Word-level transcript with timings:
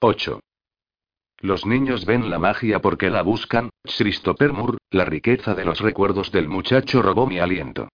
8. 0.00 0.40
Los 1.40 1.64
niños 1.64 2.04
ven 2.04 2.28
la 2.28 2.38
magia 2.38 2.80
porque 2.80 3.08
la 3.08 3.22
buscan, 3.22 3.70
Christopher 3.82 4.52
Moore, 4.52 4.76
la 4.90 5.06
riqueza 5.06 5.54
de 5.54 5.64
los 5.64 5.80
recuerdos 5.80 6.30
del 6.32 6.48
muchacho 6.48 7.00
robó 7.00 7.26
mi 7.26 7.38
aliento. 7.38 7.88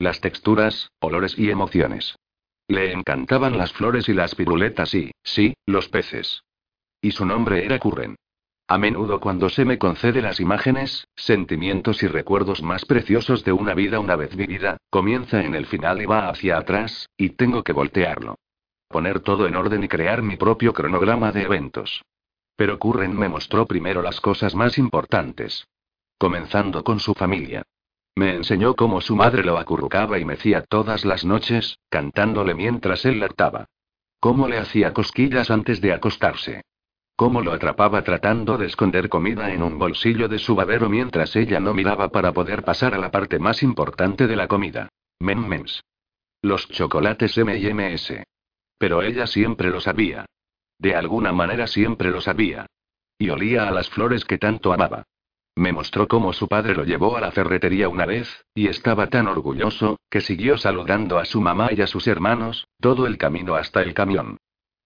Las 0.00 0.20
texturas, 0.20 0.90
olores 1.00 1.38
y 1.38 1.50
emociones. 1.50 2.16
Le 2.66 2.92
encantaban 2.92 3.56
las 3.56 3.72
flores 3.72 4.08
y 4.08 4.14
las 4.14 4.34
piruletas 4.34 4.94
y, 4.94 5.12
sí, 5.22 5.54
los 5.64 5.88
peces. 5.88 6.42
Y 7.00 7.12
su 7.12 7.24
nombre 7.24 7.64
era 7.64 7.78
Curren. 7.78 8.16
A 8.66 8.76
menudo 8.76 9.20
cuando 9.20 9.48
se 9.48 9.64
me 9.64 9.78
concede 9.78 10.22
las 10.22 10.40
imágenes, 10.40 11.06
sentimientos 11.14 12.02
y 12.02 12.08
recuerdos 12.08 12.62
más 12.62 12.84
preciosos 12.84 13.44
de 13.44 13.52
una 13.52 13.74
vida 13.74 14.00
una 14.00 14.16
vez 14.16 14.34
vivida, 14.34 14.78
comienza 14.90 15.44
en 15.44 15.54
el 15.54 15.66
final 15.66 16.02
y 16.02 16.06
va 16.06 16.30
hacia 16.30 16.58
atrás, 16.58 17.08
y 17.16 17.30
tengo 17.30 17.62
que 17.62 17.72
voltearlo. 17.72 18.34
Poner 18.94 19.18
todo 19.18 19.48
en 19.48 19.56
orden 19.56 19.82
y 19.82 19.88
crear 19.88 20.22
mi 20.22 20.36
propio 20.36 20.72
cronograma 20.72 21.32
de 21.32 21.42
eventos. 21.42 22.04
Pero 22.54 22.78
Curren 22.78 23.18
me 23.18 23.28
mostró 23.28 23.66
primero 23.66 24.02
las 24.02 24.20
cosas 24.20 24.54
más 24.54 24.78
importantes. 24.78 25.66
Comenzando 26.16 26.84
con 26.84 27.00
su 27.00 27.12
familia. 27.12 27.64
Me 28.14 28.36
enseñó 28.36 28.76
cómo 28.76 29.00
su 29.00 29.16
madre 29.16 29.42
lo 29.42 29.58
acurrucaba 29.58 30.20
y 30.20 30.24
mecía 30.24 30.62
todas 30.62 31.04
las 31.04 31.24
noches, 31.24 31.76
cantándole 31.88 32.54
mientras 32.54 33.04
él 33.04 33.18
lactaba. 33.18 33.66
Cómo 34.20 34.46
le 34.46 34.58
hacía 34.58 34.92
cosquillas 34.92 35.50
antes 35.50 35.80
de 35.80 35.92
acostarse. 35.92 36.62
Cómo 37.16 37.40
lo 37.40 37.52
atrapaba 37.52 38.04
tratando 38.04 38.58
de 38.58 38.66
esconder 38.66 39.08
comida 39.08 39.52
en 39.52 39.64
un 39.64 39.76
bolsillo 39.76 40.28
de 40.28 40.38
su 40.38 40.54
babero 40.54 40.88
mientras 40.88 41.34
ella 41.34 41.58
no 41.58 41.74
miraba 41.74 42.10
para 42.10 42.30
poder 42.30 42.62
pasar 42.62 42.94
a 42.94 42.98
la 42.98 43.10
parte 43.10 43.40
más 43.40 43.64
importante 43.64 44.28
de 44.28 44.36
la 44.36 44.46
comida. 44.46 44.88
Mems. 45.18 45.82
Los 46.42 46.68
chocolates 46.68 47.36
M&M's. 47.36 48.12
Pero 48.78 49.02
ella 49.02 49.26
siempre 49.26 49.70
lo 49.70 49.80
sabía. 49.80 50.26
De 50.78 50.94
alguna 50.94 51.32
manera 51.32 51.66
siempre 51.66 52.10
lo 52.10 52.20
sabía. 52.20 52.66
Y 53.18 53.30
olía 53.30 53.68
a 53.68 53.70
las 53.70 53.88
flores 53.88 54.24
que 54.24 54.38
tanto 54.38 54.72
amaba. 54.72 55.04
Me 55.56 55.72
mostró 55.72 56.08
cómo 56.08 56.32
su 56.32 56.48
padre 56.48 56.74
lo 56.74 56.84
llevó 56.84 57.16
a 57.16 57.20
la 57.20 57.30
ferretería 57.30 57.88
una 57.88 58.06
vez, 58.06 58.44
y 58.54 58.66
estaba 58.66 59.06
tan 59.06 59.28
orgulloso, 59.28 60.00
que 60.10 60.20
siguió 60.20 60.58
saludando 60.58 61.18
a 61.18 61.24
su 61.24 61.40
mamá 61.40 61.68
y 61.70 61.80
a 61.80 61.86
sus 61.86 62.08
hermanos, 62.08 62.66
todo 62.80 63.06
el 63.06 63.18
camino 63.18 63.54
hasta 63.54 63.82
el 63.82 63.94
camión 63.94 64.38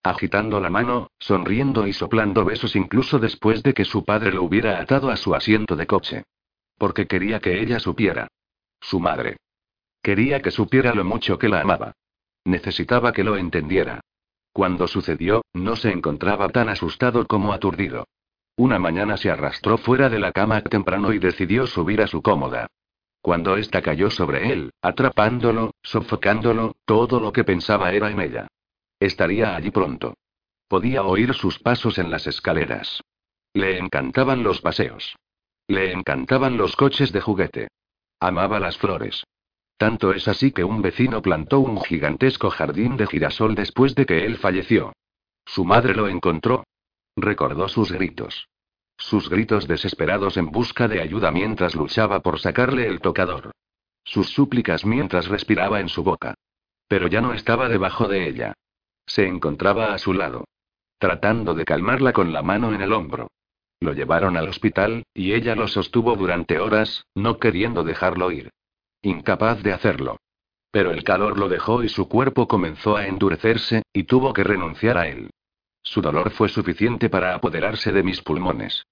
agitando 0.08 0.60
la 0.60 0.70
mano, 0.70 1.10
sonriendo 1.18 1.86
y 1.86 1.92
soplando 1.92 2.44
besos 2.44 2.76
incluso 2.76 3.18
después 3.18 3.62
de 3.62 3.74
que 3.74 3.84
su 3.84 4.04
padre 4.04 4.32
lo 4.32 4.42
hubiera 4.42 4.80
atado 4.80 5.10
a 5.10 5.16
su 5.16 5.34
asiento 5.34 5.76
de 5.76 5.86
coche. 5.86 6.24
Porque 6.76 7.06
quería 7.06 7.40
que 7.40 7.60
ella 7.60 7.80
supiera. 7.80 8.28
Su 8.80 9.00
madre. 9.00 9.36
Quería 10.02 10.40
que 10.40 10.50
supiera 10.50 10.94
lo 10.94 11.04
mucho 11.04 11.38
que 11.38 11.48
la 11.48 11.60
amaba. 11.60 11.92
Necesitaba 12.48 13.12
que 13.12 13.24
lo 13.24 13.36
entendiera. 13.36 14.00
Cuando 14.54 14.88
sucedió, 14.88 15.42
no 15.52 15.76
se 15.76 15.90
encontraba 15.90 16.48
tan 16.48 16.70
asustado 16.70 17.26
como 17.26 17.52
aturdido. 17.52 18.08
Una 18.56 18.78
mañana 18.78 19.18
se 19.18 19.30
arrastró 19.30 19.76
fuera 19.76 20.08
de 20.08 20.18
la 20.18 20.32
cama 20.32 20.62
temprano 20.62 21.12
y 21.12 21.18
decidió 21.18 21.66
subir 21.66 22.00
a 22.00 22.06
su 22.06 22.22
cómoda. 22.22 22.66
Cuando 23.20 23.58
ésta 23.58 23.82
cayó 23.82 24.10
sobre 24.10 24.50
él, 24.50 24.70
atrapándolo, 24.80 25.72
sofocándolo, 25.82 26.74
todo 26.86 27.20
lo 27.20 27.34
que 27.34 27.44
pensaba 27.44 27.92
era 27.92 28.10
en 28.10 28.18
ella. 28.18 28.46
Estaría 28.98 29.54
allí 29.54 29.70
pronto. 29.70 30.14
Podía 30.68 31.02
oír 31.02 31.34
sus 31.34 31.58
pasos 31.58 31.98
en 31.98 32.10
las 32.10 32.26
escaleras. 32.26 33.02
Le 33.52 33.76
encantaban 33.76 34.42
los 34.42 34.62
paseos. 34.62 35.16
Le 35.66 35.92
encantaban 35.92 36.56
los 36.56 36.76
coches 36.76 37.12
de 37.12 37.20
juguete. 37.20 37.68
Amaba 38.20 38.58
las 38.58 38.78
flores. 38.78 39.22
Tanto 39.78 40.12
es 40.12 40.26
así 40.26 40.50
que 40.50 40.64
un 40.64 40.82
vecino 40.82 41.22
plantó 41.22 41.60
un 41.60 41.80
gigantesco 41.80 42.50
jardín 42.50 42.96
de 42.96 43.06
girasol 43.06 43.54
después 43.54 43.94
de 43.94 44.06
que 44.06 44.26
él 44.26 44.36
falleció. 44.36 44.92
Su 45.46 45.64
madre 45.64 45.94
lo 45.94 46.08
encontró. 46.08 46.64
Recordó 47.16 47.68
sus 47.68 47.92
gritos. 47.92 48.48
Sus 48.96 49.30
gritos 49.30 49.68
desesperados 49.68 50.36
en 50.36 50.50
busca 50.50 50.88
de 50.88 51.00
ayuda 51.00 51.30
mientras 51.30 51.76
luchaba 51.76 52.20
por 52.20 52.40
sacarle 52.40 52.88
el 52.88 53.00
tocador. 53.00 53.52
Sus 54.02 54.30
súplicas 54.30 54.84
mientras 54.84 55.28
respiraba 55.28 55.78
en 55.78 55.88
su 55.88 56.02
boca. 56.02 56.34
Pero 56.88 57.06
ya 57.06 57.20
no 57.20 57.32
estaba 57.32 57.68
debajo 57.68 58.08
de 58.08 58.28
ella. 58.28 58.54
Se 59.06 59.28
encontraba 59.28 59.94
a 59.94 59.98
su 59.98 60.12
lado. 60.12 60.44
Tratando 60.98 61.54
de 61.54 61.64
calmarla 61.64 62.12
con 62.12 62.32
la 62.32 62.42
mano 62.42 62.74
en 62.74 62.82
el 62.82 62.92
hombro. 62.92 63.28
Lo 63.78 63.92
llevaron 63.92 64.36
al 64.36 64.48
hospital, 64.48 65.04
y 65.14 65.34
ella 65.34 65.54
lo 65.54 65.68
sostuvo 65.68 66.16
durante 66.16 66.58
horas, 66.58 67.04
no 67.14 67.38
queriendo 67.38 67.84
dejarlo 67.84 68.32
ir. 68.32 68.50
Incapaz 69.02 69.62
de 69.62 69.72
hacerlo. 69.72 70.18
Pero 70.70 70.90
el 70.90 71.04
calor 71.04 71.38
lo 71.38 71.48
dejó 71.48 71.82
y 71.82 71.88
su 71.88 72.08
cuerpo 72.08 72.48
comenzó 72.48 72.96
a 72.96 73.06
endurecerse, 73.06 73.82
y 73.92 74.04
tuvo 74.04 74.32
que 74.32 74.44
renunciar 74.44 74.98
a 74.98 75.08
él. 75.08 75.30
Su 75.82 76.02
dolor 76.02 76.30
fue 76.30 76.48
suficiente 76.48 77.08
para 77.08 77.34
apoderarse 77.34 77.92
de 77.92 78.02
mis 78.02 78.20
pulmones. 78.20 78.84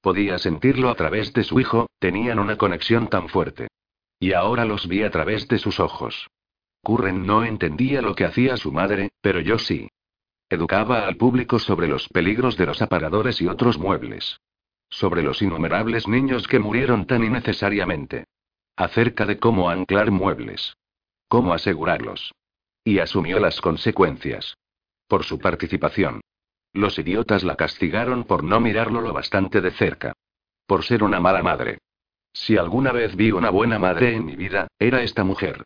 Podía 0.00 0.38
sentirlo 0.38 0.88
a 0.88 0.94
través 0.94 1.32
de 1.32 1.44
su 1.44 1.60
hijo, 1.60 1.88
tenían 1.98 2.38
una 2.38 2.56
conexión 2.56 3.08
tan 3.08 3.28
fuerte. 3.28 3.68
Y 4.18 4.32
ahora 4.32 4.64
los 4.64 4.88
vi 4.88 5.02
a 5.02 5.10
través 5.10 5.46
de 5.46 5.58
sus 5.58 5.78
ojos. 5.78 6.28
Curren 6.82 7.26
no 7.26 7.44
entendía 7.44 8.00
lo 8.00 8.14
que 8.14 8.24
hacía 8.24 8.56
su 8.56 8.72
madre, 8.72 9.10
pero 9.20 9.40
yo 9.40 9.58
sí. 9.58 9.88
Educaba 10.48 11.06
al 11.06 11.16
público 11.16 11.58
sobre 11.58 11.86
los 11.86 12.08
peligros 12.08 12.56
de 12.56 12.66
los 12.66 12.82
aparadores 12.82 13.40
y 13.40 13.46
otros 13.46 13.78
muebles. 13.78 14.40
Sobre 14.88 15.22
los 15.22 15.42
innumerables 15.42 16.08
niños 16.08 16.48
que 16.48 16.58
murieron 16.58 17.06
tan 17.06 17.22
innecesariamente. 17.22 18.24
Acerca 18.80 19.26
de 19.26 19.38
cómo 19.38 19.68
anclar 19.68 20.10
muebles. 20.10 20.74
Cómo 21.28 21.52
asegurarlos. 21.52 22.32
Y 22.82 23.00
asumió 23.00 23.38
las 23.38 23.60
consecuencias. 23.60 24.56
Por 25.06 25.24
su 25.24 25.38
participación. 25.38 26.22
Los 26.72 26.98
idiotas 26.98 27.44
la 27.44 27.56
castigaron 27.56 28.24
por 28.24 28.42
no 28.42 28.58
mirarlo 28.58 29.02
lo 29.02 29.12
bastante 29.12 29.60
de 29.60 29.72
cerca. 29.72 30.14
Por 30.66 30.82
ser 30.82 31.02
una 31.02 31.20
mala 31.20 31.42
madre. 31.42 31.76
Si 32.32 32.56
alguna 32.56 32.90
vez 32.90 33.16
vi 33.16 33.32
una 33.32 33.50
buena 33.50 33.78
madre 33.78 34.14
en 34.14 34.24
mi 34.24 34.34
vida, 34.34 34.68
era 34.78 35.02
esta 35.02 35.24
mujer. 35.24 35.62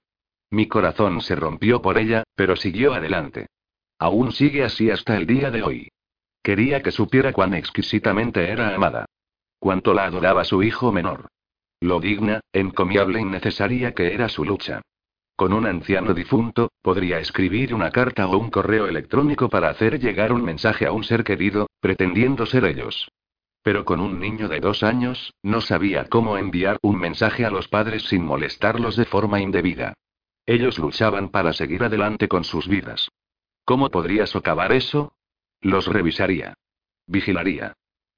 Mi 0.51 0.67
corazón 0.67 1.21
se 1.21 1.37
rompió 1.37 1.81
por 1.81 1.99
ella, 1.99 2.25
pero 2.35 2.57
siguió 2.57 2.95
adelante. 2.95 3.47
Aún 3.97 4.33
sigue 4.33 4.65
así 4.65 4.91
hasta 4.91 5.17
el 5.17 5.29
día 5.29 5.53
de 5.53 5.63
hoy. 5.63 5.89
Quería 6.43 6.83
que 6.83 6.91
supiera 6.91 7.33
cuán 7.33 7.55
exquisitamente 7.55 8.51
era 8.51 8.75
amada. 8.75 9.07
Cuánto 9.61 9.95
la 9.95 10.07
adoraba 10.07 10.43
su 10.43 10.65
hijo 10.65 10.91
menor. 10.91 11.29
Lo 11.85 12.01
digna, 12.01 12.41
encomiable 12.51 13.21
y 13.21 13.27
necesaria 13.27 13.93
que 13.93 14.15
era 14.15 14.31
su 14.31 14.43
lucha. 14.43 14.81
Con 15.37 15.53
un 15.53 15.67
anciano 15.67 16.15
difunto, 16.15 16.71
podría 16.81 17.19
escribir 17.19 17.75
una 17.75 17.91
carta 17.91 18.27
o 18.27 18.39
un 18.39 18.49
correo 18.49 18.87
electrónico 18.87 19.51
para 19.51 19.69
hacer 19.69 20.01
llegar 20.01 20.33
un 20.33 20.43
mensaje 20.43 20.87
a 20.87 20.93
un 20.93 21.05
ser 21.05 21.25
querido, 21.25 21.67
pretendiendo 21.81 22.47
ser 22.47 22.65
ellos. 22.65 23.11
Pero 23.63 23.85
con 23.85 24.01
un 24.01 24.19
niño 24.19 24.49
de 24.49 24.61
dos 24.61 24.83
años, 24.83 25.35
no 25.43 25.61
sabía 25.61 26.07
cómo 26.07 26.39
enviar 26.39 26.79
un 26.81 26.97
mensaje 26.99 27.45
a 27.45 27.51
los 27.51 27.69
padres 27.69 28.05
sin 28.05 28.25
molestarlos 28.25 28.97
de 28.97 29.05
forma 29.05 29.43
indebida. 29.43 29.93
Ellos 30.47 30.79
luchaban 30.79 31.29
para 31.29 31.53
seguir 31.53 31.85
adelante 31.85 32.29
con 32.29 32.45
sus 32.45 32.67
vidas. 32.67 33.11
¿Cómo 33.67 33.91
podría 33.91 34.27
socavar 34.27 34.73
eso? 34.73 35.13
Los 35.61 35.87
revisaría. 35.87 36.55
Vigilaría. 37.07 37.75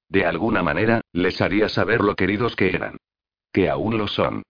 De 0.07 0.25
alguna 0.25 0.63
manera, 0.63 1.01
les 1.11 1.41
haría 1.41 1.67
saber 1.67 1.99
lo 1.99 2.15
queridos 2.15 2.55
que 2.55 2.69
eran. 2.69 2.95
Que 3.51 3.69
aún 3.69 3.97
lo 3.97 4.07
son. 4.07 4.43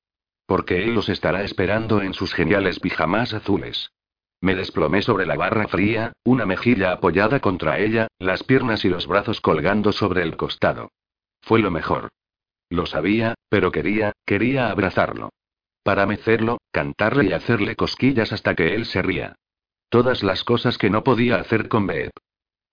Porque 0.46 0.84
él 0.84 0.96
los 0.96 1.10
estará 1.10 1.44
esperando 1.44 2.02
en 2.02 2.14
sus 2.14 2.34
geniales 2.34 2.80
pijamas 2.80 3.34
azules. 3.34 3.92
Me 4.40 4.56
desplomé 4.56 5.02
sobre 5.02 5.26
la 5.26 5.36
barra 5.36 5.68
fría, 5.68 6.14
una 6.24 6.46
mejilla 6.46 6.92
apoyada 6.92 7.40
contra 7.40 7.80
ella, 7.80 8.08
las 8.20 8.44
piernas 8.44 8.86
y 8.86 8.90
los 8.90 9.08
brazos 9.08 9.42
colgando 9.42 9.92
sobre 9.92 10.22
el 10.22 10.38
costado. 10.38 10.92
Fue 11.42 11.60
lo 11.60 11.72
mejor. 11.72 12.10
Lo 12.70 12.86
sabía, 12.86 13.36
pero 13.50 13.72
quería, 13.72 14.14
quería 14.26 14.70
abrazarlo. 14.70 15.30
Para 15.84 16.06
mecerlo, 16.06 16.60
cantarle 16.72 17.26
y 17.26 17.34
hacerle 17.34 17.76
cosquillas 17.76 18.32
hasta 18.34 18.56
que 18.56 18.76
él 18.76 18.86
se 18.86 19.02
ría. 19.02 19.36
Todas 19.90 20.22
las 20.22 20.44
cosas 20.44 20.78
que 20.78 20.90
no 20.90 21.04
podía 21.04 21.38
hacer 21.38 21.70
con 21.70 21.88
Beep. 21.88 22.12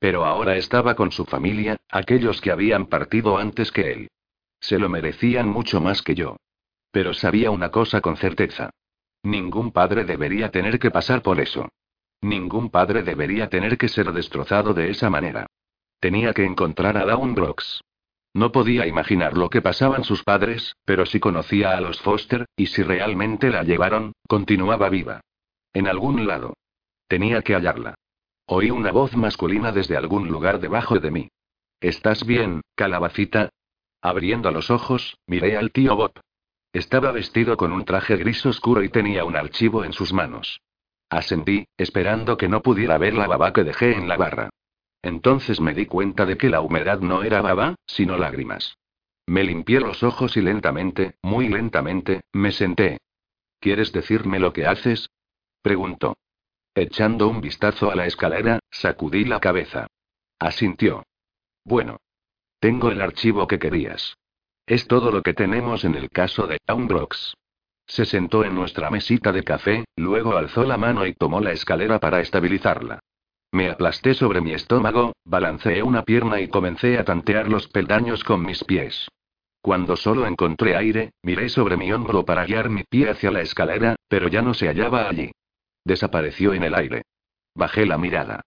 Pero 0.01 0.25
ahora 0.25 0.57
estaba 0.57 0.97
con 0.97 1.13
su 1.13 1.25
familia, 1.25 1.77
aquellos 1.89 2.41
que 2.41 2.51
habían 2.51 2.87
partido 2.87 3.39
antes 3.39 3.71
que 3.71 3.93
él. 3.93 4.09
Se 4.65 4.79
lo 4.79 4.89
merecían 4.89 5.47
mucho 5.47 5.83
más 5.83 6.01
que 6.01 6.15
yo. 6.15 6.39
Pero 6.91 7.13
sabía 7.13 7.51
una 7.51 7.71
cosa 7.71 8.01
con 8.01 8.17
certeza. 8.17 8.71
Ningún 9.23 9.73
padre 9.73 10.05
debería 10.05 10.51
tener 10.51 10.79
que 10.79 10.91
pasar 10.91 11.21
por 11.21 11.39
eso. 11.39 11.69
Ningún 12.23 12.71
padre 12.71 13.03
debería 13.03 13.51
tener 13.51 13.77
que 13.77 13.89
ser 13.89 14.11
destrozado 14.11 14.73
de 14.73 14.89
esa 14.89 15.11
manera. 15.11 15.45
Tenía 16.01 16.33
que 16.33 16.47
encontrar 16.47 16.97
a 16.97 17.05
Dawn 17.05 17.35
Brooks. 17.35 17.83
No 18.33 18.53
podía 18.53 18.87
imaginar 18.87 19.37
lo 19.37 19.51
que 19.51 19.61
pasaban 19.61 20.03
sus 20.03 20.25
padres, 20.25 20.75
pero 20.87 21.05
sí 21.05 21.21
conocía 21.21 21.77
a 21.77 21.81
los 21.83 22.01
Foster, 22.01 22.47
y 22.57 22.69
si 22.69 22.83
realmente 22.83 23.51
la 23.51 23.65
llevaron, 23.65 24.15
continuaba 24.27 24.89
viva. 24.89 25.21
En 25.75 25.89
algún 25.89 26.27
lado. 26.27 26.55
Tenía 27.07 27.43
que 27.43 27.55
hallarla. 27.55 27.97
Oí 28.47 28.71
una 28.71 28.93
voz 28.93 29.15
masculina 29.15 29.73
desde 29.73 29.99
algún 29.99 30.29
lugar 30.29 30.59
debajo 30.59 30.99
de 31.01 31.11
mí. 31.11 31.29
¿Estás 31.81 32.25
bien, 32.25 32.63
calabacita? 32.75 33.51
Abriendo 34.05 34.51
los 34.51 34.71
ojos, 34.71 35.17
miré 35.27 35.57
al 35.57 35.73
tío 35.73 35.97
Bob. 35.97 36.13
Estaba 36.75 37.11
vestido 37.11 37.57
con 37.57 37.73
un 37.73 37.87
traje 37.87 38.19
gris 38.19 38.45
oscuro 38.45 38.83
y 38.83 38.91
tenía 38.91 39.25
un 39.25 39.35
archivo 39.35 39.83
en 39.83 39.95
sus 39.95 40.13
manos. 40.13 40.61
Asentí, 41.09 41.69
esperando 41.79 42.37
que 42.37 42.47
no 42.47 42.61
pudiera 42.61 42.99
ver 42.99 43.15
la 43.15 43.27
baba 43.27 43.55
que 43.55 43.65
dejé 43.65 43.93
en 43.97 44.07
la 44.07 44.19
barra. 44.19 44.51
Entonces 45.01 45.59
me 45.59 45.73
di 45.73 45.87
cuenta 45.87 46.27
de 46.27 46.37
que 46.37 46.51
la 46.51 46.61
humedad 46.61 47.01
no 47.01 47.23
era 47.23 47.41
baba, 47.41 47.77
sino 47.87 48.19
lágrimas. 48.19 48.77
Me 49.27 49.43
limpié 49.43 49.81
los 49.81 50.03
ojos 50.03 50.37
y 50.37 50.43
lentamente, 50.43 51.15
muy 51.23 51.49
lentamente, 51.49 52.25
me 52.35 52.53
senté. 52.53 52.99
¿Quieres 53.59 53.91
decirme 53.91 54.39
lo 54.39 54.53
que 54.53 54.67
haces? 54.67 55.09
preguntó. 55.63 56.19
Echando 56.75 57.27
un 57.27 57.41
vistazo 57.41 57.91
a 57.91 57.95
la 57.95 58.05
escalera, 58.05 58.59
sacudí 58.71 59.25
la 59.25 59.41
cabeza. 59.41 59.87
Asintió. 60.39 61.05
Bueno. 61.65 61.97
Tengo 62.65 62.91
el 62.91 63.03
archivo 63.03 63.47
que 63.47 63.59
querías. 63.59 64.17
Es 64.67 64.89
todo 64.89 65.11
lo 65.11 65.21
que 65.21 65.35
tenemos 65.35 65.85
en 65.85 65.97
el 65.97 66.09
caso 66.09 66.47
de 66.47 66.57
Townbrooks. 66.65 67.37
Se 67.87 68.07
sentó 68.07 68.43
en 68.43 68.55
nuestra 68.55 68.89
mesita 68.89 69.33
de 69.33 69.43
café, 69.43 69.85
luego 69.97 70.35
alzó 70.39 70.65
la 70.65 70.79
mano 70.79 71.07
y 71.07 71.13
tomó 71.13 71.43
la 71.43 71.53
escalera 71.53 72.01
para 72.01 72.23
estabilizarla. 72.23 73.01
Me 73.53 73.69
aplasté 73.69 74.15
sobre 74.15 74.41
mi 74.41 74.55
estómago, 74.55 75.13
balanceé 75.27 75.83
una 75.83 76.05
pierna 76.05 76.41
y 76.41 76.49
comencé 76.49 76.97
a 76.97 77.05
tantear 77.05 77.49
los 77.49 77.69
peldaños 77.69 78.25
con 78.25 78.43
mis 78.43 78.65
pies. 78.65 79.09
Cuando 79.61 79.95
solo 79.95 80.27
encontré 80.27 80.75
aire, 80.75 81.13
miré 81.23 81.51
sobre 81.51 81.77
mi 81.77 81.93
hombro 81.93 82.25
para 82.25 82.47
guiar 82.47 82.71
mi 82.71 82.85
pie 82.85 83.11
hacia 83.11 83.31
la 83.31 83.43
escalera, 83.43 83.97
pero 84.09 84.29
ya 84.29 84.41
no 84.41 84.55
se 84.55 84.69
hallaba 84.69 85.07
allí. 85.07 85.33
Desapareció 85.85 86.55
en 86.55 86.63
el 86.63 86.75
aire. 86.75 87.03
Bajé 87.55 87.85
la 87.85 87.99
mirada. 87.99 88.41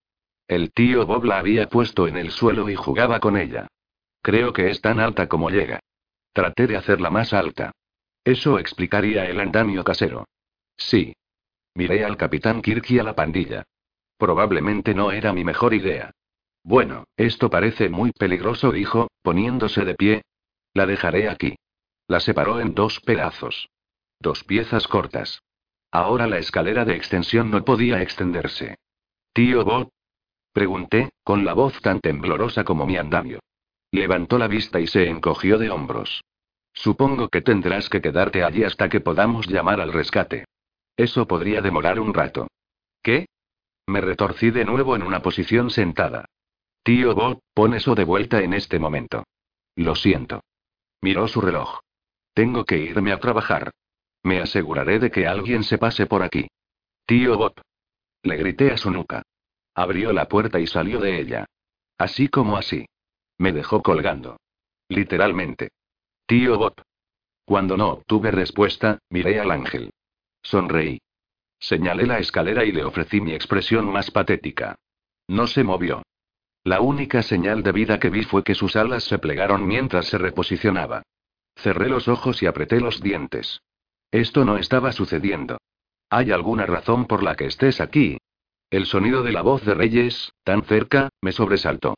El 0.48 0.72
tío 0.72 1.06
Bob 1.06 1.24
la 1.26 1.38
había 1.38 1.70
puesto 1.70 2.08
en 2.08 2.18
el 2.18 2.32
suelo 2.32 2.68
y 2.68 2.74
jugaba 2.74 3.20
con 3.20 3.38
ella. 3.38 3.68
Creo 4.28 4.52
que 4.52 4.70
es 4.70 4.82
tan 4.82 5.00
alta 5.00 5.30
como 5.30 5.50
llega. 5.50 5.80
Traté 6.34 6.68
de 6.68 6.76
hacerla 6.76 7.10
más 7.10 7.32
alta. 7.32 7.72
Eso 8.26 8.60
explicaría 8.60 9.26
el 9.26 9.40
andamio 9.40 9.86
casero. 9.86 10.26
Sí. 10.76 11.16
Miré 11.76 12.04
al 12.04 12.18
capitán 12.18 12.62
Kirk 12.62 12.92
y 12.92 13.00
a 13.00 13.04
la 13.04 13.16
pandilla. 13.16 13.64
Probablemente 14.18 14.94
no 14.94 15.14
era 15.14 15.32
mi 15.32 15.46
mejor 15.46 15.74
idea. 15.74 16.12
Bueno, 16.62 17.06
esto 17.16 17.50
parece 17.50 17.88
muy 17.88 18.12
peligroso, 18.12 18.74
dijo, 18.74 19.08
poniéndose 19.22 19.86
de 19.86 19.96
pie. 19.96 20.24
La 20.74 20.86
dejaré 20.86 21.30
aquí. 21.30 21.56
La 22.10 22.20
separó 22.20 22.60
en 22.60 22.76
dos 22.76 23.00
pedazos. 23.00 23.70
Dos 24.20 24.44
piezas 24.44 24.90
cortas. 24.90 25.42
Ahora 25.90 26.28
la 26.28 26.38
escalera 26.38 26.84
de 26.84 26.98
extensión 26.98 27.50
no 27.50 27.64
podía 27.64 28.02
extenderse. 28.02 28.76
Tío 29.32 29.64
Bob. 29.64 29.88
Pregunté, 30.52 31.12
con 31.24 31.46
la 31.46 31.54
voz 31.54 31.80
tan 31.82 32.02
temblorosa 32.02 32.66
como 32.66 32.86
mi 32.86 32.98
andamio. 32.98 33.40
Levantó 33.98 34.38
la 34.38 34.48
vista 34.48 34.80
y 34.80 34.86
se 34.86 35.10
encogió 35.10 35.58
de 35.58 35.72
hombros. 35.72 36.24
Supongo 36.72 37.30
que 37.30 37.42
tendrás 37.42 37.90
que 37.90 38.00
quedarte 38.00 38.44
allí 38.44 38.64
hasta 38.64 38.90
que 38.90 39.02
podamos 39.02 39.48
llamar 39.48 39.82
al 39.82 39.92
rescate. 39.92 40.46
Eso 40.96 41.28
podría 41.28 41.62
demorar 41.62 42.00
un 42.00 42.14
rato. 42.14 42.48
¿Qué? 43.02 43.26
Me 43.88 44.00
retorcí 44.00 44.52
de 44.52 44.66
nuevo 44.66 44.96
en 44.96 45.02
una 45.02 45.24
posición 45.24 45.72
sentada. 45.72 46.26
Tío 46.84 47.16
Bob, 47.16 47.40
pon 47.56 47.74
eso 47.74 47.96
de 47.96 48.04
vuelta 48.04 48.40
en 48.42 48.54
este 48.54 48.78
momento. 48.78 49.24
Lo 49.76 49.96
siento. 49.96 50.42
Miró 51.02 51.28
su 51.28 51.42
reloj. 51.42 51.80
Tengo 52.36 52.66
que 52.66 52.78
irme 52.78 53.12
a 53.12 53.20
trabajar. 53.20 53.72
Me 54.22 54.40
aseguraré 54.40 55.00
de 55.00 55.10
que 55.10 55.26
alguien 55.26 55.64
se 55.64 55.80
pase 55.80 56.06
por 56.06 56.22
aquí. 56.22 56.48
Tío 57.08 57.36
Bob. 57.36 57.54
Le 58.22 58.38
grité 58.38 58.72
a 58.72 58.78
su 58.78 58.92
nuca. 58.92 59.24
Abrió 59.74 60.14
la 60.14 60.28
puerta 60.28 60.60
y 60.60 60.68
salió 60.68 61.00
de 61.00 61.20
ella. 61.20 61.46
Así 61.98 62.28
como 62.28 62.58
así. 62.58 62.86
Me 63.38 63.52
dejó 63.52 63.82
colgando. 63.82 64.38
Literalmente. 64.90 65.70
Tío 66.26 66.58
Bob. 66.58 66.76
Cuando 67.46 67.78
no 67.78 67.90
obtuve 67.90 68.32
respuesta, 68.32 69.00
miré 69.10 69.40
al 69.40 69.52
ángel. 69.52 69.92
Sonreí. 70.42 71.00
Señalé 71.60 72.06
la 72.06 72.20
escalera 72.20 72.66
y 72.66 72.72
le 72.72 72.84
ofrecí 72.84 73.22
mi 73.22 73.34
expresión 73.34 73.92
más 73.92 74.12
patética. 74.12 74.76
No 75.28 75.48
se 75.48 75.64
movió. 75.64 76.04
La 76.64 76.82
única 76.82 77.22
señal 77.22 77.64
de 77.64 77.72
vida 77.72 78.00
que 78.00 78.10
vi 78.10 78.24
fue 78.24 78.44
que 78.44 78.56
sus 78.56 78.76
alas 78.76 79.04
se 79.06 79.20
plegaron 79.20 79.66
mientras 79.66 80.08
se 80.08 80.18
reposicionaba. 80.18 81.04
Cerré 81.56 81.90
los 81.90 82.08
ojos 82.08 82.44
y 82.44 82.46
apreté 82.46 82.80
los 82.80 83.02
dientes. 83.02 83.62
Esto 84.12 84.46
no 84.46 84.58
estaba 84.58 84.92
sucediendo. 84.92 85.58
¿Hay 86.10 86.32
alguna 86.32 86.66
razón 86.66 87.06
por 87.06 87.24
la 87.24 87.36
que 87.36 87.46
estés 87.46 87.82
aquí? 87.82 88.18
El 88.70 88.86
sonido 88.86 89.24
de 89.24 89.32
la 89.32 89.42
voz 89.42 89.64
de 89.66 89.74
Reyes, 89.74 90.34
tan 90.44 90.64
cerca, 90.64 91.10
me 91.22 91.32
sobresaltó. 91.32 91.96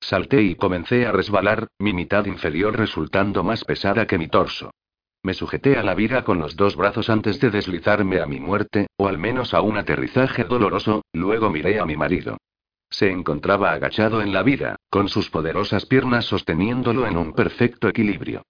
Salté 0.00 0.42
y 0.42 0.54
comencé 0.54 1.06
a 1.06 1.12
resbalar, 1.12 1.68
mi 1.78 1.92
mitad 1.92 2.24
inferior 2.24 2.76
resultando 2.76 3.44
más 3.44 3.64
pesada 3.64 4.06
que 4.06 4.18
mi 4.18 4.28
torso. 4.28 4.70
Me 5.22 5.34
sujeté 5.34 5.76
a 5.76 5.82
la 5.82 5.94
viga 5.94 6.24
con 6.24 6.38
los 6.38 6.56
dos 6.56 6.74
brazos 6.74 7.10
antes 7.10 7.38
de 7.40 7.50
deslizarme 7.50 8.20
a 8.20 8.26
mi 8.26 8.40
muerte, 8.40 8.86
o 8.96 9.06
al 9.06 9.18
menos 9.18 9.52
a 9.52 9.60
un 9.60 9.76
aterrizaje 9.76 10.44
doloroso, 10.44 11.04
luego 11.12 11.50
miré 11.50 11.78
a 11.78 11.84
mi 11.84 11.96
marido. 11.96 12.38
Se 12.88 13.10
encontraba 13.10 13.72
agachado 13.72 14.22
en 14.22 14.32
la 14.32 14.42
vida, 14.42 14.76
con 14.88 15.08
sus 15.08 15.28
poderosas 15.30 15.84
piernas 15.84 16.24
sosteniéndolo 16.24 17.06
en 17.06 17.18
un 17.18 17.34
perfecto 17.34 17.88
equilibrio. 17.88 18.42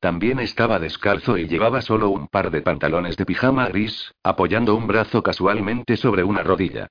También 0.00 0.40
estaba 0.40 0.78
descalzo 0.78 1.36
y 1.36 1.46
llevaba 1.46 1.82
solo 1.82 2.08
un 2.08 2.26
par 2.28 2.50
de 2.50 2.62
pantalones 2.62 3.16
de 3.16 3.26
pijama 3.26 3.68
gris, 3.68 4.12
apoyando 4.22 4.74
un 4.74 4.86
brazo 4.86 5.22
casualmente 5.22 5.96
sobre 5.96 6.24
una 6.24 6.42
rodilla. 6.42 6.88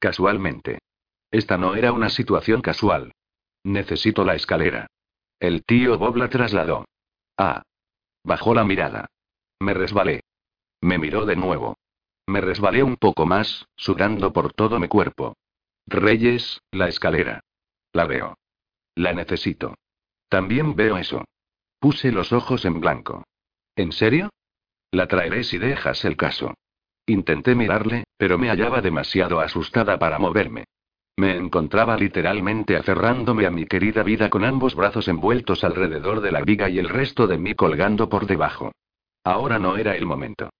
Casualmente. 0.00 0.78
Esta 1.30 1.56
no 1.56 1.76
era 1.76 1.92
una 1.92 2.10
situación 2.10 2.60
casual. 2.60 3.12
Necesito 3.64 4.24
la 4.24 4.34
escalera. 4.34 4.86
El 5.38 5.64
tío 5.64 5.98
Bob 5.98 6.16
la 6.16 6.28
trasladó. 6.28 6.86
Ah. 7.36 7.62
Bajó 8.24 8.54
la 8.54 8.64
mirada. 8.64 9.06
Me 9.60 9.74
resbalé. 9.74 10.22
Me 10.80 10.98
miró 10.98 11.26
de 11.26 11.36
nuevo. 11.36 11.76
Me 12.26 12.40
resbalé 12.40 12.82
un 12.82 12.96
poco 12.96 13.26
más, 13.26 13.66
sudando 13.76 14.32
por 14.32 14.52
todo 14.52 14.78
mi 14.78 14.88
cuerpo. 14.88 15.34
Reyes, 15.86 16.60
la 16.70 16.88
escalera. 16.88 17.40
La 17.92 18.06
veo. 18.06 18.38
La 18.94 19.12
necesito. 19.12 19.74
También 20.28 20.76
veo 20.76 20.96
eso. 20.96 21.24
Puse 21.78 22.12
los 22.12 22.32
ojos 22.32 22.64
en 22.64 22.80
blanco. 22.80 23.24
¿En 23.76 23.92
serio? 23.92 24.30
La 24.90 25.08
traeré 25.08 25.44
si 25.44 25.58
dejas 25.58 26.04
el 26.04 26.16
caso. 26.16 26.54
Intenté 27.06 27.54
mirarle, 27.54 28.04
pero 28.16 28.38
me 28.38 28.48
hallaba 28.48 28.80
demasiado 28.80 29.40
asustada 29.40 29.98
para 29.98 30.18
moverme. 30.18 30.64
Me 31.22 31.36
encontraba 31.36 31.96
literalmente 31.96 32.76
aferrándome 32.76 33.46
a 33.46 33.50
mi 33.52 33.64
querida 33.64 34.02
vida 34.02 34.28
con 34.28 34.42
ambos 34.44 34.74
brazos 34.74 35.06
envueltos 35.06 35.62
alrededor 35.62 36.20
de 36.20 36.32
la 36.32 36.40
viga 36.40 36.68
y 36.68 36.80
el 36.80 36.88
resto 36.88 37.28
de 37.28 37.38
mí 37.38 37.54
colgando 37.54 38.08
por 38.08 38.26
debajo. 38.26 38.72
Ahora 39.22 39.60
no 39.60 39.76
era 39.76 39.94
el 39.94 40.04
momento. 40.04 40.50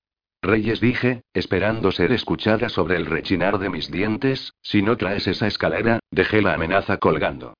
Reyes 0.40 0.80
dije, 0.80 1.22
esperando 1.34 1.90
ser 1.90 2.12
escuchada 2.12 2.68
sobre 2.68 2.94
el 2.94 3.06
rechinar 3.06 3.58
de 3.58 3.70
mis 3.70 3.90
dientes, 3.90 4.52
si 4.62 4.82
no 4.82 4.96
traes 4.96 5.26
esa 5.26 5.48
escalera, 5.48 5.98
dejé 6.12 6.40
la 6.40 6.54
amenaza 6.54 6.98
colgando. 6.98 7.54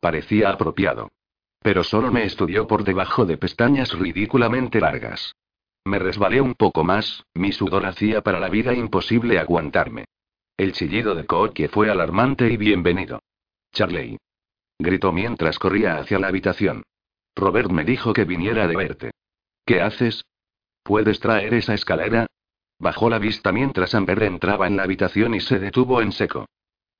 Parecía 0.00 0.50
apropiado. 0.50 1.10
Pero 1.60 1.82
solo 1.82 2.12
me 2.12 2.22
estudió 2.22 2.68
por 2.68 2.84
debajo 2.84 3.26
de 3.26 3.36
pestañas 3.36 3.98
ridículamente 3.98 4.78
largas. 4.78 5.34
Me 5.84 5.98
resbalé 5.98 6.40
un 6.40 6.54
poco 6.54 6.84
más, 6.84 7.24
mi 7.34 7.50
sudor 7.50 7.84
hacía 7.84 8.20
para 8.20 8.38
la 8.38 8.48
vida 8.48 8.74
imposible 8.74 9.40
aguantarme. 9.40 10.04
El 10.56 10.72
chillido 10.72 11.16
de 11.16 11.26
que 11.52 11.68
fue 11.68 11.90
alarmante 11.90 12.48
y 12.48 12.56
bienvenido. 12.56 13.20
Charley. 13.72 14.16
Gritó 14.78 15.10
mientras 15.10 15.58
corría 15.58 15.96
hacia 15.96 16.20
la 16.20 16.28
habitación. 16.28 16.84
Robert 17.34 17.72
me 17.72 17.84
dijo 17.84 18.12
que 18.12 18.24
viniera 18.24 18.68
de 18.68 18.76
verte. 18.76 19.10
¿Qué 19.66 19.80
haces? 19.80 20.24
¿Puedes 20.84 21.18
traer 21.18 21.54
esa 21.54 21.74
escalera? 21.74 22.28
Bajó 22.78 23.10
la 23.10 23.18
vista 23.18 23.50
mientras 23.50 23.96
Amber 23.96 24.22
entraba 24.22 24.68
en 24.68 24.76
la 24.76 24.84
habitación 24.84 25.34
y 25.34 25.40
se 25.40 25.58
detuvo 25.58 26.00
en 26.00 26.12
seco. 26.12 26.46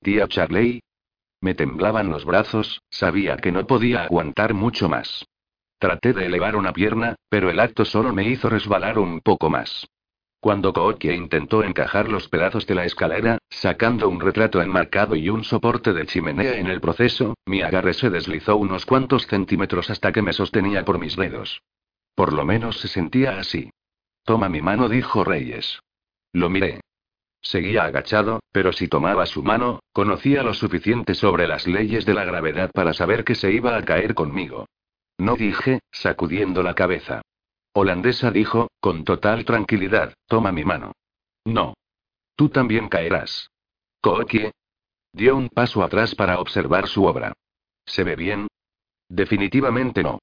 Tía 0.01 0.27
Charley. 0.27 0.81
Me 1.39 1.55
temblaban 1.55 2.09
los 2.09 2.25
brazos, 2.25 2.81
sabía 2.89 3.37
que 3.37 3.53
no 3.53 3.65
podía 3.65 4.03
aguantar 4.03 4.53
mucho 4.53 4.89
más. 4.89 5.25
Traté 5.79 6.11
de 6.11 6.25
elevar 6.25 6.57
una 6.57 6.73
pierna, 6.73 7.15
pero 7.29 7.49
el 7.49 7.61
acto 7.61 7.85
solo 7.85 8.11
me 8.11 8.27
hizo 8.27 8.49
resbalar 8.49 8.99
un 8.99 9.21
poco 9.21 9.49
más. 9.49 9.87
Cuando 10.45 10.73
Kookie 10.73 11.11
intentó 11.11 11.63
encajar 11.63 12.07
los 12.07 12.27
pedazos 12.27 12.67
de 12.67 12.75
la 12.75 12.85
escalera, 12.85 13.39
sacando 13.49 14.07
un 14.07 14.19
retrato 14.19 14.61
enmarcado 14.61 15.15
y 15.15 15.27
un 15.27 15.43
soporte 15.43 15.91
de 15.91 16.05
chimenea 16.05 16.59
en 16.59 16.67
el 16.67 16.81
proceso, 16.81 17.33
mi 17.47 17.63
agarre 17.63 17.95
se 17.95 18.11
deslizó 18.11 18.55
unos 18.55 18.85
cuantos 18.85 19.25
centímetros 19.25 19.89
hasta 19.89 20.11
que 20.11 20.21
me 20.21 20.33
sostenía 20.33 20.85
por 20.85 20.99
mis 20.99 21.15
dedos. 21.15 21.63
Por 22.13 22.31
lo 22.31 22.45
menos 22.45 22.79
se 22.79 22.87
sentía 22.87 23.39
así. 23.39 23.71
Toma 24.23 24.47
mi 24.47 24.61
mano, 24.61 24.87
dijo 24.87 25.23
Reyes. 25.23 25.79
Lo 26.31 26.47
miré. 26.47 26.79
Seguía 27.41 27.85
agachado, 27.85 28.41
pero 28.51 28.71
si 28.71 28.87
tomaba 28.87 29.25
su 29.25 29.41
mano, 29.41 29.79
conocía 29.93 30.43
lo 30.43 30.53
suficiente 30.53 31.15
sobre 31.15 31.47
las 31.47 31.65
leyes 31.65 32.05
de 32.05 32.13
la 32.13 32.23
gravedad 32.23 32.69
para 32.71 32.93
saber 32.93 33.23
que 33.23 33.33
se 33.33 33.51
iba 33.51 33.75
a 33.75 33.83
caer 33.83 34.13
conmigo. 34.13 34.67
No 35.17 35.37
dije, 35.37 35.79
sacudiendo 35.91 36.61
la 36.61 36.75
cabeza. 36.75 37.23
Holandesa 37.77 38.31
dijo, 38.31 38.69
con 38.79 39.03
total 39.03 39.43
tranquilidad, 39.43 40.13
toma 40.27 40.53
mi 40.53 40.63
mano. 40.63 40.93
No. 41.43 41.73
Tú 42.37 42.47
también 42.47 42.87
caerás. 42.87 43.51
Kookie. 43.99 44.51
Dio 45.11 45.35
un 45.35 45.49
paso 45.49 45.83
atrás 45.83 46.15
para 46.15 46.39
observar 46.39 46.87
su 46.87 47.03
obra. 47.03 47.33
¿Se 47.85 48.05
ve 48.05 48.15
bien? 48.15 48.47
Definitivamente 49.09 50.03
no. 50.03 50.19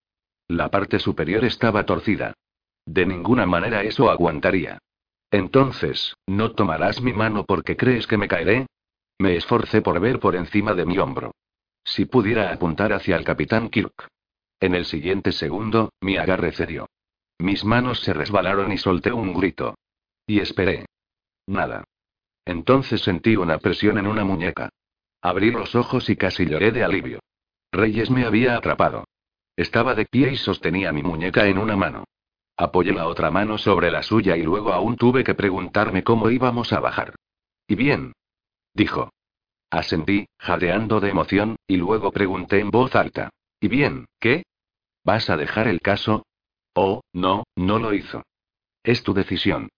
La 0.48 0.70
parte 0.70 0.98
superior 0.98 1.44
estaba 1.44 1.84
torcida. 1.84 2.32
De 2.86 3.04
ninguna 3.04 3.44
manera 3.44 3.82
eso 3.82 4.10
aguantaría. 4.10 4.78
Entonces, 5.30 6.16
¿no 6.26 6.52
tomarás 6.52 7.02
mi 7.02 7.12
mano 7.12 7.44
porque 7.44 7.76
crees 7.76 8.06
que 8.06 8.16
me 8.16 8.28
caeré? 8.28 8.66
Me 9.18 9.36
esforcé 9.36 9.82
por 9.82 10.00
ver 10.00 10.20
por 10.20 10.36
encima 10.36 10.72
de 10.72 10.86
mi 10.86 10.96
hombro. 10.96 11.32
Si 11.84 12.06
pudiera 12.06 12.50
apuntar 12.50 12.94
hacia 12.94 13.16
el 13.16 13.24
capitán 13.24 13.68
Kirk. 13.68 14.08
En 14.58 14.74
el 14.74 14.86
siguiente 14.86 15.32
segundo, 15.32 15.92
mi 16.00 16.16
agarre 16.16 16.52
cedió. 16.52 16.88
Mis 17.42 17.64
manos 17.64 17.98
se 17.98 18.12
resbalaron 18.12 18.70
y 18.70 18.78
solté 18.78 19.12
un 19.12 19.34
grito. 19.34 19.74
Y 20.28 20.38
esperé. 20.38 20.86
Nada. 21.48 21.82
Entonces 22.44 23.00
sentí 23.00 23.34
una 23.34 23.58
presión 23.58 23.98
en 23.98 24.06
una 24.06 24.24
muñeca. 24.24 24.68
Abrí 25.20 25.50
los 25.50 25.74
ojos 25.74 26.08
y 26.08 26.14
casi 26.14 26.46
lloré 26.46 26.70
de 26.70 26.84
alivio. 26.84 27.18
Reyes 27.72 28.10
me 28.10 28.24
había 28.24 28.56
atrapado. 28.56 29.02
Estaba 29.56 29.96
de 29.96 30.06
pie 30.06 30.30
y 30.30 30.36
sostenía 30.36 30.92
mi 30.92 31.02
muñeca 31.02 31.48
en 31.48 31.58
una 31.58 31.74
mano. 31.74 32.04
Apoyé 32.56 32.92
la 32.92 33.08
otra 33.08 33.32
mano 33.32 33.58
sobre 33.58 33.90
la 33.90 34.04
suya 34.04 34.36
y 34.36 34.42
luego 34.44 34.72
aún 34.72 34.94
tuve 34.96 35.24
que 35.24 35.34
preguntarme 35.34 36.04
cómo 36.04 36.30
íbamos 36.30 36.72
a 36.72 36.78
bajar. 36.78 37.16
¿Y 37.66 37.74
bien? 37.74 38.12
Dijo. 38.72 39.10
Asentí, 39.68 40.26
jadeando 40.38 41.00
de 41.00 41.10
emoción, 41.10 41.56
y 41.66 41.76
luego 41.76 42.12
pregunté 42.12 42.60
en 42.60 42.70
voz 42.70 42.94
alta. 42.94 43.30
¿Y 43.58 43.66
bien, 43.66 44.06
qué? 44.20 44.44
¿Vas 45.02 45.28
a 45.28 45.36
dejar 45.36 45.66
el 45.66 45.80
caso? 45.80 46.22
Oh, 46.74 47.02
no, 47.12 47.44
no 47.56 47.78
lo 47.78 47.92
hizo. 47.94 48.22
Es 48.82 49.02
tu 49.02 49.14
decisión. 49.14 49.68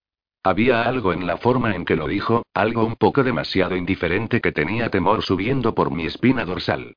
Había 0.43 0.83
algo 0.83 1.13
en 1.13 1.27
la 1.27 1.39
forma 1.39 1.75
en 1.75 1.85
que 1.85 1.97
lo 1.97 2.07
dijo, 2.07 2.45
algo 2.53 2.85
un 2.85 2.97
poco 2.97 3.25
demasiado 3.25 3.77
indiferente 3.77 4.41
que 4.41 4.53
tenía 4.53 4.91
temor 4.91 5.23
subiendo 5.23 5.75
por 5.75 5.91
mi 5.91 6.07
espina 6.07 6.45
dorsal. 6.45 6.97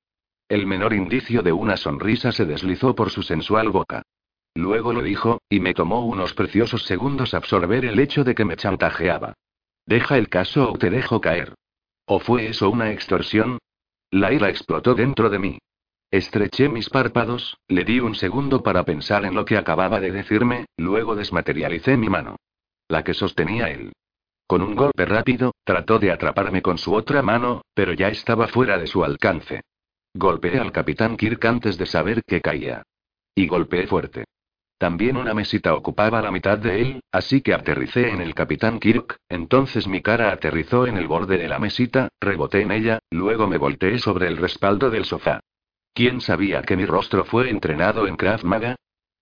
El 0.50 0.66
menor 0.66 0.94
indicio 0.94 1.42
de 1.42 1.52
una 1.52 1.78
sonrisa 1.78 2.32
se 2.32 2.46
deslizó 2.46 2.96
por 2.96 3.10
su 3.10 3.24
sensual 3.24 3.70
boca. 3.70 4.04
Luego 4.54 4.92
lo 4.92 5.02
dijo, 5.02 5.40
y 5.50 5.60
me 5.60 5.74
tomó 5.74 6.06
unos 6.06 6.34
preciosos 6.34 6.84
segundos 6.84 7.34
absorber 7.34 7.86
el 7.86 8.00
hecho 8.00 8.24
de 8.24 8.36
que 8.36 8.46
me 8.46 8.56
chantajeaba. 8.56 9.34
Deja 9.86 10.18
el 10.18 10.30
caso 10.30 10.72
o 10.72 10.78
te 10.78 10.90
dejo 10.90 11.22
caer. 11.22 11.54
¿O 12.06 12.20
fue 12.20 12.48
eso 12.48 12.70
una 12.70 12.92
extorsión? 12.92 13.60
La 14.12 14.34
ira 14.34 14.50
explotó 14.50 14.96
dentro 14.96 15.30
de 15.30 15.40
mí. 15.40 15.60
Estreché 16.10 16.70
mis 16.70 16.90
párpados, 16.90 17.58
le 17.68 17.84
di 17.84 18.00
un 18.00 18.16
segundo 18.16 18.64
para 18.64 18.84
pensar 18.84 19.26
en 19.26 19.36
lo 19.36 19.44
que 19.44 19.58
acababa 19.58 20.00
de 20.00 20.12
decirme, 20.12 20.66
luego 20.78 21.16
desmaterialicé 21.16 21.98
mi 21.98 22.08
mano. 22.08 22.38
La 22.88 23.04
que 23.04 23.14
sostenía 23.14 23.70
él. 23.70 23.92
Con 24.48 24.62
un 24.62 24.76
golpe 24.76 25.06
rápido, 25.06 25.54
trató 25.66 26.00
de 26.00 26.12
atraparme 26.12 26.62
con 26.62 26.78
su 26.78 26.94
otra 26.94 27.22
mano, 27.22 27.64
pero 27.74 27.92
ya 27.92 28.08
estaba 28.08 28.48
fuera 28.48 28.78
de 28.78 28.88
su 28.88 29.04
alcance. 29.04 29.64
Golpeé 30.14 30.58
al 30.60 30.72
capitán 30.72 31.18
Kirk 31.18 31.44
antes 31.44 31.78
de 31.78 31.86
saber 31.86 32.24
que 32.26 32.40
caía. 32.40 32.84
Y 33.36 33.48
golpeé 33.48 33.86
fuerte. 33.86 34.24
También 34.78 35.18
una 35.18 35.34
mesita 35.34 35.74
ocupaba 35.74 36.22
la 36.22 36.32
mitad 36.32 36.58
de 36.58 36.82
él, 36.82 37.00
así 37.12 37.42
que 37.42 37.54
aterricé 37.54 38.12
en 38.12 38.22
el 38.22 38.34
capitán 38.34 38.80
Kirk, 38.80 39.18
entonces 39.28 39.88
mi 39.88 40.02
cara 40.02 40.32
aterrizó 40.32 40.88
en 40.88 40.96
el 40.96 41.08
borde 41.08 41.38
de 41.38 41.50
la 41.50 41.60
mesita, 41.60 42.08
reboté 42.22 42.62
en 42.62 42.72
ella, 42.72 43.00
luego 43.12 43.48
me 43.48 43.58
volteé 43.58 44.00
sobre 44.00 44.28
el 44.28 44.38
respaldo 44.38 44.90
del 44.90 45.04
sofá. 45.04 45.42
¿Quién 45.98 46.22
sabía 46.22 46.62
que 46.62 46.78
mi 46.78 46.86
rostro 46.86 47.26
fue 47.26 47.50
entrenado 47.50 48.06
en 48.06 48.18
Krav 48.18 48.44
Maga? 48.44 48.76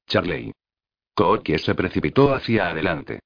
Charley. 0.10 0.52
Kookie 1.16 1.58
se 1.58 1.74
precipitó 1.74 2.34
hacia 2.34 2.68
adelante. 2.68 3.22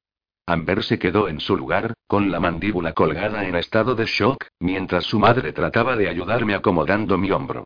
Amber 0.46 0.84
se 0.84 1.00
quedó 1.00 1.28
en 1.28 1.40
su 1.40 1.58
lugar, 1.58 1.96
con 2.06 2.30
la 2.30 2.40
mandíbula 2.40 2.94
colgada 2.94 3.48
en 3.48 3.56
estado 3.56 3.96
de 3.96 4.06
shock, 4.06 4.46
mientras 4.60 5.06
su 5.06 5.18
madre 5.18 5.52
trataba 5.52 5.96
de 5.96 6.10
ayudarme 6.10 6.54
acomodando 6.54 7.18
mi 7.18 7.32
hombro. 7.32 7.64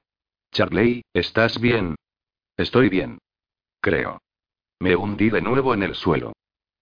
Charley, 0.53 1.03
¿estás 1.11 1.59
bien? 1.59 1.95
Estoy 2.55 2.87
bien. 2.87 3.17
Creo. 3.81 4.21
Me 4.79 4.95
hundí 4.95 5.31
de 5.31 5.41
nuevo 5.41 5.73
en 5.73 5.83
el 5.83 5.95
suelo. 5.95 6.31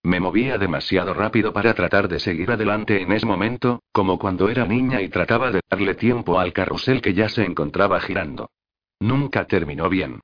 Me 0.03 0.19
movía 0.19 0.59
demasiado 0.59 1.15
rápido 1.15 1.53
para 1.53 1.73
tratar 1.73 2.07
de 2.07 2.19
seguir 2.19 2.51
adelante 2.51 3.01
en 3.01 3.13
ese 3.13 3.25
momento, 3.25 3.81
como 3.91 4.19
cuando 4.19 4.47
era 4.47 4.67
niña 4.67 5.01
y 5.01 5.09
trataba 5.09 5.49
de 5.49 5.61
darle 5.67 5.95
tiempo 5.95 6.39
al 6.39 6.53
carrusel 6.53 7.01
que 7.01 7.15
ya 7.15 7.29
se 7.29 7.43
encontraba 7.43 7.99
girando. 7.99 8.51
Nunca 9.01 9.47
terminó 9.47 9.89
bien. 9.89 10.21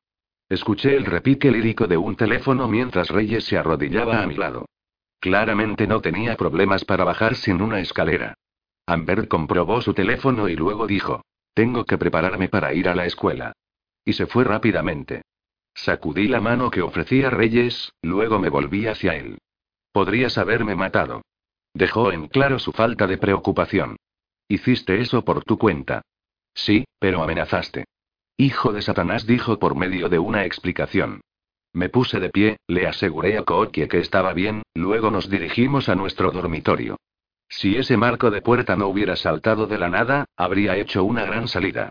Escuché 0.48 0.96
el 0.96 1.06
repique 1.06 1.52
lírico 1.52 1.88
de 1.88 1.98
un 1.98 2.16
teléfono 2.16 2.68
mientras 2.68 3.10
Reyes 3.10 3.44
se 3.44 3.58
arrodillaba 3.58 4.22
a 4.22 4.28
mi 4.28 4.36
lado. 4.36 4.68
Claramente 5.20 5.88
no 5.88 6.00
tenía 6.00 6.38
problemas 6.38 6.86
para 6.86 7.04
bajar 7.04 7.36
sin 7.36 7.60
una 7.60 7.80
escalera. 7.80 8.36
Amber 8.86 9.28
comprobó 9.28 9.82
su 9.82 9.96
teléfono 9.96 10.48
y 10.48 10.56
luego 10.56 10.86
dijo, 10.86 11.24
tengo 11.56 11.86
que 11.86 11.98
prepararme 11.98 12.50
para 12.50 12.72
ir 12.76 12.88
a 12.88 12.94
la 12.94 13.08
escuela. 13.08 13.54
Y 14.06 14.14
se 14.14 14.28
fue 14.28 14.44
rápidamente. 14.44 15.24
Sacudí 15.74 16.28
la 16.28 16.40
mano 16.40 16.70
que 16.70 16.84
ofrecía 16.84 17.32
Reyes, 17.32 17.92
luego 18.04 18.38
me 18.38 18.50
volví 18.50 18.86
hacia 18.86 19.16
él. 19.16 19.40
Podrías 19.92 20.38
haberme 20.38 20.76
matado. 20.76 21.24
Dejó 21.74 22.12
en 22.12 22.28
claro 22.28 22.60
su 22.60 22.74
falta 22.74 23.08
de 23.08 23.18
preocupación. 23.18 23.98
Hiciste 24.48 25.02
eso 25.02 25.26
por 25.26 25.44
tu 25.44 25.58
cuenta. 25.58 26.04
Sí, 26.54 26.86
pero 27.00 27.24
amenazaste. 27.24 27.86
Hijo 28.40 28.72
de 28.72 28.84
Satanás 28.84 29.26
dijo 29.26 29.58
por 29.58 29.76
medio 29.76 30.10
de 30.10 30.20
una 30.20 30.46
explicación. 30.46 31.22
Me 31.74 31.90
puse 31.90 32.20
de 32.20 32.30
pie, 32.30 32.58
le 32.68 32.86
aseguré 32.86 33.36
a 33.36 33.42
Kookie 33.42 33.88
que 33.88 33.98
estaba 33.98 34.34
bien, 34.34 34.62
luego 34.76 35.10
nos 35.10 35.28
dirigimos 35.28 35.90
a 35.90 35.96
nuestro 35.96 36.30
dormitorio. 36.30 36.98
Si 37.50 37.78
ese 37.78 37.98
marco 37.98 38.30
de 38.30 38.44
puerta 38.44 38.76
no 38.76 38.90
hubiera 38.90 39.16
saltado 39.16 39.66
de 39.66 39.80
la 39.80 39.90
nada, 39.90 40.26
habría 40.38 40.78
hecho 40.78 41.04
una 41.04 41.26
gran 41.26 41.48
salida. 41.48 41.90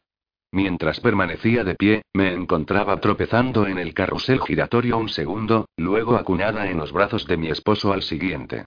Mientras 0.53 1.01
permanecía 1.01 1.65
de 1.65 1.75
pie, 1.75 2.03
me 2.15 2.33
encontraba 2.33 3.01
tropezando 3.01 3.67
en 3.67 3.79
el 3.79 3.93
carrusel 3.93 4.41
giratorio 4.41 4.99
un 4.99 5.09
segundo, 5.09 5.69
luego 5.77 6.15
acuñada 6.15 6.71
en 6.71 6.77
los 6.77 6.93
brazos 6.93 7.27
de 7.27 7.37
mi 7.37 7.49
esposo 7.49 7.93
al 7.93 8.03
siguiente. 8.03 8.67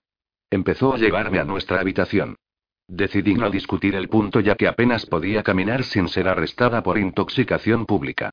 Empezó 0.52 0.94
a 0.94 0.98
llevarme 0.98 1.40
a 1.40 1.46
nuestra 1.46 1.80
habitación. 1.80 2.36
Decidí 2.90 3.36
no 3.36 3.52
discutir 3.52 3.94
el 3.94 4.10
punto 4.10 4.40
ya 4.40 4.56
que 4.56 4.68
apenas 4.68 5.06
podía 5.06 5.44
caminar 5.44 5.84
sin 5.84 6.08
ser 6.08 6.28
arrestada 6.28 6.82
por 6.82 6.98
intoxicación 6.98 7.86
pública. 7.86 8.32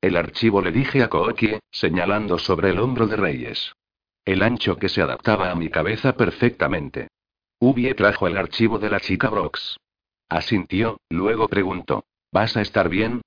El 0.00 0.16
archivo 0.16 0.62
le 0.62 0.72
dije 0.72 1.02
a 1.02 1.08
Kookie, 1.08 1.60
señalando 1.70 2.38
sobre 2.38 2.70
el 2.70 2.78
hombro 2.78 3.06
de 3.06 3.16
Reyes. 3.16 3.74
El 4.24 4.42
ancho 4.42 4.76
que 4.76 4.88
se 4.88 5.02
adaptaba 5.02 5.50
a 5.50 5.54
mi 5.54 5.68
cabeza 5.68 6.16
perfectamente. 6.16 7.08
Ubie 7.60 7.92
trajo 7.94 8.26
el 8.26 8.38
archivo 8.38 8.78
de 8.78 8.88
la 8.88 8.98
chica 8.98 9.28
Brox. 9.28 9.76
Asintió, 10.30 11.00
luego 11.10 11.48
preguntó. 11.48 12.04
¿Vas 12.32 12.56
a 12.56 12.62
estar 12.62 12.88
bien? 12.88 13.20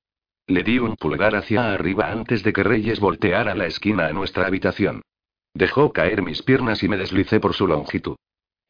Le 0.48 0.64
di 0.64 0.80
un 0.80 0.96
pulgar 0.96 1.36
hacia 1.36 1.74
arriba 1.74 2.12
antes 2.12 2.42
de 2.42 2.54
que 2.54 2.64
Reyes 2.64 3.00
volteara 3.00 3.54
la 3.54 3.68
esquina 3.68 4.08
a 4.08 4.14
nuestra 4.14 4.48
habitación. 4.48 5.04
Dejó 5.54 5.94
caer 5.94 6.24
mis 6.24 6.42
piernas 6.42 6.82
y 6.82 6.88
me 6.88 6.98
deslicé 6.98 7.40
por 7.40 7.54
su 7.54 7.68
longitud. 7.68 8.16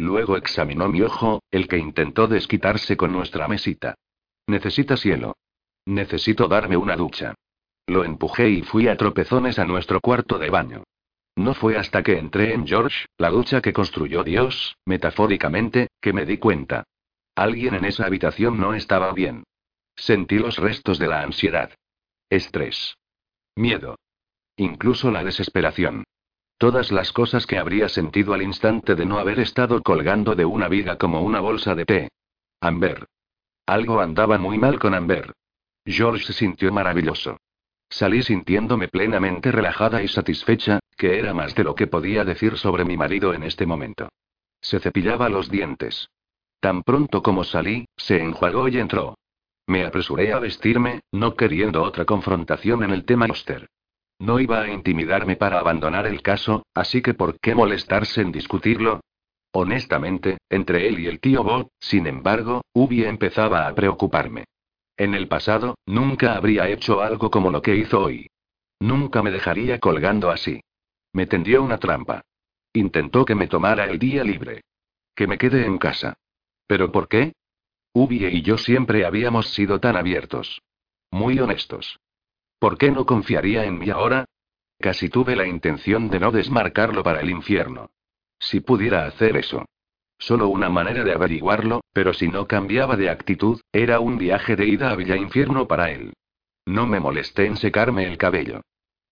Luego 0.01 0.35
examinó 0.35 0.89
mi 0.89 1.03
ojo, 1.03 1.43
el 1.51 1.67
que 1.67 1.77
intentó 1.77 2.25
desquitarse 2.25 2.97
con 2.97 3.11
nuestra 3.11 3.47
mesita. 3.47 3.93
Necesitas 4.47 5.03
hielo. 5.03 5.37
Necesito 5.85 6.47
darme 6.47 6.75
una 6.75 6.95
ducha. 6.95 7.35
Lo 7.85 8.03
empujé 8.03 8.49
y 8.49 8.63
fui 8.63 8.87
a 8.87 8.97
tropezones 8.97 9.59
a 9.59 9.65
nuestro 9.65 10.01
cuarto 10.01 10.39
de 10.39 10.49
baño. 10.49 10.83
No 11.35 11.53
fue 11.53 11.77
hasta 11.77 12.01
que 12.01 12.17
entré 12.17 12.55
en 12.55 12.65
George, 12.65 13.05
la 13.19 13.29
ducha 13.29 13.61
que 13.61 13.73
construyó 13.73 14.23
Dios, 14.23 14.75
metafóricamente, 14.87 15.89
que 16.01 16.13
me 16.13 16.25
di 16.25 16.39
cuenta. 16.39 16.83
Alguien 17.35 17.75
en 17.75 17.85
esa 17.85 18.07
habitación 18.07 18.59
no 18.59 18.73
estaba 18.73 19.13
bien. 19.13 19.43
Sentí 19.95 20.39
los 20.39 20.57
restos 20.57 20.97
de 20.97 21.09
la 21.09 21.21
ansiedad. 21.21 21.75
Estrés. 22.27 22.97
Miedo. 23.55 23.99
Incluso 24.55 25.11
la 25.11 25.23
desesperación. 25.23 26.05
Todas 26.61 26.91
las 26.91 27.11
cosas 27.11 27.47
que 27.47 27.57
habría 27.57 27.89
sentido 27.89 28.35
al 28.35 28.43
instante 28.43 28.93
de 28.93 29.03
no 29.03 29.17
haber 29.17 29.39
estado 29.39 29.81
colgando 29.81 30.35
de 30.35 30.45
una 30.45 30.67
viga 30.67 30.95
como 30.95 31.23
una 31.23 31.39
bolsa 31.39 31.73
de 31.73 31.85
té. 31.85 32.09
Amber. 32.59 33.07
Algo 33.65 33.99
andaba 33.99 34.37
muy 34.37 34.59
mal 34.59 34.77
con 34.77 34.93
Amber. 34.93 35.33
George 35.87 36.23
se 36.23 36.33
sintió 36.33 36.71
maravilloso. 36.71 37.39
Salí 37.89 38.21
sintiéndome 38.21 38.89
plenamente 38.89 39.51
relajada 39.51 40.03
y 40.03 40.07
satisfecha, 40.07 40.79
que 40.95 41.17
era 41.17 41.33
más 41.33 41.55
de 41.55 41.63
lo 41.63 41.73
que 41.73 41.87
podía 41.87 42.23
decir 42.25 42.55
sobre 42.59 42.85
mi 42.85 42.95
marido 42.95 43.33
en 43.33 43.41
este 43.41 43.65
momento. 43.65 44.09
Se 44.61 44.79
cepillaba 44.79 45.29
los 45.29 45.49
dientes. 45.49 46.11
Tan 46.59 46.83
pronto 46.83 47.23
como 47.23 47.43
salí, 47.43 47.87
se 47.97 48.21
enjuagó 48.21 48.67
y 48.67 48.77
entró. 48.77 49.17
Me 49.65 49.83
apresuré 49.83 50.31
a 50.31 50.37
vestirme, 50.37 51.01
no 51.11 51.33
queriendo 51.33 51.81
otra 51.81 52.05
confrontación 52.05 52.83
en 52.83 52.91
el 52.91 53.03
tema 53.03 53.25
Oster. 53.31 53.67
No 54.21 54.39
iba 54.39 54.61
a 54.61 54.71
intimidarme 54.71 55.35
para 55.35 55.57
abandonar 55.57 56.05
el 56.05 56.21
caso, 56.21 56.63
así 56.75 57.01
que 57.01 57.15
¿por 57.15 57.39
qué 57.39 57.55
molestarse 57.55 58.21
en 58.21 58.31
discutirlo? 58.31 59.01
Honestamente, 59.51 60.37
entre 60.47 60.87
él 60.87 60.99
y 60.99 61.07
el 61.07 61.19
tío 61.19 61.43
Bob, 61.43 61.69
sin 61.79 62.05
embargo, 62.05 62.61
Ubi 62.71 63.03
empezaba 63.03 63.67
a 63.67 63.73
preocuparme. 63.73 64.45
En 64.95 65.15
el 65.15 65.27
pasado, 65.27 65.73
nunca 65.87 66.35
habría 66.35 66.69
hecho 66.69 67.01
algo 67.01 67.31
como 67.31 67.49
lo 67.49 67.63
que 67.63 67.75
hizo 67.75 67.99
hoy. 67.99 68.27
Nunca 68.79 69.23
me 69.23 69.31
dejaría 69.31 69.79
colgando 69.79 70.29
así. 70.29 70.61
Me 71.13 71.25
tendió 71.25 71.63
una 71.63 71.79
trampa. 71.79 72.21
Intentó 72.73 73.25
que 73.25 73.33
me 73.33 73.47
tomara 73.47 73.85
el 73.85 73.97
día 73.97 74.23
libre. 74.23 74.61
Que 75.15 75.25
me 75.25 75.39
quede 75.39 75.65
en 75.65 75.79
casa. 75.79 76.13
¿Pero 76.67 76.91
por 76.91 77.07
qué? 77.07 77.33
Ubie 77.91 78.29
y 78.29 78.43
yo 78.43 78.59
siempre 78.59 79.03
habíamos 79.03 79.47
sido 79.47 79.79
tan 79.79 79.95
abiertos. 79.95 80.61
Muy 81.09 81.39
honestos. 81.39 81.99
¿Por 82.61 82.77
qué 82.77 82.91
no 82.91 83.07
confiaría 83.07 83.65
en 83.65 83.79
mí 83.79 83.89
ahora? 83.89 84.25
Casi 84.79 85.09
tuve 85.09 85.35
la 85.35 85.47
intención 85.47 86.11
de 86.11 86.19
no 86.19 86.31
desmarcarlo 86.31 87.01
para 87.01 87.21
el 87.21 87.31
infierno. 87.31 87.89
Si 88.37 88.59
pudiera 88.59 89.07
hacer 89.07 89.35
eso. 89.35 89.65
Solo 90.19 90.47
una 90.47 90.69
manera 90.69 91.03
de 91.03 91.11
averiguarlo, 91.11 91.81
pero 91.91 92.13
si 92.13 92.27
no 92.27 92.45
cambiaba 92.45 92.97
de 92.97 93.09
actitud, 93.09 93.59
era 93.71 93.99
un 93.99 94.19
viaje 94.19 94.55
de 94.55 94.67
ida 94.67 94.91
a 94.91 94.95
Villa 94.95 95.15
Infierno 95.15 95.67
para 95.67 95.89
él. 95.89 96.13
No 96.67 96.85
me 96.85 96.99
molesté 96.99 97.47
en 97.47 97.57
secarme 97.57 98.05
el 98.05 98.19
cabello. 98.19 98.61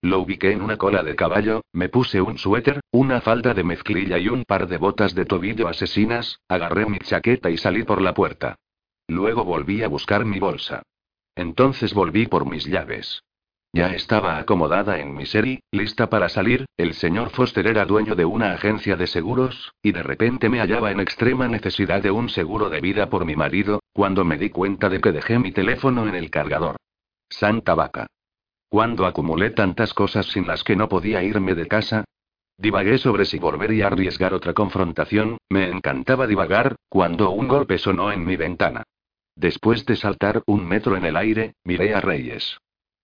Lo 0.04 0.20
ubiqué 0.20 0.52
en 0.52 0.62
una 0.62 0.78
cola 0.78 1.02
de 1.02 1.16
caballo, 1.16 1.64
me 1.74 1.90
puse 1.90 2.22
un 2.22 2.38
suéter, 2.38 2.82
una 2.92 3.20
falda 3.20 3.56
de 3.56 3.64
mezclilla 3.64 4.20
y 4.20 4.30
un 4.30 4.44
par 4.44 4.68
de 4.68 4.78
botas 4.78 5.16
de 5.16 5.26
tobillo 5.26 5.68
asesinas, 5.68 6.40
agarré 6.48 6.86
mi 6.86 7.00
chaqueta 7.00 7.50
y 7.50 7.58
salí 7.58 7.82
por 7.82 8.00
la 8.00 8.14
puerta. 8.14 8.58
Luego 9.08 9.44
volví 9.44 9.82
a 9.82 9.88
buscar 9.88 10.24
mi 10.24 10.38
bolsa. 10.38 10.84
Entonces 11.34 11.96
volví 11.96 12.28
por 12.28 12.46
mis 12.48 12.66
llaves. 12.66 13.24
Ya 13.72 13.94
estaba 13.94 14.40
acomodada 14.40 15.00
en 15.00 15.16
mi 15.16 15.28
serie, 15.28 15.62
lista 15.72 16.10
para 16.10 16.28
salir, 16.28 16.66
el 16.76 16.96
señor 16.96 17.30
Foster 17.30 17.68
era 17.68 17.86
dueño 17.86 18.16
de 18.16 18.26
una 18.26 18.54
agencia 18.54 18.96
de 18.96 19.06
seguros, 19.06 19.74
y 19.84 19.92
de 19.92 20.02
repente 20.02 20.50
me 20.50 20.60
hallaba 20.60 20.92
en 20.92 21.00
extrema 21.00 21.48
necesidad 21.48 22.02
de 22.02 22.10
un 22.10 22.30
seguro 22.30 22.70
de 22.70 22.82
vida 22.82 23.10
por 23.10 23.26
mi 23.26 23.36
marido, 23.36 23.82
cuando 23.94 24.26
me 24.26 24.38
di 24.38 24.50
cuenta 24.50 24.90
de 24.90 25.00
que 25.00 25.12
dejé 25.12 25.38
mi 25.38 25.52
teléfono 25.52 26.08
en 26.08 26.16
el 26.16 26.32
cargador. 26.32 26.78
Santa 27.30 27.76
vaca. 27.76 28.08
Cuando 28.70 29.06
acumulé 29.06 29.52
tantas 29.52 29.94
cosas 29.94 30.26
sin 30.26 30.48
las 30.48 30.64
que 30.64 30.76
no 30.76 30.90
podía 30.90 31.22
irme 31.22 31.54
de 31.54 31.68
casa? 31.68 32.06
Divagué 32.58 32.98
sobre 32.98 33.26
si 33.26 33.38
volver 33.38 33.72
y 33.72 33.84
arriesgar 33.84 34.34
otra 34.34 34.54
confrontación, 34.54 35.38
me 35.48 35.70
encantaba 35.70 36.26
divagar, 36.26 36.76
cuando 36.90 37.30
un 37.30 37.48
golpe 37.48 37.78
sonó 37.78 38.12
en 38.12 38.26
mi 38.26 38.36
ventana. 38.36 38.84
Después 39.36 39.86
de 39.86 39.96
saltar 39.96 40.42
un 40.48 40.68
metro 40.68 40.98
en 40.98 41.06
el 41.06 41.16
aire, 41.16 41.54
miré 41.64 41.94
a 41.94 42.02
Reyes. 42.02 42.58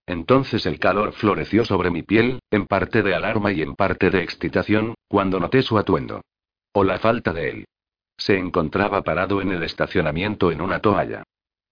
Entonces 0.07 0.65
el 0.65 0.79
calor 0.79 1.13
floreció 1.13 1.65
sobre 1.65 1.89
mi 1.89 2.03
piel, 2.03 2.39
en 2.51 2.67
parte 2.67 3.01
de 3.01 3.15
alarma 3.15 3.51
y 3.51 3.61
en 3.61 3.75
parte 3.75 4.09
de 4.09 4.21
excitación, 4.21 4.93
cuando 5.07 5.39
noté 5.39 5.61
su 5.61 5.77
atuendo. 5.77 6.21
O 6.73 6.83
la 6.83 6.99
falta 6.99 7.33
de 7.33 7.49
él. 7.49 7.65
Se 8.17 8.37
encontraba 8.37 9.01
parado 9.01 9.41
en 9.41 9.51
el 9.51 9.63
estacionamiento 9.63 10.51
en 10.51 10.61
una 10.61 10.79
toalla. 10.79 11.23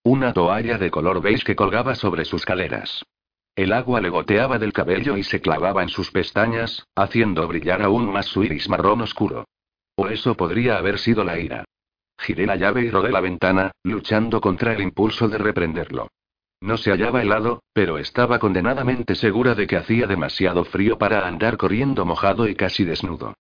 Una 0.04 0.34
toalla 0.34 0.78
de 0.78 0.92
color 0.92 1.22
beige 1.22 1.46
que 1.46 1.56
colgaba 1.56 1.96
sobre 1.96 2.26
sus 2.26 2.46
caleras. 2.46 3.04
El 3.56 3.72
agua 3.72 4.02
le 4.02 4.10
goteaba 4.10 4.58
del 4.58 4.74
cabello 4.74 5.16
y 5.16 5.24
se 5.24 5.40
clavaba 5.40 5.84
en 5.84 5.90
sus 5.90 6.10
pestañas, 6.10 6.88
haciendo 6.96 7.48
brillar 7.48 7.84
aún 7.84 8.12
más 8.12 8.26
su 8.26 8.44
iris 8.44 8.68
marrón 8.68 9.02
oscuro. 9.02 9.46
O 9.96 10.08
eso 10.08 10.36
podría 10.36 10.78
haber 10.78 10.98
sido 10.98 11.24
la 11.24 11.40
ira. 11.40 11.66
Giré 12.18 12.48
la 12.48 12.56
llave 12.56 12.82
y 12.82 12.90
rodé 12.90 13.12
la 13.12 13.22
ventana, 13.22 13.72
luchando 13.84 14.42
contra 14.42 14.74
el 14.74 14.82
impulso 14.82 15.30
de 15.30 15.38
reprenderlo. 15.38 16.08
No 16.64 16.78
se 16.78 16.92
hallaba 16.92 17.22
helado, 17.22 17.62
pero 17.74 17.98
estaba 17.98 18.40
condenadamente 18.40 19.16
segura 19.16 19.54
de 19.54 19.68
que 19.68 19.76
hacía 19.76 20.08
demasiado 20.08 20.64
frío 20.64 20.98
para 20.98 21.28
andar 21.28 21.58
corriendo 21.58 22.06
mojado 22.06 22.48
y 22.48 22.56
casi 22.56 22.86
desnudo. 22.86 23.34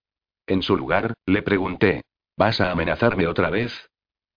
En 0.45 0.61
su 0.61 0.75
lugar, 0.75 1.13
le 1.25 1.41
pregunté, 1.41 2.01
¿vas 2.35 2.59
a 2.59 2.69
amenazarme 2.69 3.25
otra 3.27 3.49
vez? 3.49 3.89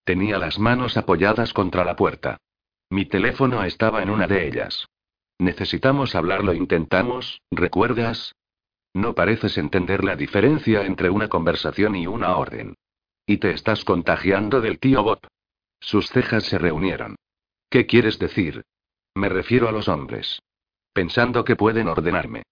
Tenía 0.05 0.39
las 0.39 0.61
manos 0.61 0.97
apoyadas 0.97 1.53
contra 1.53 1.85
la 1.85 1.97
puerta. 1.97 2.37
Mi 2.89 3.07
teléfono 3.07 3.65
estaba 3.65 4.05
en 4.05 4.11
una 4.11 4.29
de 4.29 4.47
ellas. 4.47 4.87
Necesitamos 5.41 6.15
hablarlo, 6.15 6.55
intentamos, 6.55 7.41
¿recuerdas? 7.51 8.37
No 8.95 9.17
pareces 9.17 9.59
entender 9.59 10.05
la 10.05 10.15
diferencia 10.15 10.87
entre 10.87 11.11
una 11.11 11.27
conversación 11.27 11.97
y 11.97 12.07
una 12.07 12.37
orden. 12.37 12.77
Y 13.27 13.39
te 13.39 13.51
estás 13.51 13.85
contagiando 13.85 14.61
del 14.61 14.79
tío 14.79 15.03
Bob. 15.03 15.27
Sus 15.81 16.09
cejas 16.09 16.45
se 16.45 16.57
reunieron. 16.57 17.17
¿Qué 17.69 17.87
quieres 17.87 18.21
decir? 18.21 18.63
Me 19.17 19.31
refiero 19.31 19.67
a 19.67 19.73
los 19.73 19.89
hombres. 19.89 20.43
Pensando 20.93 21.43
que 21.43 21.57
pueden 21.57 21.89
ordenarme. 21.89 22.43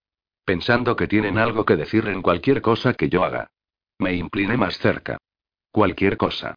Pensando 0.46 0.96
que 0.96 1.06
tienen 1.06 1.36
algo 1.36 1.66
que 1.66 1.76
decir 1.76 2.08
en 2.08 2.22
cualquier 2.22 2.62
cosa 2.62 2.94
que 2.94 3.10
yo 3.10 3.22
haga. 3.22 3.50
Me 3.98 4.14
incliné 4.14 4.56
más 4.56 4.78
cerca. 4.78 5.18
Cualquier 5.70 6.16
cosa. 6.16 6.54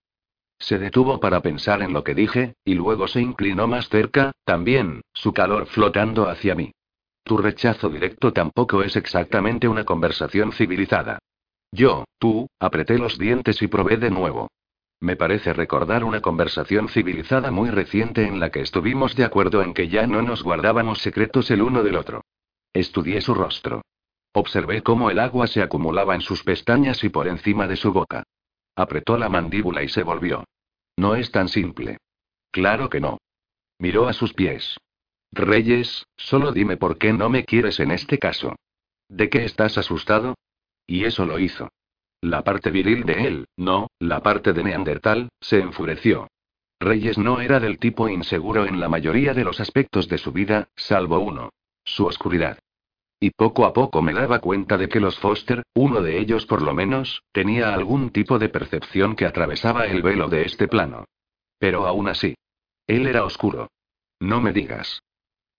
Se 0.60 0.80
detuvo 0.80 1.20
para 1.20 1.42
pensar 1.42 1.82
en 1.82 1.92
lo 1.92 2.06
que 2.06 2.16
dije, 2.16 2.56
y 2.64 2.76
luego 2.76 3.10
se 3.10 3.22
inclinó 3.22 3.68
más 3.68 3.90
cerca, 3.90 4.32
también, 4.46 5.02
su 5.14 5.34
calor 5.34 5.68
flotando 5.68 6.30
hacia 6.30 6.56
mí. 6.56 6.72
Tu 7.24 7.38
rechazo 7.38 7.90
directo 7.90 8.32
tampoco 8.32 8.84
es 8.84 8.96
exactamente 8.96 9.68
una 9.68 9.84
conversación 9.84 10.54
civilizada. 10.54 11.20
Yo, 11.70 12.06
tú, 12.18 12.48
apreté 12.60 12.98
los 12.98 13.18
dientes 13.18 13.62
y 13.62 13.68
probé 13.68 13.98
de 13.98 14.10
nuevo. 14.10 14.48
Me 15.00 15.16
parece 15.16 15.54
recordar 15.54 16.04
una 16.04 16.22
conversación 16.22 16.90
civilizada 16.90 17.52
muy 17.52 17.70
reciente 17.70 18.26
en 18.26 18.40
la 18.40 18.50
que 18.50 18.62
estuvimos 18.62 19.16
de 19.16 19.26
acuerdo 19.26 19.62
en 19.62 19.74
que 19.74 19.90
ya 19.90 20.08
no 20.08 20.22
nos 20.22 20.44
guardábamos 20.44 21.00
secretos 21.00 21.52
el 21.52 21.62
uno 21.62 21.84
del 21.84 21.96
otro. 21.96 22.24
Estudié 22.74 23.22
su 23.22 23.36
rostro. 23.36 23.84
Observé 24.34 24.82
cómo 24.82 25.10
el 25.10 25.20
agua 25.20 25.48
se 25.48 25.62
acumulaba 25.62 26.16
en 26.16 26.22
sus 26.22 26.44
pestañas 26.44 27.04
y 27.04 27.10
por 27.10 27.28
encima 27.28 27.68
de 27.68 27.76
su 27.76 27.94
boca. 27.94 28.24
Apretó 28.76 29.18
la 29.18 29.30
mandíbula 29.30 29.84
y 29.84 29.90
se 29.90 30.04
volvió. 30.04 30.44
No 30.96 31.16
es 31.16 31.32
tan 31.32 31.48
simple. 31.48 31.98
Claro 32.52 32.90
que 32.90 33.00
no. 33.00 33.20
Miró 33.80 34.08
a 34.08 34.14
sus 34.14 34.34
pies. 34.34 34.78
Reyes, 35.32 36.06
solo 36.16 36.52
dime 36.52 36.78
por 36.78 36.98
qué 36.98 37.14
no 37.14 37.30
me 37.30 37.46
quieres 37.46 37.80
en 37.80 37.92
este 37.92 38.18
caso. 38.18 38.56
¿De 39.10 39.30
qué 39.30 39.46
estás 39.46 39.78
asustado? 39.78 40.36
Y 40.88 41.06
eso 41.06 41.26
lo 41.26 41.38
hizo. 41.40 41.70
La 42.22 42.44
parte 42.44 42.72
viril 42.72 43.06
de 43.06 43.28
él, 43.28 43.48
no, 43.58 43.88
la 44.00 44.22
parte 44.22 44.54
de 44.54 44.64
Neandertal, 44.64 45.30
se 45.40 45.60
enfureció. 45.60 46.28
Reyes 46.80 47.18
no 47.18 47.42
era 47.42 47.60
del 47.60 47.80
tipo 47.80 48.10
inseguro 48.10 48.66
en 48.66 48.80
la 48.80 48.90
mayoría 48.90 49.34
de 49.34 49.44
los 49.44 49.60
aspectos 49.60 50.08
de 50.08 50.18
su 50.18 50.32
vida, 50.32 50.70
salvo 50.76 51.20
uno. 51.20 51.50
Su 51.84 52.06
oscuridad. 52.06 52.60
Y 53.20 53.32
poco 53.32 53.66
a 53.66 53.74
poco 53.74 54.02
me 54.02 54.14
daba 54.14 54.40
cuenta 54.40 54.78
de 54.78 54.90
que 54.90 55.00
los 55.00 55.18
Foster, 55.20 55.64
uno 55.74 56.02
de 56.02 56.20
ellos 56.20 56.46
por 56.46 56.62
lo 56.62 56.74
menos, 56.74 57.24
tenía 57.32 57.74
algún 57.74 58.12
tipo 58.12 58.38
de 58.38 58.50
percepción 58.50 59.16
que 59.16 59.26
atravesaba 59.26 59.88
el 59.88 60.04
velo 60.04 60.28
de 60.30 60.44
este 60.44 60.68
plano. 60.68 61.06
Pero 61.58 61.88
aún 61.88 62.08
así. 62.08 62.36
Él 62.86 63.08
era 63.08 63.26
oscuro. 63.26 63.70
No 64.20 64.40
me 64.40 64.54
digas. 64.54 65.02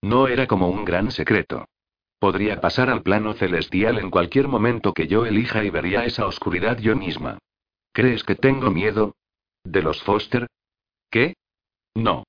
No 0.03 0.29
era 0.29 0.47
como 0.47 0.69
un 0.69 0.85
gran 0.85 1.11
secreto. 1.11 1.67
Podría 2.19 2.61
pasar 2.61 2.91
al 2.91 3.03
plano 3.03 3.35
celestial 3.35 3.99
en 3.99 4.11
cualquier 4.11 4.49
momento 4.49 4.93
que 4.93 5.07
yo 5.07 5.25
elija 5.25 5.63
y 5.63 5.71
vería 5.71 6.05
esa 6.05 6.27
oscuridad 6.27 6.79
yo 6.79 6.97
misma. 6.97 7.39
¿Crees 7.93 8.25
que 8.25 8.35
tengo 8.35 8.71
miedo? 8.71 9.15
¿De 9.65 9.83
los 9.83 10.03
Foster? 10.03 10.49
¿Qué? 11.11 11.35
No. 11.95 12.25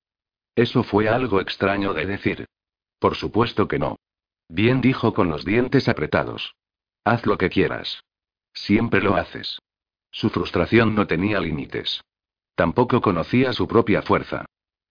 Eso 0.55 0.83
fue 0.83 1.09
algo 1.09 1.41
extraño 1.41 1.93
de 1.93 2.05
decir. 2.05 2.45
Por 2.99 3.15
supuesto 3.15 3.67
que 3.67 3.79
no. 3.79 3.97
Bien 4.47 4.81
dijo 4.81 5.13
con 5.13 5.29
los 5.29 5.43
dientes 5.45 5.87
apretados. 5.87 6.53
Haz 7.03 7.25
lo 7.25 7.37
que 7.37 7.49
quieras. 7.49 8.03
Siempre 8.53 9.01
lo 9.01 9.15
haces. 9.15 9.59
Su 10.11 10.29
frustración 10.29 10.95
no 10.95 11.07
tenía 11.07 11.39
límites. 11.39 12.01
Tampoco 12.55 13.01
conocía 13.01 13.53
su 13.53 13.67
propia 13.67 14.01
fuerza. 14.01 14.45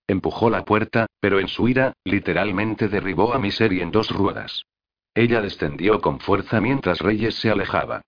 Empujó 0.06 0.48
la 0.48 0.64
puerta, 0.64 1.06
pero 1.20 1.38
en 1.38 1.48
su 1.48 1.68
ira, 1.68 1.92
literalmente 2.04 2.88
derribó 2.88 3.34
a 3.34 3.38
Misery 3.38 3.82
en 3.82 3.90
dos 3.90 4.10
ruedas. 4.10 4.64
Ella 5.14 5.40
descendió 5.40 6.00
con 6.00 6.20
fuerza 6.20 6.60
mientras 6.60 7.00
Reyes 7.00 7.34
se 7.34 7.50
alejaba. 7.50 8.02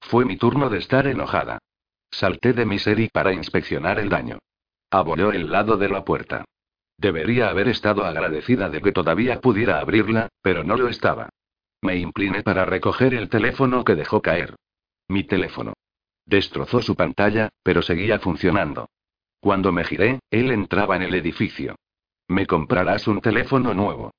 Fue 0.00 0.24
mi 0.24 0.36
turno 0.36 0.70
de 0.70 0.78
estar 0.78 1.06
enojada. 1.06 1.58
Salté 2.10 2.52
de 2.52 2.64
Misery 2.64 3.08
para 3.08 3.32
inspeccionar 3.32 3.98
el 3.98 4.08
daño. 4.08 4.38
Abolió 4.90 5.32
el 5.32 5.50
lado 5.50 5.76
de 5.76 5.88
la 5.88 6.04
puerta. 6.04 6.44
Debería 6.96 7.48
haber 7.48 7.68
estado 7.68 8.04
agradecida 8.04 8.68
de 8.68 8.80
que 8.80 8.92
todavía 8.92 9.40
pudiera 9.40 9.80
abrirla, 9.80 10.28
pero 10.42 10.62
no 10.62 10.76
lo 10.76 10.88
estaba. 10.88 11.30
Me 11.82 11.96
incliné 11.96 12.42
para 12.42 12.64
recoger 12.64 13.14
el 13.14 13.28
teléfono 13.28 13.84
que 13.84 13.94
dejó 13.94 14.22
caer. 14.22 14.54
Mi 15.08 15.24
teléfono. 15.24 15.74
Destrozó 16.24 16.80
su 16.80 16.94
pantalla, 16.94 17.50
pero 17.62 17.82
seguía 17.82 18.18
funcionando. 18.18 18.88
Cuando 19.40 19.72
me 19.72 19.84
giré, 19.84 20.20
él 20.30 20.50
entraba 20.50 20.96
en 20.96 21.02
el 21.02 21.14
edificio. 21.14 21.76
Me 22.28 22.46
comprarás 22.46 23.06
un 23.06 23.20
teléfono 23.20 23.74
nuevo. 23.74 24.12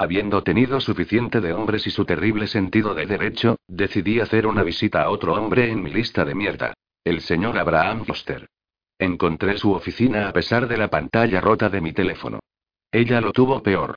Habiendo 0.00 0.44
tenido 0.44 0.80
suficiente 0.80 1.40
de 1.40 1.52
hombres 1.52 1.84
y 1.88 1.90
su 1.90 2.04
terrible 2.04 2.46
sentido 2.46 2.94
de 2.94 3.04
derecho, 3.04 3.56
decidí 3.66 4.20
hacer 4.20 4.46
una 4.46 4.62
visita 4.62 5.02
a 5.02 5.10
otro 5.10 5.34
hombre 5.34 5.72
en 5.72 5.82
mi 5.82 5.90
lista 5.90 6.24
de 6.24 6.36
mierda. 6.36 6.72
El 7.02 7.20
señor 7.20 7.58
Abraham 7.58 8.04
Foster. 8.04 8.48
Encontré 8.96 9.58
su 9.58 9.72
oficina 9.72 10.28
a 10.28 10.32
pesar 10.32 10.68
de 10.68 10.76
la 10.76 10.88
pantalla 10.88 11.40
rota 11.40 11.68
de 11.68 11.80
mi 11.80 11.92
teléfono. 11.92 12.38
Ella 12.92 13.20
lo 13.20 13.32
tuvo 13.32 13.60
peor. 13.60 13.96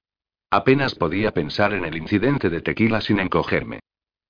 Apenas 0.49 0.95
podía 0.95 1.33
pensar 1.35 1.71
en 1.73 1.85
el 1.85 1.95
incidente 1.95 2.49
de 2.49 2.61
tequila 2.61 2.99
sin 2.99 3.19
encogerme. 3.19 3.81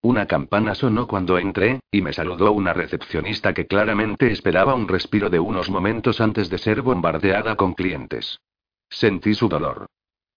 Una 0.01 0.25
campana 0.25 0.75
sonó 0.75 1.07
cuando 1.07 1.37
entré, 1.37 1.79
y 1.89 2.01
me 2.01 2.11
saludó 2.11 2.51
una 2.51 2.73
recepcionista 2.73 3.53
que 3.53 3.67
claramente 3.67 4.29
esperaba 4.29 4.75
un 4.75 4.89
respiro 4.89 5.29
de 5.29 5.39
unos 5.39 5.69
momentos 5.69 6.19
antes 6.19 6.49
de 6.49 6.57
ser 6.57 6.81
bombardeada 6.81 7.55
con 7.55 7.75
clientes. 7.75 8.41
Sentí 8.89 9.33
su 9.35 9.47
dolor. 9.47 9.87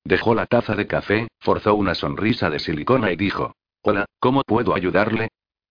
Dejó 0.04 0.34
la 0.34 0.46
taza 0.46 0.74
de 0.74 0.86
café, 0.86 1.28
forzó 1.40 1.74
una 1.74 1.94
sonrisa 1.94 2.50
de 2.50 2.58
silicona 2.58 3.10
y 3.10 3.16
dijo, 3.16 3.54
Hola, 3.82 4.06
¿cómo 4.20 4.42
puedo 4.42 4.74
ayudarle? 4.74 5.30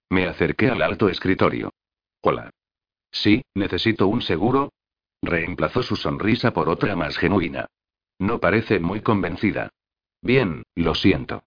Me 0.10 0.28
acerqué 0.28 0.70
al 0.70 0.82
alto 0.82 1.08
escritorio. 1.08 1.72
Hola. 2.22 2.50
Sí, 3.12 3.44
necesito 3.54 4.08
un 4.08 4.22
seguro. 4.22 4.72
Reemplazó 5.22 5.84
su 5.84 5.96
sonrisa 5.96 6.52
por 6.52 6.68
otra 6.68 6.96
más 6.96 7.18
genuina. 7.18 7.68
No 8.20 8.40
parece 8.40 8.80
muy 8.80 9.02
convencida. 9.02 9.70
Bien, 10.22 10.64
lo 10.76 10.96
siento. 10.96 11.44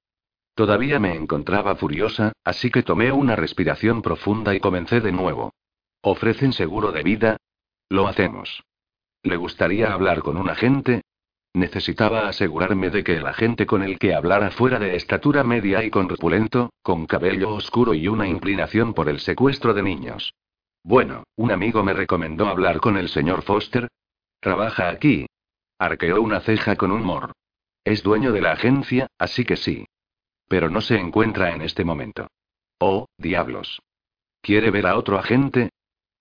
Todavía 0.55 0.99
me 0.99 1.15
encontraba 1.15 1.77
furiosa, 1.77 2.33
así 2.45 2.71
que 2.71 2.83
tomé 2.83 3.13
una 3.13 3.37
respiración 3.37 4.01
profunda 4.01 4.55
y 4.55 4.61
comencé 4.61 5.01
de 5.01 5.13
nuevo. 5.13 5.53
¿Ofrecen 6.03 6.53
seguro 6.53 6.93
de 6.93 7.03
vida? 7.03 7.37
Lo 7.89 8.09
hacemos. 8.09 8.63
¿Le 9.23 9.37
gustaría 9.37 9.93
hablar 9.93 10.21
con 10.21 10.37
un 10.37 10.49
agente? 10.49 11.03
Necesitaba 11.57 12.29
asegurarme 12.29 12.91
de 12.91 13.03
que 13.03 13.17
el 13.17 13.27
agente 13.27 13.65
con 13.65 13.83
el 13.83 13.99
que 13.99 14.15
hablara 14.15 14.51
fuera 14.51 14.79
de 14.79 14.95
estatura 14.95 15.43
media 15.43 15.83
y 15.83 15.89
corpulento, 15.89 16.69
con 16.83 17.07
cabello 17.07 17.55
oscuro 17.55 17.95
y 17.95 18.09
una 18.09 18.29
inclinación 18.29 18.93
por 18.93 19.09
el 19.09 19.21
secuestro 19.21 19.73
de 19.73 19.83
niños. 19.83 20.35
Bueno, 20.83 21.25
un 21.35 21.51
amigo 21.51 21.83
me 21.83 21.95
recomendó 21.95 22.47
hablar 22.49 22.79
con 22.79 22.99
el 22.99 23.09
señor 23.09 23.41
Foster. 23.41 23.89
Trabaja 24.39 24.91
aquí. 24.91 25.25
Arqueó 25.79 26.21
una 26.21 26.41
ceja 26.41 26.77
con 26.77 26.93
humor. 26.93 27.33
Es 27.85 28.03
dueño 28.03 28.33
de 28.33 28.43
la 28.43 28.53
agencia, 28.53 29.07
así 29.19 29.47
que 29.47 29.57
sí. 29.57 29.87
Pero 30.49 30.69
no 30.69 30.83
se 30.83 30.99
encuentra 30.99 31.55
en 31.55 31.63
este 31.63 31.87
momento. 31.87 32.27
Oh, 32.81 33.07
diablos. 33.17 33.81
¿Quiere 34.43 34.71
ver 34.71 34.87
a 34.87 34.99
otro 34.99 35.19
agente? 35.19 35.71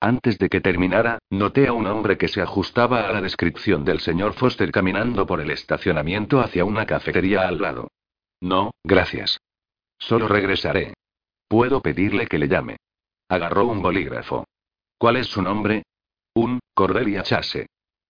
Antes 0.05 0.37
de 0.37 0.49
que 0.49 0.61
terminara, 0.61 1.17
noté 1.31 1.67
a 1.67 1.73
un 1.73 1.87
hombre 1.87 2.15
que 2.15 2.27
se 2.27 2.39
ajustaba 2.39 3.07
a 3.07 3.11
la 3.11 3.21
descripción 3.21 3.83
del 3.83 4.01
señor 4.01 4.33
Foster 4.33 4.71
caminando 4.71 5.25
por 5.25 5.41
el 5.41 5.49
estacionamiento 5.49 6.41
hacia 6.41 6.63
una 6.63 6.85
cafetería 6.85 7.47
al 7.47 7.59
lado. 7.59 7.87
No, 8.39 8.69
gracias. 8.83 9.39
Solo 9.97 10.27
regresaré. 10.27 10.93
Puedo 11.47 11.81
pedirle 11.81 12.27
que 12.27 12.37
le 12.37 12.47
llame. 12.47 12.77
Agarró 13.29 13.65
un 13.65 13.81
bolígrafo. 13.81 14.45
¿Cuál 14.99 15.17
es 15.17 15.25
su 15.25 15.41
nombre? 15.41 15.81
Un, 16.35 16.59
Cordelia 16.75 17.23
Chase. 17.23 17.65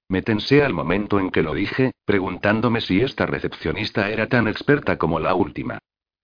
Me 0.10 0.22
tensé 0.22 0.66
al 0.66 0.74
momento 0.74 1.18
en 1.18 1.32
que 1.32 1.44
lo 1.44 1.54
dije, 1.54 1.94
preguntándome 2.04 2.82
si 2.82 3.00
esta 3.00 3.26
recepcionista 3.26 4.10
era 4.10 4.28
tan 4.28 4.50
experta 4.50 4.98
como 4.98 5.22
la 5.22 5.34
última. 5.34 5.80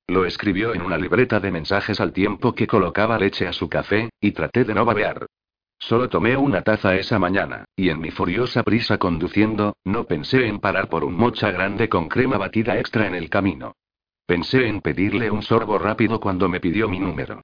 Lo 0.07 0.25
escribió 0.25 0.73
en 0.75 0.81
una 0.81 0.97
libreta 0.97 1.39
de 1.39 1.49
mensajes 1.49 2.01
al 2.01 2.11
tiempo 2.11 2.53
que 2.55 2.67
colocaba 2.67 3.17
leche 3.17 3.47
a 3.47 3.53
su 3.53 3.69
café, 3.69 4.09
y 4.19 4.33
traté 4.33 4.65
de 4.65 4.73
no 4.73 4.83
babear. 4.83 5.27
Solo 5.81 6.09
tomé 6.09 6.37
una 6.37 6.61
taza 6.61 6.95
esa 6.95 7.17
mañana, 7.17 7.65
y 7.75 7.89
en 7.89 7.99
mi 7.99 8.11
furiosa 8.11 8.61
prisa 8.61 8.99
conduciendo, 8.99 9.75
no 9.83 10.05
pensé 10.05 10.45
en 10.45 10.59
parar 10.59 10.89
por 10.89 11.03
un 11.03 11.15
mocha 11.15 11.49
grande 11.51 11.89
con 11.89 12.07
crema 12.07 12.37
batida 12.37 12.77
extra 12.77 13.07
en 13.07 13.15
el 13.15 13.29
camino. 13.29 13.73
Pensé 14.27 14.67
en 14.67 14.81
pedirle 14.81 15.31
un 15.31 15.41
sorbo 15.41 15.79
rápido 15.79 16.19
cuando 16.19 16.47
me 16.47 16.59
pidió 16.59 16.87
mi 16.87 16.99
número. 16.99 17.41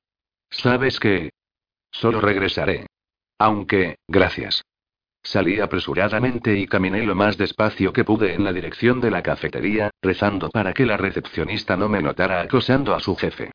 ¿Sabes 0.52 1.00
qué? 1.00 1.32
Solo 1.92 2.22
regresaré. 2.22 2.86
Aunque, 3.40 3.98
gracias. 4.08 4.62
Salí 5.24 5.60
apresuradamente 5.60 6.56
y 6.58 6.68
caminé 6.68 7.04
lo 7.04 7.16
más 7.16 7.38
despacio 7.38 7.92
que 7.92 8.06
pude 8.06 8.36
en 8.36 8.44
la 8.44 8.54
dirección 8.54 9.02
de 9.02 9.12
la 9.12 9.24
cafetería, 9.24 9.90
rezando 10.02 10.50
para 10.52 10.74
que 10.74 10.86
la 10.86 10.96
recepcionista 10.96 11.76
no 11.76 11.90
me 11.90 12.04
notara 12.04 12.42
acosando 12.42 12.94
a 12.94 13.00
su 13.00 13.16
jefe. 13.16 13.52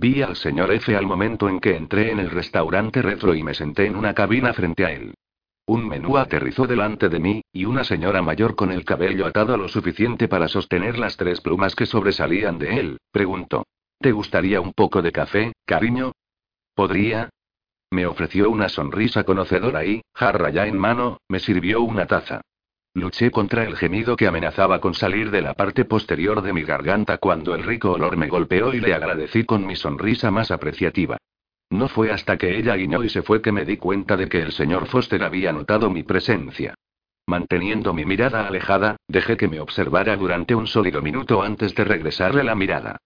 Vi 0.00 0.22
al 0.22 0.36
señor 0.36 0.70
F 0.70 0.96
al 0.96 1.06
momento 1.06 1.48
en 1.48 1.58
que 1.58 1.74
entré 1.74 2.12
en 2.12 2.20
el 2.20 2.30
restaurante 2.30 3.02
retro 3.02 3.34
y 3.34 3.42
me 3.42 3.52
senté 3.52 3.86
en 3.86 3.96
una 3.96 4.14
cabina 4.14 4.52
frente 4.52 4.84
a 4.84 4.92
él. 4.92 5.12
Un 5.66 5.88
menú 5.88 6.16
aterrizó 6.18 6.68
delante 6.68 7.08
de 7.08 7.18
mí, 7.18 7.42
y 7.52 7.64
una 7.64 7.82
señora 7.82 8.22
mayor 8.22 8.54
con 8.54 8.70
el 8.70 8.84
cabello 8.84 9.26
atado 9.26 9.56
lo 9.56 9.66
suficiente 9.66 10.28
para 10.28 10.46
sostener 10.46 11.00
las 11.00 11.16
tres 11.16 11.40
plumas 11.40 11.74
que 11.74 11.84
sobresalían 11.84 12.60
de 12.60 12.78
él, 12.78 12.98
preguntó. 13.10 13.66
¿Te 13.98 14.12
gustaría 14.12 14.60
un 14.60 14.72
poco 14.72 15.02
de 15.02 15.10
café, 15.10 15.52
cariño? 15.66 16.12
¿Podría? 16.76 17.30
Me 17.90 18.06
ofreció 18.06 18.50
una 18.50 18.68
sonrisa 18.68 19.24
conocedora 19.24 19.84
y, 19.84 20.02
jarra 20.14 20.50
ya 20.50 20.68
en 20.68 20.78
mano, 20.78 21.18
me 21.28 21.40
sirvió 21.40 21.82
una 21.82 22.06
taza. 22.06 22.42
Luché 22.98 23.30
contra 23.30 23.62
el 23.62 23.76
gemido 23.76 24.16
que 24.16 24.26
amenazaba 24.26 24.80
con 24.80 24.92
salir 24.92 25.30
de 25.30 25.40
la 25.40 25.54
parte 25.54 25.84
posterior 25.84 26.42
de 26.42 26.52
mi 26.52 26.64
garganta 26.64 27.18
cuando 27.18 27.54
el 27.54 27.62
rico 27.62 27.92
olor 27.92 28.16
me 28.16 28.26
golpeó 28.26 28.74
y 28.74 28.80
le 28.80 28.92
agradecí 28.92 29.44
con 29.44 29.64
mi 29.64 29.76
sonrisa 29.76 30.32
más 30.32 30.50
apreciativa. 30.50 31.16
No 31.70 31.86
fue 31.86 32.10
hasta 32.10 32.36
que 32.36 32.58
ella 32.58 32.74
guiñó 32.74 33.04
y 33.04 33.08
se 33.08 33.22
fue 33.22 33.40
que 33.40 33.52
me 33.52 33.64
di 33.64 33.76
cuenta 33.76 34.16
de 34.16 34.28
que 34.28 34.42
el 34.42 34.50
señor 34.50 34.86
Foster 34.86 35.22
había 35.22 35.52
notado 35.52 35.90
mi 35.90 36.02
presencia. 36.02 36.74
Manteniendo 37.26 37.94
mi 37.94 38.04
mirada 38.04 38.48
alejada, 38.48 38.96
dejé 39.06 39.36
que 39.36 39.46
me 39.46 39.60
observara 39.60 40.16
durante 40.16 40.56
un 40.56 40.66
sólido 40.66 41.00
minuto 41.00 41.42
antes 41.42 41.76
de 41.76 41.84
regresarle 41.84 42.42
la 42.42 42.56
mirada. 42.56 42.96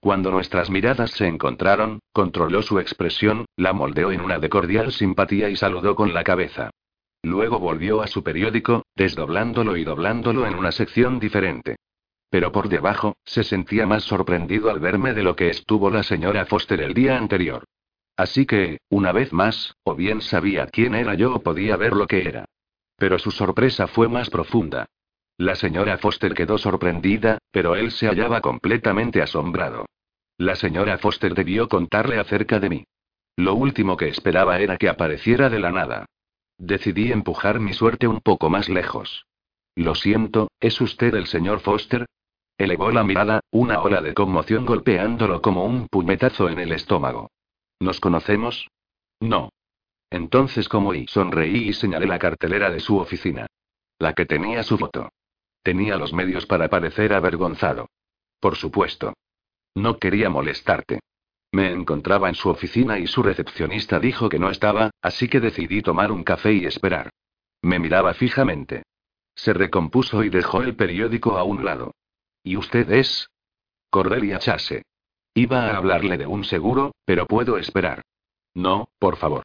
Cuando 0.00 0.32
nuestras 0.32 0.70
miradas 0.70 1.12
se 1.12 1.28
encontraron, 1.28 2.00
controló 2.12 2.62
su 2.62 2.80
expresión, 2.80 3.44
la 3.56 3.72
moldeó 3.72 4.10
en 4.10 4.22
una 4.22 4.40
de 4.40 4.48
cordial 4.48 4.90
simpatía 4.90 5.50
y 5.50 5.56
saludó 5.56 5.94
con 5.94 6.12
la 6.12 6.24
cabeza. 6.24 6.70
Luego 7.22 7.58
volvió 7.58 8.02
a 8.02 8.06
su 8.06 8.22
periódico, 8.22 8.84
desdoblándolo 8.94 9.76
y 9.76 9.84
doblándolo 9.84 10.46
en 10.46 10.54
una 10.54 10.72
sección 10.72 11.18
diferente. 11.18 11.76
Pero 12.30 12.52
por 12.52 12.68
debajo, 12.68 13.16
se 13.24 13.44
sentía 13.44 13.86
más 13.86 14.04
sorprendido 14.04 14.70
al 14.70 14.80
verme 14.80 15.14
de 15.14 15.22
lo 15.22 15.36
que 15.36 15.48
estuvo 15.48 15.90
la 15.90 16.02
señora 16.02 16.46
Foster 16.46 16.80
el 16.80 16.94
día 16.94 17.16
anterior. 17.16 17.64
Así 18.16 18.46
que, 18.46 18.78
una 18.88 19.12
vez 19.12 19.32
más, 19.32 19.74
o 19.84 19.94
bien 19.94 20.22
sabía 20.22 20.66
quién 20.66 20.94
era 20.94 21.14
yo 21.14 21.34
o 21.34 21.42
podía 21.42 21.76
ver 21.76 21.92
lo 21.92 22.06
que 22.06 22.26
era. 22.26 22.46
Pero 22.96 23.18
su 23.18 23.30
sorpresa 23.30 23.86
fue 23.86 24.08
más 24.08 24.30
profunda. 24.30 24.86
La 25.38 25.54
señora 25.54 25.98
Foster 25.98 26.32
quedó 26.32 26.56
sorprendida, 26.56 27.38
pero 27.50 27.76
él 27.76 27.90
se 27.90 28.06
hallaba 28.06 28.40
completamente 28.40 29.20
asombrado. 29.20 29.84
La 30.38 30.56
señora 30.56 30.96
Foster 30.96 31.34
debió 31.34 31.68
contarle 31.68 32.18
acerca 32.18 32.58
de 32.58 32.70
mí. 32.70 32.84
Lo 33.36 33.54
último 33.54 33.98
que 33.98 34.08
esperaba 34.08 34.58
era 34.60 34.78
que 34.78 34.88
apareciera 34.88 35.50
de 35.50 35.60
la 35.60 35.70
nada. 35.70 36.06
Decidí 36.58 37.12
empujar 37.12 37.60
mi 37.60 37.72
suerte 37.72 38.08
un 38.08 38.20
poco 38.20 38.48
más 38.50 38.68
lejos. 38.68 39.26
Lo 39.74 39.94
siento, 39.94 40.48
¿es 40.60 40.80
usted 40.80 41.14
el 41.14 41.26
señor 41.26 41.60
Foster? 41.60 42.06
Elevó 42.58 42.90
la 42.90 43.04
mirada, 43.04 43.40
una 43.50 43.82
ola 43.82 44.00
de 44.00 44.14
conmoción 44.14 44.64
golpeándolo 44.64 45.42
como 45.42 45.64
un 45.66 45.88
puñetazo 45.88 46.48
en 46.48 46.58
el 46.58 46.72
estómago. 46.72 47.30
¿Nos 47.78 48.00
conocemos? 48.00 48.68
No. 49.20 49.50
Entonces, 50.08 50.68
¿cómo? 50.68 50.94
Y 50.94 51.06
sonreí 51.08 51.68
y 51.68 51.72
señalé 51.74 52.06
la 52.06 52.18
cartelera 52.18 52.70
de 52.70 52.80
su 52.80 52.96
oficina. 52.96 53.46
La 53.98 54.14
que 54.14 54.24
tenía 54.24 54.62
su 54.62 54.78
foto. 54.78 55.10
Tenía 55.62 55.96
los 55.96 56.14
medios 56.14 56.46
para 56.46 56.68
parecer 56.68 57.12
avergonzado. 57.12 57.90
Por 58.40 58.56
supuesto. 58.56 59.12
No 59.74 59.98
quería 59.98 60.30
molestarte. 60.30 61.00
Me 61.52 61.70
encontraba 61.72 62.28
en 62.28 62.34
su 62.34 62.48
oficina 62.48 62.98
y 62.98 63.06
su 63.06 63.22
recepcionista 63.22 63.98
dijo 63.98 64.28
que 64.28 64.38
no 64.38 64.50
estaba, 64.50 64.90
así 65.00 65.28
que 65.28 65.40
decidí 65.40 65.82
tomar 65.82 66.12
un 66.12 66.24
café 66.24 66.52
y 66.52 66.66
esperar. 66.66 67.10
Me 67.62 67.78
miraba 67.78 68.14
fijamente. 68.14 68.82
Se 69.34 69.52
recompuso 69.52 70.24
y 70.24 70.28
dejó 70.28 70.62
el 70.62 70.76
periódico 70.76 71.38
a 71.38 71.44
un 71.44 71.64
lado. 71.64 71.94
¿Y 72.42 72.56
usted 72.56 72.90
es? 72.90 73.28
Cordelia 73.90 74.38
Chase. 74.38 74.82
Iba 75.34 75.66
a 75.66 75.76
hablarle 75.76 76.16
de 76.16 76.26
un 76.26 76.44
seguro, 76.44 76.94
pero 77.04 77.26
puedo 77.26 77.58
esperar. 77.58 78.02
No, 78.54 78.88
por 78.98 79.16
favor. 79.16 79.44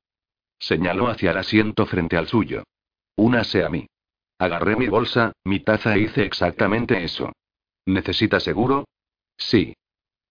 Señaló 0.57 1.09
hacia 1.09 1.31
el 1.31 1.37
asiento 1.37 1.85
frente 1.85 2.15
al 2.15 2.27
suyo. 2.27 2.63
Únase 3.17 3.63
a 3.65 3.69
mí. 3.69 3.87
Agarré 4.39 4.75
mi 4.75 4.87
bolsa, 4.87 5.33
mi 5.43 5.59
taza 5.59 5.95
e 5.95 6.01
hice 6.01 6.23
exactamente 6.23 7.03
eso. 7.03 7.31
¿Necesita 7.85 8.39
seguro? 8.39 8.85
Sí. 9.37 9.75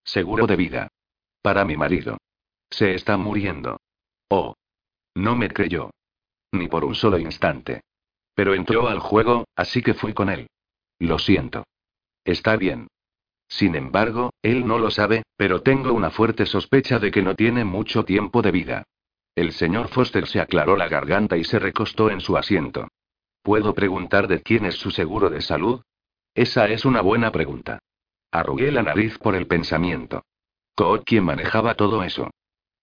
Seguro 0.02 0.46
de 0.46 0.56
vida. 0.56 0.88
Para 1.42 1.64
mi 1.64 1.76
marido. 1.76 2.18
Se 2.70 2.94
está 2.94 3.16
muriendo. 3.16 3.81
Oh. 4.29 4.55
No 5.14 5.37
me 5.37 5.48
creyó. 5.48 5.90
Ni 6.53 6.68
por 6.68 6.85
un 6.85 6.94
solo 6.94 7.18
instante. 7.18 7.83
Pero 8.35 8.55
entró 8.55 8.88
al 8.88 9.00
juego, 9.00 9.44
así 9.57 9.83
que 9.83 9.94
fui 9.94 10.12
con 10.14 10.29
él. 10.29 10.48
Lo 10.98 11.18
siento. 11.18 11.64
Está 12.24 12.57
bien. 12.57 12.88
Sin 13.48 13.74
embargo, 13.74 14.31
él 14.42 14.66
no 14.66 14.79
lo 14.79 14.90
sabe, 14.90 15.24
pero 15.37 15.62
tengo 15.62 15.92
una 15.92 16.11
fuerte 16.11 16.46
sospecha 16.46 16.98
de 16.98 17.11
que 17.11 17.22
no 17.22 17.35
tiene 17.35 17.64
mucho 17.64 18.05
tiempo 18.05 18.42
de 18.42 18.53
vida. 18.53 18.85
El 19.35 19.53
señor 19.53 19.88
Foster 19.88 20.26
se 20.26 20.40
aclaró 20.40 20.76
la 20.76 20.88
garganta 20.88 21.37
y 21.37 21.44
se 21.44 21.59
recostó 21.59 22.11
en 22.11 22.20
su 22.20 22.37
asiento. 22.37 22.88
¿Puedo 23.42 23.74
preguntar 23.74 24.29
de 24.29 24.42
quién 24.42 24.66
es 24.66 24.76
su 24.76 24.90
seguro 24.90 25.31
de 25.31 25.40
salud? 25.40 25.83
Esa 26.35 26.68
es 26.68 26.85
una 26.85 27.00
buena 27.00 27.33
pregunta. 27.33 27.81
Arrugué 28.31 28.70
la 28.70 28.83
nariz 28.83 29.18
por 29.18 29.35
el 29.35 29.46
pensamiento. 29.46 30.22
¿Coot 30.80 31.04
quién 31.04 31.24
manejaba 31.24 31.74
todo 31.74 32.02
eso? 32.04 32.30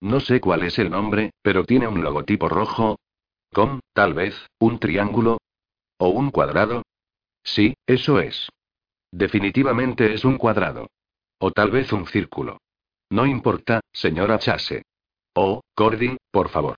No 0.01 0.19
sé 0.19 0.39
cuál 0.39 0.61
es 0.61 0.77
el 0.77 0.91
nombre, 0.91 1.31
pero 1.41 1.63
tiene 1.63 1.87
un 1.87 2.03
logotipo 2.03 2.47
rojo. 2.47 2.99
¿Com, 3.51 3.79
tal 3.91 4.13
vez, 4.13 4.35
un 4.59 4.77
triángulo? 4.77 5.39
¿O 5.97 6.09
un 6.09 6.29
cuadrado? 6.29 6.83
Sí, 7.43 7.73
eso 7.87 8.19
es. 8.19 8.49
Definitivamente 9.11 10.13
es 10.13 10.25
un 10.25 10.37
cuadrado. 10.37 10.85
O 11.39 11.49
tal 11.49 11.71
vez 11.71 11.91
un 11.91 12.05
círculo. 12.05 12.59
No 13.09 13.25
importa, 13.25 13.81
señora 13.91 14.37
Chase. 14.37 14.83
Oh, 15.33 15.61
Cordy, 15.73 16.17
por 16.29 16.49
favor. 16.49 16.75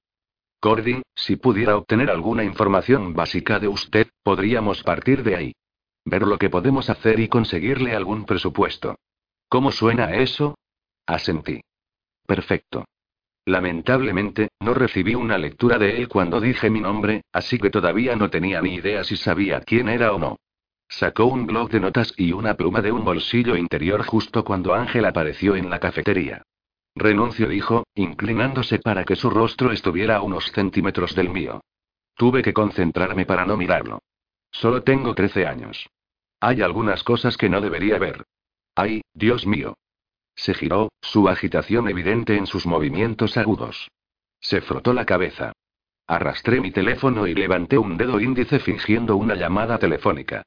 Cordy, 0.62 1.02
si 1.14 1.36
pudiera 1.36 1.76
obtener 1.76 2.10
alguna 2.10 2.46
información 2.46 3.14
básica 3.14 3.60
de 3.60 3.68
usted, 3.68 4.08
podríamos 4.24 4.84
partir 4.84 5.24
de 5.24 5.36
ahí. 5.36 5.52
Ver 6.06 6.22
lo 6.22 6.38
que 6.38 6.50
podemos 6.50 6.90
hacer 6.90 7.20
y 7.20 7.28
conseguirle 7.28 7.94
algún 7.94 8.24
presupuesto. 8.24 8.96
¿Cómo 9.50 9.74
suena 9.74 10.16
eso? 10.16 10.56
Asentí. 11.10 11.60
Perfecto. 12.28 12.86
Lamentablemente, 13.46 14.50
no 14.60 14.76
recibí 14.76 15.16
una 15.16 15.40
lectura 15.40 15.80
de 15.80 15.98
él 15.98 16.08
cuando 16.08 16.40
dije 16.40 16.70
mi 16.70 16.82
nombre, 16.82 17.24
así 17.34 17.58
que 17.58 17.72
todavía 17.72 18.16
no 18.16 18.30
tenía 18.30 18.62
ni 18.62 18.76
idea 18.76 19.04
si 19.04 19.18
sabía 19.18 19.62
quién 19.62 19.90
era 19.90 20.14
o 20.14 20.20
no. 20.20 20.38
Sacó 20.88 21.26
un 21.26 21.48
blog 21.48 21.72
de 21.72 21.80
notas 21.80 22.14
y 22.16 22.32
una 22.32 22.54
pluma 22.54 22.84
de 22.84 22.92
un 22.92 23.04
bolsillo 23.04 23.56
interior 23.56 24.06
justo 24.06 24.44
cuando 24.44 24.76
Ángel 24.76 25.04
apareció 25.06 25.56
en 25.56 25.72
la 25.72 25.80
cafetería. 25.80 26.44
Renuncio, 26.96 27.48
dijo, 27.48 27.88
inclinándose 27.96 28.78
para 28.78 29.04
que 29.04 29.16
su 29.16 29.32
rostro 29.32 29.72
estuviera 29.72 30.18
a 30.18 30.22
unos 30.22 30.52
centímetros 30.52 31.16
del 31.16 31.30
mío. 31.30 31.62
Tuve 32.14 32.44
que 32.44 32.54
concentrarme 32.54 33.26
para 33.26 33.48
no 33.48 33.58
mirarlo. 33.58 34.04
Solo 34.52 34.84
tengo 34.84 35.16
13 35.16 35.48
años. 35.48 35.90
Hay 36.40 36.62
algunas 36.62 37.04
cosas 37.04 37.36
que 37.36 37.50
no 37.50 37.62
debería 37.62 37.98
ver. 37.98 38.26
¡Ay, 38.76 39.02
Dios 39.16 39.48
mío! 39.48 39.76
Se 40.40 40.54
giró, 40.54 40.90
su 41.02 41.28
agitación 41.28 41.90
evidente 41.90 42.38
en 42.38 42.48
sus 42.48 42.66
movimientos 42.66 43.36
agudos. 43.36 43.90
Se 44.40 44.62
frotó 44.62 44.94
la 44.94 45.06
cabeza. 45.06 45.52
Arrastré 46.08 46.62
mi 46.62 46.72
teléfono 46.72 47.28
y 47.28 47.36
levanté 47.36 47.78
un 47.78 47.98
dedo 47.98 48.22
índice 48.22 48.60
fingiendo 48.60 49.18
una 49.18 49.36
llamada 49.36 49.78
telefónica. 49.80 50.44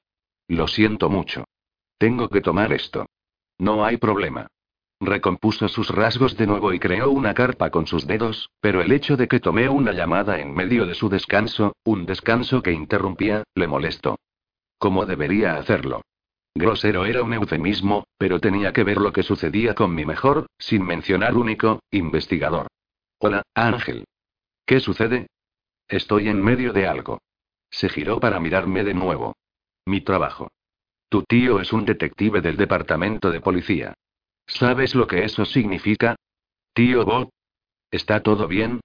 Lo 0.48 0.66
siento 0.66 1.10
mucho. 1.10 1.44
Tengo 1.98 2.30
que 2.30 2.40
tomar 2.40 2.72
esto. 2.72 3.04
No 3.58 3.84
hay 3.84 3.98
problema. 3.98 4.46
Recompuso 4.98 5.68
sus 5.68 5.90
rasgos 5.90 6.38
de 6.38 6.46
nuevo 6.46 6.72
y 6.72 6.78
creó 6.78 7.10
una 7.10 7.34
carpa 7.34 7.68
con 7.68 7.86
sus 7.86 8.06
dedos, 8.06 8.48
pero 8.62 8.80
el 8.80 8.92
hecho 8.92 9.18
de 9.18 9.28
que 9.28 9.40
tomé 9.40 9.68
una 9.68 9.92
llamada 9.92 10.40
en 10.40 10.54
medio 10.54 10.86
de 10.86 10.94
su 10.94 11.10
descanso, 11.10 11.76
un 11.84 12.06
descanso 12.06 12.62
que 12.62 12.72
interrumpía, 12.72 13.44
le 13.54 13.66
molestó. 13.66 14.18
¿Cómo 14.78 15.04
debería 15.04 15.56
hacerlo? 15.56 16.00
Grosero 16.54 17.06
era 17.06 17.22
un 17.22 17.32
eufemismo, 17.32 18.04
pero 18.18 18.38
tenía 18.38 18.72
que 18.72 18.84
ver 18.84 18.98
lo 18.98 19.12
que 19.12 19.22
sucedía 19.22 19.74
con 19.74 19.94
mi 19.94 20.04
mejor, 20.04 20.46
sin 20.58 20.84
mencionar 20.84 21.34
único, 21.36 21.80
investigador. 21.90 22.66
Hola, 23.18 23.42
Ángel. 23.54 24.04
¿Qué 24.66 24.80
sucede? 24.80 25.28
Estoy 25.88 26.28
en 26.28 26.42
medio 26.42 26.72
de 26.72 26.86
algo. 26.86 27.20
Se 27.70 27.88
giró 27.88 28.20
para 28.20 28.38
mirarme 28.38 28.84
de 28.84 28.94
nuevo. 28.94 29.34
Mi 29.86 30.02
trabajo. 30.02 30.50
Tu 31.08 31.22
tío 31.24 31.60
es 31.60 31.72
un 31.72 31.84
detective 31.84 32.40
del 32.40 32.56
departamento 32.56 33.30
de 33.30 33.40
policía. 33.40 33.94
¿Sabes 34.46 34.94
lo 34.94 35.06
que 35.06 35.24
eso 35.24 35.44
significa? 35.44 36.16
Tío 36.74 37.04
Bob. 37.04 37.30
¿Está 37.90 38.22
todo 38.22 38.46
bien? 38.46 38.80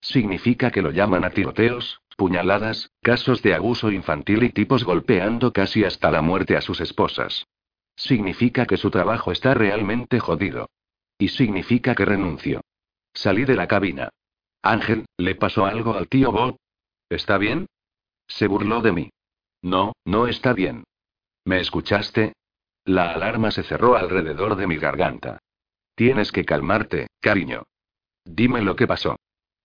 Significa 0.00 0.70
que 0.70 0.82
lo 0.82 0.90
llaman 0.90 1.24
a 1.24 1.30
tiroteos, 1.30 2.00
puñaladas, 2.20 2.90
casos 3.00 3.40
de 3.40 3.54
abuso 3.54 3.90
infantil 3.90 4.42
y 4.42 4.50
tipos 4.50 4.84
golpeando 4.84 5.54
casi 5.54 5.84
hasta 5.84 6.10
la 6.10 6.20
muerte 6.20 6.54
a 6.54 6.60
sus 6.60 6.82
esposas. 6.82 7.46
Significa 7.96 8.66
que 8.66 8.76
su 8.76 8.90
trabajo 8.90 9.32
está 9.32 9.54
realmente 9.54 10.20
jodido. 10.20 10.68
Y 11.16 11.28
significa 11.28 11.94
que 11.94 12.04
renuncio. 12.04 12.60
Salí 13.14 13.46
de 13.46 13.56
la 13.56 13.66
cabina. 13.66 14.10
Ángel, 14.60 15.06
¿le 15.16 15.34
pasó 15.34 15.64
algo 15.64 15.94
al 15.94 16.08
tío 16.08 16.30
Bob? 16.30 16.58
¿Está 17.08 17.38
bien? 17.38 17.64
Se 18.28 18.48
burló 18.48 18.82
de 18.82 18.92
mí. 18.92 19.10
No, 19.62 19.94
no 20.04 20.26
está 20.26 20.52
bien. 20.52 20.84
¿Me 21.46 21.58
escuchaste? 21.60 22.34
La 22.84 23.12
alarma 23.12 23.50
se 23.50 23.62
cerró 23.62 23.96
alrededor 23.96 24.56
de 24.56 24.66
mi 24.66 24.76
garganta. 24.76 25.38
Tienes 25.94 26.32
que 26.32 26.44
calmarte, 26.44 27.06
cariño. 27.18 27.62
Dime 28.26 28.60
lo 28.60 28.76
que 28.76 28.86
pasó. 28.86 29.16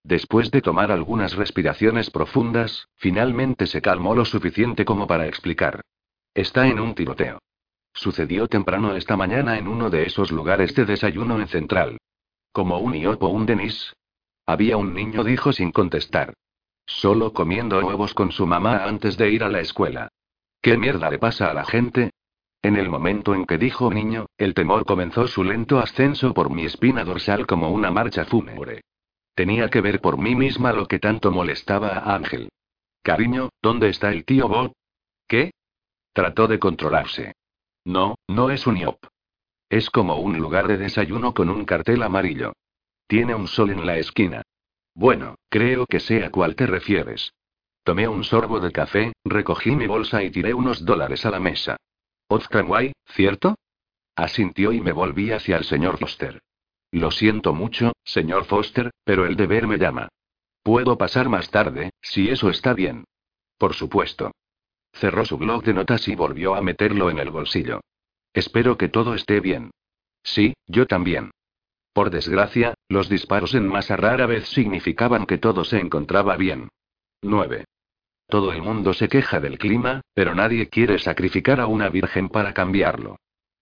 Después 0.05 0.51
de 0.51 0.61
tomar 0.61 0.91
algunas 0.91 1.35
respiraciones 1.35 2.11
profundas, 2.11 2.87
finalmente 2.95 3.65
se 3.65 3.81
calmó 3.81 4.13
lo 4.13 4.23
suficiente 4.23 4.85
como 4.85 5.07
para 5.07 5.25
explicar. 5.25 5.81
Está 6.35 6.67
en 6.67 6.79
un 6.79 6.93
tiroteo. 6.93 7.39
Sucedió 7.91 8.47
temprano 8.47 8.95
esta 8.95 9.17
mañana 9.17 9.57
en 9.57 9.67
uno 9.67 9.89
de 9.89 10.03
esos 10.03 10.31
lugares 10.31 10.75
de 10.75 10.85
desayuno 10.85 11.41
en 11.41 11.47
Central. 11.47 11.97
Como 12.51 12.77
un 12.77 12.93
IOP 12.93 13.23
o 13.23 13.29
un 13.29 13.47
Denis. 13.47 13.95
Había 14.45 14.77
un 14.77 14.93
niño, 14.93 15.23
dijo 15.23 15.51
sin 15.51 15.71
contestar. 15.71 16.35
Solo 16.85 17.33
comiendo 17.33 17.79
huevos 17.79 18.13
con 18.13 18.31
su 18.31 18.45
mamá 18.45 18.83
antes 18.83 19.17
de 19.17 19.31
ir 19.31 19.43
a 19.43 19.49
la 19.49 19.61
escuela. 19.61 20.09
¿Qué 20.61 20.77
mierda 20.77 21.09
le 21.09 21.17
pasa 21.17 21.49
a 21.49 21.55
la 21.55 21.65
gente? 21.65 22.11
En 22.61 22.75
el 22.75 22.89
momento 22.89 23.33
en 23.33 23.47
que 23.47 23.57
dijo 23.57 23.91
niño, 23.91 24.27
el 24.37 24.53
temor 24.53 24.85
comenzó 24.85 25.27
su 25.27 25.43
lento 25.43 25.79
ascenso 25.79 26.31
por 26.35 26.51
mi 26.51 26.65
espina 26.65 27.03
dorsal 27.03 27.47
como 27.47 27.71
una 27.71 27.89
marcha 27.89 28.23
fúnebre. 28.25 28.81
Tenía 29.35 29.69
que 29.69 29.81
ver 29.81 29.99
por 29.99 30.17
mí 30.17 30.33
misma 30.33 30.71
lo 30.71 30.87
que 30.87 30.99
tanto 30.99 31.29
molestaba 31.29 31.89
a 31.89 32.15
Ángel. 32.15 32.49
Cariño, 33.03 33.49
¿dónde 33.61 33.89
está 33.89 34.11
el 34.11 34.23
tío 34.25 34.47
Bob? 34.47 34.71
¿Qué? 35.27 35.51
Trató 36.13 36.47
de 36.47 36.57
controlarse. 36.57 37.33
No, 37.83 38.15
no 38.27 38.49
es 38.49 38.65
un 38.65 38.77
IOP. 38.77 39.05
Es 39.69 39.89
como 39.89 40.15
un 40.15 40.39
lugar 40.39 40.67
de 40.67 40.77
desayuno 40.77 41.33
con 41.33 41.49
un 41.49 41.65
cartel 41.65 42.01
amarillo. 42.03 42.53
Tiene 43.07 43.35
un 43.35 43.47
sol 43.47 43.71
en 43.71 43.85
la 43.85 43.97
esquina. 43.97 44.41
Bueno, 44.93 45.35
creo 45.49 45.85
que 45.85 45.99
sé 45.99 46.23
a 46.23 46.31
cuál 46.31 46.55
te 46.55 46.65
refieres. 46.65 47.33
Tomé 47.83 48.07
un 48.07 48.23
sorbo 48.23 48.59
de 48.59 48.71
café, 48.71 49.13
recogí 49.25 49.71
mi 49.71 49.85
bolsa 49.85 50.23
y 50.23 50.31
tiré 50.31 50.53
unos 50.53 50.85
dólares 50.85 51.25
a 51.25 51.31
la 51.31 51.39
mesa. 51.39 51.77
Ozkanway, 52.29 52.93
¿cierto? 53.07 53.55
Asintió 54.15 54.71
y 54.71 54.79
me 54.79 54.93
volví 54.93 55.31
hacia 55.31 55.57
el 55.57 55.65
señor 55.65 55.99
Foster. 55.99 56.41
Lo 56.95 57.11
siento 57.11 57.53
mucho, 57.53 57.91
señor 58.05 58.45
Foster, 58.45 58.89
pero 59.03 59.25
el 59.25 59.35
deber 59.35 59.67
me 59.67 59.77
llama. 59.77 60.07
Puedo 60.63 60.97
pasar 60.97 61.27
más 61.27 61.49
tarde, 61.49 61.89
si 62.01 62.29
eso 62.29 62.49
está 62.49 62.73
bien. 62.73 63.03
Por 63.57 63.73
supuesto. 63.73 64.31
Cerró 64.93 65.25
su 65.25 65.37
blog 65.37 65.61
de 65.65 65.73
notas 65.73 66.07
y 66.07 66.15
volvió 66.15 66.55
a 66.55 66.61
meterlo 66.61 67.09
en 67.09 67.19
el 67.19 67.31
bolsillo. 67.31 67.81
Espero 68.33 68.77
que 68.77 68.87
todo 68.87 69.13
esté 69.13 69.41
bien. 69.41 69.71
Sí, 70.23 70.53
yo 70.67 70.87
también. 70.87 71.31
Por 71.91 72.11
desgracia, 72.11 72.75
los 72.87 73.09
disparos 73.09 73.55
en 73.55 73.67
masa 73.67 73.97
rara 73.97 74.25
vez 74.25 74.47
significaban 74.47 75.25
que 75.25 75.37
todo 75.37 75.65
se 75.65 75.79
encontraba 75.81 76.37
bien. 76.37 76.69
9. 77.21 77.65
Todo 78.29 78.53
el 78.53 78.61
mundo 78.61 78.93
se 78.93 79.09
queja 79.09 79.41
del 79.41 79.57
clima, 79.57 79.99
pero 80.13 80.33
nadie 80.33 80.69
quiere 80.69 80.97
sacrificar 80.97 81.59
a 81.59 81.67
una 81.67 81.89
virgen 81.89 82.29
para 82.29 82.53
cambiarlo. 82.53 83.17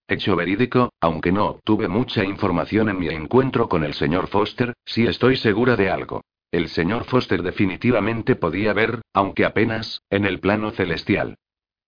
Hecho 0.06 0.36
verídico, 0.36 0.92
aunque 1.00 1.32
no 1.32 1.46
obtuve 1.46 1.88
mucha 1.88 2.24
información 2.24 2.90
en 2.90 2.98
mi 2.98 3.08
encuentro 3.08 3.68
con 3.68 3.84
el 3.84 3.94
señor 3.94 4.26
Foster, 4.26 4.74
sí 4.84 5.06
estoy 5.06 5.36
segura 5.36 5.76
de 5.76 5.88
algo. 5.90 6.22
El 6.52 6.68
señor 6.68 7.04
Foster 7.04 7.42
definitivamente 7.42 8.36
podía 8.36 8.74
ver, 8.74 9.00
aunque 9.14 9.46
apenas, 9.46 10.02
en 10.10 10.26
el 10.26 10.40
plano 10.40 10.70
celestial. 10.72 11.36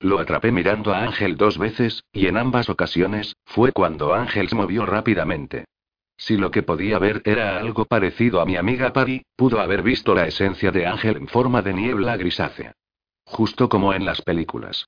Lo 0.00 0.18
atrapé 0.18 0.50
mirando 0.50 0.94
a 0.94 1.02
Ángel 1.02 1.36
dos 1.36 1.58
veces, 1.58 2.04
y 2.10 2.26
en 2.26 2.38
ambas 2.38 2.70
ocasiones, 2.70 3.36
fue 3.44 3.72
cuando 3.72 4.14
Ángel 4.14 4.48
se 4.48 4.56
movió 4.56 4.86
rápidamente. 4.86 5.66
Si 6.16 6.38
lo 6.38 6.50
que 6.50 6.62
podía 6.62 6.98
ver 6.98 7.20
era 7.24 7.58
algo 7.58 7.84
parecido 7.84 8.40
a 8.40 8.46
mi 8.46 8.56
amiga 8.56 8.92
Patty, 8.92 9.22
pudo 9.36 9.60
haber 9.60 9.82
visto 9.82 10.14
la 10.14 10.26
esencia 10.26 10.70
de 10.70 10.86
Ángel 10.86 11.16
en 11.16 11.28
forma 11.28 11.60
de 11.60 11.74
niebla 11.74 12.16
grisácea. 12.16 12.72
Justo 13.24 13.68
como 13.68 13.92
en 13.92 14.06
las 14.06 14.22
películas. 14.22 14.86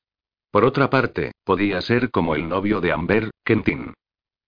Por 0.50 0.64
otra 0.64 0.88
parte, 0.88 1.32
podía 1.44 1.80
ser 1.82 2.10
como 2.10 2.34
el 2.34 2.48
novio 2.48 2.80
de 2.80 2.92
Amber, 2.92 3.30
Kentin. 3.44 3.94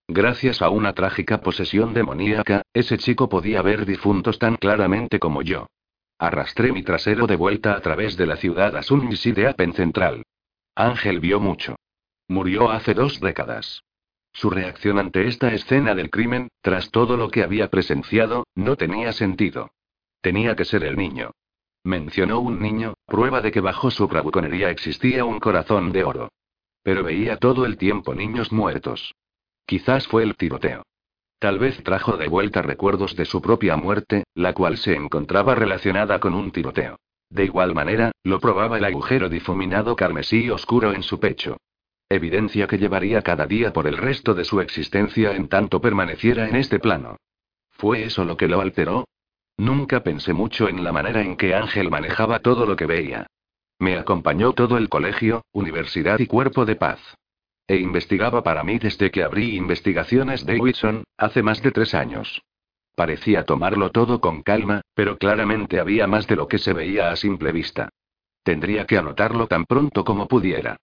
Gracias 0.07 0.61
a 0.61 0.69
una 0.69 0.93
trágica 0.93 1.41
posesión 1.41 1.93
demoníaca, 1.93 2.63
ese 2.73 2.97
chico 2.97 3.29
podía 3.29 3.61
ver 3.61 3.85
difuntos 3.85 4.39
tan 4.39 4.57
claramente 4.57 5.19
como 5.19 5.41
yo. 5.41 5.67
Arrastré 6.17 6.71
mi 6.71 6.83
trasero 6.83 7.27
de 7.27 7.35
vuelta 7.35 7.73
a 7.73 7.81
través 7.81 8.17
de 8.17 8.25
la 8.25 8.35
ciudad 8.35 8.75
a 8.75 8.83
Sun 8.83 9.09
de 9.09 9.47
Apen 9.47 9.73
Central. 9.73 10.23
Ángel 10.75 11.19
vio 11.19 11.39
mucho. 11.39 11.75
Murió 12.27 12.71
hace 12.71 12.93
dos 12.93 13.19
décadas. 13.19 13.83
Su 14.33 14.49
reacción 14.49 14.99
ante 14.99 15.27
esta 15.27 15.53
escena 15.53 15.95
del 15.95 16.09
crimen, 16.09 16.49
tras 16.61 16.89
todo 16.91 17.17
lo 17.17 17.29
que 17.29 17.43
había 17.43 17.69
presenciado, 17.69 18.45
no 18.55 18.75
tenía 18.75 19.13
sentido. 19.13 19.71
Tenía 20.21 20.55
que 20.55 20.65
ser 20.65 20.83
el 20.83 20.95
niño. 20.95 21.31
Mencionó 21.83 22.39
un 22.39 22.59
niño, 22.59 22.93
prueba 23.05 23.41
de 23.41 23.51
que 23.51 23.59
bajo 23.59 23.89
su 23.89 24.07
bravuconería 24.07 24.69
existía 24.69 25.25
un 25.25 25.39
corazón 25.39 25.91
de 25.91 26.03
oro. 26.03 26.29
Pero 26.83 27.03
veía 27.03 27.37
todo 27.37 27.65
el 27.65 27.77
tiempo 27.77 28.13
niños 28.13 28.51
muertos. 28.51 29.15
Quizás 29.65 30.07
fue 30.07 30.23
el 30.23 30.35
tiroteo. 30.35 30.83
Tal 31.39 31.57
vez 31.57 31.83
trajo 31.83 32.17
de 32.17 32.27
vuelta 32.27 32.61
recuerdos 32.61 33.15
de 33.15 33.25
su 33.25 33.41
propia 33.41 33.75
muerte, 33.77 34.25
la 34.35 34.53
cual 34.53 34.77
se 34.77 34.93
encontraba 34.93 35.55
relacionada 35.55 36.19
con 36.19 36.35
un 36.35 36.51
tiroteo. 36.51 36.97
De 37.31 37.45
igual 37.45 37.73
manera, 37.73 38.11
lo 38.23 38.39
probaba 38.39 38.77
el 38.77 38.85
agujero 38.85 39.29
difuminado 39.29 39.95
carmesí 39.95 40.49
oscuro 40.49 40.93
en 40.93 41.01
su 41.01 41.19
pecho. 41.19 41.57
Evidencia 42.09 42.67
que 42.67 42.77
llevaría 42.77 43.21
cada 43.21 43.47
día 43.47 43.73
por 43.73 43.87
el 43.87 43.97
resto 43.97 44.35
de 44.35 44.43
su 44.43 44.59
existencia 44.59 45.31
en 45.31 45.47
tanto 45.47 45.81
permaneciera 45.81 46.47
en 46.47 46.57
este 46.57 46.77
plano. 46.77 47.15
¿Fue 47.71 48.03
eso 48.03 48.25
lo 48.25 48.37
que 48.37 48.47
lo 48.47 48.61
alteró? 48.61 49.05
Nunca 49.61 50.01
pensé 50.01 50.33
mucho 50.33 50.67
en 50.67 50.83
la 50.83 50.91
manera 50.91 51.21
en 51.21 51.37
que 51.37 51.53
Ángel 51.53 51.91
manejaba 51.91 52.39
todo 52.39 52.65
lo 52.65 52.75
que 52.75 52.87
veía. 52.87 53.27
Me 53.77 53.95
acompañó 53.95 54.53
todo 54.53 54.75
el 54.75 54.89
colegio, 54.89 55.43
universidad 55.51 56.17
y 56.17 56.25
cuerpo 56.25 56.65
de 56.65 56.75
paz. 56.75 56.99
E 57.67 57.75
investigaba 57.75 58.41
para 58.41 58.63
mí 58.63 58.79
desde 58.79 59.11
que 59.11 59.21
abrí 59.21 59.55
investigaciones 59.55 60.47
de 60.47 60.57
Whitson, 60.57 61.03
hace 61.15 61.43
más 61.43 61.61
de 61.61 61.69
tres 61.69 61.93
años. 61.93 62.41
Parecía 62.95 63.43
tomarlo 63.43 63.91
todo 63.91 64.19
con 64.19 64.41
calma, 64.41 64.81
pero 64.95 65.19
claramente 65.19 65.79
había 65.79 66.07
más 66.07 66.25
de 66.25 66.37
lo 66.37 66.47
que 66.47 66.57
se 66.57 66.73
veía 66.73 67.11
a 67.11 67.15
simple 67.15 67.51
vista. 67.51 67.89
Tendría 68.41 68.87
que 68.87 68.97
anotarlo 68.97 69.45
tan 69.45 69.65
pronto 69.65 70.03
como 70.03 70.27
pudiera. 70.27 70.77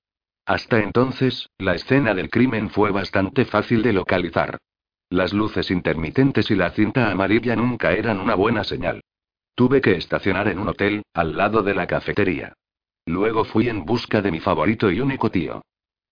Hasta 0.47 0.79
entonces, 0.79 1.49
la 1.59 1.75
escena 1.75 2.15
del 2.15 2.31
crimen 2.31 2.71
fue 2.71 2.93
bastante 2.93 3.45
fácil 3.45 3.83
de 3.83 3.93
localizar. 3.93 4.57
Las 5.11 5.33
luces 5.33 5.71
intermitentes 5.71 6.51
y 6.51 6.55
la 6.55 6.71
cinta 6.71 7.11
amarilla 7.11 7.57
nunca 7.57 7.93
eran 7.93 8.21
una 8.21 8.35
buena 8.35 8.63
señal. 8.63 9.01
Tuve 9.55 9.81
que 9.81 9.97
estacionar 9.97 10.49
en 10.49 10.59
un 10.59 10.69
hotel, 10.69 11.03
al 11.15 11.37
lado 11.37 11.63
de 11.63 11.75
la 11.75 11.87
cafetería. 11.87 12.53
Luego 13.07 13.45
fui 13.45 13.71
en 13.71 13.87
busca 13.87 14.21
de 14.21 14.31
mi 14.31 14.39
favorito 14.39 14.91
y 14.91 15.01
único 15.01 15.31
tío. 15.31 15.63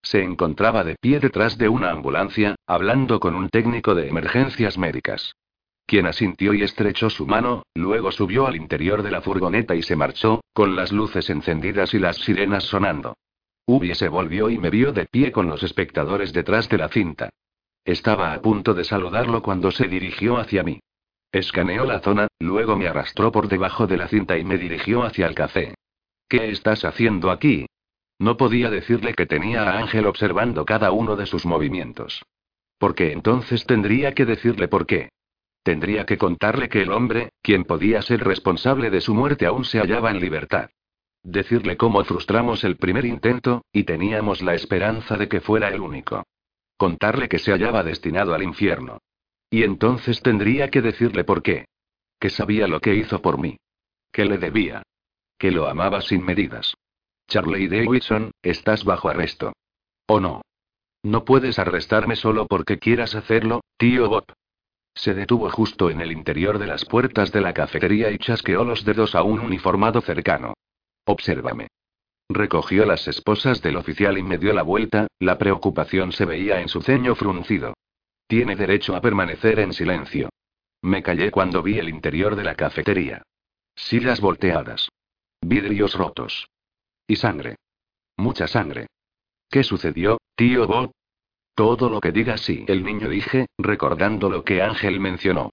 Se 0.03 0.23
encontraba 0.23 0.83
de 0.83 0.97
pie 0.99 1.21
detrás 1.21 1.59
de 1.59 1.69
una 1.69 1.91
ambulancia, 1.91 2.57
hablando 2.67 3.21
con 3.21 3.35
un 3.35 3.51
técnico 3.51 3.95
de 3.95 4.09
emergencias 4.09 4.79
médicas. 4.79 5.33
Quien 5.85 6.07
asintió 6.07 6.55
y 6.55 6.63
estrechó 6.63 7.11
su 7.11 7.27
mano, 7.27 7.65
luego 7.75 8.11
subió 8.13 8.47
al 8.47 8.57
interior 8.57 9.03
de 9.03 9.11
la 9.11 9.21
furgoneta 9.21 9.75
y 9.75 9.83
se 9.83 9.95
marchó, 9.95 10.41
con 10.55 10.75
las 10.75 10.91
luces 10.91 11.29
encendidas 11.29 11.93
y 11.93 11.99
las 11.99 12.17
sirenas 12.17 12.65
sonando. 12.65 13.15
Ubi 13.67 13.95
se 13.95 14.09
volvió 14.09 14.49
y 14.49 14.59
me 14.59 14.71
vio 14.71 14.93
de 14.93 15.05
pie 15.07 15.33
con 15.33 15.49
los 15.49 15.63
espectadores 15.63 16.33
detrás 16.33 16.69
de 16.71 16.79
la 16.79 16.89
cinta. 16.89 17.31
Estaba 17.87 18.33
a 18.33 18.43
punto 18.43 18.75
de 18.75 18.83
saludarlo 18.83 19.43
cuando 19.43 19.71
se 19.71 19.87
dirigió 19.87 20.39
hacia 20.39 20.65
mí. 20.65 20.81
Escaneó 21.31 21.85
la 21.85 22.01
zona, 22.01 22.27
luego 22.41 22.77
me 22.77 22.89
arrastró 22.89 23.31
por 23.31 23.47
debajo 23.47 23.87
de 23.87 23.97
la 23.97 24.09
cinta 24.09 24.37
y 24.37 24.45
me 24.45 24.59
dirigió 24.59 25.05
hacia 25.05 25.29
el 25.29 25.37
café. 25.37 25.75
¿Qué 26.29 26.51
estás 26.51 26.85
haciendo 26.85 27.31
aquí? 27.31 27.67
No 28.19 28.37
podía 28.37 28.71
decirle 28.71 29.15
que 29.15 29.27
tenía 29.27 29.63
a 29.63 29.79
Ángel 29.79 30.07
observando 30.07 30.65
cada 30.65 30.91
uno 30.91 31.15
de 31.15 31.27
sus 31.27 31.47
movimientos. 31.47 32.25
Porque 32.77 33.13
entonces 33.13 33.65
tendría 33.67 34.15
que 34.15 34.25
decirle 34.25 34.67
por 34.67 34.85
qué. 34.85 35.11
Tendría 35.63 36.07
que 36.07 36.19
contarle 36.19 36.69
que 36.69 36.83
el 36.83 36.91
hombre, 36.91 37.29
quien 37.41 37.63
podía 37.63 38.03
ser 38.03 38.25
responsable 38.25 38.91
de 38.91 39.01
su 39.01 39.15
muerte, 39.15 39.47
aún 39.47 39.65
se 39.65 39.79
hallaba 39.79 40.11
en 40.11 40.19
libertad. 40.19 40.71
Decirle 41.23 41.77
cómo 41.77 42.03
frustramos 42.03 42.65
el 42.65 42.79
primer 42.79 43.05
intento, 43.05 43.65
y 43.73 43.85
teníamos 43.85 44.43
la 44.43 44.55
esperanza 44.55 45.17
de 45.17 45.29
que 45.29 45.41
fuera 45.41 45.69
el 45.69 45.81
único. 45.81 46.25
Contarle 46.77 47.29
que 47.29 47.39
se 47.39 47.53
hallaba 47.53 47.83
destinado 47.83 48.35
al 48.35 48.43
infierno. 48.43 48.99
Y 49.51 49.63
entonces 49.63 50.23
tendría 50.23 50.71
que 50.71 50.83
decirle 50.83 51.25
por 51.25 51.43
qué. 51.43 51.67
Que 52.19 52.31
sabía 52.31 52.67
lo 52.67 52.81
que 52.81 52.95
hizo 52.95 53.23
por 53.23 53.39
mí. 53.39 53.59
Que 54.13 54.25
le 54.25 54.39
debía. 54.39 54.83
Que 55.39 55.51
lo 55.51 55.69
amaba 55.69 56.01
sin 56.01 56.25
medidas. 56.25 56.75
Charlie 57.29 57.69
Davidson, 57.69 58.31
estás 58.43 58.85
bajo 58.85 59.09
arresto. 59.09 59.53
¿O 60.07 60.21
no? 60.21 60.43
No 61.03 61.25
puedes 61.25 61.59
arrestarme 61.59 62.17
solo 62.17 62.47
porque 62.47 62.79
quieras 62.79 63.15
hacerlo, 63.15 63.61
tío 63.77 64.09
Bob. 64.09 64.25
Se 64.95 65.15
detuvo 65.15 65.51
justo 65.51 65.91
en 65.91 66.01
el 66.01 66.11
interior 66.11 66.59
de 66.59 66.67
las 66.67 66.85
puertas 66.85 67.31
de 67.33 67.43
la 67.43 67.53
cafetería 67.53 68.11
y 68.11 68.19
chasqueó 68.19 68.65
los 68.65 68.85
dedos 68.85 69.15
a 69.15 69.23
un 69.23 69.41
uniformado 69.41 70.01
cercano. 70.01 70.55
Obsérvame. 71.05 71.69
Recogió 72.29 72.85
las 72.85 73.07
esposas 73.07 73.63
del 73.63 73.77
oficial 73.77 74.19
y 74.19 74.23
me 74.23 74.39
dio 74.39 74.53
la 74.53 74.63
vuelta, 74.63 75.07
la 75.19 75.39
preocupación 75.39 76.13
se 76.13 76.25
veía 76.25 76.61
en 76.61 76.69
su 76.69 76.83
ceño 76.83 77.15
fruncido. 77.15 77.75
Tiene 78.27 78.57
derecho 78.57 78.97
a 78.97 79.01
permanecer 79.01 79.61
en 79.61 79.73
silencio. 79.73 80.29
Me 80.83 81.03
callé 81.03 81.31
cuando 81.31 81.63
vi 81.63 81.79
el 81.79 81.89
interior 81.89 82.35
de 82.35 82.45
la 82.45 82.55
cafetería. 82.55 83.23
Sillas 83.75 84.21
volteadas. 84.21 84.89
Vidrios 85.41 85.95
rotos. 85.95 86.49
Y 87.07 87.17
sangre. 87.17 87.57
Mucha 88.17 88.49
sangre. 88.49 88.89
¿Qué 89.49 89.63
sucedió, 89.63 90.19
tío 90.35 90.67
Bob? 90.67 90.91
Todo 91.55 91.89
lo 91.89 92.01
que 92.01 92.13
diga 92.13 92.37
sí, 92.37 92.65
el 92.67 92.83
niño 92.83 93.09
dije, 93.09 93.47
recordando 93.57 94.29
lo 94.29 94.45
que 94.45 94.63
Ángel 94.63 94.99
mencionó. 95.01 95.51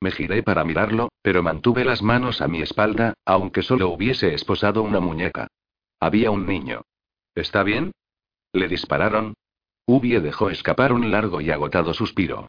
Me 0.00 0.10
giré 0.10 0.42
para 0.42 0.64
mirarlo, 0.64 1.10
pero 1.22 1.42
mantuve 1.42 1.84
las 1.84 2.02
manos 2.02 2.40
a 2.40 2.48
mi 2.48 2.62
espalda, 2.62 3.14
aunque 3.24 3.62
solo 3.62 3.90
hubiese 3.90 4.34
esposado 4.34 4.82
una 4.82 5.00
muñeca. 5.00 5.48
Había 6.04 6.30
un 6.30 6.44
niño. 6.44 6.82
¿Está 7.34 7.62
bien? 7.62 7.92
¿Le 8.52 8.68
dispararon? 8.68 9.32
Ubie 9.86 10.20
dejó 10.20 10.50
escapar 10.50 10.92
un 10.92 11.10
largo 11.10 11.40
y 11.40 11.50
agotado 11.50 11.94
suspiro. 11.94 12.48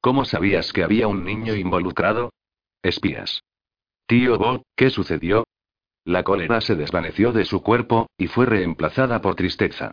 ¿Cómo 0.00 0.24
sabías 0.24 0.72
que 0.72 0.82
había 0.82 1.06
un 1.06 1.22
niño 1.22 1.54
involucrado? 1.54 2.32
Espías. 2.82 3.42
Tío 4.06 4.38
Bob, 4.38 4.62
¿qué 4.74 4.88
sucedió? 4.88 5.46
La 6.06 6.22
cólera 6.22 6.62
se 6.62 6.76
desvaneció 6.76 7.32
de 7.32 7.44
su 7.44 7.62
cuerpo, 7.62 8.08
y 8.16 8.28
fue 8.28 8.46
reemplazada 8.46 9.20
por 9.20 9.34
tristeza. 9.34 9.90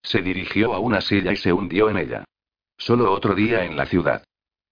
Se 0.00 0.22
dirigió 0.22 0.72
a 0.72 0.78
una 0.78 1.00
silla 1.00 1.32
y 1.32 1.36
se 1.38 1.52
hundió 1.52 1.90
en 1.90 1.96
ella. 1.96 2.24
Solo 2.78 3.10
otro 3.10 3.34
día 3.34 3.64
en 3.64 3.76
la 3.76 3.86
ciudad. 3.86 4.22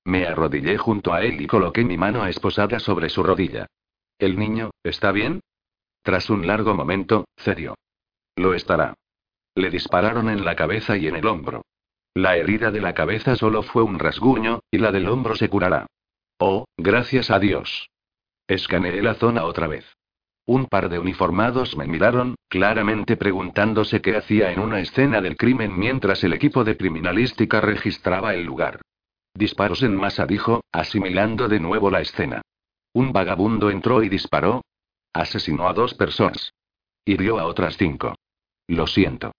Me 0.05 0.27
arrodillé 0.27 0.79
junto 0.79 1.13
a 1.13 1.25
él 1.25 1.41
y 1.41 1.49
coloqué 1.49 1.83
mi 1.83 1.99
mano 1.99 2.25
esposada 2.25 2.79
sobre 2.79 3.09
su 3.09 3.25
rodilla. 3.25 3.67
¿El 4.17 4.39
niño, 4.39 4.71
está 4.85 5.11
bien? 5.11 5.41
Tras 6.03 6.31
un 6.31 6.47
largo 6.47 6.75
momento, 6.75 7.27
cedió. 7.37 7.75
Lo 8.37 8.55
estará. 8.55 8.95
Le 9.55 9.71
dispararon 9.71 10.31
en 10.31 10.45
la 10.45 10.57
cabeza 10.57 10.97
y 10.97 11.09
en 11.09 11.17
el 11.17 11.27
hombro. 11.27 11.63
La 12.15 12.37
herida 12.37 12.71
de 12.71 12.81
la 12.81 12.95
cabeza 12.95 13.37
solo 13.37 13.63
fue 13.63 13.83
un 13.83 13.99
rasguño, 13.99 14.61
y 14.71 14.79
la 14.79 14.93
del 14.93 15.09
hombro 15.09 15.37
se 15.37 15.49
curará. 15.49 15.87
Oh, 16.39 16.65
gracias 16.77 17.31
a 17.31 17.39
Dios. 17.39 17.91
Escaneé 18.49 19.03
la 19.03 19.15
zona 19.15 19.45
otra 19.45 19.67
vez. 19.67 19.87
Un 20.47 20.67
par 20.67 20.89
de 20.89 20.99
uniformados 20.99 21.77
me 21.77 21.87
miraron, 21.87 22.35
claramente 22.49 23.17
preguntándose 23.17 24.01
qué 24.01 24.17
hacía 24.17 24.51
en 24.51 24.59
una 24.59 24.81
escena 24.81 25.21
del 25.21 25.37
crimen 25.37 25.79
mientras 25.79 26.25
el 26.25 26.33
equipo 26.33 26.65
de 26.65 26.77
criminalística 26.77 27.61
registraba 27.61 28.35
el 28.35 28.45
lugar. 28.45 28.81
Disparos 29.35 29.83
en 29.85 29.95
masa, 29.95 30.27
dijo, 30.27 30.63
asimilando 30.73 31.47
de 31.47 31.61
nuevo 31.61 31.91
la 31.91 32.01
escena. 32.01 32.43
Un 32.93 33.13
vagabundo 33.13 33.71
entró 33.71 34.03
y 34.03 34.09
disparó. 34.09 34.63
Asesinó 35.13 35.69
a 35.69 35.73
dos 35.73 35.95
personas. 35.95 36.53
Hirió 37.05 37.39
a 37.39 37.47
otras 37.47 37.77
cinco. 37.77 38.15
Lo 38.69 38.87
siento. 38.87 39.33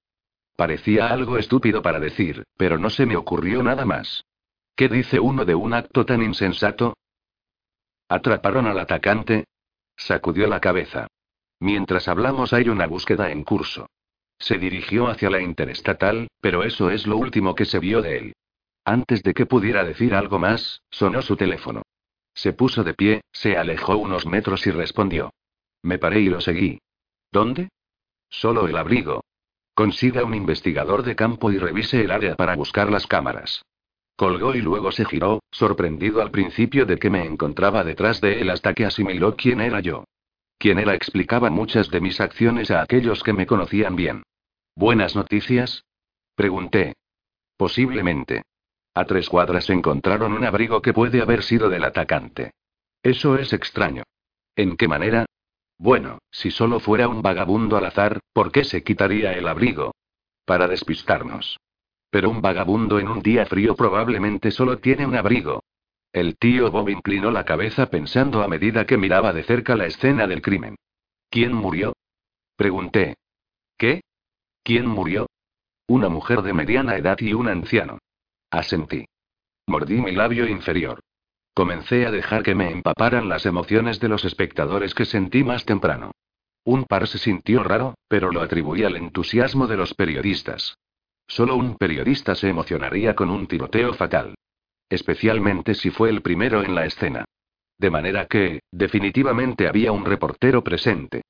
Parecía 0.56 1.08
algo 1.08 1.38
estúpido 1.38 1.82
para 1.82 2.00
decir, 2.00 2.44
pero 2.58 2.78
no 2.78 2.90
se 2.90 3.06
me 3.06 3.16
ocurrió 3.16 3.64
nada 3.64 3.86
más. 3.86 4.26
¿Qué 4.76 4.90
dice 4.90 5.20
uno 5.20 5.46
de 5.46 5.56
un 5.56 5.74
acto 5.74 6.06
tan 6.06 6.22
insensato? 6.22 6.96
Atraparon 8.10 8.68
al 8.68 8.80
atacante. 8.80 9.46
Sacudió 9.96 10.48
la 10.48 10.60
cabeza. 10.60 11.08
Mientras 11.60 12.08
hablamos 12.08 12.54
hay 12.54 12.70
una 12.70 12.88
búsqueda 12.88 13.32
en 13.32 13.44
curso. 13.44 13.88
Se 14.40 14.58
dirigió 14.58 15.08
hacia 15.08 15.30
la 15.30 15.42
interestatal, 15.42 16.28
pero 16.42 16.64
eso 16.64 16.90
es 16.90 17.06
lo 17.06 17.18
último 17.18 17.54
que 17.54 17.66
se 17.66 17.80
vio 17.80 18.02
de 18.02 18.18
él. 18.18 18.34
Antes 18.84 19.22
de 19.22 19.34
que 19.34 19.46
pudiera 19.46 19.84
decir 19.84 20.16
algo 20.16 20.40
más, 20.40 20.82
sonó 20.90 21.22
su 21.22 21.38
teléfono. 21.38 21.84
Se 22.34 22.52
puso 22.52 22.84
de 22.84 22.96
pie, 22.96 23.22
se 23.32 23.56
alejó 23.58 23.98
unos 23.98 24.26
metros 24.26 24.66
y 24.66 24.72
respondió. 24.72 25.32
Me 25.84 25.98
paré 25.98 26.22
y 26.22 26.30
lo 26.30 26.42
seguí. 26.42 26.80
¿Dónde? 27.32 27.70
Solo 28.30 28.68
el 28.68 28.78
abrigo, 28.78 29.22
Consiga 29.74 30.24
un 30.24 30.36
investigador 30.36 31.04
de 31.04 31.16
campo 31.16 31.52
y 31.52 31.58
revise 31.58 32.02
el 32.02 32.12
área 32.12 32.36
para 32.36 32.56
buscar 32.56 32.92
las 32.92 33.08
cámaras. 33.08 33.64
Colgó 34.16 34.54
y 34.54 34.62
luego 34.62 34.92
se 34.92 35.06
giró, 35.06 35.42
sorprendido 35.50 36.22
al 36.22 36.30
principio 36.30 36.86
de 36.86 36.98
que 36.98 37.10
me 37.10 37.26
encontraba 37.26 37.84
detrás 37.84 38.22
de 38.22 38.42
él 38.42 38.50
hasta 38.50 38.74
que 38.74 38.86
asimiló 38.86 39.36
quién 39.36 39.62
era 39.62 39.80
yo. 39.80 40.04
Quién 40.58 40.78
era 40.78 40.94
explicaba 40.94 41.50
muchas 41.50 41.90
de 41.90 42.02
mis 42.02 42.20
acciones 42.20 42.70
a 42.70 42.82
aquellos 42.82 43.24
que 43.24 43.34
me 43.34 43.48
conocían 43.48 43.96
bien. 43.96 44.24
¿Buenas 44.76 45.16
noticias? 45.16 45.84
Pregunté. 46.36 46.94
Posiblemente. 47.58 48.44
A 48.94 49.06
tres 49.06 49.30
cuadras 49.30 49.70
encontraron 49.70 50.34
un 50.34 50.44
abrigo 50.44 50.82
que 50.82 50.94
puede 50.94 51.22
haber 51.22 51.44
sido 51.44 51.70
del 51.70 51.86
atacante. 51.86 52.52
Eso 53.02 53.38
es 53.38 53.54
extraño. 53.54 54.04
¿En 54.56 54.76
qué 54.76 54.88
manera? 54.88 55.26
Bueno, 55.82 56.20
si 56.30 56.52
solo 56.52 56.80
fuera 56.80 57.08
un 57.08 57.24
vagabundo 57.24 57.76
al 57.76 57.86
azar, 57.86 58.20
¿por 58.34 58.52
qué 58.52 58.64
se 58.64 58.84
quitaría 58.84 59.34
el 59.34 59.48
abrigo? 59.48 59.96
Para 60.46 60.68
despistarnos. 60.68 61.60
Pero 62.12 62.30
un 62.30 62.40
vagabundo 62.40 63.00
en 63.00 63.08
un 63.08 63.20
día 63.20 63.48
frío 63.48 63.76
probablemente 63.76 64.52
solo 64.52 64.78
tiene 64.78 65.08
un 65.08 65.16
abrigo. 65.16 65.64
El 66.14 66.38
tío 66.38 66.70
Bob 66.70 66.90
inclinó 66.90 67.32
la 67.32 67.46
cabeza 67.46 67.88
pensando 67.90 68.44
a 68.44 68.48
medida 68.48 68.86
que 68.86 68.96
miraba 68.96 69.34
de 69.34 69.42
cerca 69.42 69.76
la 69.76 69.88
escena 69.88 70.28
del 70.28 70.44
crimen. 70.44 70.76
¿Quién 71.32 71.52
murió? 71.52 71.94
Pregunté. 72.56 73.16
¿Qué? 73.76 74.02
¿Quién 74.64 74.86
murió? 74.86 75.26
Una 75.88 76.10
mujer 76.10 76.44
de 76.44 76.54
mediana 76.54 76.96
edad 76.96 77.18
y 77.20 77.34
un 77.34 77.48
anciano. 77.48 77.98
Asentí. 78.52 79.06
Mordí 79.66 80.00
mi 80.00 80.12
labio 80.12 80.48
inferior. 80.48 81.00
Comencé 81.54 82.06
a 82.06 82.12
dejar 82.12 82.44
que 82.44 82.56
me 82.56 82.72
empaparan 82.72 83.28
las 83.28 83.46
emociones 83.46 84.00
de 84.00 84.08
los 84.08 84.24
espectadores 84.24 84.96
que 84.96 85.06
sentí 85.06 85.44
más 85.44 85.66
temprano. 85.66 86.12
Un 86.64 86.86
par 86.86 87.08
se 87.08 87.18
sintió 87.18 87.64
raro, 87.64 87.96
pero 88.08 88.32
lo 88.32 88.42
atribuí 88.42 88.84
al 88.84 88.96
entusiasmo 88.96 89.68
de 89.68 89.78
los 89.78 89.94
periodistas. 89.94 90.78
Solo 91.28 91.56
un 91.56 91.76
periodista 91.76 92.36
se 92.36 92.50
emocionaría 92.50 93.16
con 93.16 93.30
un 93.30 93.48
tiroteo 93.48 93.94
fatal. 93.94 94.36
Especialmente 94.90 95.74
si 95.74 95.90
fue 95.90 96.10
el 96.10 96.22
primero 96.22 96.64
en 96.64 96.76
la 96.76 96.86
escena. 96.86 97.26
De 97.78 97.90
manera 97.90 98.28
que, 98.28 98.60
definitivamente 98.72 99.68
había 99.68 99.92
un 99.92 100.06
reportero 100.06 100.64
presente. 100.64 101.24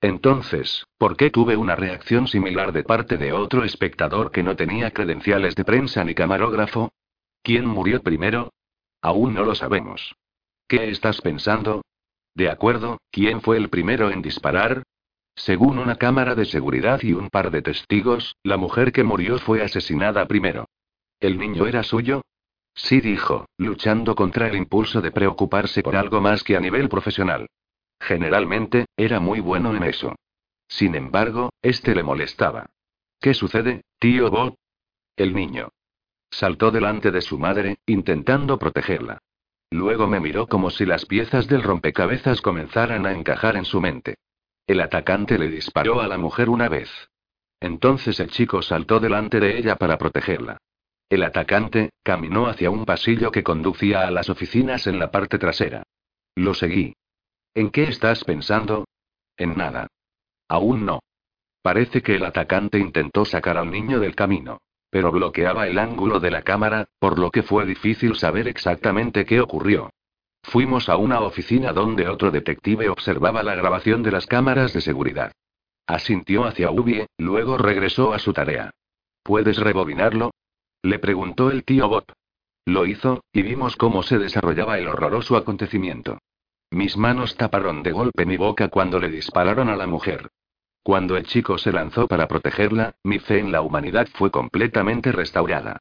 Entonces, 0.00 0.86
¿por 0.96 1.16
qué 1.16 1.30
tuve 1.30 1.56
una 1.56 1.76
reacción 1.76 2.28
similar 2.28 2.72
de 2.72 2.84
parte 2.84 3.16
de 3.16 3.32
otro 3.32 3.64
espectador 3.64 4.30
que 4.30 4.42
no 4.42 4.56
tenía 4.56 4.92
credenciales 4.92 5.54
de 5.54 5.64
prensa 5.64 6.04
ni 6.04 6.14
camarógrafo? 6.14 6.92
¿Quién 7.42 7.66
murió 7.66 8.02
primero? 8.02 8.52
Aún 9.02 9.34
no 9.34 9.44
lo 9.44 9.54
sabemos. 9.54 10.14
¿Qué 10.66 10.90
estás 10.90 11.20
pensando? 11.20 11.82
De 12.34 12.50
acuerdo, 12.50 12.98
¿quién 13.10 13.40
fue 13.40 13.56
el 13.56 13.68
primero 13.68 14.10
en 14.10 14.22
disparar? 14.22 14.82
Según 15.34 15.78
una 15.78 15.96
cámara 15.96 16.34
de 16.34 16.44
seguridad 16.44 17.00
y 17.02 17.12
un 17.12 17.30
par 17.30 17.50
de 17.50 17.62
testigos, 17.62 18.36
la 18.42 18.56
mujer 18.56 18.92
que 18.92 19.04
murió 19.04 19.38
fue 19.38 19.62
asesinada 19.62 20.26
primero. 20.26 20.66
¿El 21.20 21.38
niño 21.38 21.66
era 21.66 21.82
suyo? 21.82 22.22
Sí 22.74 23.00
dijo, 23.00 23.46
luchando 23.56 24.14
contra 24.14 24.48
el 24.48 24.56
impulso 24.56 25.00
de 25.00 25.10
preocuparse 25.10 25.82
por 25.82 25.96
algo 25.96 26.20
más 26.20 26.44
que 26.44 26.56
a 26.56 26.60
nivel 26.60 26.88
profesional. 26.88 27.48
Generalmente, 28.00 28.86
era 28.96 29.20
muy 29.20 29.40
bueno 29.40 29.74
en 29.74 29.82
eso. 29.82 30.14
Sin 30.68 30.94
embargo, 30.94 31.50
este 31.62 31.94
le 31.94 32.02
molestaba. 32.02 32.66
¿Qué 33.20 33.34
sucede, 33.34 33.82
tío 33.98 34.30
Bob? 34.30 34.54
El 35.16 35.34
niño. 35.34 35.70
Saltó 36.30 36.70
delante 36.70 37.10
de 37.10 37.20
su 37.20 37.38
madre, 37.38 37.78
intentando 37.86 38.58
protegerla. 38.58 39.18
Luego 39.70 40.06
me 40.06 40.20
miró 40.20 40.46
como 40.46 40.70
si 40.70 40.86
las 40.86 41.04
piezas 41.04 41.46
del 41.46 41.62
rompecabezas 41.62 42.40
comenzaran 42.40 43.06
a 43.06 43.12
encajar 43.12 43.56
en 43.56 43.64
su 43.64 43.80
mente. 43.80 44.16
El 44.66 44.80
atacante 44.80 45.38
le 45.38 45.48
disparó 45.48 46.00
a 46.00 46.08
la 46.08 46.18
mujer 46.18 46.48
una 46.48 46.68
vez. 46.68 46.90
Entonces 47.60 48.20
el 48.20 48.30
chico 48.30 48.62
saltó 48.62 49.00
delante 49.00 49.40
de 49.40 49.58
ella 49.58 49.76
para 49.76 49.98
protegerla. 49.98 50.58
El 51.10 51.22
atacante, 51.22 51.90
caminó 52.02 52.46
hacia 52.46 52.70
un 52.70 52.84
pasillo 52.84 53.30
que 53.30 53.42
conducía 53.42 54.06
a 54.06 54.10
las 54.10 54.28
oficinas 54.28 54.86
en 54.86 54.98
la 54.98 55.10
parte 55.10 55.38
trasera. 55.38 55.82
Lo 56.34 56.54
seguí. 56.54 56.94
¿En 57.54 57.70
qué 57.70 57.84
estás 57.84 58.24
pensando? 58.24 58.84
En 59.36 59.56
nada. 59.56 59.88
Aún 60.48 60.84
no. 60.84 61.00
Parece 61.62 62.02
que 62.02 62.16
el 62.16 62.24
atacante 62.24 62.78
intentó 62.78 63.24
sacar 63.24 63.56
al 63.56 63.70
niño 63.70 64.00
del 64.00 64.14
camino. 64.14 64.58
Pero 64.90 65.12
bloqueaba 65.12 65.66
el 65.66 65.78
ángulo 65.78 66.20
de 66.20 66.30
la 66.30 66.42
cámara, 66.42 66.88
por 66.98 67.18
lo 67.18 67.30
que 67.30 67.42
fue 67.42 67.66
difícil 67.66 68.16
saber 68.16 68.48
exactamente 68.48 69.24
qué 69.24 69.40
ocurrió. 69.40 69.90
Fuimos 70.42 70.88
a 70.88 70.96
una 70.96 71.20
oficina 71.20 71.72
donde 71.72 72.08
otro 72.08 72.30
detective 72.30 72.88
observaba 72.88 73.42
la 73.42 73.54
grabación 73.54 74.02
de 74.02 74.12
las 74.12 74.26
cámaras 74.26 74.72
de 74.72 74.80
seguridad. 74.80 75.32
Asintió 75.86 76.44
hacia 76.44 76.70
Ubie, 76.70 77.06
luego 77.18 77.58
regresó 77.58 78.12
a 78.12 78.18
su 78.18 78.32
tarea. 78.32 78.70
¿Puedes 79.22 79.58
rebobinarlo? 79.58 80.32
Le 80.82 80.98
preguntó 80.98 81.50
el 81.50 81.64
tío 81.64 81.88
Bob. 81.88 82.04
Lo 82.64 82.86
hizo, 82.86 83.24
y 83.32 83.42
vimos 83.42 83.76
cómo 83.76 84.02
se 84.02 84.18
desarrollaba 84.18 84.78
el 84.78 84.88
horroroso 84.88 85.36
acontecimiento. 85.36 86.18
Mis 86.70 86.96
manos 86.96 87.36
taparon 87.36 87.82
de 87.82 87.92
golpe 87.92 88.26
mi 88.26 88.36
boca 88.36 88.68
cuando 88.68 88.98
le 88.98 89.08
dispararon 89.08 89.70
a 89.70 89.76
la 89.76 89.86
mujer. 89.86 90.30
Cuando 90.82 91.16
el 91.16 91.26
chico 91.26 91.58
se 91.58 91.72
lanzó 91.72 92.06
para 92.06 92.28
protegerla, 92.28 92.94
mi 93.04 93.18
fe 93.18 93.38
en 93.38 93.52
la 93.52 93.62
humanidad 93.62 94.08
fue 94.14 94.30
completamente 94.30 95.12
restaurada. 95.12 95.78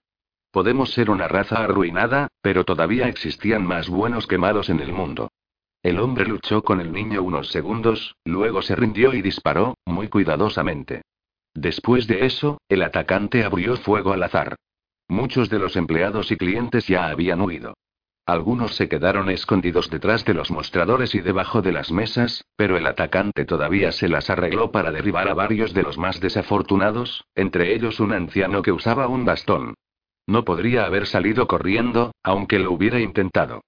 Podemos 0.51 0.91
ser 0.91 1.09
una 1.09 1.27
raza 1.27 1.63
arruinada, 1.63 2.29
pero 2.41 2.65
todavía 2.65 3.07
existían 3.07 3.65
más 3.65 3.89
buenos 3.89 4.27
que 4.27 4.37
malos 4.37 4.69
en 4.69 4.79
el 4.79 4.91
mundo. 4.91 5.29
El 5.83 5.99
hombre 5.99 6.25
luchó 6.25 6.63
con 6.63 6.81
el 6.81 6.91
niño 6.91 7.21
unos 7.21 7.49
segundos, 7.49 8.15
luego 8.25 8.61
se 8.61 8.75
rindió 8.75 9.13
y 9.13 9.21
disparó, 9.21 9.77
muy 9.85 10.09
cuidadosamente. 10.09 11.03
Después 11.53 12.07
de 12.07 12.25
eso, 12.25 12.59
el 12.69 12.81
atacante 12.81 13.43
abrió 13.43 13.77
fuego 13.77 14.13
al 14.13 14.23
azar. 14.23 14.55
Muchos 15.07 15.49
de 15.49 15.59
los 15.59 15.75
empleados 15.75 16.31
y 16.31 16.37
clientes 16.37 16.87
ya 16.87 17.07
habían 17.07 17.41
huido. 17.41 17.75
Algunos 18.27 18.75
se 18.75 18.89
quedaron 18.89 19.29
escondidos 19.29 19.89
detrás 19.89 20.25
de 20.25 20.33
los 20.33 20.51
mostradores 20.51 21.15
y 21.15 21.21
debajo 21.21 21.61
de 21.61 21.71
las 21.71 21.93
mesas, 21.93 22.43
pero 22.57 22.75
el 22.75 22.85
atacante 22.85 23.45
todavía 23.45 23.93
se 23.93 24.09
las 24.09 24.29
arregló 24.29 24.69
para 24.69 24.91
derribar 24.91 25.29
a 25.29 25.33
varios 25.33 25.73
de 25.73 25.81
los 25.81 25.97
más 25.97 26.19
desafortunados, 26.19 27.23
entre 27.35 27.73
ellos 27.73 28.01
un 28.01 28.11
anciano 28.11 28.63
que 28.63 28.73
usaba 28.73 29.07
un 29.07 29.23
bastón. 29.23 29.75
No 30.25 30.43
podría 30.43 30.83
haber 30.83 31.07
salido 31.07 31.47
corriendo, 31.47 32.11
aunque 32.21 32.59
lo 32.59 32.73
hubiera 32.73 32.99
intentado. 32.99 33.61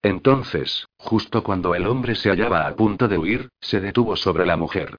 Entonces, 0.00 0.86
justo 0.96 1.42
cuando 1.42 1.74
el 1.74 1.86
hombre 1.86 2.14
se 2.14 2.30
hallaba 2.30 2.66
a 2.66 2.74
punto 2.74 3.08
de 3.08 3.18
huir, 3.18 3.50
se 3.60 3.82
detuvo 3.82 4.16
sobre 4.16 4.46
la 4.46 4.56
mujer. 4.56 4.96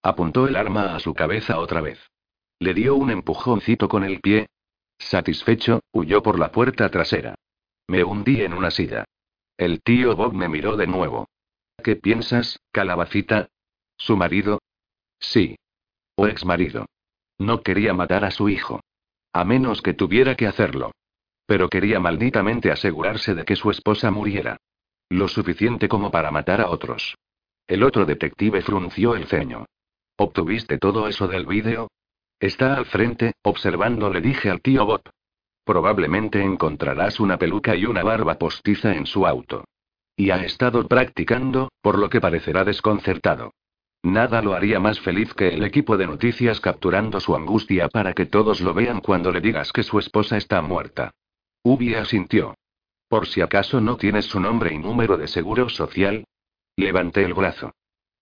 Apuntó 0.00 0.46
el 0.46 0.54
arma 0.54 0.94
a 0.94 1.00
su 1.00 1.12
cabeza 1.12 1.58
otra 1.58 1.80
vez. 1.80 1.98
Le 2.60 2.72
dio 2.72 2.94
un 2.94 3.10
empujoncito 3.10 3.88
con 3.88 4.04
el 4.04 4.20
pie. 4.20 4.46
Satisfecho, 4.96 5.80
huyó 5.92 6.22
por 6.22 6.38
la 6.38 6.52
puerta 6.52 6.88
trasera. 6.88 7.34
Me 7.90 8.04
hundí 8.04 8.40
en 8.42 8.52
una 8.52 8.70
silla. 8.70 9.04
El 9.58 9.82
tío 9.82 10.14
Bob 10.14 10.32
me 10.32 10.48
miró 10.48 10.76
de 10.76 10.86
nuevo. 10.86 11.26
¿Qué 11.82 11.96
piensas, 11.96 12.60
calabacita? 12.70 13.48
¿Su 13.96 14.16
marido? 14.16 14.60
Sí. 15.18 15.56
O 16.14 16.28
ex 16.28 16.44
marido. 16.44 16.86
No 17.36 17.64
quería 17.64 17.92
matar 17.92 18.24
a 18.24 18.30
su 18.30 18.48
hijo. 18.48 18.80
A 19.32 19.44
menos 19.44 19.82
que 19.82 19.92
tuviera 19.92 20.36
que 20.36 20.46
hacerlo. 20.46 20.92
Pero 21.46 21.68
quería 21.68 21.98
malditamente 21.98 22.70
asegurarse 22.70 23.34
de 23.34 23.44
que 23.44 23.56
su 23.56 23.72
esposa 23.72 24.12
muriera. 24.12 24.58
Lo 25.08 25.26
suficiente 25.26 25.88
como 25.88 26.12
para 26.12 26.30
matar 26.30 26.60
a 26.60 26.70
otros. 26.70 27.16
El 27.66 27.82
otro 27.82 28.06
detective 28.06 28.62
frunció 28.62 29.16
el 29.16 29.26
ceño. 29.26 29.66
¿Obtuviste 30.16 30.78
todo 30.78 31.08
eso 31.08 31.26
del 31.26 31.44
vídeo? 31.44 31.90
Está 32.38 32.74
al 32.74 32.86
frente, 32.86 33.32
observando, 33.42 34.10
le 34.10 34.20
dije 34.20 34.48
al 34.48 34.60
tío 34.60 34.86
Bob. 34.86 35.02
Probablemente 35.64 36.42
encontrarás 36.42 37.20
una 37.20 37.38
peluca 37.38 37.76
y 37.76 37.86
una 37.86 38.02
barba 38.02 38.38
postiza 38.38 38.94
en 38.94 39.06
su 39.06 39.26
auto. 39.26 39.64
Y 40.16 40.30
ha 40.30 40.44
estado 40.44 40.86
practicando, 40.86 41.70
por 41.80 41.98
lo 41.98 42.10
que 42.10 42.20
parecerá 42.20 42.64
desconcertado. 42.64 43.52
Nada 44.02 44.40
lo 44.40 44.54
haría 44.54 44.80
más 44.80 44.98
feliz 45.00 45.34
que 45.34 45.48
el 45.48 45.62
equipo 45.62 45.96
de 45.96 46.06
noticias 46.06 46.60
capturando 46.60 47.20
su 47.20 47.36
angustia 47.36 47.88
para 47.88 48.14
que 48.14 48.26
todos 48.26 48.60
lo 48.60 48.72
vean 48.72 49.00
cuando 49.00 49.30
le 49.30 49.40
digas 49.40 49.72
que 49.72 49.82
su 49.82 49.98
esposa 49.98 50.38
está 50.38 50.62
muerta. 50.62 51.12
Ubi 51.62 51.94
asintió. 51.94 52.54
Por 53.08 53.26
si 53.26 53.42
acaso 53.42 53.80
no 53.80 53.96
tienes 53.96 54.24
su 54.24 54.40
nombre 54.40 54.72
y 54.72 54.78
número 54.78 55.18
de 55.18 55.28
seguro 55.28 55.68
social. 55.68 56.24
Levanté 56.76 57.24
el 57.24 57.34
brazo. 57.34 57.72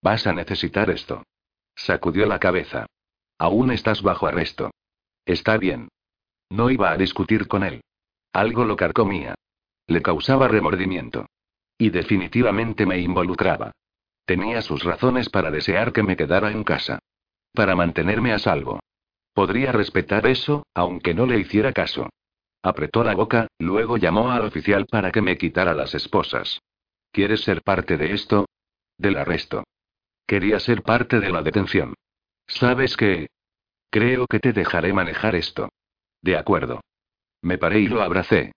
Vas 0.03 0.27
a 0.27 0.33
necesitar 0.33 0.91
esto. 0.91 1.23
Sacudió 1.77 2.27
la 2.27 2.41
cabeza. 2.41 2.87
Aún 3.39 3.71
estás 3.71 4.03
bajo 4.03 4.27
arresto. 4.27 4.73
Está 5.25 5.59
bien. 5.59 5.89
No 6.51 6.71
iba 6.71 6.91
a 6.91 6.97
discutir 6.97 7.47
con 7.47 7.63
él. 7.63 7.83
Algo 8.33 8.65
lo 8.65 8.77
carcomía. 8.77 9.35
Le 9.87 10.03
causaba 10.03 10.49
remordimiento. 10.49 11.27
Y 11.77 11.91
definitivamente 11.91 12.87
me 12.87 12.99
involucraba. 12.99 13.73
Tenía 14.25 14.63
sus 14.63 14.85
razones 14.85 15.29
para 15.31 15.51
desear 15.51 15.93
que 15.93 16.03
me 16.03 16.17
quedara 16.17 16.51
en 16.51 16.65
casa. 16.65 16.99
Para 17.53 17.75
mantenerme 17.75 18.33
a 18.33 18.39
salvo. 18.39 18.81
Podría 19.33 19.73
respetar 19.73 20.27
eso, 20.27 20.67
aunque 20.75 21.15
no 21.15 21.27
le 21.27 21.39
hiciera 21.39 21.73
caso. 21.73 22.11
Apretó 22.63 23.05
la 23.05 23.15
boca, 23.15 23.47
luego 23.59 23.97
llamó 23.97 24.31
al 24.31 24.45
oficial 24.45 24.87
para 24.87 25.13
que 25.13 25.23
me 25.23 25.39
quitara 25.39 25.75
las 25.75 25.95
esposas. 25.95 26.61
¿Quieres 27.13 27.43
ser 27.43 27.63
parte 27.63 27.97
de 27.97 28.13
esto? 28.13 28.47
Del 28.99 29.17
arresto. 29.17 29.65
Quería 30.27 30.61
ser 30.61 30.83
parte 30.83 31.21
de 31.21 31.31
la 31.31 31.43
detención. 31.43 31.95
¿Sabes 32.47 32.97
qué? 32.97 33.29
Creo 33.91 34.27
que 34.27 34.41
te 34.41 34.53
dejaré 34.53 34.93
manejar 34.93 35.35
esto. 35.35 35.71
De 36.23 36.37
acuerdo. 36.37 36.81
Me 37.43 37.59
paré 37.59 37.81
y 37.81 37.89
lo 37.89 38.03
abracé. 38.03 38.53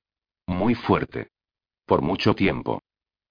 Muy 0.47 0.75
fuerte. 0.75 1.27
Por 1.85 2.01
mucho 2.01 2.33
tiempo. 2.35 2.81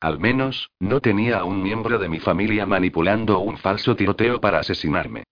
Al 0.00 0.18
menos, 0.18 0.70
no 0.78 1.00
tenía 1.00 1.40
a 1.40 1.44
un 1.44 1.62
miembro 1.62 1.98
de 1.98 2.08
mi 2.08 2.20
familia 2.20 2.64
manipulando 2.64 3.38
un 3.40 3.58
falso 3.58 3.96
tiroteo 3.96 4.40
para 4.40 4.60
asesinarme. 4.60 5.24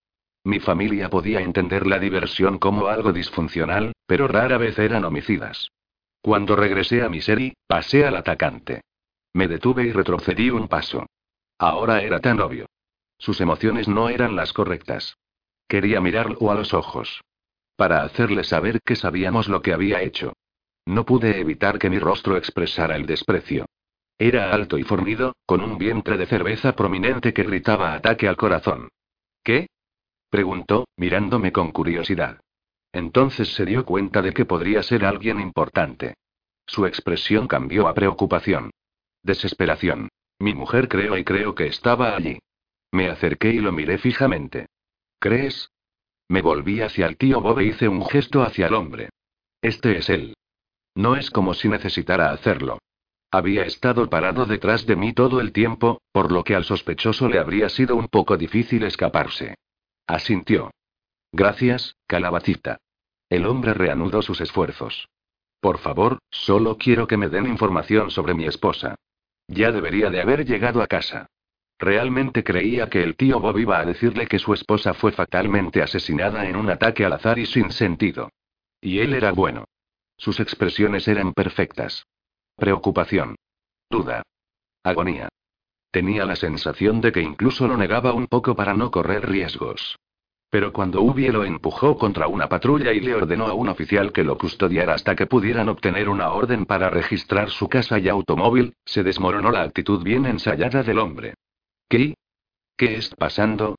Mi 0.45 0.61
familia 0.61 1.09
podía 1.09 1.41
entender 1.41 1.87
la 1.87 1.99
diversión 1.99 2.59
como 2.59 2.87
algo 2.87 3.13
disfuncional, 3.13 3.93
pero 4.07 4.29
rara 4.29 4.59
vez 4.59 4.79
eran 4.79 5.05
homicidas. 5.05 5.71
Cuando 6.21 6.57
regresé 6.57 7.03
a 7.03 7.09
mi 7.09 7.21
serie, 7.21 7.55
pasé 7.67 8.05
al 8.05 8.17
atacante. 8.17 8.83
Me 9.33 9.49
detuve 9.49 9.85
y 9.85 9.93
retrocedí 9.93 10.51
un 10.51 10.69
paso. 10.69 11.07
Ahora 11.59 12.03
era 12.03 12.21
tan 12.21 12.41
obvio. 12.41 12.67
Sus 13.19 13.41
emociones 13.41 13.89
no 13.89 14.09
eran 14.09 14.37
las 14.37 14.53
correctas. 14.53 15.17
Quería 15.67 16.01
mirarlo 16.01 16.51
a 16.51 16.55
los 16.55 16.73
ojos. 16.73 17.23
Para 17.79 18.03
hacerle 18.03 18.43
saber 18.43 18.81
que 18.83 18.97
sabíamos 18.97 19.47
lo 19.47 19.63
que 19.63 19.73
había 19.73 20.03
hecho. 20.03 20.33
No 20.85 21.07
pude 21.07 21.39
evitar 21.39 21.79
que 21.79 21.89
mi 21.89 22.01
rostro 22.01 22.37
expresara 22.37 22.97
el 22.97 23.07
desprecio. 23.07 23.67
Era 24.19 24.53
alto 24.53 24.79
y 24.79 24.83
fornido, 24.83 25.37
con 25.47 25.61
un 25.61 25.79
vientre 25.79 26.17
de 26.17 26.27
cerveza 26.27 26.75
prominente 26.75 27.33
que 27.33 27.45
gritaba 27.45 27.95
ataque 27.95 28.27
al 28.27 28.37
corazón. 28.37 28.89
¿Qué? 29.45 29.69
preguntó, 30.29 30.89
mirándome 30.97 31.53
con 31.53 31.71
curiosidad. 31.71 32.41
Entonces 32.91 33.55
se 33.55 33.65
dio 33.65 33.85
cuenta 33.85 34.23
de 34.23 34.33
que 34.33 34.45
podría 34.45 34.83
ser 34.83 35.05
alguien 35.05 35.39
importante. 35.39 36.15
Su 36.67 36.85
expresión 36.85 37.47
cambió 37.47 37.87
a 37.87 37.95
preocupación. 37.95 38.73
Desesperación. 39.23 40.09
Mi 40.41 40.53
mujer 40.53 40.89
creo 40.89 41.17
y 41.17 41.23
creo 41.23 41.55
que 41.55 41.69
estaba 41.69 42.17
allí. 42.17 42.41
Me 42.91 43.09
acerqué 43.09 43.51
y 43.51 43.61
lo 43.61 43.71
miré 43.71 43.99
fijamente. 43.99 44.67
¿Crees? 45.21 45.71
Me 46.29 46.43
volví 46.43 46.81
hacia 46.81 47.07
el 47.07 47.17
tío 47.17 47.41
Bob 47.41 47.61
e 47.61 47.65
hice 47.65 47.89
un 47.89 48.05
gesto 48.07 48.43
hacia 48.43 48.67
el 48.67 48.75
hombre. 48.75 49.09
Este 49.63 49.97
es 49.97 50.09
él. 50.11 50.35
No 50.95 51.17
es 51.17 51.31
como 51.31 51.55
si 51.55 51.69
necesitara 51.69 52.31
hacerlo. 52.31 52.79
Había 53.31 53.65
estado 53.65 54.09
parado 54.09 54.47
detrás 54.47 54.87
de 54.87 54.97
mí 54.97 55.13
todo 55.13 55.41
el 55.41 55.53
tiempo, 55.53 56.01
por 56.13 56.33
lo 56.33 56.45
que 56.45 56.55
al 56.55 56.65
sospechoso 56.65 57.29
le 57.29 57.39
habría 57.39 57.69
sido 57.69 57.97
un 57.97 58.09
poco 58.09 58.37
difícil 58.37 58.83
escaparse. 58.85 59.55
Asintió. 60.07 60.71
Gracias, 61.33 61.95
calabacita. 62.07 62.79
El 63.29 63.47
hombre 63.47 63.75
reanudó 63.75 64.23
sus 64.23 64.41
esfuerzos. 64.41 65.09
Por 65.61 65.79
favor, 65.79 66.19
solo 66.31 66.79
quiero 66.79 67.07
que 67.07 67.17
me 67.17 67.29
den 67.29 67.47
información 67.47 68.11
sobre 68.11 68.35
mi 68.35 68.47
esposa. 68.47 68.95
Ya 69.47 69.73
debería 69.73 70.09
de 70.11 70.21
haber 70.21 70.47
llegado 70.47 70.83
a 70.83 70.87
casa. 70.87 71.27
Realmente 71.79 72.43
creía 72.43 72.89
que 72.89 73.03
el 73.05 73.15
tío 73.15 73.39
Bob 73.39 73.59
iba 73.59 73.79
a 73.79 73.85
decirle 73.85 74.27
que 74.27 74.41
su 74.41 74.53
esposa 74.53 74.95
fue 74.95 75.13
fatalmente 75.13 75.81
asesinada 75.81 76.49
en 76.49 76.57
un 76.57 76.69
ataque 76.71 77.05
al 77.05 77.13
azar 77.13 77.39
y 77.39 77.47
sin 77.47 77.71
sentido. 77.71 78.31
Y 78.81 78.99
él 78.99 79.15
era 79.15 79.31
bueno. 79.31 79.65
Sus 80.17 80.41
expresiones 80.41 81.07
eran 81.07 81.33
perfectas. 81.33 82.05
Preocupación. 82.57 83.37
Duda. 83.89 84.23
Agonía. 84.83 85.29
Tenía 85.93 86.25
la 86.25 86.35
sensación 86.35 87.01
de 87.01 87.13
que 87.13 87.23
incluso 87.23 87.69
lo 87.69 87.77
negaba 87.77 88.13
un 88.13 88.27
poco 88.27 88.57
para 88.57 88.75
no 88.75 88.91
correr 88.91 89.29
riesgos. 89.29 89.97
Pero 90.51 90.73
cuando 90.73 91.03
Ubi 91.03 91.29
lo 91.29 91.45
empujó 91.45 91.97
contra 91.97 92.27
una 92.27 92.49
patrulla 92.49 92.93
y 92.93 93.01
le 93.01 93.15
ordenó 93.15 93.47
a 93.47 93.53
un 93.53 93.69
oficial 93.69 94.13
que 94.13 94.25
lo 94.25 94.37
custodiara 94.37 94.95
hasta 94.95 95.15
que 95.15 95.27
pudieran 95.27 95.69
obtener 95.69 96.09
una 96.09 96.31
orden 96.33 96.67
para 96.67 96.91
registrar 96.91 97.51
su 97.51 97.69
casa 97.69 97.99
y 97.99 98.09
automóvil, 98.09 98.75
se 98.85 99.03
desmoronó 99.05 99.51
la 99.53 99.63
actitud 99.63 100.03
bien 100.03 100.27
ensayada 100.27 100.83
del 100.83 100.99
hombre. 100.99 101.35
¿Qué? 101.89 102.15
¿Qué 102.77 102.97
está 102.97 103.17
pasando? 103.17 103.77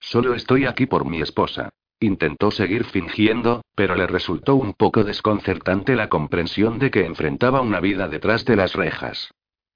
Solo 0.00 0.34
estoy 0.34 0.64
aquí 0.64 0.86
por 0.86 1.04
mi 1.04 1.20
esposa. 1.20 1.68
Intentó 2.00 2.50
seguir 2.50 2.84
fingiendo, 2.84 3.62
pero 3.74 3.94
le 3.94 4.06
resultó 4.06 4.54
un 4.54 4.72
poco 4.72 5.04
desconcertante 5.04 5.94
la 5.94 6.08
comprensión 6.08 6.78
de 6.78 6.90
que 6.90 7.04
enfrentaba 7.04 7.60
una 7.60 7.78
vida 7.80 8.08
detrás 8.08 8.46
de 8.46 8.56
las 8.56 8.72
rejas. 8.72 9.30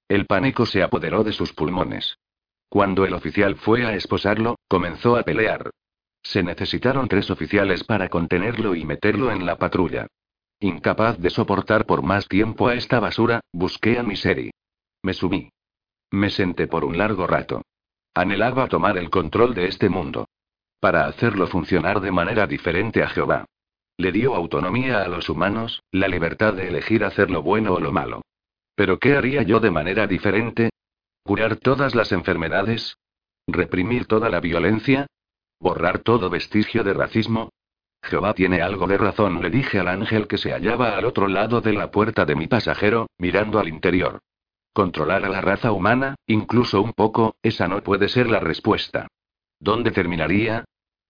El 0.07 0.25
pánico 0.25 0.65
se 0.65 0.81
apoderó 0.81 1.23
de 1.23 1.31
sus 1.31 1.53
pulmones. 1.53 2.17
Cuando 2.67 3.05
el 3.05 3.13
oficial 3.13 3.55
fue 3.55 3.85
a 3.85 3.93
esposarlo, 3.93 4.55
comenzó 4.67 5.15
a 5.15 5.23
pelear. 5.23 5.69
Se 6.23 6.41
necesitaron 6.41 7.07
tres 7.07 7.29
oficiales 7.29 7.83
para 7.83 8.09
contenerlo 8.09 8.73
y 8.73 8.83
meterlo 8.83 9.31
en 9.31 9.45
la 9.45 9.57
patrulla. 9.57 10.07
Incapaz 10.59 11.19
de 11.19 11.29
soportar 11.29 11.85
por 11.85 12.01
más 12.01 12.27
tiempo 12.27 12.67
a 12.67 12.73
esta 12.73 12.99
basura, 12.99 13.41
busqué 13.53 13.99
a 13.99 14.03
Misery. 14.03 14.49
Me 15.03 15.13
subí. 15.13 15.51
Me 16.09 16.31
senté 16.31 16.65
por 16.65 16.83
un 16.83 16.97
largo 16.97 17.27
rato. 17.27 17.61
Anhelaba 18.17 18.69
tomar 18.69 18.97
el 18.97 19.09
control 19.09 19.53
de 19.53 19.67
este 19.67 19.89
mundo. 19.89 20.29
Para 20.79 21.05
hacerlo 21.05 21.47
funcionar 21.47 21.99
de 21.99 22.13
manera 22.13 22.47
diferente 22.47 23.03
a 23.03 23.09
Jehová. 23.09 23.43
Le 23.97 24.13
dio 24.13 24.35
autonomía 24.35 25.01
a 25.01 25.09
los 25.09 25.27
humanos, 25.27 25.83
la 25.91 26.07
libertad 26.07 26.53
de 26.53 26.69
elegir 26.69 27.03
hacer 27.03 27.29
lo 27.29 27.41
bueno 27.41 27.73
o 27.73 27.81
lo 27.81 27.91
malo. 27.91 28.21
Pero 28.73 28.99
¿qué 28.99 29.17
haría 29.17 29.43
yo 29.43 29.59
de 29.59 29.69
manera 29.69 30.07
diferente? 30.07 30.69
¿Curar 31.23 31.57
todas 31.57 31.93
las 31.93 32.13
enfermedades? 32.13 32.97
¿Reprimir 33.47 34.05
toda 34.05 34.29
la 34.29 34.39
violencia? 34.39 35.07
¿Borrar 35.59 35.99
todo 35.99 36.29
vestigio 36.29 36.85
de 36.85 36.93
racismo? 36.93 37.49
Jehová 38.01 38.33
tiene 38.33 38.61
algo 38.61 38.87
de 38.87 38.97
razón, 38.97 39.41
le 39.41 39.49
dije 39.49 39.79
al 39.79 39.89
ángel 39.89 40.27
que 40.27 40.37
se 40.37 40.51
hallaba 40.51 40.95
al 40.95 41.03
otro 41.03 41.27
lado 41.27 41.59
de 41.59 41.73
la 41.73 41.91
puerta 41.91 42.23
de 42.23 42.35
mi 42.35 42.47
pasajero, 42.47 43.07
mirando 43.17 43.59
al 43.59 43.67
interior. 43.67 44.21
Controlar 44.75 45.23
a 45.23 45.29
la 45.29 45.39
raza 45.39 45.71
humana, 45.71 46.15
incluso 46.27 46.81
un 46.81 46.91
poco, 46.91 47.37
esa 47.41 47.69
no 47.69 47.81
puede 47.81 48.09
ser 48.09 48.29
la 48.29 48.41
respuesta. 48.41 49.07
¿Dónde 49.57 49.91
terminaría? 49.91 50.65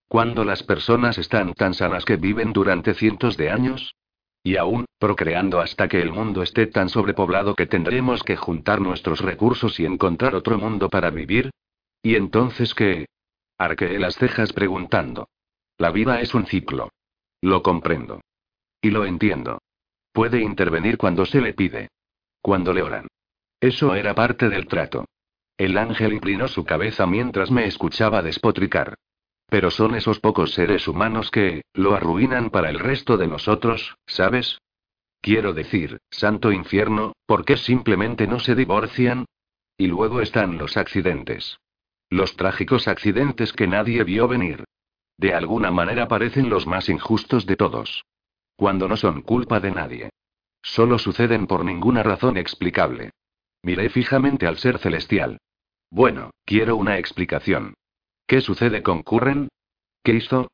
¿Cuándo 0.07 0.45
las 0.45 0.61
personas 0.61 1.17
están 1.17 1.55
tan 1.55 1.73
sanas 1.73 2.05
que 2.05 2.15
viven 2.15 2.53
durante 2.53 2.93
cientos 2.93 3.37
de 3.37 3.49
años? 3.49 3.95
Y 4.43 4.57
aún, 4.57 4.85
procreando 4.99 5.61
hasta 5.61 5.87
que 5.87 5.99
el 5.99 6.11
mundo 6.11 6.43
esté 6.43 6.67
tan 6.67 6.89
sobrepoblado 6.89 7.55
que 7.55 7.65
tendremos 7.65 8.21
que 8.21 8.35
juntar 8.35 8.81
nuestros 8.81 9.21
recursos 9.21 9.79
y 9.79 9.85
encontrar 9.87 10.35
otro 10.35 10.59
mundo 10.59 10.87
para 10.87 11.09
vivir. 11.09 11.49
¿Y 12.03 12.17
entonces 12.17 12.75
qué? 12.75 13.07
Arqueé 13.57 13.97
las 13.97 14.13
cejas 14.13 14.53
preguntando. 14.53 15.27
La 15.79 15.89
vida 15.89 16.21
es 16.21 16.35
un 16.35 16.45
ciclo. 16.45 16.91
Lo 17.41 17.63
comprendo. 17.63 18.21
Y 18.79 18.91
lo 18.91 19.05
entiendo. 19.05 19.57
Puede 20.13 20.39
intervenir 20.39 20.99
cuando 20.99 21.25
se 21.25 21.41
le 21.41 21.55
pide. 21.55 21.89
Cuando 22.43 22.71
le 22.71 22.83
oran. 22.83 23.07
Eso 23.59 23.95
era 23.95 24.13
parte 24.13 24.49
del 24.49 24.67
trato. 24.67 25.05
El 25.57 25.77
ángel 25.77 26.13
inclinó 26.13 26.47
su 26.47 26.65
cabeza 26.65 27.05
mientras 27.05 27.49
me 27.51 27.65
escuchaba 27.65 28.21
despotricar. 28.21 28.95
Pero 29.47 29.71
son 29.71 29.95
esos 29.95 30.19
pocos 30.19 30.53
seres 30.53 30.87
humanos 30.87 31.31
que, 31.31 31.61
lo 31.73 31.95
arruinan 31.95 32.49
para 32.49 32.69
el 32.69 32.79
resto 32.79 33.17
de 33.17 33.27
nosotros, 33.27 33.95
¿sabes? 34.05 34.59
Quiero 35.21 35.53
decir, 35.53 35.99
santo 36.09 36.51
infierno, 36.51 37.13
¿por 37.25 37.45
qué 37.45 37.57
simplemente 37.57 38.27
no 38.27 38.39
se 38.39 38.55
divorcian? 38.55 39.25
Y 39.77 39.87
luego 39.87 40.21
están 40.21 40.57
los 40.57 40.77
accidentes. 40.77 41.57
Los 42.09 42.35
trágicos 42.35 42.87
accidentes 42.87 43.53
que 43.53 43.67
nadie 43.67 44.03
vio 44.03 44.27
venir. 44.27 44.63
De 45.17 45.33
alguna 45.33 45.71
manera 45.71 46.07
parecen 46.07 46.49
los 46.49 46.67
más 46.67 46.89
injustos 46.89 47.45
de 47.45 47.55
todos. 47.55 48.05
Cuando 48.55 48.87
no 48.87 48.97
son 48.97 49.21
culpa 49.21 49.59
de 49.59 49.71
nadie. 49.71 50.09
Solo 50.61 50.97
suceden 50.97 51.47
por 51.47 51.63
ninguna 51.65 52.03
razón 52.03 52.37
explicable. 52.37 53.11
Miré 53.65 53.89
fijamente 53.89 54.45
al 54.45 54.57
ser 54.57 54.77
celestial. 54.77 55.39
Bueno, 55.89 56.29
quiero 56.45 56.75
una 56.75 56.99
explicación. 56.99 57.73
¿Qué 58.27 58.39
sucede 58.39 58.83
con 58.83 59.01
Curren? 59.01 59.47
¿Qué 60.03 60.13
hizo? 60.13 60.51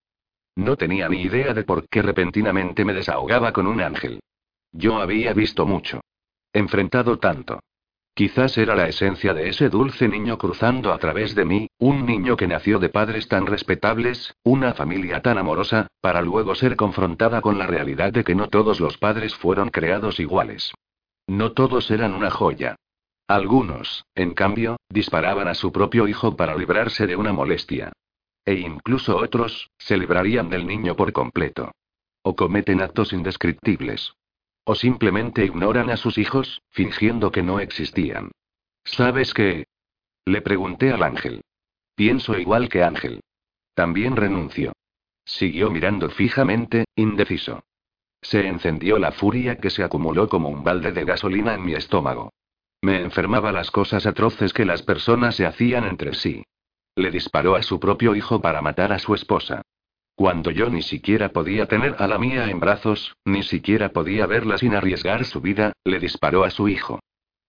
No 0.56 0.78
tenía 0.78 1.10
ni 1.10 1.24
idea 1.24 1.54
de 1.54 1.66
por 1.66 1.90
qué 1.90 2.02
repentinamente 2.02 2.86
me 2.86 2.94
desahogaba 2.94 3.52
con 3.52 3.68
un 3.68 3.82
ángel. 3.82 4.22
Yo 4.72 5.02
había 5.02 5.34
visto 5.34 5.66
mucho. 5.66 6.00
Enfrentado 6.54 7.20
tanto. 7.20 7.60
Quizás 8.14 8.58
era 8.58 8.78
la 8.78 8.88
esencia 8.88 9.34
de 9.34 9.50
ese 9.50 9.68
dulce 9.68 10.08
niño 10.08 10.38
cruzando 10.38 10.94
a 10.94 10.98
través 10.98 11.36
de 11.36 11.44
mí, 11.44 11.68
un 11.80 12.06
niño 12.06 12.38
que 12.38 12.48
nació 12.48 12.80
de 12.80 12.88
padres 12.88 13.28
tan 13.28 13.46
respetables, 13.46 14.34
una 14.44 14.74
familia 14.74 15.22
tan 15.22 15.38
amorosa, 15.38 15.88
para 16.00 16.22
luego 16.22 16.56
ser 16.56 16.78
confrontada 16.78 17.42
con 17.42 17.60
la 17.60 17.68
realidad 17.68 18.14
de 18.14 18.24
que 18.24 18.36
no 18.36 18.48
todos 18.48 18.80
los 18.80 18.98
padres 18.98 19.36
fueron 19.36 19.70
creados 19.70 20.22
iguales. 20.22 20.74
No 21.28 21.52
todos 21.52 21.92
eran 21.92 22.14
una 22.14 22.32
joya. 22.32 22.78
Algunos, 23.32 24.04
en 24.14 24.34
cambio, 24.34 24.76
disparaban 24.90 25.48
a 25.48 25.56
su 25.56 25.72
propio 25.72 26.06
hijo 26.10 26.36
para 26.36 26.54
librarse 26.54 27.08
de 27.08 27.16
una 27.16 27.32
molestia. 27.32 27.94
E 28.44 28.56
incluso 28.56 29.16
otros, 29.16 29.72
se 29.78 29.96
librarían 29.96 30.50
del 30.50 30.68
niño 30.68 30.98
por 30.98 31.14
completo. 31.14 31.72
O 32.24 32.36
cometen 32.36 32.82
actos 32.82 33.14
indescriptibles. 33.14 34.16
O 34.66 34.76
simplemente 34.76 35.46
ignoran 35.46 35.90
a 35.90 35.96
sus 35.96 36.18
hijos, 36.18 36.62
fingiendo 36.72 37.32
que 37.32 37.42
no 37.42 37.62
existían. 37.62 38.32
¿Sabes 38.84 39.34
qué? 39.34 39.64
Le 40.26 40.42
pregunté 40.42 40.92
al 40.92 41.02
ángel. 41.02 41.40
Pienso 41.96 42.38
igual 42.38 42.68
que 42.68 42.84
Ángel. 42.84 43.22
También 43.74 44.18
renuncio. 44.18 44.74
Siguió 45.24 45.72
mirando 45.72 46.10
fijamente, 46.10 46.84
indeciso. 46.98 47.64
Se 48.22 48.46
encendió 48.46 49.00
la 49.00 49.14
furia 49.14 49.56
que 49.56 49.70
se 49.70 49.86
acumuló 49.86 50.28
como 50.28 50.50
un 50.50 50.66
balde 50.66 50.92
de 50.92 51.06
gasolina 51.06 51.54
en 51.54 51.64
mi 51.64 51.76
estómago. 51.76 52.34
Me 52.82 53.00
enfermaba 53.00 53.52
las 53.52 53.70
cosas 53.70 54.06
atroces 54.08 54.54
que 54.54 54.66
las 54.66 54.82
personas 54.82 55.36
se 55.36 55.46
hacían 55.46 55.84
entre 55.84 56.14
sí. 56.14 56.44
Le 56.96 57.12
disparó 57.12 57.56
a 57.56 57.62
su 57.62 57.80
propio 57.80 58.16
hijo 58.16 58.42
para 58.42 58.62
matar 58.62 58.92
a 58.92 59.00
su 59.00 59.14
esposa. 59.14 59.62
Cuando 60.16 60.52
yo 60.52 60.70
ni 60.70 60.82
siquiera 60.82 61.30
podía 61.30 61.68
tener 61.68 61.96
a 62.00 62.08
la 62.08 62.18
mía 62.18 62.50
en 62.50 62.60
brazos, 62.60 63.16
ni 63.24 63.44
siquiera 63.44 63.90
podía 63.90 64.26
verla 64.26 64.58
sin 64.58 64.76
arriesgar 64.76 65.26
su 65.26 65.42
vida, 65.42 65.74
le 65.86 66.00
disparó 66.00 66.44
a 66.44 66.50
su 66.50 66.68
hijo. 66.68 67.00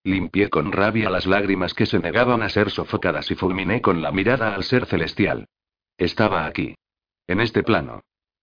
Limpié 0.03 0.49
con 0.49 0.71
rabia 0.71 1.09
las 1.09 1.25
lágrimas 1.25 1.73
que 1.73 1.85
se 1.85 1.99
negaban 1.99 2.43
a 2.43 2.49
ser 2.49 2.69
sofocadas 2.69 3.31
y 3.31 3.35
fulminé 3.35 3.81
con 3.81 4.01
la 4.01 4.11
mirada 4.11 4.53
al 4.53 4.63
ser 4.63 4.85
celestial. 4.85 5.47
Estaba 5.97 6.45
aquí. 6.45 6.75
En 7.27 7.39
este 7.39 7.63
plano. 7.63 8.01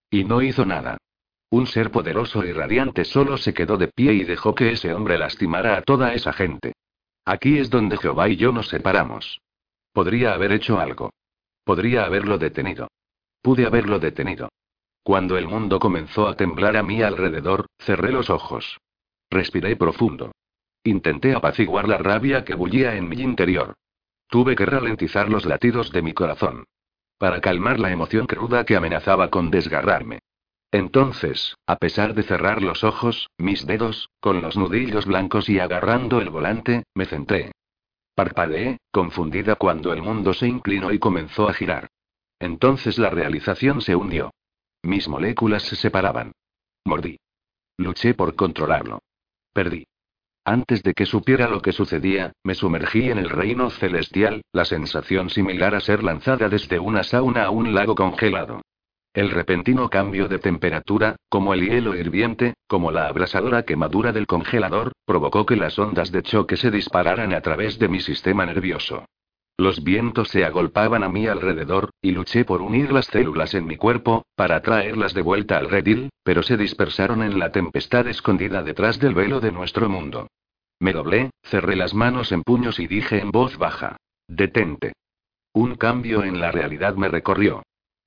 Y 0.09 0.23
no 0.23 0.41
hizo 0.41 0.65
nada. 0.65 0.97
Un 1.49 1.67
ser 1.67 1.91
poderoso 1.91 2.45
y 2.45 2.51
radiante 2.51 3.05
solo 3.05 3.37
se 3.37 3.53
quedó 3.53 3.77
de 3.77 3.87
pie 3.87 4.13
y 4.13 4.23
dejó 4.23 4.55
que 4.55 4.71
ese 4.71 4.93
hombre 4.93 5.17
lastimara 5.17 5.77
a 5.77 5.81
toda 5.81 6.13
esa 6.13 6.33
gente. 6.33 6.73
Aquí 7.25 7.59
es 7.59 7.69
donde 7.69 7.97
Jehová 7.97 8.29
y 8.29 8.35
yo 8.35 8.51
nos 8.51 8.69
separamos. 8.69 9.39
Podría 9.93 10.33
haber 10.33 10.51
hecho 10.51 10.79
algo. 10.79 11.11
Podría 11.63 12.05
haberlo 12.05 12.37
detenido. 12.37 12.87
Pude 13.41 13.65
haberlo 13.65 13.99
detenido. 13.99 14.49
Cuando 15.03 15.37
el 15.37 15.47
mundo 15.47 15.79
comenzó 15.79 16.27
a 16.27 16.35
temblar 16.35 16.77
a 16.77 16.83
mi 16.83 17.01
alrededor, 17.01 17.67
cerré 17.79 18.11
los 18.11 18.29
ojos. 18.29 18.77
Respiré 19.29 19.75
profundo. 19.75 20.31
Intenté 20.83 21.35
apaciguar 21.35 21.87
la 21.87 21.97
rabia 21.97 22.43
que 22.43 22.55
bullía 22.55 22.95
en 22.95 23.07
mi 23.07 23.21
interior. 23.21 23.73
Tuve 24.27 24.55
que 24.55 24.65
ralentizar 24.65 25.29
los 25.29 25.45
latidos 25.45 25.91
de 25.91 26.01
mi 26.01 26.13
corazón. 26.13 26.65
Para 27.17 27.41
calmar 27.41 27.79
la 27.79 27.91
emoción 27.91 28.25
cruda 28.25 28.65
que 28.65 28.75
amenazaba 28.75 29.29
con 29.29 29.51
desgarrarme. 29.51 30.19
Entonces, 30.71 31.57
a 31.67 31.75
pesar 31.75 32.13
de 32.13 32.23
cerrar 32.23 32.61
los 32.61 32.85
ojos, 32.85 33.29
mis 33.37 33.67
dedos, 33.67 34.09
con 34.21 34.41
los 34.41 34.55
nudillos 34.55 35.05
blancos 35.05 35.49
y 35.49 35.59
agarrando 35.59 36.21
el 36.21 36.29
volante, 36.29 36.83
me 36.95 37.05
centré. 37.05 37.51
Parpadeé, 38.15 38.77
confundida 38.91 39.55
cuando 39.55 39.91
el 39.91 40.01
mundo 40.01 40.33
se 40.33 40.47
inclinó 40.47 40.93
y 40.93 40.99
comenzó 40.99 41.49
a 41.49 41.53
girar. 41.53 41.89
Entonces 42.39 42.97
la 42.97 43.09
realización 43.09 43.81
se 43.81 43.95
hundió. 43.95 44.31
Mis 44.83 45.07
moléculas 45.07 45.63
se 45.63 45.75
separaban. 45.75 46.31
Mordí. 46.85 47.19
Luché 47.77 48.13
por 48.13 48.35
controlarlo. 48.35 48.99
Perdí. 49.53 49.85
Antes 50.43 50.81
de 50.81 50.93
que 50.93 51.05
supiera 51.05 51.47
lo 51.47 51.61
que 51.61 51.71
sucedía, 51.71 52.33
me 52.43 52.55
sumergí 52.55 53.11
en 53.11 53.19
el 53.19 53.29
reino 53.29 53.69
celestial, 53.69 54.41
la 54.53 54.65
sensación 54.65 55.29
similar 55.29 55.75
a 55.75 55.81
ser 55.81 56.03
lanzada 56.03 56.49
desde 56.49 56.79
una 56.79 57.03
sauna 57.03 57.45
a 57.45 57.49
un 57.51 57.75
lago 57.75 57.93
congelado. 57.93 58.61
El 59.13 59.29
repentino 59.29 59.89
cambio 59.89 60.29
de 60.29 60.39
temperatura, 60.39 61.17
como 61.27 61.53
el 61.53 61.67
hielo 61.67 61.95
hirviente, 61.95 62.53
como 62.67 62.91
la 62.91 63.07
abrasadora 63.07 63.63
quemadura 63.63 64.13
del 64.13 64.25
congelador, 64.25 64.93
provocó 65.05 65.45
que 65.45 65.57
las 65.57 65.77
ondas 65.77 66.13
de 66.13 66.23
choque 66.23 66.55
se 66.55 66.71
dispararan 66.71 67.33
a 67.33 67.41
través 67.41 67.77
de 67.77 67.89
mi 67.89 67.99
sistema 67.99 68.45
nervioso. 68.45 69.05
Los 69.57 69.83
vientos 69.83 70.29
se 70.29 70.45
agolpaban 70.45 71.03
a 71.03 71.09
mi 71.09 71.27
alrededor, 71.27 71.89
y 72.01 72.11
luché 72.11 72.45
por 72.45 72.61
unir 72.61 72.93
las 72.93 73.07
células 73.07 73.53
en 73.53 73.65
mi 73.65 73.75
cuerpo, 73.75 74.23
para 74.35 74.61
traerlas 74.61 75.13
de 75.13 75.21
vuelta 75.21 75.57
al 75.57 75.69
redil, 75.69 76.09
pero 76.23 76.41
se 76.41 76.55
dispersaron 76.55 77.21
en 77.21 77.37
la 77.37 77.51
tempestad 77.51 78.07
escondida 78.07 78.63
detrás 78.63 78.97
del 78.97 79.13
velo 79.13 79.41
de 79.41 79.51
nuestro 79.51 79.89
mundo. 79.89 80.27
Me 80.79 80.93
doblé, 80.93 81.31
cerré 81.43 81.75
las 81.75 81.93
manos 81.93 82.31
en 82.31 82.43
puños 82.43 82.79
y 82.79 82.87
dije 82.87 83.19
en 83.19 83.29
voz 83.31 83.57
baja. 83.57 83.97
Detente. 84.27 84.93
Un 85.53 85.75
cambio 85.75 86.23
en 86.23 86.39
la 86.39 86.49
realidad 86.51 86.95
me 86.95 87.09
recorrió. 87.09 87.61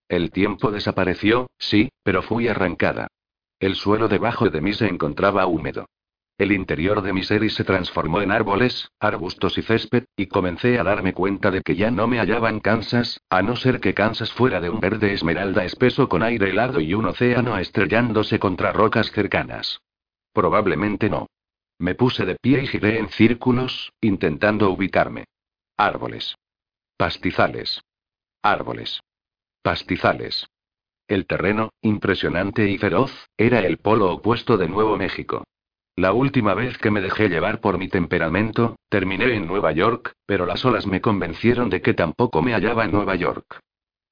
El 0.09 0.31
tiempo 0.31 0.71
desapareció, 0.71 1.49
sí, 1.59 1.91
pero 2.03 2.23
fui 2.23 2.49
arrancada. 2.49 3.09
El 3.59 3.75
suelo 3.75 4.09
debajo 4.09 4.51
de 4.51 4.61
mí 4.61 4.73
se 4.73 4.87
encontraba 4.87 5.47
húmedo. 5.47 5.87
El 6.37 6.51
interior 6.51 7.01
de 7.03 7.13
mi 7.13 7.23
serie 7.23 7.49
se 7.49 7.63
transformó 7.63 8.21
en 8.21 8.33
árboles, 8.33 8.89
arbustos 8.99 9.57
y 9.57 9.63
césped, 9.63 10.05
y 10.17 10.27
comencé 10.27 10.81
a 10.81 10.83
darme 10.83 11.13
cuenta 11.13 11.53
de 11.53 11.63
que 11.63 11.77
ya 11.77 11.93
no 11.93 12.09
me 12.09 12.19
hallaba 12.19 12.51
en 12.51 12.59
Kansas, 12.59 13.21
a 13.31 13.41
no 13.41 13.55
ser 13.55 13.79
que 13.81 13.95
Kansas 13.95 14.33
fuera 14.33 14.61
de 14.61 14.69
un 14.69 14.81
verde 14.81 15.13
esmeralda 15.13 15.65
espeso 15.65 16.09
con 16.09 16.25
aire 16.25 16.51
helado 16.51 16.81
y 16.81 16.93
un 16.93 17.07
océano 17.07 17.57
estrellándose 17.57 18.41
contra 18.41 18.73
rocas 18.73 19.13
cercanas. 19.13 19.81
Probablemente 20.33 21.09
no. 21.09 21.29
Me 21.79 21.95
puse 21.95 22.25
de 22.25 22.35
pie 22.35 22.65
y 22.65 22.67
giré 22.67 22.99
en 22.99 23.09
círculos, 23.11 23.93
intentando 24.01 24.71
ubicarme. 24.71 25.27
Árboles. 25.77 26.35
Pastizales. 26.97 27.81
Árboles. 28.43 29.01
Pastizales. 29.65 30.47
El 31.09 31.27
terreno, 31.27 31.71
impresionante 31.81 32.69
y 32.69 32.77
feroz, 32.77 33.11
era 33.39 33.61
el 33.61 33.79
polo 33.79 34.13
opuesto 34.13 34.59
de 34.59 34.69
Nuevo 34.69 34.99
México. 34.99 35.43
La 35.97 36.13
última 36.13 36.53
vez 36.53 36.77
que 36.77 36.91
me 36.91 37.01
dejé 37.01 37.31
llevar 37.31 37.63
por 37.63 37.79
mi 37.79 37.89
temperamento, 37.89 38.77
terminé 38.91 39.35
en 39.35 39.47
Nueva 39.47 39.73
York, 39.73 40.13
pero 40.27 40.45
las 40.45 40.67
olas 40.67 40.87
me 40.87 41.01
convencieron 41.01 41.71
de 41.71 41.81
que 41.81 41.95
tampoco 41.95 42.43
me 42.43 42.53
hallaba 42.53 42.85
en 42.85 42.93
Nueva 42.93 43.15
York. 43.15 43.59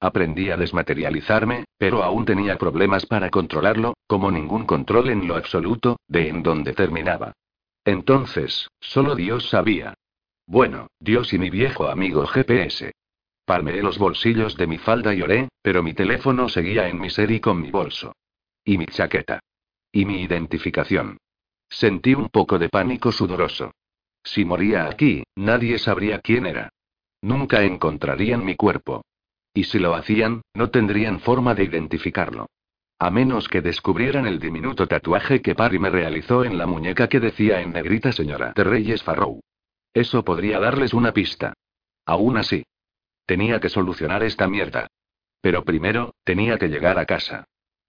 Aprendí 0.01 0.49
a 0.49 0.57
desmaterializarme, 0.57 1.67
pero 1.77 2.03
aún 2.03 2.25
tenía 2.25 2.57
problemas 2.57 3.05
para 3.05 3.29
controlarlo, 3.29 3.93
como 4.07 4.31
ningún 4.31 4.65
control 4.65 5.11
en 5.11 5.29
lo 5.29 5.37
absoluto, 5.37 5.99
de 6.09 6.31
en 6.31 6.43
dónde 6.43 6.73
terminaba. 6.73 7.35
Entonces, 7.85 8.69
solo 8.81 9.15
Dios 9.15 9.51
sabía. 9.51 9.93
Bueno, 10.47 10.87
Dios 10.99 11.35
y 11.35 11.39
mi 11.39 11.51
viejo 11.51 11.89
amigo 11.89 12.27
GPS. 12.27 12.93
Palmeé 13.45 13.83
los 13.83 13.99
bolsillos 13.99 14.57
de 14.57 14.67
mi 14.67 14.79
falda 14.79 15.15
y 15.15 15.23
oré, 15.23 15.49
pero 15.63 15.83
mi 15.83 15.95
teléfono 15.95 16.49
seguía 16.49 16.89
en 16.89 17.01
mi 17.01 17.11
serie 17.11 17.41
con 17.41 17.61
mi 17.61 17.71
bolso. 17.71 18.15
Y 18.65 18.79
mi 18.79 18.87
chaqueta. 18.87 19.41
Y 19.91 20.05
mi 20.05 20.23
identificación. 20.23 21.19
Sentí 21.69 22.15
un 22.15 22.29
poco 22.29 22.59
de 22.59 22.69
pánico 22.69 23.13
sudoroso. 23.13 23.73
Si 24.23 24.45
moría 24.45 24.87
aquí, 24.87 25.25
nadie 25.35 25.79
sabría 25.79 26.21
quién 26.21 26.47
era. 26.47 26.71
Nunca 27.23 27.63
encontrarían 27.63 28.45
mi 28.45 28.57
cuerpo. 28.57 29.05
Y 29.55 29.65
si 29.65 29.79
lo 29.79 29.95
hacían, 29.95 30.43
no 30.55 30.71
tendrían 30.71 31.21
forma 31.21 31.55
de 31.55 31.65
identificarlo. 31.65 32.47
A 32.99 33.11
menos 33.11 33.49
que 33.49 33.61
descubrieran 33.61 34.27
el 34.27 34.39
diminuto 34.39 34.87
tatuaje 34.87 35.43
que 35.43 35.55
Parry 35.55 35.79
me 35.79 35.91
realizó 35.91 36.45
en 36.45 36.57
la 36.57 36.67
muñeca 36.67 37.09
que 37.09 37.21
decía 37.21 37.61
en 37.61 37.73
negrita 37.73 38.13
señora 38.13 38.53
de 38.55 38.65
Reyes 38.65 39.03
Farrow. 39.03 39.41
Eso 39.93 40.25
podría 40.25 40.61
darles 40.61 40.95
una 40.95 41.13
pista. 41.13 41.53
Aún 42.07 42.37
así. 42.37 42.65
Tenía 43.27 43.61
que 43.61 43.69
solucionar 43.69 44.23
esta 44.23 44.49
mierda. 44.49 44.89
Pero 45.41 45.65
primero, 45.65 46.15
tenía 46.25 46.59
que 46.59 46.69
llegar 46.69 46.99
a 46.99 47.07
casa. 47.07 47.45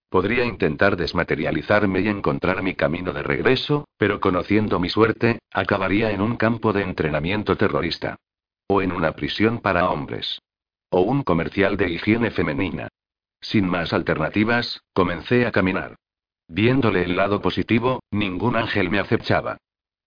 Podría 0.09 0.45
intentar 0.45 0.95
desmaterializarme 0.95 2.01
y 2.01 2.07
encontrar 2.07 2.61
mi 2.61 2.75
camino 2.75 3.13
de 3.13 3.23
regreso, 3.23 3.88
pero 3.97 4.19
conociendo 4.19 4.79
mi 4.79 4.89
suerte, 4.89 5.39
acabaría 5.51 6.11
en 6.11 6.21
un 6.21 6.36
campo 6.36 6.71
de 6.71 6.84
entrenamiento 6.84 7.57
terrorista. 7.57 8.17
O 8.67 8.81
en 8.81 8.91
una 8.91 9.13
prisión 9.13 9.59
para 9.59 9.89
hombres. 9.89 10.39
O 10.89 11.01
un 11.01 11.23
comercial 11.23 11.77
de 11.77 11.89
higiene 11.89 12.29
femenina. 12.29 12.89
Sin 13.41 13.67
más 13.67 13.91
alternativas, 13.91 14.81
comencé 14.93 15.45
a 15.45 15.51
caminar. 15.51 15.95
Viéndole 16.47 17.03
el 17.03 17.15
lado 17.15 17.41
positivo, 17.41 18.01
ningún 18.11 18.55
ángel 18.55 18.89
me 18.89 18.99
acechaba. 18.99 19.57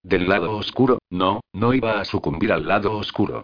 Del 0.03 0.29
lado 0.29 0.57
oscuro, 0.57 1.01
no, 1.11 1.41
no 1.53 1.75
iba 1.75 2.01
a 2.01 2.05
sucumbir 2.05 2.53
al 2.53 2.69
lado 2.69 2.97
oscuro. 2.97 3.43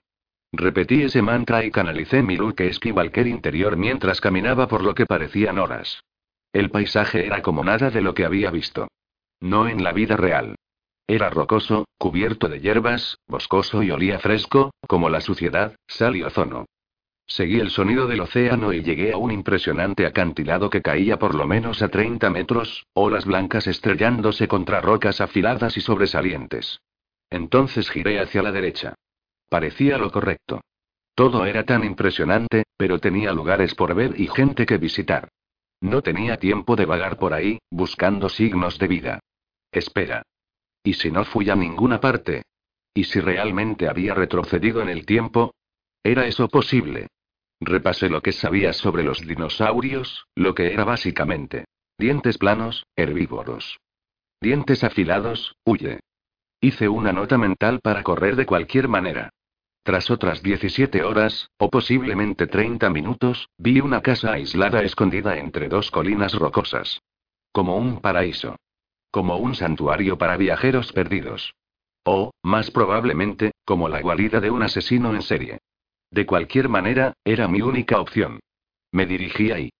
Repetí 0.52 1.02
ese 1.02 1.22
mantra 1.22 1.64
y 1.64 1.70
canalicé 1.70 2.22
mi 2.22 2.36
luz 2.36 2.54
que 2.54 2.66
esquivalquer 2.66 3.26
interior 3.26 3.76
mientras 3.78 4.20
caminaba 4.20 4.68
por 4.68 4.84
lo 4.84 4.94
que 4.94 5.06
parecían 5.06 5.58
horas. 5.58 6.04
El 6.52 6.70
paisaje 6.70 7.24
era 7.24 7.40
como 7.40 7.64
nada 7.64 7.90
de 7.90 8.02
lo 8.02 8.12
que 8.12 8.26
había 8.26 8.50
visto. 8.50 8.88
No 9.40 9.66
en 9.66 9.82
la 9.82 9.92
vida 9.92 10.16
real. 10.16 10.56
Era 11.06 11.30
rocoso, 11.30 11.86
cubierto 11.98 12.48
de 12.48 12.60
hierbas, 12.60 13.18
boscoso 13.26 13.82
y 13.82 13.90
olía 13.90 14.18
fresco, 14.18 14.72
como 14.86 15.08
la 15.08 15.22
suciedad, 15.22 15.74
sal 15.86 16.16
y 16.16 16.22
ozono. 16.22 16.66
Seguí 17.26 17.58
el 17.58 17.70
sonido 17.70 18.06
del 18.06 18.20
océano 18.20 18.74
y 18.74 18.82
llegué 18.82 19.12
a 19.12 19.16
un 19.16 19.32
impresionante 19.32 20.04
acantilado 20.04 20.68
que 20.68 20.82
caía 20.82 21.18
por 21.18 21.34
lo 21.34 21.46
menos 21.46 21.80
a 21.80 21.88
30 21.88 22.28
metros, 22.28 22.84
olas 22.92 23.24
blancas 23.24 23.66
estrellándose 23.66 24.48
contra 24.48 24.82
rocas 24.82 25.22
afiladas 25.22 25.78
y 25.78 25.80
sobresalientes. 25.80 26.80
Entonces 27.30 27.88
giré 27.88 28.20
hacia 28.20 28.42
la 28.42 28.52
derecha. 28.52 28.94
Parecía 29.52 29.98
lo 29.98 30.10
correcto. 30.10 30.62
Todo 31.14 31.44
era 31.44 31.64
tan 31.64 31.84
impresionante, 31.84 32.64
pero 32.78 33.00
tenía 33.00 33.34
lugares 33.34 33.74
por 33.74 33.94
ver 33.94 34.18
y 34.18 34.26
gente 34.26 34.64
que 34.64 34.78
visitar. 34.78 35.28
No 35.82 36.00
tenía 36.00 36.38
tiempo 36.38 36.74
de 36.74 36.86
vagar 36.86 37.18
por 37.18 37.34
ahí, 37.34 37.58
buscando 37.70 38.30
signos 38.30 38.78
de 38.78 38.88
vida. 38.88 39.20
Espera. 39.70 40.22
¿Y 40.82 40.94
si 40.94 41.10
no 41.10 41.26
fui 41.26 41.50
a 41.50 41.54
ninguna 41.54 42.00
parte? 42.00 42.44
¿Y 42.94 43.04
si 43.04 43.20
realmente 43.20 43.90
había 43.90 44.14
retrocedido 44.14 44.80
en 44.80 44.88
el 44.88 45.04
tiempo? 45.04 45.54
¿Era 46.02 46.24
eso 46.24 46.48
posible? 46.48 47.08
Repasé 47.60 48.08
lo 48.08 48.22
que 48.22 48.32
sabía 48.32 48.72
sobre 48.72 49.02
los 49.02 49.20
dinosaurios, 49.20 50.24
lo 50.34 50.54
que 50.54 50.72
era 50.72 50.84
básicamente. 50.84 51.66
Dientes 51.98 52.38
planos, 52.38 52.86
herbívoros. 52.96 53.78
Dientes 54.40 54.82
afilados, 54.82 55.54
huye. 55.62 56.00
Hice 56.58 56.88
una 56.88 57.12
nota 57.12 57.36
mental 57.36 57.80
para 57.82 58.02
correr 58.02 58.34
de 58.34 58.46
cualquier 58.46 58.88
manera. 58.88 59.28
Tras 59.84 60.12
otras 60.12 60.44
17 60.44 61.02
horas, 61.02 61.50
o 61.58 61.68
posiblemente 61.68 62.46
30 62.46 62.88
minutos, 62.90 63.48
vi 63.58 63.80
una 63.80 64.00
casa 64.00 64.32
aislada 64.32 64.82
escondida 64.82 65.36
entre 65.38 65.68
dos 65.68 65.90
colinas 65.90 66.34
rocosas. 66.34 67.02
Como 67.50 67.76
un 67.76 68.00
paraíso. 68.00 68.54
Como 69.10 69.36
un 69.38 69.56
santuario 69.56 70.16
para 70.18 70.36
viajeros 70.36 70.92
perdidos. 70.92 71.54
O, 72.04 72.30
más 72.44 72.70
probablemente, 72.70 73.50
como 73.64 73.88
la 73.88 74.00
guarida 74.00 74.40
de 74.40 74.52
un 74.52 74.62
asesino 74.62 75.14
en 75.14 75.22
serie. 75.22 75.58
De 76.12 76.26
cualquier 76.26 76.68
manera, 76.68 77.14
era 77.24 77.48
mi 77.48 77.60
única 77.60 78.00
opción. 78.00 78.38
Me 78.92 79.04
dirigí 79.04 79.50
ahí. 79.50 79.70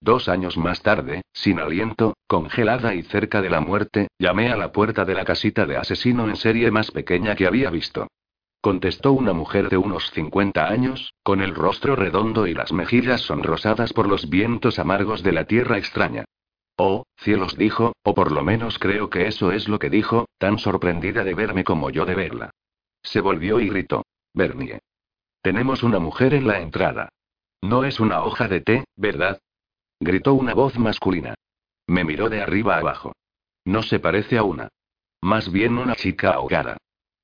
Dos 0.00 0.30
años 0.30 0.56
más 0.56 0.80
tarde, 0.82 1.20
sin 1.34 1.60
aliento, 1.60 2.14
congelada 2.26 2.94
y 2.94 3.02
cerca 3.02 3.42
de 3.42 3.50
la 3.50 3.60
muerte, 3.60 4.08
llamé 4.18 4.50
a 4.50 4.56
la 4.56 4.72
puerta 4.72 5.04
de 5.04 5.14
la 5.14 5.26
casita 5.26 5.66
de 5.66 5.76
asesino 5.76 6.30
en 6.30 6.36
serie 6.36 6.70
más 6.70 6.90
pequeña 6.90 7.34
que 7.34 7.46
había 7.46 7.68
visto 7.68 8.08
contestó 8.60 9.12
una 9.12 9.32
mujer 9.32 9.68
de 9.68 9.76
unos 9.76 10.10
50 10.10 10.68
años, 10.68 11.14
con 11.22 11.40
el 11.40 11.54
rostro 11.54 11.96
redondo 11.96 12.46
y 12.46 12.54
las 12.54 12.72
mejillas 12.72 13.22
sonrosadas 13.22 13.92
por 13.92 14.08
los 14.08 14.28
vientos 14.28 14.78
amargos 14.78 15.22
de 15.22 15.32
la 15.32 15.44
tierra 15.44 15.78
extraña. 15.78 16.24
Oh, 16.76 17.04
cielos 17.16 17.56
dijo, 17.56 17.92
o 18.02 18.14
por 18.14 18.32
lo 18.32 18.42
menos 18.42 18.78
creo 18.78 19.10
que 19.10 19.26
eso 19.26 19.52
es 19.52 19.68
lo 19.68 19.78
que 19.78 19.90
dijo, 19.90 20.26
tan 20.38 20.58
sorprendida 20.58 21.24
de 21.24 21.34
verme 21.34 21.64
como 21.64 21.90
yo 21.90 22.06
de 22.06 22.14
verla. 22.14 22.50
Se 23.02 23.20
volvió 23.20 23.60
y 23.60 23.68
gritó. 23.68 24.04
Bernie. 24.32 24.78
Tenemos 25.42 25.82
una 25.82 25.98
mujer 25.98 26.34
en 26.34 26.46
la 26.46 26.60
entrada. 26.60 27.08
No 27.62 27.84
es 27.84 28.00
una 28.00 28.22
hoja 28.22 28.48
de 28.48 28.60
té, 28.60 28.84
¿verdad? 28.96 29.40
Gritó 29.98 30.34
una 30.34 30.54
voz 30.54 30.78
masculina. 30.78 31.34
Me 31.86 32.04
miró 32.04 32.28
de 32.28 32.40
arriba 32.40 32.78
abajo. 32.78 33.12
No 33.64 33.82
se 33.82 34.00
parece 34.00 34.38
a 34.38 34.42
una. 34.42 34.68
Más 35.20 35.50
bien 35.50 35.76
una 35.76 35.94
chica 35.96 36.30
ahogada. 36.30 36.78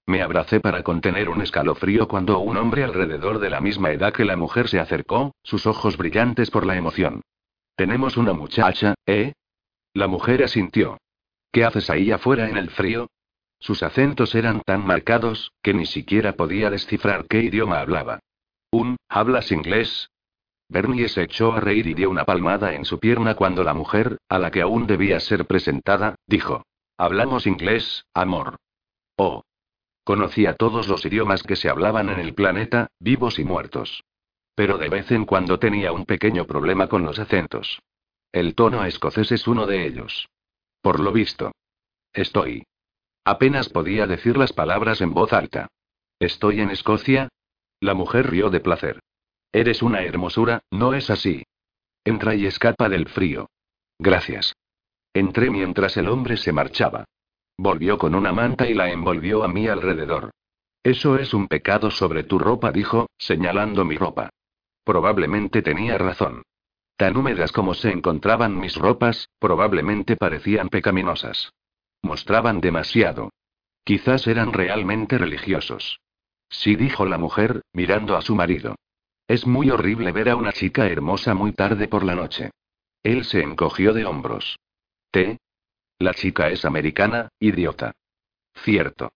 Me 0.06 0.22
abracé 0.22 0.60
para 0.60 0.84
contener 0.84 1.28
un 1.28 1.42
escalofrío 1.42 2.06
cuando 2.06 2.38
un 2.38 2.56
hombre 2.56 2.84
alrededor 2.84 3.40
de 3.40 3.50
la 3.50 3.60
misma 3.60 3.90
edad 3.90 4.12
que 4.12 4.24
la 4.24 4.36
mujer 4.36 4.68
se 4.68 4.78
acercó, 4.78 5.34
sus 5.42 5.66
ojos 5.66 5.96
brillantes 5.96 6.50
por 6.50 6.64
la 6.64 6.76
emoción. 6.76 7.22
Tenemos 7.74 8.16
una 8.16 8.32
muchacha, 8.32 8.94
¿eh? 9.04 9.32
La 9.92 10.06
mujer 10.06 10.44
asintió. 10.44 10.98
¿Qué 11.50 11.64
haces 11.64 11.90
ahí 11.90 12.12
afuera 12.12 12.48
en 12.48 12.56
el 12.56 12.70
frío? 12.70 13.08
Sus 13.58 13.82
acentos 13.82 14.34
eran 14.34 14.60
tan 14.60 14.86
marcados, 14.86 15.52
que 15.60 15.74
ni 15.74 15.86
siquiera 15.86 16.34
podía 16.34 16.70
descifrar 16.70 17.26
qué 17.26 17.40
idioma 17.40 17.80
hablaba. 17.80 18.20
Un, 18.70 18.96
¿hablas 19.08 19.50
inglés? 19.50 20.10
Bernie 20.68 21.08
se 21.08 21.22
echó 21.22 21.52
a 21.52 21.60
reír 21.60 21.86
y 21.86 21.94
dio 21.94 22.10
una 22.10 22.24
palmada 22.24 22.74
en 22.74 22.84
su 22.84 23.00
pierna 23.00 23.34
cuando 23.34 23.64
la 23.64 23.74
mujer, 23.74 24.18
a 24.28 24.38
la 24.38 24.50
que 24.50 24.62
aún 24.62 24.86
debía 24.86 25.18
ser 25.18 25.46
presentada, 25.46 26.14
dijo. 26.26 26.64
Hablamos 26.96 27.46
inglés, 27.46 28.04
amor. 28.14 28.56
Oh. 29.16 29.42
Conocía 30.06 30.54
todos 30.54 30.86
los 30.86 31.04
idiomas 31.04 31.42
que 31.42 31.56
se 31.56 31.68
hablaban 31.68 32.10
en 32.10 32.20
el 32.20 32.32
planeta, 32.32 32.92
vivos 33.00 33.40
y 33.40 33.44
muertos. 33.44 34.04
Pero 34.54 34.78
de 34.78 34.88
vez 34.88 35.10
en 35.10 35.24
cuando 35.24 35.58
tenía 35.58 35.90
un 35.90 36.04
pequeño 36.06 36.46
problema 36.46 36.86
con 36.86 37.04
los 37.04 37.18
acentos. 37.18 37.82
El 38.30 38.54
tono 38.54 38.84
escocés 38.84 39.32
es 39.32 39.48
uno 39.48 39.66
de 39.66 39.84
ellos. 39.84 40.28
Por 40.80 41.00
lo 41.00 41.10
visto. 41.10 41.50
Estoy. 42.12 42.62
Apenas 43.24 43.68
podía 43.68 44.06
decir 44.06 44.36
las 44.36 44.52
palabras 44.52 45.00
en 45.00 45.12
voz 45.12 45.32
alta. 45.32 45.66
¿Estoy 46.20 46.60
en 46.60 46.70
Escocia? 46.70 47.28
La 47.80 47.94
mujer 47.94 48.30
rió 48.30 48.48
de 48.48 48.60
placer. 48.60 49.00
Eres 49.50 49.82
una 49.82 50.02
hermosura, 50.04 50.62
¿no 50.70 50.94
es 50.94 51.10
así? 51.10 51.42
Entra 52.04 52.36
y 52.36 52.46
escapa 52.46 52.88
del 52.88 53.08
frío. 53.08 53.50
Gracias. 53.98 54.54
Entré 55.12 55.50
mientras 55.50 55.96
el 55.96 56.06
hombre 56.08 56.36
se 56.36 56.52
marchaba. 56.52 57.06
Volvió 57.58 57.98
con 57.98 58.14
una 58.14 58.32
manta 58.32 58.68
y 58.68 58.74
la 58.74 58.90
envolvió 58.90 59.42
a 59.42 59.48
mi 59.48 59.66
alrededor. 59.68 60.30
Eso 60.82 61.16
es 61.16 61.34
un 61.34 61.48
pecado 61.48 61.90
sobre 61.90 62.22
tu 62.22 62.38
ropa, 62.38 62.70
dijo, 62.70 63.08
señalando 63.18 63.84
mi 63.84 63.96
ropa. 63.96 64.30
Probablemente 64.84 65.62
tenía 65.62 65.98
razón. 65.98 66.42
Tan 66.96 67.16
húmedas 67.16 67.52
como 67.52 67.74
se 67.74 67.90
encontraban 67.90 68.58
mis 68.58 68.76
ropas, 68.76 69.28
probablemente 69.38 70.16
parecían 70.16 70.68
pecaminosas. 70.68 71.52
mostraban 72.02 72.60
demasiado. 72.60 73.30
Quizás 73.84 74.26
eran 74.26 74.52
realmente 74.52 75.18
religiosos. 75.18 75.98
Sí, 76.48 76.76
dijo 76.76 77.04
la 77.04 77.18
mujer, 77.18 77.62
mirando 77.72 78.16
a 78.16 78.22
su 78.22 78.34
marido. 78.34 78.76
Es 79.26 79.46
muy 79.46 79.70
horrible 79.70 80.12
ver 80.12 80.28
a 80.28 80.36
una 80.36 80.52
chica 80.52 80.86
hermosa 80.86 81.34
muy 81.34 81.52
tarde 81.52 81.88
por 81.88 82.04
la 82.04 82.14
noche. 82.14 82.50
Él 83.02 83.24
se 83.24 83.42
encogió 83.42 83.92
de 83.92 84.04
hombros. 84.04 84.58
¿Té? 85.10 85.38
La 85.98 86.12
chica 86.12 86.48
es 86.50 86.64
americana, 86.64 87.28
idiota. 87.40 87.92
Cierto. 88.54 89.12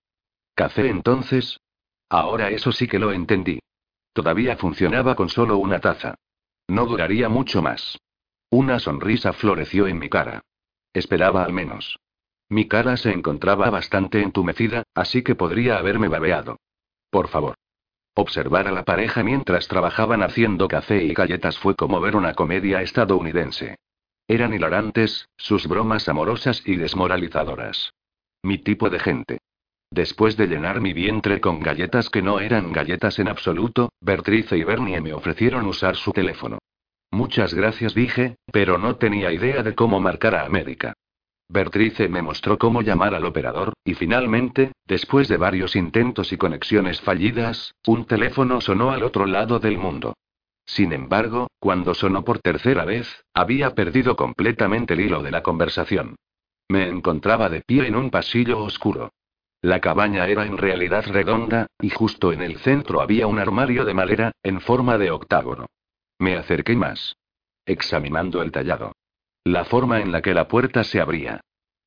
¿Café 0.54 0.88
entonces? 0.88 1.60
Ahora 2.08 2.50
eso 2.50 2.72
sí 2.72 2.88
que 2.88 2.98
lo 2.98 3.12
entendí. 3.12 3.60
Todavía 4.12 4.56
funcionaba 4.56 5.14
con 5.14 5.28
solo 5.28 5.58
una 5.58 5.80
taza. 5.80 6.16
No 6.68 6.86
duraría 6.86 7.28
mucho 7.28 7.62
más. 7.62 7.98
Una 8.50 8.78
sonrisa 8.78 9.32
floreció 9.32 9.86
en 9.86 9.98
mi 9.98 10.08
cara. 10.08 10.42
Esperaba 10.92 11.44
al 11.44 11.52
menos. 11.52 11.98
Mi 12.48 12.66
cara 12.66 12.96
se 12.96 13.12
encontraba 13.12 13.70
bastante 13.70 14.22
entumecida, 14.22 14.82
así 14.94 15.22
que 15.22 15.36
podría 15.36 15.78
haberme 15.78 16.08
babeado. 16.08 16.58
Por 17.10 17.28
favor. 17.28 17.54
Observar 18.14 18.66
a 18.66 18.72
la 18.72 18.84
pareja 18.84 19.22
mientras 19.22 19.68
trabajaban 19.68 20.22
haciendo 20.22 20.66
café 20.66 21.04
y 21.04 21.14
galletas 21.14 21.58
fue 21.58 21.76
como 21.76 22.00
ver 22.00 22.16
una 22.16 22.34
comedia 22.34 22.82
estadounidense. 22.82 23.76
Eran 24.30 24.54
hilarantes, 24.54 25.28
sus 25.36 25.66
bromas 25.66 26.08
amorosas 26.08 26.62
y 26.64 26.76
desmoralizadoras. 26.76 27.94
Mi 28.44 28.58
tipo 28.58 28.88
de 28.88 29.00
gente. 29.00 29.38
Después 29.90 30.36
de 30.36 30.46
llenar 30.46 30.80
mi 30.80 30.92
vientre 30.92 31.40
con 31.40 31.58
galletas 31.58 32.10
que 32.10 32.22
no 32.22 32.38
eran 32.38 32.70
galletas 32.70 33.18
en 33.18 33.26
absoluto, 33.26 33.88
Bertrice 34.00 34.56
y 34.56 34.62
Bernie 34.62 35.00
me 35.00 35.14
ofrecieron 35.14 35.66
usar 35.66 35.96
su 35.96 36.12
teléfono. 36.12 36.60
Muchas 37.10 37.54
gracias 37.54 37.92
dije, 37.92 38.36
pero 38.52 38.78
no 38.78 38.94
tenía 38.94 39.32
idea 39.32 39.64
de 39.64 39.74
cómo 39.74 39.98
marcar 39.98 40.36
a 40.36 40.44
América. 40.44 40.92
Bertrice 41.48 42.08
me 42.08 42.22
mostró 42.22 42.56
cómo 42.56 42.82
llamar 42.82 43.16
al 43.16 43.24
operador, 43.24 43.72
y 43.82 43.94
finalmente, 43.94 44.70
después 44.86 45.26
de 45.26 45.38
varios 45.38 45.74
intentos 45.74 46.32
y 46.32 46.36
conexiones 46.36 47.00
fallidas, 47.00 47.74
un 47.84 48.04
teléfono 48.04 48.60
sonó 48.60 48.92
al 48.92 49.02
otro 49.02 49.26
lado 49.26 49.58
del 49.58 49.76
mundo. 49.76 50.14
Sin 50.74 50.92
embargo, 50.92 51.48
cuando 51.58 51.94
sonó 51.94 52.24
por 52.24 52.38
tercera 52.38 52.84
vez, 52.84 53.24
había 53.34 53.74
perdido 53.74 54.14
completamente 54.14 54.94
el 54.94 55.00
hilo 55.00 55.20
de 55.20 55.32
la 55.32 55.42
conversación. 55.42 56.14
Me 56.68 56.88
encontraba 56.88 57.48
de 57.48 57.62
pie 57.62 57.88
en 57.88 57.96
un 57.96 58.10
pasillo 58.10 58.60
oscuro. 58.62 59.12
La 59.62 59.80
cabaña 59.80 60.28
era 60.28 60.46
en 60.46 60.56
realidad 60.56 61.04
redonda, 61.08 61.66
y 61.80 61.90
justo 61.90 62.32
en 62.32 62.40
el 62.40 62.58
centro 62.58 63.00
había 63.00 63.26
un 63.26 63.40
armario 63.40 63.84
de 63.84 63.94
madera, 63.94 64.30
en 64.44 64.60
forma 64.60 64.96
de 64.96 65.10
octágono. 65.10 65.66
Me 66.20 66.36
acerqué 66.36 66.76
más. 66.76 67.16
Examinando 67.66 68.40
el 68.40 68.52
tallado. 68.52 68.92
La 69.42 69.64
forma 69.64 70.00
en 70.00 70.12
la 70.12 70.22
que 70.22 70.34
la 70.34 70.46
puerta 70.46 70.84
se 70.84 71.00
abría. 71.00 71.40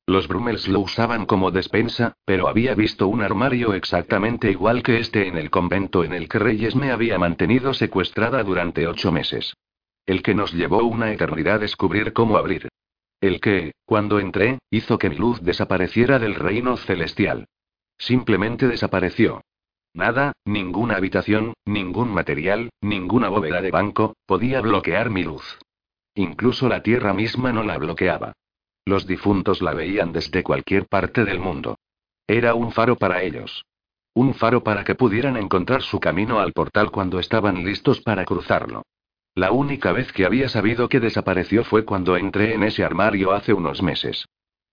Los 0.06 0.28
Brummels 0.28 0.68
lo 0.68 0.80
usaban 0.80 1.24
como 1.24 1.50
despensa, 1.50 2.14
pero 2.26 2.46
había 2.46 2.74
visto 2.74 3.08
un 3.08 3.22
armario 3.22 3.72
exactamente 3.72 4.50
igual 4.50 4.82
que 4.82 4.98
este 4.98 5.28
en 5.28 5.38
el 5.38 5.50
convento 5.50 6.04
en 6.04 6.12
el 6.12 6.28
que 6.28 6.38
Reyes 6.38 6.76
me 6.76 6.90
había 6.90 7.18
mantenido 7.18 7.72
secuestrada 7.72 8.42
durante 8.42 8.86
ocho 8.86 9.10
meses. 9.12 9.54
El 10.04 10.22
que 10.22 10.34
nos 10.34 10.52
llevó 10.52 10.84
una 10.84 11.10
eternidad 11.10 11.60
descubrir 11.60 12.12
cómo 12.12 12.36
abrir. 12.36 12.68
El 13.22 13.40
que, 13.40 13.72
cuando 13.86 14.18
entré, 14.18 14.58
hizo 14.70 14.98
que 14.98 15.08
mi 15.08 15.16
luz 15.16 15.40
desapareciera 15.40 16.18
del 16.18 16.34
reino 16.34 16.76
celestial. 16.76 17.46
Simplemente 17.96 18.68
desapareció. 18.68 19.40
Nada, 19.94 20.32
ninguna 20.44 20.96
habitación, 20.96 21.54
ningún 21.64 22.12
material, 22.12 22.68
ninguna 22.82 23.30
bóveda 23.30 23.62
de 23.62 23.70
banco, 23.70 24.14
podía 24.26 24.60
bloquear 24.60 25.08
mi 25.08 25.22
luz. 25.22 25.58
Incluso 26.14 26.68
la 26.68 26.82
tierra 26.82 27.14
misma 27.14 27.52
no 27.52 27.62
la 27.62 27.78
bloqueaba. 27.78 28.34
Los 28.86 29.06
difuntos 29.06 29.62
la 29.62 29.72
veían 29.72 30.12
desde 30.12 30.42
cualquier 30.42 30.86
parte 30.86 31.24
del 31.24 31.38
mundo. 31.38 31.78
Era 32.26 32.54
un 32.54 32.72
faro 32.72 32.96
para 32.96 33.22
ellos. 33.22 33.64
Un 34.14 34.34
faro 34.34 34.62
para 34.62 34.84
que 34.84 34.94
pudieran 34.94 35.36
encontrar 35.36 35.82
su 35.82 35.98
camino 36.00 36.38
al 36.38 36.52
portal 36.52 36.90
cuando 36.90 37.18
estaban 37.18 37.64
listos 37.64 38.00
para 38.00 38.24
cruzarlo. 38.24 38.82
La 39.34 39.50
única 39.50 39.92
vez 39.92 40.12
que 40.12 40.24
había 40.24 40.48
sabido 40.48 40.88
que 40.88 41.00
desapareció 41.00 41.64
fue 41.64 41.84
cuando 41.84 42.16
entré 42.16 42.54
en 42.54 42.62
ese 42.62 42.84
armario 42.84 43.32
hace 43.32 43.52
unos 43.52 43.82
meses. 43.82 44.26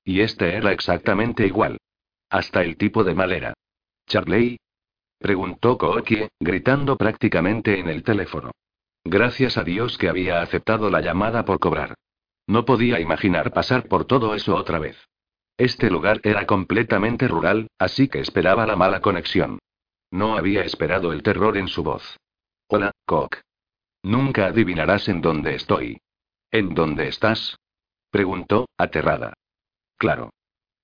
Y 0.03 0.22
este 0.22 0.55
era 0.55 0.72
exactamente 0.72 1.47
igual. 1.47 1.78
Hasta 2.30 2.62
el 2.62 2.78
tipo 2.78 3.03
de 3.03 3.16
madera. 3.16 3.53
Charley, 4.07 4.57
Preguntó 5.22 5.78
Kookie, 5.78 6.30
gritando 6.39 6.97
prácticamente 6.97 7.80
en 7.80 7.89
el 7.89 8.01
teléfono. 8.01 8.49
Gracias 9.03 9.55
a 9.55 9.64
Dios 9.64 9.99
que 9.99 10.09
había 10.09 10.41
aceptado 10.41 10.89
la 10.89 10.99
llamada 10.99 11.45
por 11.45 11.59
cobrar. 11.59 11.93
No 12.48 12.66
podía 12.66 13.00
imaginar 13.00 13.52
pasar 13.54 13.88
por 13.88 14.06
todo 14.06 14.36
eso 14.36 14.56
otra 14.56 14.80
vez. 14.80 14.98
Este 15.58 15.89
lugar 15.89 16.20
era 16.24 16.46
completamente 16.46 17.28
rural, 17.28 17.68
así 17.78 18.08
que 18.08 18.20
esperaba 18.20 18.66
la 18.66 18.76
mala 18.76 19.02
conexión. 19.02 19.60
No 20.10 20.36
había 20.36 20.64
esperado 20.64 21.14
el 21.14 21.24
terror 21.24 21.58
en 21.58 21.68
su 21.68 21.84
voz. 21.84 22.18
Hola, 22.68 22.92
Cook. 23.06 23.38
Nunca 24.04 24.48
adivinarás 24.48 25.08
en 25.08 25.22
dónde 25.22 25.56
estoy. 25.56 26.02
¿En 26.50 26.74
dónde 26.74 27.08
estás? 27.08 27.58
Preguntó, 28.10 28.68
aterrada. 28.78 29.34
Claro. 29.98 30.32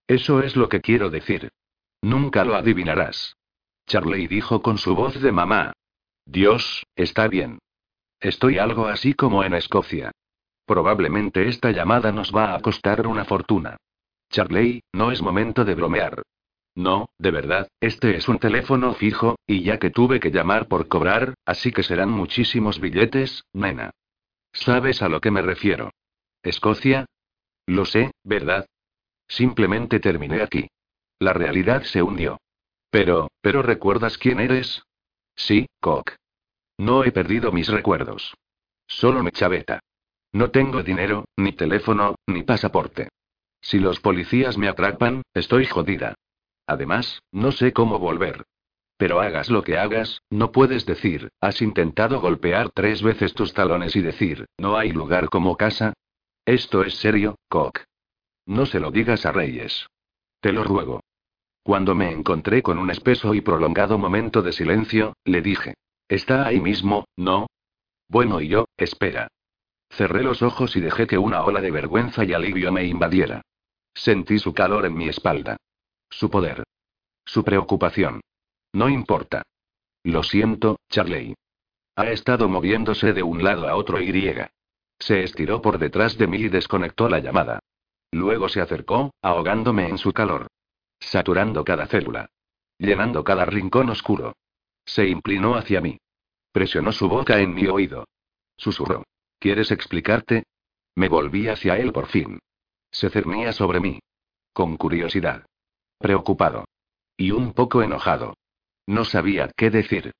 Eso 0.07 0.41
es 0.41 0.55
lo 0.55 0.69
que 0.69 0.79
quiero 0.79 1.09
decir. 1.09 1.49
Nunca 2.01 2.45
lo 2.45 2.55
adivinarás. 2.55 3.35
Charley 3.87 4.27
dijo 4.27 4.61
con 4.61 4.77
su 4.77 4.95
voz 4.95 5.19
de 5.21 5.31
mamá. 5.31 5.73
Dios, 6.25 6.85
está 6.95 7.27
bien. 7.27 7.59
Estoy 8.19 8.59
algo 8.59 8.87
así 8.87 9.13
como 9.13 9.43
en 9.43 9.53
Escocia. 9.53 10.11
Probablemente 10.67 11.47
esta 11.47 11.71
llamada 11.71 12.11
nos 12.11 12.35
va 12.35 12.53
a 12.53 12.59
costar 12.59 13.07
una 13.07 13.23
fortuna. 13.23 13.77
Charley, 14.29 14.83
no 14.93 15.13
es 15.13 15.21
momento 15.21 15.63
de 15.63 15.73
bromear. 15.75 16.23
No, 16.75 17.09
de 17.17 17.31
verdad, 17.31 17.69
este 17.79 18.17
es 18.17 18.27
un 18.27 18.37
teléfono 18.37 18.93
fijo, 18.93 19.37
y 19.47 19.63
ya 19.63 19.79
que 19.79 19.91
tuve 19.91 20.19
que 20.19 20.29
llamar 20.29 20.67
por 20.67 20.89
cobrar, 20.89 21.35
así 21.45 21.71
que 21.71 21.83
serán 21.83 22.09
muchísimos 22.09 22.81
billetes, 22.81 23.45
nena. 23.53 23.91
¿Sabes 24.51 25.01
a 25.01 25.07
lo 25.07 25.21
que 25.21 25.31
me 25.31 25.41
refiero? 25.41 25.91
¿Escocia? 26.43 27.05
Lo 27.65 27.85
sé, 27.85 28.11
¿verdad? 28.25 28.65
Simplemente 29.29 30.01
terminé 30.01 30.41
aquí. 30.41 30.67
La 31.17 31.31
realidad 31.31 31.83
se 31.83 32.03
hundió. 32.03 32.41
Pero, 32.89 33.29
¿pero 33.41 33.61
recuerdas 33.61 34.17
quién 34.17 34.41
eres? 34.41 34.83
Sí, 35.33 35.67
Cock. 35.79 36.11
No 36.77 37.05
he 37.05 37.13
perdido 37.13 37.53
mis 37.53 37.69
recuerdos. 37.69 38.35
Solo 38.85 39.23
me 39.23 39.31
chaveta. 39.31 39.79
No 40.37 40.51
tengo 40.51 40.83
dinero, 40.83 41.25
ni 41.35 41.51
teléfono, 41.51 42.15
ni 42.27 42.43
pasaporte. 42.43 43.09
Si 43.59 43.79
los 43.79 43.99
policías 43.99 44.55
me 44.55 44.67
atrapan, 44.67 45.23
estoy 45.33 45.65
jodida. 45.65 46.13
Además, 46.67 47.23
no 47.31 47.51
sé 47.51 47.73
cómo 47.73 47.97
volver. 47.97 48.45
Pero 48.97 49.19
hagas 49.19 49.49
lo 49.49 49.63
que 49.63 49.79
hagas, 49.79 50.21
no 50.29 50.51
puedes 50.51 50.85
decir, 50.85 51.29
has 51.41 51.59
intentado 51.63 52.21
golpear 52.21 52.69
tres 52.71 53.01
veces 53.01 53.33
tus 53.33 53.51
talones 53.55 53.95
y 53.95 54.01
decir, 54.01 54.45
no 54.59 54.77
hay 54.77 54.91
lugar 54.91 55.29
como 55.29 55.57
casa. 55.57 55.93
Esto 56.45 56.83
es 56.83 56.93
serio, 56.99 57.37
Cock. 57.49 57.79
No 58.45 58.67
se 58.67 58.79
lo 58.79 58.91
digas 58.91 59.25
a 59.25 59.31
Reyes. 59.31 59.87
Te 60.39 60.53
lo 60.53 60.63
ruego. 60.63 61.01
Cuando 61.63 61.95
me 61.95 62.11
encontré 62.11 62.61
con 62.61 62.77
un 62.77 62.91
espeso 62.91 63.33
y 63.33 63.41
prolongado 63.41 63.97
momento 63.97 64.43
de 64.43 64.51
silencio, 64.51 65.13
le 65.25 65.41
dije. 65.41 65.73
Está 66.07 66.45
ahí 66.45 66.59
mismo, 66.61 67.05
¿no? 67.15 67.47
Bueno, 68.07 68.39
y 68.39 68.49
yo, 68.49 68.67
espera. 68.77 69.29
Cerré 69.89 70.23
los 70.23 70.41
ojos 70.41 70.75
y 70.75 70.81
dejé 70.81 71.07
que 71.07 71.17
una 71.17 71.43
ola 71.43 71.61
de 71.61 71.71
vergüenza 71.71 72.23
y 72.23 72.33
alivio 72.33 72.71
me 72.71 72.85
invadiera. 72.85 73.41
Sentí 73.93 74.39
su 74.39 74.53
calor 74.53 74.85
en 74.85 74.95
mi 74.95 75.09
espalda. 75.09 75.57
Su 76.09 76.29
poder. 76.29 76.63
Su 77.25 77.43
preocupación. 77.43 78.21
No 78.73 78.89
importa. 78.89 79.43
Lo 80.03 80.23
siento, 80.23 80.77
Charley. 80.89 81.35
Ha 81.95 82.11
estado 82.11 82.47
moviéndose 82.47 83.13
de 83.13 83.23
un 83.23 83.43
lado 83.43 83.67
a 83.67 83.75
otro 83.75 83.99
y. 83.99 84.11
Se 84.99 85.23
estiró 85.23 85.61
por 85.61 85.79
detrás 85.79 86.17
de 86.17 86.27
mí 86.27 86.37
y 86.37 86.49
desconectó 86.49 87.09
la 87.09 87.19
llamada. 87.19 87.59
Luego 88.11 88.49
se 88.49 88.61
acercó, 88.61 89.11
ahogándome 89.21 89.89
en 89.89 89.97
su 89.97 90.13
calor. 90.13 90.47
Saturando 90.99 91.63
cada 91.63 91.87
célula. 91.87 92.29
Llenando 92.77 93.23
cada 93.23 93.45
rincón 93.45 93.89
oscuro. 93.89 94.35
Se 94.85 95.07
inclinó 95.07 95.55
hacia 95.55 95.81
mí. 95.81 95.97
Presionó 96.51 96.91
su 96.91 97.09
boca 97.09 97.39
en 97.39 97.53
mi 97.53 97.67
oído. 97.67 98.05
Susurró. 98.57 99.03
¿Quieres 99.39 99.71
explicarte? 99.71 100.43
Me 100.95 101.09
volví 101.09 101.47
hacia 101.47 101.77
él 101.77 101.93
por 101.93 102.07
fin. 102.07 102.39
Se 102.91 103.09
cernía 103.09 103.53
sobre 103.53 103.79
mí. 103.79 103.99
Con 104.53 104.77
curiosidad. 104.77 105.45
Preocupado. 105.99 106.65
Y 107.15 107.31
un 107.31 107.53
poco 107.53 107.81
enojado. 107.81 108.35
No 108.87 109.05
sabía 109.05 109.51
qué 109.55 109.69
decir. 109.69 110.11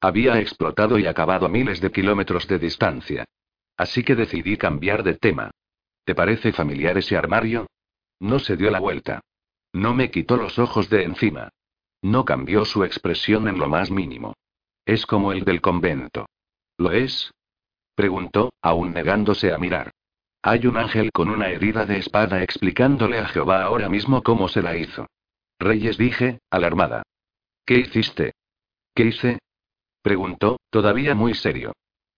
Había 0.00 0.40
explotado 0.40 0.98
y 0.98 1.06
acabado 1.06 1.46
a 1.46 1.48
miles 1.48 1.80
de 1.80 1.90
kilómetros 1.90 2.48
de 2.48 2.58
distancia. 2.58 3.24
Así 3.76 4.02
que 4.02 4.14
decidí 4.14 4.56
cambiar 4.56 5.02
de 5.02 5.14
tema. 5.14 5.50
¿Te 6.04 6.14
parece 6.14 6.52
familiar 6.52 6.98
ese 6.98 7.16
armario? 7.16 7.66
No 8.20 8.38
se 8.38 8.56
dio 8.56 8.70
la 8.70 8.80
vuelta. 8.80 9.20
No 9.72 9.94
me 9.94 10.10
quitó 10.10 10.36
los 10.36 10.58
ojos 10.58 10.88
de 10.90 11.04
encima. 11.04 11.50
No 12.02 12.24
cambió 12.24 12.64
su 12.64 12.84
expresión 12.84 13.48
en 13.48 13.58
lo 13.58 13.68
más 13.68 13.90
mínimo. 13.90 14.34
Es 14.84 15.06
como 15.06 15.32
el 15.32 15.44
del 15.44 15.60
convento. 15.60 16.26
¿Lo 16.76 16.92
es? 16.92 17.32
Preguntó, 17.94 18.52
aún 18.60 18.92
negándose 18.92 19.52
a 19.52 19.58
mirar. 19.58 19.90
Hay 20.42 20.66
un 20.66 20.76
ángel 20.76 21.10
con 21.12 21.30
una 21.30 21.48
herida 21.48 21.86
de 21.86 21.98
espada 21.98 22.42
explicándole 22.42 23.18
a 23.18 23.26
Jehová 23.26 23.62
ahora 23.62 23.88
mismo 23.88 24.22
cómo 24.22 24.48
se 24.48 24.62
la 24.62 24.76
hizo. 24.76 25.06
Reyes 25.58 25.96
dije, 25.96 26.40
alarmada. 26.50 27.02
¿Qué 27.64 27.78
hiciste? 27.78 28.32
¿Qué 28.94 29.04
hice? 29.04 29.38
Preguntó, 30.02 30.58
todavía 30.68 31.14
muy 31.14 31.34
serio. 31.34 31.72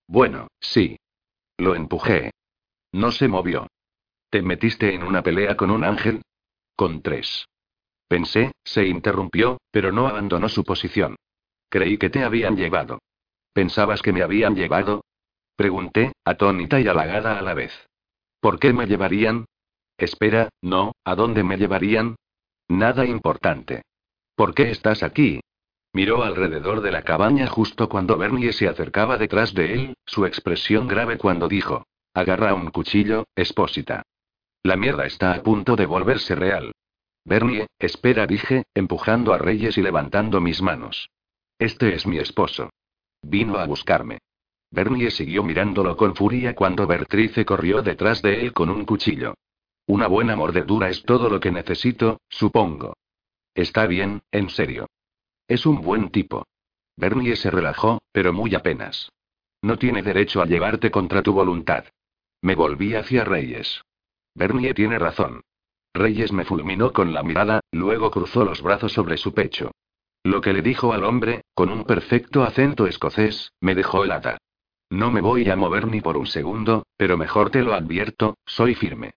Bueno, 0.08 0.48
sí. 0.60 0.98
Lo 1.58 1.74
empujé. 1.76 2.32
No 2.92 3.12
se 3.12 3.28
movió. 3.28 3.68
¿Te 4.30 4.42
metiste 4.42 4.94
en 4.94 5.04
una 5.04 5.22
pelea 5.22 5.56
con 5.56 5.70
un 5.70 5.84
ángel? 5.84 6.22
Con 6.74 7.02
tres. 7.02 7.46
Pensé, 8.08 8.52
se 8.64 8.86
interrumpió, 8.86 9.58
pero 9.70 9.92
no 9.92 10.08
abandonó 10.08 10.48
su 10.48 10.64
posición. 10.64 11.16
Creí 11.68 11.98
que 11.98 12.10
te 12.10 12.24
habían 12.24 12.56
llevado. 12.56 12.98
¿Pensabas 13.52 14.02
que 14.02 14.12
me 14.12 14.22
habían 14.22 14.54
llevado? 14.54 15.02
Pregunté, 15.56 16.12
atónita 16.24 16.80
y 16.80 16.86
halagada 16.86 17.38
a 17.38 17.42
la 17.42 17.54
vez. 17.54 17.72
¿Por 18.40 18.58
qué 18.58 18.72
me 18.72 18.86
llevarían? 18.86 19.46
Espera, 19.96 20.50
no, 20.60 20.92
¿a 21.04 21.14
dónde 21.14 21.42
me 21.42 21.56
llevarían? 21.56 22.16
Nada 22.68 23.06
importante. 23.06 23.82
¿Por 24.34 24.54
qué 24.54 24.70
estás 24.70 25.02
aquí? 25.02 25.40
Miró 25.94 26.22
alrededor 26.24 26.82
de 26.82 26.92
la 26.92 27.02
cabaña 27.02 27.46
justo 27.46 27.88
cuando 27.88 28.18
Bernie 28.18 28.52
se 28.52 28.68
acercaba 28.68 29.16
detrás 29.16 29.54
de 29.54 29.72
él, 29.72 29.94
su 30.04 30.26
expresión 30.26 30.86
grave 30.86 31.16
cuando 31.16 31.48
dijo: 31.48 31.86
Agarra 32.12 32.52
un 32.52 32.70
cuchillo, 32.70 33.24
espósita. 33.34 34.02
La 34.62 34.76
mierda 34.76 35.06
está 35.06 35.32
a 35.32 35.42
punto 35.42 35.74
de 35.74 35.86
volverse 35.86 36.34
real. 36.34 36.72
Bernie, 37.24 37.66
espera, 37.78 38.26
dije, 38.26 38.64
empujando 38.74 39.32
a 39.32 39.38
Reyes 39.38 39.78
y 39.78 39.82
levantando 39.82 40.40
mis 40.40 40.60
manos. 40.60 41.08
Este 41.58 41.94
es 41.94 42.06
mi 42.06 42.18
esposo. 42.18 42.70
Vino 43.22 43.56
a 43.58 43.64
buscarme. 43.64 44.18
Bernie 44.76 45.10
siguió 45.10 45.42
mirándolo 45.42 45.96
con 45.96 46.14
furia 46.14 46.54
cuando 46.54 46.86
Bertrice 46.86 47.46
corrió 47.46 47.80
detrás 47.80 48.20
de 48.20 48.42
él 48.42 48.52
con 48.52 48.68
un 48.68 48.84
cuchillo. 48.84 49.32
Una 49.86 50.06
buena 50.06 50.36
mordedura 50.36 50.90
es 50.90 51.02
todo 51.02 51.30
lo 51.30 51.40
que 51.40 51.50
necesito, 51.50 52.20
supongo. 52.28 52.94
Está 53.54 53.86
bien, 53.86 54.20
en 54.30 54.50
serio. 54.50 54.86
Es 55.48 55.64
un 55.64 55.80
buen 55.80 56.10
tipo. 56.10 56.44
Bernie 56.94 57.36
se 57.36 57.50
relajó, 57.50 58.02
pero 58.12 58.34
muy 58.34 58.54
apenas. 58.54 59.10
No 59.62 59.78
tiene 59.78 60.02
derecho 60.02 60.42
a 60.42 60.44
llevarte 60.46 60.90
contra 60.90 61.22
tu 61.22 61.32
voluntad. 61.32 61.86
Me 62.42 62.54
volví 62.54 62.94
hacia 62.94 63.24
Reyes. 63.24 63.80
Bernie 64.34 64.74
tiene 64.74 64.98
razón. 64.98 65.40
Reyes 65.94 66.32
me 66.32 66.44
fulminó 66.44 66.92
con 66.92 67.14
la 67.14 67.22
mirada, 67.22 67.60
luego 67.72 68.10
cruzó 68.10 68.44
los 68.44 68.60
brazos 68.60 68.92
sobre 68.92 69.16
su 69.16 69.32
pecho. 69.32 69.70
Lo 70.22 70.42
que 70.42 70.52
le 70.52 70.60
dijo 70.60 70.92
al 70.92 71.04
hombre, 71.04 71.44
con 71.54 71.70
un 71.70 71.84
perfecto 71.84 72.42
acento 72.42 72.86
escocés, 72.86 73.54
me 73.62 73.74
dejó 73.74 74.04
helada. 74.04 74.36
No 74.90 75.10
me 75.10 75.20
voy 75.20 75.48
a 75.50 75.56
mover 75.56 75.88
ni 75.88 76.00
por 76.00 76.16
un 76.16 76.26
segundo, 76.26 76.86
pero 76.96 77.16
mejor 77.16 77.50
te 77.50 77.62
lo 77.62 77.74
advierto, 77.74 78.36
soy 78.46 78.74
firme. 78.74 79.14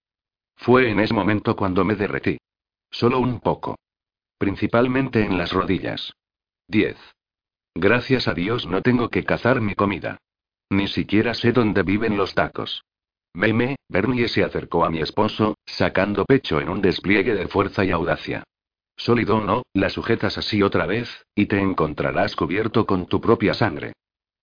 Fue 0.55 0.89
en 0.89 0.99
ese 0.99 1.13
momento 1.13 1.55
cuando 1.55 1.86
me 1.86 1.95
derretí. 1.95 2.38
Solo 2.89 3.20
un 3.20 3.39
poco. 3.39 3.78
Principalmente 4.38 5.24
en 5.24 5.38
las 5.38 5.51
rodillas. 5.51 6.13
10. 6.67 6.97
Gracias 7.76 8.28
a 8.28 8.34
Dios 8.34 8.65
no 8.65 8.82
tengo 8.82 9.09
que 9.09 9.24
cazar 9.24 9.61
mi 9.61 9.76
comida. 9.76 10.17
Ni 10.70 10.88
siquiera 10.88 11.34
sé 11.34 11.51
dónde 11.51 11.84
viven 11.84 12.17
los 12.17 12.34
tacos. 12.36 12.84
Meme, 13.34 13.76
Bernie 13.88 14.28
se 14.28 14.43
acercó 14.43 14.84
a 14.84 14.89
mi 14.89 15.01
esposo, 15.01 15.55
sacando 15.65 16.26
pecho 16.26 16.59
en 16.59 16.70
un 16.70 16.82
despliegue 16.82 17.36
de 17.36 17.47
fuerza 17.47 17.86
y 17.86 17.91
audacia. 17.91 18.43
Sólido 18.97 19.39
no, 19.39 19.63
la 19.74 19.89
sujetas 19.89 20.38
así 20.38 20.61
otra 20.61 20.86
vez, 20.86 21.26
y 21.36 21.45
te 21.45 21.59
encontrarás 21.59 22.36
cubierto 22.36 22.86
con 22.86 23.05
tu 23.05 23.22
propia 23.22 23.53
sangre. 23.53 23.93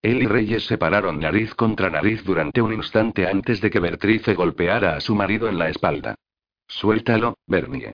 Él 0.02 0.22
y 0.22 0.26
Reyes 0.26 0.66
se 0.66 0.78
pararon 0.78 1.18
nariz 1.18 1.54
contra 1.54 1.90
nariz 1.90 2.22
durante 2.24 2.62
un 2.62 2.72
instante 2.72 3.26
antes 3.26 3.60
de 3.60 3.70
que 3.70 3.80
Bertrice 3.80 4.34
golpeara 4.34 4.96
a 4.96 5.00
su 5.00 5.14
marido 5.14 5.48
en 5.48 5.58
la 5.58 5.68
espalda. 5.68 6.14
Suéltalo, 6.68 7.38
Bernie. 7.46 7.92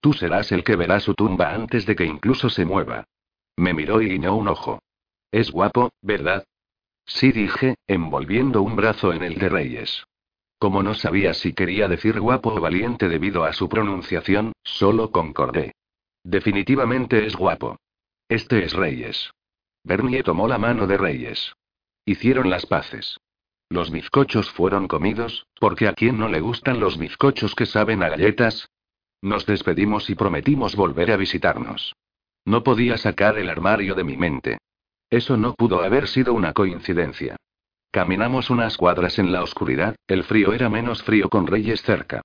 Tú 0.00 0.12
serás 0.12 0.50
el 0.52 0.64
que 0.64 0.76
verá 0.76 1.00
su 1.00 1.14
tumba 1.14 1.54
antes 1.54 1.86
de 1.86 1.94
que 1.94 2.04
incluso 2.04 2.50
se 2.50 2.64
mueva. 2.64 3.04
Me 3.56 3.74
miró 3.74 4.02
y 4.02 4.08
guiñó 4.08 4.34
un 4.34 4.48
ojo. 4.48 4.80
Es 5.30 5.50
guapo, 5.50 5.90
¿verdad? 6.02 6.44
Sí 7.06 7.32
dije, 7.32 7.76
envolviendo 7.86 8.62
un 8.62 8.76
brazo 8.76 9.12
en 9.12 9.22
el 9.22 9.38
de 9.38 9.48
Reyes. 9.48 10.04
Como 10.58 10.82
no 10.82 10.94
sabía 10.94 11.34
si 11.34 11.52
quería 11.52 11.88
decir 11.88 12.20
guapo 12.20 12.54
o 12.54 12.60
valiente 12.60 13.08
debido 13.08 13.44
a 13.44 13.52
su 13.52 13.68
pronunciación, 13.68 14.52
solo 14.62 15.10
concordé. 15.10 15.72
Definitivamente 16.24 17.26
es 17.26 17.34
guapo. 17.34 17.78
Este 18.28 18.64
es 18.64 18.72
Reyes. 18.72 19.32
Bernie 19.84 20.22
tomó 20.22 20.48
la 20.48 20.58
mano 20.58 20.86
de 20.86 20.96
Reyes. 20.96 21.54
Hicieron 22.04 22.50
las 22.50 22.66
paces. 22.66 23.18
Los 23.68 23.90
bizcochos 23.90 24.50
fueron 24.50 24.86
comidos, 24.86 25.46
porque 25.58 25.88
a 25.88 25.94
quién 25.94 26.18
no 26.18 26.28
le 26.28 26.40
gustan 26.40 26.78
los 26.78 26.98
bizcochos 26.98 27.54
que 27.54 27.66
saben 27.66 28.02
a 28.02 28.08
galletas. 28.08 28.68
Nos 29.22 29.46
despedimos 29.46 30.10
y 30.10 30.14
prometimos 30.14 30.76
volver 30.76 31.10
a 31.10 31.16
visitarnos. 31.16 31.94
No 32.44 32.62
podía 32.62 32.98
sacar 32.98 33.38
el 33.38 33.48
armario 33.48 33.94
de 33.94 34.04
mi 34.04 34.16
mente. 34.16 34.58
Eso 35.08 35.36
no 35.36 35.54
pudo 35.54 35.82
haber 35.82 36.08
sido 36.08 36.34
una 36.34 36.52
coincidencia. 36.52 37.36
Caminamos 37.90 38.50
unas 38.50 38.76
cuadras 38.76 39.18
en 39.18 39.32
la 39.32 39.42
oscuridad, 39.42 39.94
el 40.06 40.24
frío 40.24 40.52
era 40.52 40.68
menos 40.68 41.02
frío 41.02 41.28
con 41.28 41.46
Reyes 41.46 41.82
cerca. 41.82 42.22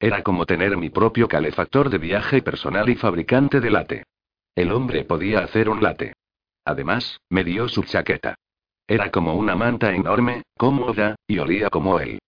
Era 0.00 0.22
como 0.22 0.46
tener 0.46 0.76
mi 0.76 0.90
propio 0.90 1.26
calefactor 1.26 1.90
de 1.90 1.98
viaje 1.98 2.40
personal 2.40 2.88
y 2.88 2.94
fabricante 2.94 3.60
de 3.60 3.70
late. 3.70 4.04
El 4.54 4.72
hombre 4.72 5.04
podía 5.04 5.40
hacer 5.40 5.68
un 5.68 5.82
late. 5.82 6.14
Además, 6.68 7.18
me 7.30 7.44
dio 7.44 7.66
su 7.66 7.82
chaqueta. 7.84 8.34
Era 8.86 9.10
como 9.10 9.34
una 9.36 9.56
manta 9.56 9.94
enorme, 9.94 10.42
cómoda, 10.54 11.16
y 11.26 11.38
olía 11.38 11.70
como 11.70 11.98
él. 11.98 12.18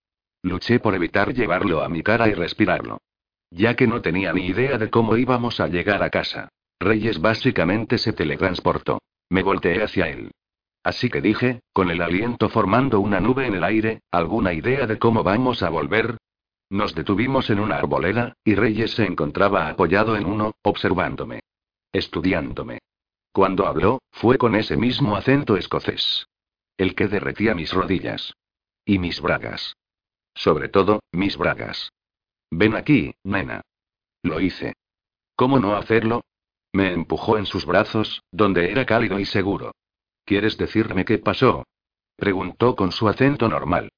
Luché 0.42 0.80
por 0.80 0.94
evitar 0.94 1.34
llevarlo 1.34 1.82
a 1.82 1.90
mi 1.90 2.02
cara 2.02 2.26
y 2.26 2.32
respirarlo. 2.32 3.02
Ya 3.50 3.76
que 3.76 3.86
no 3.86 4.00
tenía 4.00 4.32
ni 4.32 4.46
idea 4.46 4.78
de 4.78 4.88
cómo 4.88 5.18
íbamos 5.18 5.60
a 5.60 5.68
llegar 5.68 6.02
a 6.02 6.08
casa. 6.08 6.48
Reyes 6.80 7.20
básicamente 7.20 7.98
se 7.98 8.14
teletransportó. 8.14 9.02
Me 9.28 9.42
volteé 9.42 9.82
hacia 9.82 10.08
él. 10.08 10.30
Así 10.82 11.10
que 11.10 11.20
dije, 11.20 11.60
con 11.74 11.90
el 11.90 12.00
aliento 12.00 12.48
formando 12.48 12.98
una 12.98 13.20
nube 13.20 13.46
en 13.46 13.56
el 13.56 13.64
aire, 13.64 14.00
¿alguna 14.10 14.54
idea 14.54 14.86
de 14.86 14.98
cómo 14.98 15.22
vamos 15.22 15.62
a 15.62 15.68
volver? 15.68 16.16
Nos 16.70 16.94
detuvimos 16.94 17.50
en 17.50 17.60
una 17.60 17.76
arboleda, 17.76 18.32
y 18.42 18.54
Reyes 18.54 18.92
se 18.92 19.04
encontraba 19.04 19.68
apoyado 19.68 20.16
en 20.16 20.24
uno, 20.24 20.54
observándome. 20.62 21.40
Estudiándome. 21.92 22.78
Cuando 23.32 23.66
habló, 23.66 24.00
fue 24.10 24.38
con 24.38 24.54
ese 24.54 24.76
mismo 24.76 25.16
acento 25.16 25.56
escocés. 25.56 26.26
El 26.76 26.94
que 26.94 27.08
derretía 27.08 27.54
mis 27.54 27.72
rodillas. 27.72 28.34
Y 28.84 28.98
mis 28.98 29.20
bragas. 29.20 29.76
Sobre 30.34 30.68
todo, 30.68 31.00
mis 31.12 31.36
bragas. 31.36 31.92
Ven 32.50 32.74
aquí, 32.74 33.14
nena. 33.22 33.62
Lo 34.22 34.40
hice. 34.40 34.74
¿Cómo 35.36 35.58
no 35.58 35.76
hacerlo? 35.76 36.22
Me 36.72 36.92
empujó 36.92 37.38
en 37.38 37.46
sus 37.46 37.66
brazos, 37.66 38.22
donde 38.30 38.70
era 38.70 38.86
cálido 38.86 39.18
y 39.18 39.24
seguro. 39.24 39.72
¿Quieres 40.24 40.56
decirme 40.56 41.04
qué 41.04 41.18
pasó? 41.18 41.64
Preguntó 42.16 42.76
con 42.76 42.92
su 42.92 43.08
acento 43.08 43.48
normal. 43.48 43.90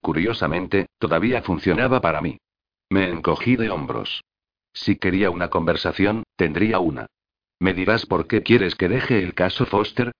Curiosamente, 0.00 0.86
todavía 0.98 1.42
funcionaba 1.42 2.00
para 2.00 2.20
mí. 2.20 2.38
Me 2.90 3.08
encogí 3.08 3.56
de 3.56 3.70
hombros. 3.70 4.24
Si 4.72 4.96
quería 4.96 5.30
una 5.30 5.50
conversación, 5.50 6.24
tendría 6.36 6.78
una. 6.78 7.06
¿Me 7.60 7.74
dirás 7.74 8.06
por 8.06 8.26
qué 8.26 8.42
quieres 8.42 8.74
que 8.74 8.88
deje 8.88 9.22
el 9.22 9.34
caso 9.34 9.66
Foster? 9.66 10.12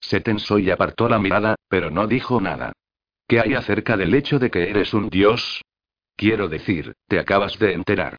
Se 0.00 0.20
tensó 0.20 0.58
y 0.58 0.70
apartó 0.70 1.08
la 1.08 1.18
mirada, 1.18 1.56
pero 1.68 1.90
no 1.90 2.06
dijo 2.06 2.40
nada. 2.40 2.72
¿Qué 3.26 3.40
hay 3.40 3.54
acerca 3.54 3.96
del 3.96 4.14
hecho 4.14 4.38
de 4.38 4.50
que 4.50 4.68
eres 4.70 4.94
un 4.94 5.08
dios? 5.08 5.62
Quiero 6.16 6.48
decir, 6.48 6.94
te 7.08 7.18
acabas 7.18 7.58
de 7.58 7.72
enterar. 7.72 8.18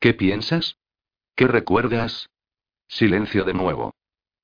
¿Qué 0.00 0.14
piensas? 0.14 0.76
¿Qué 1.34 1.46
recuerdas? 1.46 2.28
Silencio 2.88 3.44
de 3.44 3.54
nuevo. 3.54 3.92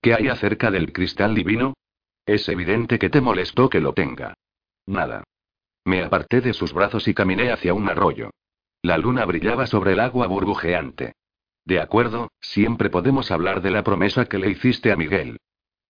¿Qué 0.02 0.14
hay 0.14 0.28
acerca 0.28 0.70
del 0.70 0.92
cristal 0.92 1.34
divino? 1.34 1.74
Es 2.26 2.48
evidente 2.48 2.98
que 2.98 3.10
te 3.10 3.20
molestó 3.20 3.68
que 3.68 3.80
lo 3.80 3.92
tenga. 3.92 4.34
Nada. 4.86 5.24
Me 5.84 6.02
aparté 6.02 6.40
de 6.40 6.52
sus 6.52 6.72
brazos 6.72 7.08
y 7.08 7.14
caminé 7.14 7.52
hacia 7.52 7.74
un 7.74 7.88
arroyo. 7.88 8.30
La 8.82 8.98
luna 8.98 9.24
brillaba 9.24 9.66
sobre 9.66 9.92
el 9.92 10.00
agua 10.00 10.26
burbujeante. 10.26 11.14
De 11.70 11.78
acuerdo, 11.78 12.32
siempre 12.40 12.90
podemos 12.90 13.30
hablar 13.30 13.62
de 13.62 13.70
la 13.70 13.84
promesa 13.84 14.24
que 14.24 14.38
le 14.38 14.50
hiciste 14.50 14.90
a 14.90 14.96
Miguel. 14.96 15.38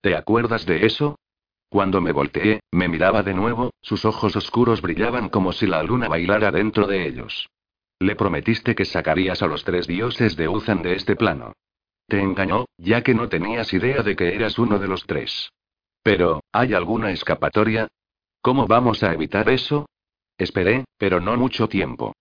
¿Te 0.03 0.14
acuerdas 0.14 0.66
de 0.66 0.85
eso? 0.85 1.18
Cuando 1.70 2.03
me 2.03 2.12
volteé, 2.12 2.61
me 2.70 2.87
miraba 2.87 3.22
de 3.22 3.33
nuevo, 3.33 3.72
sus 3.81 4.05
ojos 4.05 4.37
oscuros 4.37 4.83
brillaban 4.83 5.31
como 5.31 5.53
si 5.55 5.66
la 5.66 5.83
luna 5.83 6.07
bailara 6.07 6.51
dentro 6.51 6.87
de 6.87 7.09
ellos. 7.09 7.49
Le 7.99 8.14
prometiste 8.14 8.74
que 8.74 8.85
sacarías 8.85 9.41
a 9.41 9.47
los 9.47 9.64
tres 9.64 9.87
dioses 9.87 10.37
de 10.37 10.49
Uzan 10.49 10.83
de 10.83 10.97
este 10.97 11.16
plano. 11.16 11.55
Te 12.07 12.20
engañó, 12.20 12.66
ya 12.76 13.03
que 13.03 13.14
no 13.14 13.31
tenías 13.31 13.72
idea 13.72 14.03
de 14.03 14.16
que 14.16 14.35
eras 14.35 14.59
uno 14.59 14.78
de 14.78 14.87
los 14.87 15.07
tres. 15.07 15.51
Pero, 16.03 16.43
¿hay 16.53 16.74
alguna 16.74 17.11
escapatoria? 17.11 17.89
¿Cómo 18.43 18.66
vamos 18.66 19.03
a 19.03 19.14
evitar 19.14 19.49
eso? 19.49 19.89
Esperé, 20.37 20.85
pero 20.99 21.22
no 21.22 21.39
mucho 21.39 21.70
tiempo. 21.70 22.12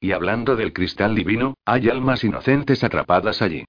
Y 0.00 0.12
hablando 0.12 0.56
del 0.56 0.72
cristal 0.72 1.14
divino, 1.14 1.54
hay 1.64 1.88
almas 1.88 2.22
inocentes 2.24 2.84
atrapadas 2.84 3.42
allí. 3.42 3.64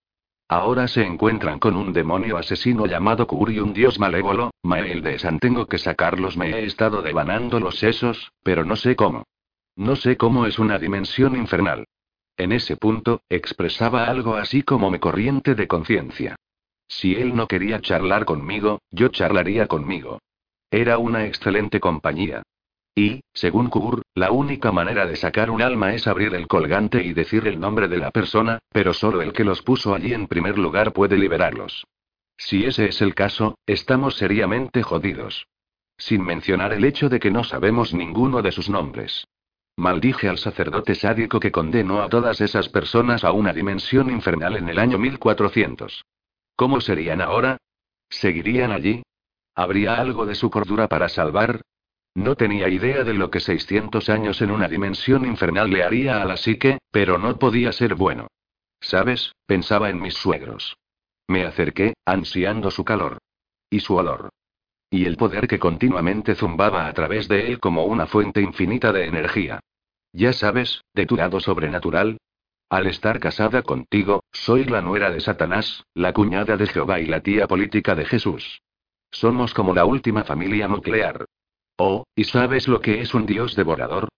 Ahora 0.49 0.87
se 0.87 1.05
encuentran 1.05 1.59
con 1.59 1.75
un 1.75 1.91
demonio 1.91 2.37
asesino 2.37 2.85
llamado 2.85 3.27
Kur 3.27 3.51
y 3.51 3.59
un 3.59 3.73
dios 3.73 3.99
malévolo, 3.99 4.51
Maeldesan. 4.63 5.39
Tengo 5.39 5.65
que 5.65 5.77
sacarlos. 5.77 6.37
Me 6.37 6.51
he 6.51 6.63
estado 6.63 7.01
devanando 7.01 7.59
los 7.59 7.79
sesos, 7.79 8.31
pero 8.43 8.63
no 8.63 8.77
sé 8.77 8.95
cómo. 8.95 9.23
No 9.75 9.95
sé 9.95 10.15
cómo 10.15 10.45
es 10.45 10.57
una 10.57 10.79
dimensión 10.79 11.35
infernal. 11.35 11.85
En 12.37 12.51
ese 12.51 12.77
punto, 12.77 13.21
expresaba 13.29 14.05
algo 14.05 14.35
así 14.35 14.63
como 14.63 14.89
mi 14.89 14.99
corriente 14.99 15.53
de 15.53 15.67
conciencia. 15.67 16.35
Si 16.87 17.15
él 17.15 17.35
no 17.35 17.47
quería 17.47 17.81
charlar 17.81 18.23
conmigo, 18.23 18.79
yo 18.89 19.09
charlaría 19.09 19.67
conmigo. 19.67 20.19
Era 20.71 20.97
una 20.97 21.25
excelente 21.25 21.79
compañía. 21.79 22.43
Y, 22.97 23.21
según 23.31 23.69
Kubur, 23.69 24.01
la 24.15 24.31
única 24.31 24.71
manera 24.71 25.05
de 25.05 25.15
sacar 25.17 25.51
un 25.51 25.61
alma 25.61 25.93
es 25.93 26.07
abrir 26.07 26.33
el 26.33 26.47
colgante 26.47 27.03
y 27.03 27.13
decir 27.13 27.47
el 27.47 27.59
nombre 27.59 27.87
de 27.87 27.97
la 27.97 28.09
persona, 28.09 28.57
pero 28.71 28.91
solo 28.91 29.21
el 29.21 29.33
que 29.33 29.43
los 29.43 29.61
puso 29.61 29.93
allí 29.93 30.15
en 30.15 30.25
primer 30.25 30.57
lugar 30.57 30.93
puede 30.93 31.15
liberarlos. 31.15 31.85
Si 32.37 32.65
ese 32.65 32.87
es 32.87 32.99
el 33.03 33.13
caso, 33.13 33.59
estamos 33.67 34.15
seriamente 34.15 34.81
jodidos. 34.81 35.45
Sin 35.95 36.23
mencionar 36.23 36.73
el 36.73 36.83
hecho 36.85 37.07
de 37.07 37.19
que 37.19 37.29
no 37.29 37.43
sabemos 37.43 37.93
ninguno 37.93 38.41
de 38.41 38.51
sus 38.51 38.67
nombres. 38.67 39.27
Maldije 39.75 40.27
al 40.27 40.39
sacerdote 40.39 40.95
sádico 40.95 41.39
que 41.39 41.51
condenó 41.51 42.01
a 42.01 42.09
todas 42.09 42.41
esas 42.41 42.67
personas 42.67 43.23
a 43.23 43.31
una 43.31 43.53
dimensión 43.53 44.09
infernal 44.09 44.57
en 44.57 44.69
el 44.69 44.79
año 44.79 44.97
1400. 44.97 46.03
¿Cómo 46.55 46.81
serían 46.81 47.21
ahora? 47.21 47.57
¿Seguirían 48.09 48.71
allí? 48.71 49.03
¿Habría 49.53 50.01
algo 50.01 50.25
de 50.25 50.33
su 50.33 50.49
cordura 50.49 50.87
para 50.87 51.09
salvar? 51.09 51.61
No 52.17 52.35
tenía 52.35 52.67
idea 52.67 53.03
de 53.03 53.13
lo 53.13 53.29
que 53.29 53.39
600 53.39 54.09
años 54.09 54.41
en 54.41 54.49
una 54.49 54.67
dimensión 54.67 55.23
infernal 55.23 55.69
le 55.69 55.83
haría 55.83 56.19
a 56.19 56.25
la 56.25 56.35
psique, 56.35 56.79
pero 56.89 57.19
no 57.19 57.37
podía 57.37 57.71
ser 57.71 57.93
bueno. 57.93 58.25
¿Sabes? 58.81 59.33
Pensaba 59.45 59.91
en 59.91 60.01
mis 60.01 60.15
suegros. 60.15 60.77
Me 61.27 61.45
acerqué, 61.45 61.93
ansiando 62.05 62.71
su 62.71 62.83
calor. 62.83 63.19
Y 63.69 63.81
su 63.81 63.97
olor. 63.97 64.29
Y 64.89 65.05
el 65.05 65.15
poder 65.15 65.47
que 65.47 65.59
continuamente 65.59 66.33
zumbaba 66.33 66.87
a 66.87 66.93
través 66.93 67.27
de 67.27 67.51
él 67.51 67.59
como 67.59 67.85
una 67.85 68.07
fuente 68.07 68.41
infinita 68.41 68.91
de 68.91 69.05
energía. 69.05 69.59
Ya 70.11 70.33
sabes, 70.33 70.81
de 70.95 71.05
tu 71.05 71.17
lado 71.17 71.39
sobrenatural. 71.39 72.17
Al 72.67 72.87
estar 72.87 73.19
casada 73.19 73.61
contigo, 73.61 74.23
soy 74.31 74.63
la 74.63 74.81
nuera 74.81 75.11
de 75.11 75.19
Satanás, 75.19 75.83
la 75.93 76.13
cuñada 76.13 76.57
de 76.57 76.65
Jehová 76.65 76.99
y 76.99 77.05
la 77.05 77.21
tía 77.21 77.45
política 77.45 77.93
de 77.93 78.05
Jesús. 78.05 78.63
Somos 79.11 79.53
como 79.53 79.75
la 79.75 79.85
última 79.85 80.23
familia 80.23 80.67
nuclear. 80.67 81.27
Oh, 81.77 82.05
¿y 82.15 82.23
sabes 82.23 82.67
lo 82.67 82.81
que 82.81 83.01
es 83.01 83.13
un 83.13 83.25
dios 83.25 83.55
devorador? 83.55 84.09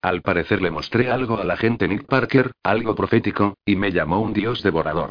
Al 0.00 0.22
parecer 0.22 0.62
le 0.62 0.70
mostré 0.70 1.10
algo 1.10 1.38
a 1.38 1.44
la 1.44 1.56
gente 1.56 1.88
Nick 1.88 2.06
Parker, 2.06 2.52
algo 2.62 2.94
profético, 2.94 3.54
y 3.64 3.74
me 3.74 3.90
llamó 3.90 4.20
un 4.20 4.32
dios 4.32 4.62
devorador. 4.62 5.10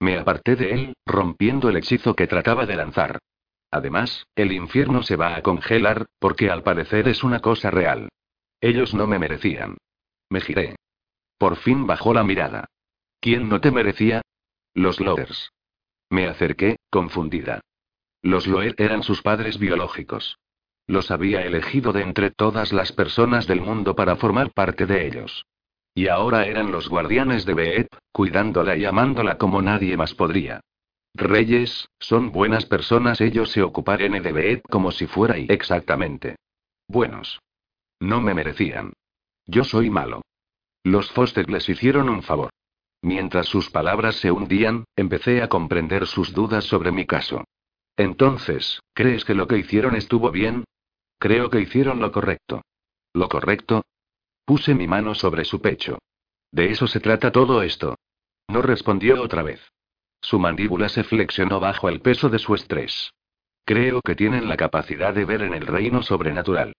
Me 0.00 0.18
aparté 0.18 0.56
de 0.56 0.72
él, 0.72 0.94
rompiendo 1.06 1.68
el 1.68 1.76
hechizo 1.76 2.14
que 2.14 2.26
trataba 2.26 2.66
de 2.66 2.74
lanzar. 2.74 3.20
Además, 3.70 4.26
el 4.34 4.52
infierno 4.52 5.02
se 5.02 5.16
va 5.16 5.36
a 5.36 5.42
congelar, 5.42 6.06
porque 6.18 6.50
al 6.50 6.62
parecer 6.62 7.08
es 7.08 7.22
una 7.22 7.40
cosa 7.40 7.70
real. 7.70 8.08
Ellos 8.60 8.92
no 8.92 9.06
me 9.06 9.18
merecían. 9.18 9.76
Me 10.28 10.40
giré. 10.40 10.74
Por 11.38 11.56
fin 11.56 11.86
bajó 11.86 12.12
la 12.12 12.24
mirada. 12.24 12.66
¿Quién 13.20 13.48
no 13.48 13.60
te 13.60 13.70
merecía? 13.70 14.22
Los 14.74 15.00
Loers. 15.00 15.50
Me 16.10 16.26
acerqué, 16.26 16.76
confundida. 16.90 17.60
Los 18.22 18.46
Loer 18.46 18.74
eran 18.78 19.02
sus 19.02 19.22
padres 19.22 19.58
biológicos. 19.58 20.36
Los 20.86 21.10
había 21.10 21.42
elegido 21.42 21.92
de 21.92 22.02
entre 22.02 22.30
todas 22.30 22.72
las 22.72 22.92
personas 22.92 23.46
del 23.46 23.60
mundo 23.60 23.96
para 23.96 24.16
formar 24.16 24.52
parte 24.52 24.86
de 24.86 25.06
ellos. 25.06 25.46
Y 25.94 26.08
ahora 26.08 26.46
eran 26.46 26.72
los 26.72 26.88
guardianes 26.88 27.46
de 27.46 27.54
Beet, 27.54 27.88
cuidándola 28.12 28.76
y 28.76 28.84
amándola 28.84 29.38
como 29.38 29.62
nadie 29.62 29.96
más 29.96 30.14
podría. 30.14 30.60
Reyes, 31.14 31.88
son 32.00 32.32
buenas 32.32 32.66
personas, 32.66 33.20
ellos 33.20 33.50
se 33.52 33.62
ocuparían 33.62 34.20
de 34.20 34.32
Beet 34.32 34.62
como 34.68 34.90
si 34.90 35.06
fuera 35.06 35.38
y 35.38 35.46
exactamente. 35.48 36.36
Buenos. 36.88 37.40
No 38.00 38.20
me 38.20 38.34
merecían. 38.34 38.92
Yo 39.46 39.64
soy 39.64 39.88
malo. 39.88 40.22
Los 40.82 41.10
Foster 41.12 41.48
les 41.48 41.68
hicieron 41.68 42.08
un 42.08 42.22
favor. 42.22 42.50
Mientras 43.00 43.46
sus 43.46 43.70
palabras 43.70 44.16
se 44.16 44.30
hundían, 44.30 44.84
empecé 44.96 45.42
a 45.42 45.48
comprender 45.48 46.06
sus 46.06 46.32
dudas 46.32 46.64
sobre 46.64 46.90
mi 46.90 47.06
caso. 47.06 47.44
Entonces, 47.96 48.80
¿crees 48.92 49.24
que 49.24 49.34
lo 49.34 49.46
que 49.46 49.58
hicieron 49.58 49.94
estuvo 49.94 50.30
bien? 50.30 50.64
Creo 51.24 51.48
que 51.48 51.58
hicieron 51.58 52.00
lo 52.00 52.12
correcto. 52.12 52.60
¿Lo 53.14 53.30
correcto? 53.30 53.86
Puse 54.44 54.74
mi 54.74 54.86
mano 54.86 55.14
sobre 55.14 55.46
su 55.46 55.58
pecho. 55.58 55.96
De 56.52 56.70
eso 56.70 56.86
se 56.86 57.00
trata 57.00 57.32
todo 57.32 57.62
esto. 57.62 57.96
No 58.46 58.60
respondió 58.60 59.22
otra 59.22 59.42
vez. 59.42 59.72
Su 60.20 60.38
mandíbula 60.38 60.90
se 60.90 61.02
flexionó 61.02 61.60
bajo 61.60 61.88
el 61.88 62.02
peso 62.02 62.28
de 62.28 62.38
su 62.38 62.54
estrés. 62.54 63.10
Creo 63.64 64.02
que 64.02 64.14
tienen 64.14 64.50
la 64.50 64.58
capacidad 64.58 65.14
de 65.14 65.24
ver 65.24 65.40
en 65.40 65.54
el 65.54 65.66
reino 65.66 66.02
sobrenatural. 66.02 66.74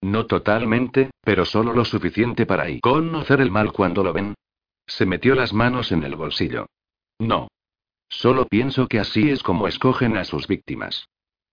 No 0.00 0.24
totalmente, 0.24 1.10
pero 1.20 1.44
solo 1.44 1.74
lo 1.74 1.84
suficiente 1.84 2.46
para 2.46 2.68
conocer 2.80 3.42
el 3.42 3.50
mal 3.50 3.70
cuando 3.70 4.02
lo 4.02 4.14
ven. 4.14 4.32
Se 4.86 5.04
metió 5.04 5.34
las 5.34 5.52
manos 5.52 5.92
en 5.92 6.04
el 6.04 6.16
bolsillo. 6.16 6.64
No. 7.18 7.48
Solo 8.08 8.46
pienso 8.46 8.88
que 8.88 8.98
así 8.98 9.28
es 9.28 9.42
como 9.42 9.68
escogen 9.68 10.16
a 10.16 10.24
sus 10.24 10.46
víctimas. 10.46 11.04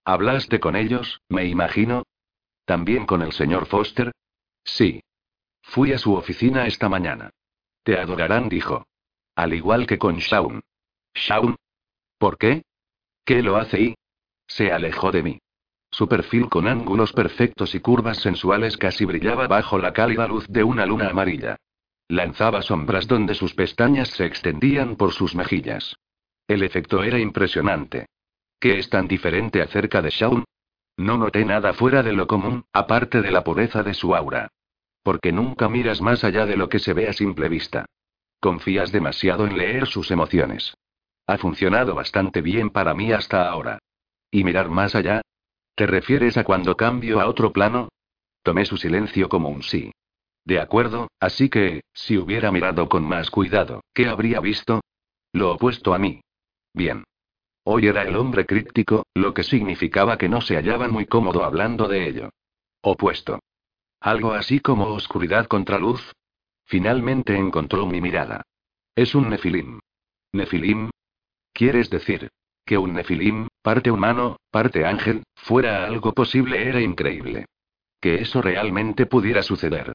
¿Hablaste 0.05 0.61
con 0.61 0.77
ellos, 0.77 1.19
me 1.27 1.43
imagino? 1.43 2.03
¿También 2.67 3.05
con 3.05 3.21
el 3.21 3.31
señor 3.31 3.65
Foster? 3.65 4.11
Sí. 4.65 5.01
Fui 5.63 5.93
a 5.93 5.97
su 5.97 6.15
oficina 6.15 6.67
esta 6.67 6.89
mañana. 6.89 7.29
Te 7.81 7.97
adorarán, 7.97 8.49
dijo. 8.49 8.85
Al 9.35 9.53
igual 9.53 9.87
que 9.87 9.97
con 9.97 10.17
Shaun. 10.17 10.61
¿Shaun? 11.13 11.55
¿Por 12.17 12.37
qué? 12.37 12.63
¿Qué 13.23 13.41
lo 13.41 13.55
hace 13.55 13.81
y? 13.81 13.95
Se 14.47 14.69
alejó 14.73 15.13
de 15.13 15.23
mí. 15.23 15.39
Su 15.89 16.09
perfil 16.09 16.49
con 16.49 16.67
ángulos 16.67 17.13
perfectos 17.13 17.73
y 17.73 17.79
curvas 17.79 18.17
sensuales 18.17 18.75
casi 18.75 19.05
brillaba 19.05 19.47
bajo 19.47 19.77
la 19.77 19.93
cálida 19.93 20.27
luz 20.27 20.45
de 20.49 20.65
una 20.65 20.85
luna 20.85 21.07
amarilla. 21.07 21.55
Lanzaba 22.09 22.61
sombras 22.61 23.07
donde 23.07 23.33
sus 23.33 23.53
pestañas 23.53 24.09
se 24.09 24.25
extendían 24.25 24.97
por 24.97 25.13
sus 25.13 25.35
mejillas. 25.35 25.95
El 26.49 26.63
efecto 26.63 27.01
era 27.01 27.17
impresionante. 27.17 28.07
¿Qué 28.59 28.77
es 28.77 28.89
tan 28.89 29.07
diferente 29.07 29.61
acerca 29.61 30.01
de 30.01 30.09
Shaun? 30.09 30.43
No 30.97 31.17
noté 31.17 31.45
nada 31.45 31.73
fuera 31.73 32.01
de 32.01 32.13
lo 32.13 32.27
común, 32.27 32.65
aparte 32.73 33.21
de 33.21 33.31
la 33.31 33.43
pureza 33.43 33.83
de 33.83 33.93
su 33.93 34.15
aura. 34.15 34.49
Porque 35.03 35.31
nunca 35.31 35.69
miras 35.69 36.01
más 36.01 36.23
allá 36.23 36.45
de 36.45 36.57
lo 36.57 36.69
que 36.69 36.79
se 36.79 36.93
ve 36.93 37.07
a 37.07 37.13
simple 37.13 37.47
vista. 37.49 37.85
Confías 38.39 38.91
demasiado 38.91 39.45
en 39.45 39.57
leer 39.57 39.87
sus 39.87 40.11
emociones. 40.11 40.75
Ha 41.27 41.37
funcionado 41.37 41.93
bastante 41.93 42.41
bien 42.41 42.71
para 42.71 42.93
mí 42.93 43.11
hasta 43.11 43.47
ahora. 43.47 43.79
¿Y 44.31 44.43
mirar 44.43 44.69
más 44.69 44.95
allá? 44.95 45.21
¿Te 45.75 45.85
refieres 45.85 46.37
a 46.37 46.43
cuando 46.43 46.75
cambio 46.75 47.21
a 47.21 47.27
otro 47.27 47.53
plano? 47.53 47.89
Tomé 48.41 48.65
su 48.65 48.77
silencio 48.77 49.29
como 49.29 49.49
un 49.49 49.61
sí. 49.61 49.91
De 50.43 50.59
acuerdo, 50.59 51.09
así 51.19 51.49
que, 51.49 51.81
si 51.93 52.17
hubiera 52.17 52.51
mirado 52.51 52.89
con 52.89 53.03
más 53.03 53.29
cuidado, 53.29 53.81
¿qué 53.93 54.07
habría 54.07 54.39
visto? 54.39 54.81
Lo 55.33 55.51
opuesto 55.51 55.93
a 55.93 55.99
mí. 55.99 56.21
Bien. 56.73 57.03
Hoy 57.69 57.87
era 57.87 58.03
el 58.03 58.15
hombre 58.15 58.45
críptico, 58.45 59.05
lo 59.13 59.33
que 59.33 59.43
significaba 59.43 60.17
que 60.17 60.29
no 60.29 60.39
se 60.39 60.55
hallaba 60.55 60.87
muy 60.87 61.05
cómodo 61.05 61.43
hablando 61.43 61.89
de 61.89 62.07
ello. 62.07 62.29
Opuesto. 62.81 63.41
Algo 63.99 64.31
así 64.31 64.61
como 64.61 64.85
oscuridad 64.85 65.47
contra 65.47 65.77
luz. 65.77 66.13
Finalmente 66.63 67.35
encontró 67.35 67.85
mi 67.85 67.99
mirada. 67.99 68.43
Es 68.95 69.15
un 69.15 69.29
nefilim. 69.29 69.81
¿Nefilim? 70.31 70.91
¿Quieres 71.51 71.89
decir? 71.89 72.29
Que 72.65 72.77
un 72.77 72.93
nefilim, 72.93 73.49
parte 73.61 73.91
humano, 73.91 74.37
parte 74.49 74.85
ángel, 74.85 75.23
fuera 75.35 75.85
algo 75.87 76.13
posible 76.13 76.69
era 76.69 76.79
increíble. 76.79 77.47
Que 77.99 78.21
eso 78.21 78.41
realmente 78.41 79.07
pudiera 79.07 79.43
suceder. 79.43 79.91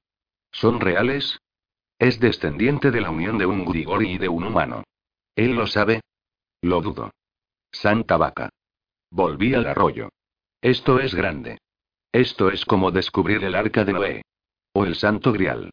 ¿Son 0.51 0.79
reales? 0.79 1.39
Es 1.97 2.19
descendiente 2.19 2.91
de 2.91 3.01
la 3.01 3.09
unión 3.09 3.39
de 3.39 3.47
un 3.47 3.65
Grigori 3.65 4.11
y 4.11 4.17
de 4.19 4.29
un 4.29 4.43
humano. 4.43 4.83
¿Él 5.35 5.55
lo 5.55 5.65
sabe? 5.65 6.01
Lo 6.61 6.79
dudo. 6.79 7.09
Santa 7.73 8.17
vaca. 8.17 8.49
Volví 9.09 9.53
al 9.53 9.65
arroyo. 9.65 10.09
Esto 10.61 10.99
es 10.99 11.13
grande. 11.13 11.57
Esto 12.11 12.49
es 12.49 12.63
como 12.63 12.91
descubrir 12.91 13.43
el 13.43 13.55
arca 13.55 13.83
de 13.83 13.93
Noé. 13.93 14.21
O 14.73 14.85
el 14.85 14.95
santo 14.95 15.33
grial. 15.33 15.71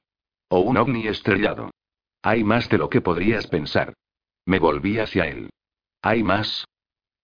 O 0.49 0.61
un 0.61 0.79
ovni 0.79 1.07
estrellado. 1.07 1.71
Hay 2.23 2.43
más 2.43 2.69
de 2.69 2.79
lo 2.79 2.89
que 2.89 3.01
podrías 3.01 3.47
pensar. 3.47 3.95
Me 4.47 4.59
volví 4.59 4.99
hacia 4.99 5.29
él. 5.29 5.51
¿Hay 6.03 6.23
más? 6.25 6.65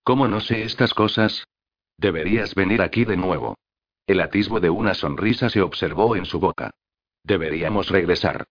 ¿Cómo 0.04 0.28
no 0.28 0.40
sé 0.40 0.62
estas 0.62 0.94
cosas? 0.94 1.44
Deberías 1.98 2.54
venir 2.54 2.82
aquí 2.82 3.04
de 3.04 3.16
nuevo. 3.16 3.56
El 4.06 4.20
atisbo 4.20 4.60
de 4.60 4.70
una 4.70 4.94
sonrisa 4.94 5.48
se 5.48 5.62
observó 5.62 6.14
en 6.14 6.26
su 6.26 6.38
boca. 6.38 6.70
Deberíamos 7.24 7.88
regresar. 7.88 8.44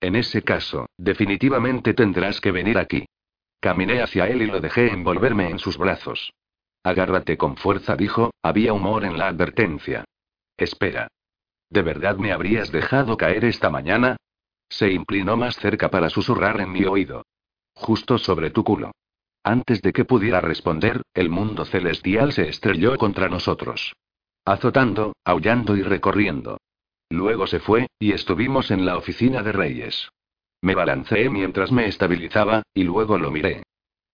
En 0.00 0.14
ese 0.14 0.42
caso, 0.42 0.86
definitivamente 0.96 1.94
tendrás 1.94 2.40
que 2.40 2.52
venir 2.52 2.78
aquí. 2.78 3.06
Caminé 3.60 4.02
hacia 4.02 4.26
él 4.26 4.42
y 4.42 4.46
lo 4.46 4.60
dejé 4.60 4.88
envolverme 4.88 5.50
en 5.50 5.58
sus 5.58 5.76
brazos. 5.76 6.32
Agárrate 6.82 7.36
con 7.36 7.56
fuerza, 7.56 7.94
dijo, 7.94 8.30
había 8.42 8.72
humor 8.72 9.04
en 9.04 9.18
la 9.18 9.28
advertencia. 9.28 10.04
Espera. 10.56 11.08
¿De 11.68 11.82
verdad 11.82 12.16
me 12.16 12.32
habrías 12.32 12.72
dejado 12.72 13.16
caer 13.16 13.44
esta 13.44 13.68
mañana? 13.68 14.16
Se 14.68 14.90
inclinó 14.90 15.36
más 15.36 15.56
cerca 15.56 15.90
para 15.90 16.08
susurrar 16.08 16.60
en 16.60 16.72
mi 16.72 16.84
oído. 16.84 17.24
Justo 17.74 18.18
sobre 18.18 18.50
tu 18.50 18.64
culo. 18.64 18.92
Antes 19.42 19.82
de 19.82 19.92
que 19.92 20.04
pudiera 20.04 20.40
responder, 20.40 21.02
el 21.14 21.28
mundo 21.28 21.64
celestial 21.64 22.32
se 22.32 22.48
estrelló 22.48 22.96
contra 22.96 23.28
nosotros. 23.28 23.94
Azotando, 24.44 25.14
aullando 25.24 25.76
y 25.76 25.82
recorriendo. 25.82 26.58
Luego 27.10 27.46
se 27.46 27.60
fue, 27.60 27.88
y 27.98 28.12
estuvimos 28.12 28.70
en 28.70 28.86
la 28.86 28.96
oficina 28.96 29.42
de 29.42 29.52
Reyes. 29.52 30.08
Me 30.62 30.74
balanceé 30.74 31.30
mientras 31.30 31.72
me 31.72 31.86
estabilizaba, 31.86 32.62
y 32.74 32.84
luego 32.84 33.18
lo 33.18 33.30
miré. 33.30 33.62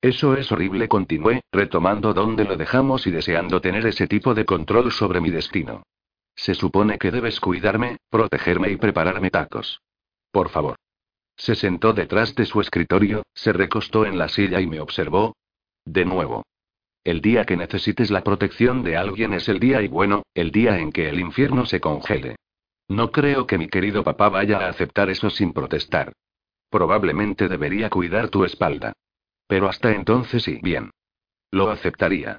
Eso 0.00 0.36
es 0.36 0.52
horrible, 0.52 0.88
continué, 0.88 1.42
retomando 1.50 2.14
donde 2.14 2.44
lo 2.44 2.56
dejamos 2.56 3.06
y 3.06 3.10
deseando 3.10 3.60
tener 3.60 3.86
ese 3.86 4.06
tipo 4.06 4.34
de 4.34 4.44
control 4.44 4.92
sobre 4.92 5.20
mi 5.20 5.30
destino. 5.30 5.82
Se 6.36 6.54
supone 6.54 6.98
que 6.98 7.10
debes 7.10 7.40
cuidarme, 7.40 7.96
protegerme 8.10 8.70
y 8.70 8.76
prepararme 8.76 9.30
tacos. 9.30 9.80
Por 10.30 10.50
favor. 10.50 10.76
Se 11.36 11.54
sentó 11.54 11.92
detrás 11.92 12.34
de 12.34 12.46
su 12.46 12.60
escritorio, 12.60 13.24
se 13.34 13.52
recostó 13.52 14.06
en 14.06 14.18
la 14.18 14.28
silla 14.28 14.60
y 14.60 14.66
me 14.66 14.80
observó. 14.80 15.34
De 15.84 16.04
nuevo. 16.04 16.44
El 17.04 17.20
día 17.20 17.44
que 17.44 17.56
necesites 17.56 18.10
la 18.10 18.22
protección 18.22 18.82
de 18.82 18.96
alguien 18.96 19.32
es 19.32 19.48
el 19.48 19.58
día 19.60 19.82
y 19.82 19.88
bueno, 19.88 20.22
el 20.34 20.50
día 20.50 20.78
en 20.78 20.92
que 20.92 21.08
el 21.08 21.20
infierno 21.20 21.66
se 21.66 21.80
congele. 21.80 22.36
No 22.88 23.10
creo 23.10 23.46
que 23.46 23.58
mi 23.58 23.68
querido 23.68 24.04
papá 24.04 24.28
vaya 24.28 24.58
a 24.58 24.68
aceptar 24.68 25.10
eso 25.10 25.30
sin 25.30 25.52
protestar. 25.52 26.12
Probablemente 26.70 27.48
debería 27.48 27.90
cuidar 27.90 28.28
tu 28.28 28.44
espalda. 28.44 28.92
Pero 29.46 29.68
hasta 29.68 29.92
entonces 29.92 30.42
sí, 30.42 30.58
bien. 30.62 30.90
Lo 31.50 31.70
aceptaría. 31.70 32.38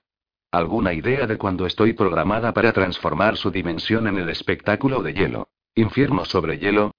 ¿Alguna 0.51 0.93
idea 0.93 1.28
de 1.28 1.38
cuándo 1.38 1.65
estoy 1.65 1.93
programada 1.93 2.53
para 2.53 2.71
transformar 2.73 3.38
su 3.38 3.51
dimensión 3.51 4.07
en 4.07 4.17
el 4.17 4.30
espectáculo 4.30 5.01
de 5.01 5.13
hielo? 5.13 5.49
¿Infierno 5.75 6.25
sobre 6.25 6.57
hielo? 6.57 6.93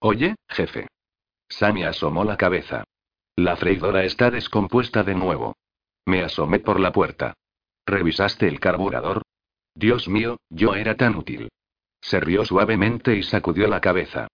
Oye, 0.00 0.36
jefe. 0.48 0.88
Sammy 1.48 1.84
asomó 1.84 2.24
la 2.24 2.36
cabeza. 2.36 2.84
La 3.36 3.56
freidora 3.56 4.04
está 4.04 4.30
descompuesta 4.30 5.02
de 5.02 5.14
nuevo. 5.14 5.56
Me 6.06 6.22
asomé 6.22 6.60
por 6.60 6.80
la 6.80 6.92
puerta. 6.92 7.34
¿Revisaste 7.86 8.48
el 8.48 8.60
carburador? 8.60 9.22
Dios 9.74 10.08
mío, 10.08 10.38
yo 10.50 10.74
era 10.74 10.96
tan 10.96 11.16
útil. 11.16 11.50
Se 12.00 12.20
rió 12.20 12.44
suavemente 12.44 13.16
y 13.16 13.22
sacudió 13.22 13.66
la 13.66 13.80
cabeza. 13.80 14.28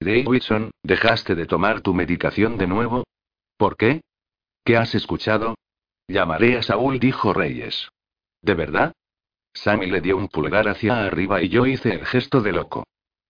Davidson, 0.00 0.70
¿dejaste 0.82 1.34
de 1.34 1.46
tomar 1.46 1.80
tu 1.80 1.94
medicación 1.94 2.58
de 2.58 2.66
nuevo? 2.66 3.04
¿Por 3.56 3.76
qué? 3.76 4.02
¿Qué 4.64 4.76
has 4.76 4.94
escuchado? 4.94 5.54
Llamaré 6.08 6.58
a 6.58 6.62
Saúl, 6.62 6.98
dijo 6.98 7.32
Reyes. 7.32 7.88
¿De 8.42 8.54
verdad? 8.54 8.92
Sammy 9.54 9.86
le 9.86 10.00
dio 10.00 10.16
un 10.16 10.28
pulgar 10.28 10.68
hacia 10.68 11.04
arriba 11.04 11.40
y 11.42 11.48
yo 11.48 11.66
hice 11.66 11.94
el 11.94 12.04
gesto 12.06 12.40
de 12.40 12.52
loco. 12.52 12.84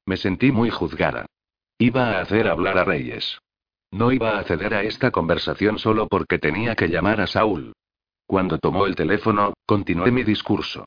Me 0.06 0.16
sentí 0.16 0.50
muy 0.50 0.70
juzgada. 0.70 1.26
Iba 1.78 2.12
a 2.12 2.20
hacer 2.20 2.48
hablar 2.48 2.78
a 2.78 2.84
Reyes. 2.84 3.38
No 3.90 4.10
iba 4.10 4.38
a 4.38 4.44
ceder 4.44 4.74
a 4.74 4.82
esta 4.82 5.10
conversación 5.10 5.78
solo 5.78 6.08
porque 6.08 6.38
tenía 6.38 6.74
que 6.74 6.88
llamar 6.88 7.20
a 7.20 7.26
Saúl. 7.26 7.74
Cuando 8.26 8.58
tomó 8.58 8.86
el 8.86 8.96
teléfono, 8.96 9.54
continué 9.66 10.10
mi 10.10 10.24
discurso. 10.24 10.86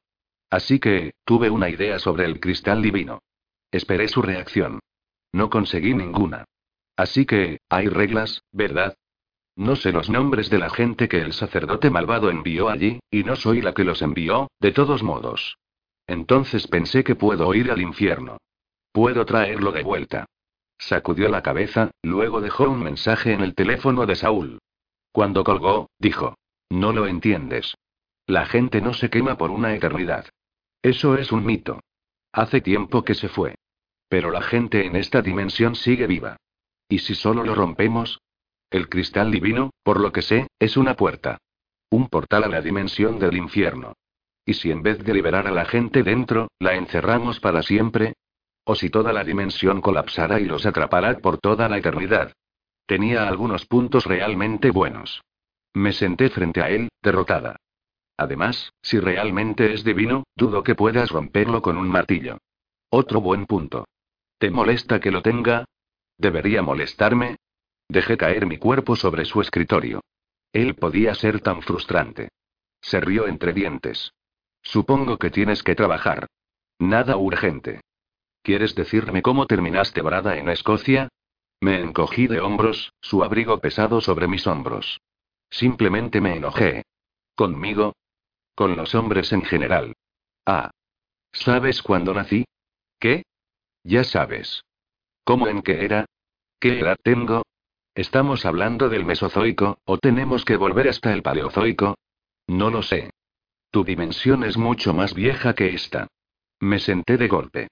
Así 0.50 0.80
que, 0.80 1.12
tuve 1.24 1.50
una 1.50 1.70
idea 1.70 2.00
sobre 2.00 2.26
el 2.26 2.40
cristal 2.40 2.82
divino. 2.82 3.20
Esperé 3.72 4.08
su 4.08 4.22
reacción. 4.22 4.80
No 5.38 5.52
conseguí 5.52 5.94
ninguna. 5.94 6.46
Así 6.96 7.28
que, 7.28 7.60
hay 7.70 7.90
reglas, 7.90 8.42
¿verdad? 8.52 8.98
No 9.56 9.76
sé 9.76 9.92
los 9.92 10.10
nombres 10.10 10.50
de 10.50 10.58
la 10.58 10.72
gente 10.72 11.08
que 11.08 11.22
el 11.22 11.32
sacerdote 11.32 11.92
malvado 11.92 12.32
envió 12.32 12.70
allí, 12.70 13.00
y 13.12 13.24
no 13.24 13.36
soy 13.36 13.62
la 13.62 13.76
que 13.76 13.84
los 13.84 14.02
envió, 14.02 14.48
de 14.60 14.72
todos 14.72 15.04
modos. 15.04 15.60
Entonces 16.08 16.66
pensé 16.66 17.04
que 17.04 17.14
puedo 17.14 17.54
ir 17.54 17.70
al 17.70 17.84
infierno. 17.84 18.38
Puedo 18.92 19.28
traerlo 19.28 19.72
de 19.72 19.84
vuelta. 19.84 20.26
Sacudió 20.80 21.30
la 21.30 21.44
cabeza, 21.44 21.92
luego 22.02 22.42
dejó 22.42 22.64
un 22.68 22.82
mensaje 22.82 23.32
en 23.34 23.42
el 23.42 23.54
teléfono 23.54 24.08
de 24.08 24.16
Saúl. 24.16 24.58
Cuando 25.12 25.44
colgó, 25.44 25.92
dijo. 26.00 26.34
No 26.72 26.94
lo 26.94 27.06
entiendes. 27.06 27.76
La 28.26 28.48
gente 28.48 28.82
no 28.82 28.96
se 28.96 29.12
quema 29.12 29.38
por 29.38 29.52
una 29.52 29.76
eternidad. 29.76 30.26
Eso 30.82 31.16
es 31.16 31.32
un 31.32 31.46
mito. 31.46 31.80
Hace 32.32 32.60
tiempo 32.60 33.04
que 33.04 33.14
se 33.14 33.30
fue. 33.30 33.54
Pero 34.10 34.32
la 34.32 34.42
gente 34.42 34.86
en 34.86 34.96
esta 34.96 35.22
dimensión 35.22 35.76
sigue 35.76 36.08
viva. 36.08 36.38
¿Y 36.90 37.00
si 37.00 37.16
solo 37.16 37.44
lo 37.44 37.56
rompemos? 37.56 38.20
El 38.70 38.90
cristal 38.90 39.32
divino, 39.32 39.72
por 39.84 40.00
lo 40.00 40.12
que 40.12 40.22
sé, 40.22 40.48
es 40.60 40.78
una 40.78 40.96
puerta. 40.96 41.38
Un 41.90 42.08
portal 42.10 42.44
a 42.44 42.48
la 42.48 42.62
dimensión 42.62 43.20
del 43.20 43.36
infierno. 43.38 43.94
¿Y 44.46 44.54
si 44.54 44.72
en 44.72 44.82
vez 44.84 45.04
de 45.04 45.14
liberar 45.14 45.48
a 45.48 45.52
la 45.52 45.66
gente 45.66 46.04
dentro, 46.04 46.50
la 46.60 46.76
encerramos 46.76 47.40
para 47.40 47.64
siempre? 47.64 48.14
¿O 48.64 48.76
si 48.76 48.90
toda 48.90 49.14
la 49.14 49.24
dimensión 49.24 49.82
colapsara 49.82 50.40
y 50.40 50.46
los 50.46 50.66
atrapará 50.66 51.18
por 51.20 51.38
toda 51.38 51.70
la 51.70 51.78
eternidad? 51.78 52.34
Tenía 52.86 53.28
algunos 53.28 53.66
puntos 53.66 54.06
realmente 54.06 54.72
buenos. 54.72 55.22
Me 55.74 55.92
senté 55.92 56.30
frente 56.30 56.62
a 56.62 56.70
él, 56.70 56.90
derrotada. 57.02 57.58
Además, 58.18 58.72
si 58.82 59.00
realmente 59.00 59.74
es 59.74 59.84
divino, 59.84 60.24
dudo 60.36 60.64
que 60.64 60.76
puedas 60.76 61.12
romperlo 61.12 61.62
con 61.62 61.78
un 61.78 61.88
martillo. 61.88 62.38
Otro 62.90 63.22
buen 63.22 63.46
punto. 63.46 63.86
¿Te 64.38 64.52
molesta 64.52 65.00
que 65.00 65.12
lo 65.12 65.22
tenga? 65.22 65.66
¿Debería 66.18 66.62
molestarme? 66.62 67.38
Dejé 67.90 68.18
caer 68.18 68.46
mi 68.46 68.58
cuerpo 68.58 68.96
sobre 68.96 69.26
su 69.26 69.42
escritorio. 69.42 70.02
Él 70.54 70.76
podía 70.76 71.16
ser 71.16 71.42
tan 71.42 71.62
frustrante. 71.62 72.30
Se 72.82 73.00
rió 73.00 73.28
entre 73.28 73.54
dientes. 73.54 74.12
Supongo 74.62 75.18
que 75.18 75.30
tienes 75.30 75.64
que 75.64 75.76
trabajar. 75.76 76.28
Nada 76.80 77.18
urgente. 77.18 77.82
¿Quieres 78.44 78.76
decirme 78.76 79.22
cómo 79.22 79.46
terminaste 79.46 80.02
brada 80.02 80.38
en 80.38 80.50
Escocia? 80.50 81.10
Me 81.60 81.80
encogí 81.82 82.28
de 82.28 82.40
hombros, 82.40 82.94
su 83.02 83.24
abrigo 83.24 83.60
pesado 83.60 84.02
sobre 84.02 84.28
mis 84.28 84.46
hombros. 84.46 85.00
Simplemente 85.50 86.22
me 86.22 86.36
enojé. 86.36 86.84
¿Conmigo? 87.36 87.94
Con 88.56 88.76
los 88.76 88.94
hombres 88.96 89.32
en 89.34 89.44
general. 89.44 89.94
Ah. 90.46 90.72
¿Sabes 91.32 91.82
cuándo 91.82 92.14
nací? 92.14 92.46
¿Qué? 93.00 93.24
Ya 93.88 94.04
sabes. 94.04 94.66
¿Cómo 95.24 95.48
en 95.48 95.62
qué 95.62 95.86
era? 95.86 96.08
¿Qué 96.60 96.82
edad 96.82 96.98
tengo? 97.02 97.44
¿Estamos 97.96 98.46
hablando 98.46 98.90
del 98.90 99.06
Mesozoico, 99.06 99.80
o 99.86 99.98
tenemos 99.98 100.44
que 100.44 100.58
volver 100.58 100.90
hasta 100.90 101.14
el 101.14 101.24
Paleozoico? 101.24 101.96
No 102.48 102.70
lo 102.70 102.84
sé. 102.84 103.12
Tu 103.72 103.86
dimensión 103.86 104.44
es 104.44 104.58
mucho 104.58 104.94
más 104.94 105.14
vieja 105.14 105.56
que 105.56 105.74
esta. 105.74 106.08
Me 106.60 106.80
senté 106.80 107.16
de 107.16 107.30
golpe. 107.30 107.70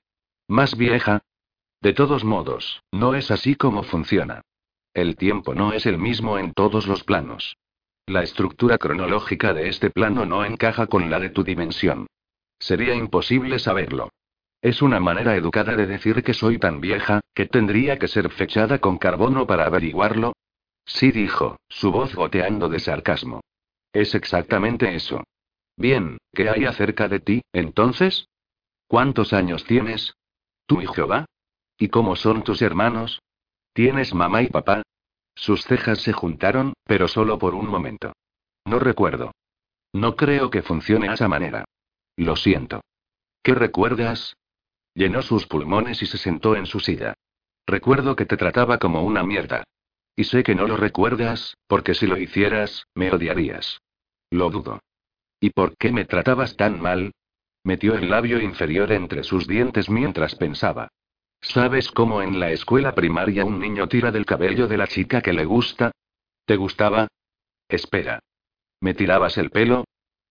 ¿Más 0.48 0.78
vieja? 0.78 1.22
De 1.82 1.92
todos 1.92 2.24
modos, 2.24 2.82
no 2.94 3.14
es 3.14 3.30
así 3.30 3.56
como 3.56 3.84
funciona. 3.84 4.40
El 4.94 5.18
tiempo 5.18 5.54
no 5.54 5.74
es 5.74 5.86
el 5.86 5.98
mismo 5.98 6.40
en 6.40 6.54
todos 6.54 6.88
los 6.88 7.04
planos. 7.04 7.58
La 8.06 8.24
estructura 8.24 8.78
cronológica 8.78 9.54
de 9.54 9.68
este 9.68 9.90
plano 9.90 10.26
no 10.26 10.46
encaja 10.46 10.88
con 10.88 11.10
la 11.10 11.20
de 11.20 11.32
tu 11.32 11.44
dimensión. 11.44 12.08
Sería 12.58 12.96
imposible 12.96 13.60
saberlo. 13.60 14.12
Es 14.66 14.82
una 14.82 15.00
manera 15.00 15.36
educada 15.36 15.76
de 15.76 15.86
decir 15.86 16.24
que 16.24 16.34
soy 16.34 16.58
tan 16.58 16.82
vieja, 16.82 17.22
que 17.36 17.46
tendría 17.46 18.00
que 18.00 18.08
ser 18.08 18.32
fechada 18.32 18.80
con 18.80 18.98
carbono 18.98 19.46
para 19.46 19.68
averiguarlo. 19.68 20.34
Sí 20.88 21.12
dijo, 21.12 21.58
su 21.70 21.92
voz 21.92 22.16
goteando 22.16 22.68
de 22.68 22.80
sarcasmo. 22.80 23.42
Es 23.94 24.16
exactamente 24.16 24.96
eso. 24.96 25.24
Bien, 25.78 26.18
¿qué 26.34 26.50
hay 26.50 26.66
acerca 26.66 27.08
de 27.08 27.20
ti, 27.20 27.44
entonces? 27.54 28.28
¿Cuántos 28.88 29.34
años 29.34 29.66
tienes? 29.66 30.16
¿Tú 30.66 30.82
y 30.82 30.88
Jehová? 30.88 31.26
¿Y 31.78 31.90
cómo 31.90 32.16
son 32.16 32.44
tus 32.44 32.64
hermanos? 32.64 33.22
¿Tienes 33.72 34.16
mamá 34.16 34.42
y 34.42 34.48
papá? 34.48 34.82
Sus 35.36 35.64
cejas 35.64 36.00
se 36.00 36.12
juntaron, 36.12 36.74
pero 36.86 37.08
solo 37.08 37.38
por 37.38 37.54
un 37.54 37.68
momento. 37.68 38.14
No 38.66 38.80
recuerdo. 38.80 39.32
No 39.94 40.16
creo 40.16 40.50
que 40.50 40.64
funcione 40.64 41.10
de 41.10 41.14
esa 41.14 41.28
manera. 41.28 41.66
Lo 42.18 42.36
siento. 42.36 42.82
¿Qué 43.44 43.54
recuerdas? 43.54 44.36
Llenó 44.96 45.22
sus 45.22 45.46
pulmones 45.46 46.02
y 46.02 46.06
se 46.06 46.18
sentó 46.18 46.56
en 46.56 46.66
su 46.66 46.80
silla. 46.80 47.14
Recuerdo 47.68 48.16
que 48.16 48.26
te 48.26 48.38
trataba 48.38 48.78
como 48.78 49.04
una 49.04 49.24
mierda. 49.24 49.66
Y 50.16 50.24
sé 50.24 50.44
que 50.44 50.56
no 50.56 50.66
lo 50.68 50.78
recuerdas, 50.78 51.58
porque 51.68 51.94
si 51.94 52.08
lo 52.08 52.18
hicieras, 52.18 52.88
me 52.96 53.12
odiarías. 53.12 53.82
Lo 54.32 54.50
dudo. 54.50 54.80
¿Y 55.42 55.50
por 55.50 55.76
qué 55.78 55.92
me 55.92 56.06
tratabas 56.06 56.56
tan 56.56 56.82
mal? 56.82 57.12
Metió 57.64 57.96
el 57.96 58.10
labio 58.10 58.40
inferior 58.40 58.92
entre 58.94 59.24
sus 59.24 59.48
dientes 59.48 59.90
mientras 59.90 60.36
pensaba. 60.36 60.88
¿Sabes 61.42 61.92
cómo 61.92 62.22
en 62.22 62.40
la 62.40 62.52
escuela 62.52 62.96
primaria 62.96 63.44
un 63.44 63.60
niño 63.60 63.90
tira 63.90 64.12
del 64.12 64.26
cabello 64.26 64.68
de 64.68 64.78
la 64.78 64.88
chica 64.88 65.22
que 65.22 65.34
le 65.34 65.44
gusta? 65.44 65.92
¿Te 66.46 66.56
gustaba? 66.56 67.08
Espera. 67.68 68.20
¿Me 68.80 68.94
tirabas 68.94 69.38
el 69.38 69.50
pelo? 69.50 69.84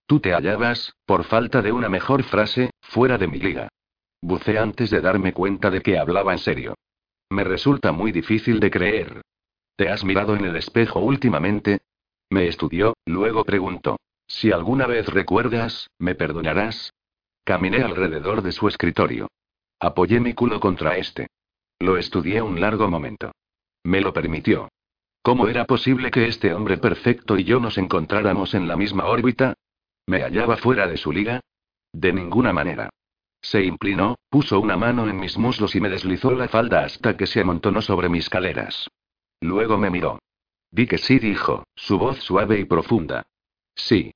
Tú 0.07 0.20
te 0.20 0.32
hallabas, 0.32 0.95
por 1.05 1.24
falta 1.24 1.61
de 1.61 1.73
una 1.73 1.89
mejor 1.89 2.23
frase, 2.24 2.70
fuera 2.81 3.19
de 3.19 3.28
mi 3.28 3.39
liga. 3.39 3.69
Bucé 4.24 4.59
antes 4.59 4.88
de 4.88 5.02
darme 5.02 5.34
cuenta 5.34 5.70
de 5.70 5.82
que 5.82 5.98
hablaba 5.98 6.32
en 6.32 6.38
serio. 6.38 6.74
Me 7.28 7.44
resulta 7.44 7.92
muy 7.92 8.10
difícil 8.10 8.59
de 8.59 8.70
creer. 8.70 9.20
¿Te 9.76 9.90
has 9.90 10.02
mirado 10.02 10.34
en 10.34 10.46
el 10.46 10.56
espejo 10.56 11.01
últimamente? 11.01 11.82
Me 12.30 12.48
estudió, 12.48 12.94
luego 13.05 13.44
preguntó. 13.44 13.98
Si 14.26 14.51
alguna 14.51 14.86
vez 14.86 15.09
recuerdas, 15.09 15.90
¿me 15.98 16.14
perdonarás? 16.14 16.94
Caminé 17.44 17.82
alrededor 17.82 18.40
de 18.40 18.52
su 18.52 18.66
escritorio. 18.66 19.28
Apoyé 19.78 20.20
mi 20.20 20.32
culo 20.32 20.59
contra 20.59 20.96
este. 20.96 21.26
Lo 21.78 21.98
estudié 21.98 22.40
un 22.40 22.59
largo 22.62 22.88
momento. 22.88 23.30
Me 23.82 24.01
lo 24.01 24.14
permitió. 24.14 24.70
¿Cómo 25.20 25.48
era 25.48 25.66
posible 25.66 26.10
que 26.10 26.28
este 26.28 26.55
hombre 26.55 26.78
perfecto 26.78 27.36
y 27.36 27.44
yo 27.44 27.60
nos 27.60 27.76
encontráramos 27.76 28.55
en 28.55 28.68
la 28.68 28.76
misma 28.76 29.05
órbita? 29.05 29.52
¿Me 30.06 30.22
hallaba 30.22 30.56
fuera 30.56 30.86
de 30.86 30.96
su 30.96 31.12
liga? 31.12 31.40
De 31.92 32.10
ninguna 32.14 32.55
manera. 32.55 32.88
Se 33.45 33.62
inclinó, 33.62 34.16
puso 34.31 34.59
una 34.59 34.79
mano 34.79 35.07
en 35.07 35.21
mis 35.21 35.37
muslos 35.37 35.75
y 35.75 35.81
me 35.81 35.91
deslizó 35.91 36.31
la 36.31 36.49
falda 36.49 36.83
hasta 36.83 37.15
que 37.15 37.27
se 37.27 37.43
amontonó 37.43 37.83
sobre 37.83 38.09
mis 38.09 38.31
caleras. 38.31 38.89
Luego 39.43 39.77
me 39.77 39.91
miró. 39.91 40.19
Vi 40.71 40.87
que 40.87 40.97
sí 40.97 41.19
dijo, 41.19 41.65
su 41.75 41.99
voz 41.99 42.21
suave 42.21 42.59
y 42.59 42.65
profunda. 42.65 43.23
Sí. 43.75 44.15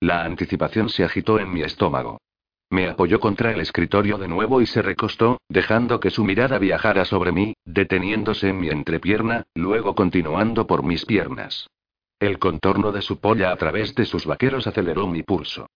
La 0.00 0.24
anticipación 0.24 0.88
se 0.88 1.04
agitó 1.04 1.38
en 1.38 1.52
mi 1.52 1.60
estómago. 1.60 2.22
Me 2.70 2.88
apoyó 2.88 3.20
contra 3.20 3.52
el 3.52 3.60
escritorio 3.60 4.16
de 4.16 4.26
nuevo 4.26 4.62
y 4.62 4.66
se 4.66 4.80
recostó, 4.80 5.42
dejando 5.50 6.00
que 6.00 6.08
su 6.08 6.24
mirada 6.24 6.58
viajara 6.58 7.04
sobre 7.04 7.30
mí, 7.30 7.52
deteniéndose 7.66 8.48
en 8.48 8.58
mi 8.58 8.70
entrepierna, 8.70 9.44
luego 9.54 9.94
continuando 9.94 10.66
por 10.66 10.82
mis 10.82 11.04
piernas. 11.04 11.68
El 12.18 12.38
contorno 12.38 12.90
de 12.90 13.02
su 13.02 13.20
polla 13.20 13.52
a 13.52 13.56
través 13.56 13.94
de 13.94 14.06
sus 14.06 14.24
vaqueros 14.24 14.66
aceleró 14.66 15.06
mi 15.06 15.22
pulso. 15.22 15.66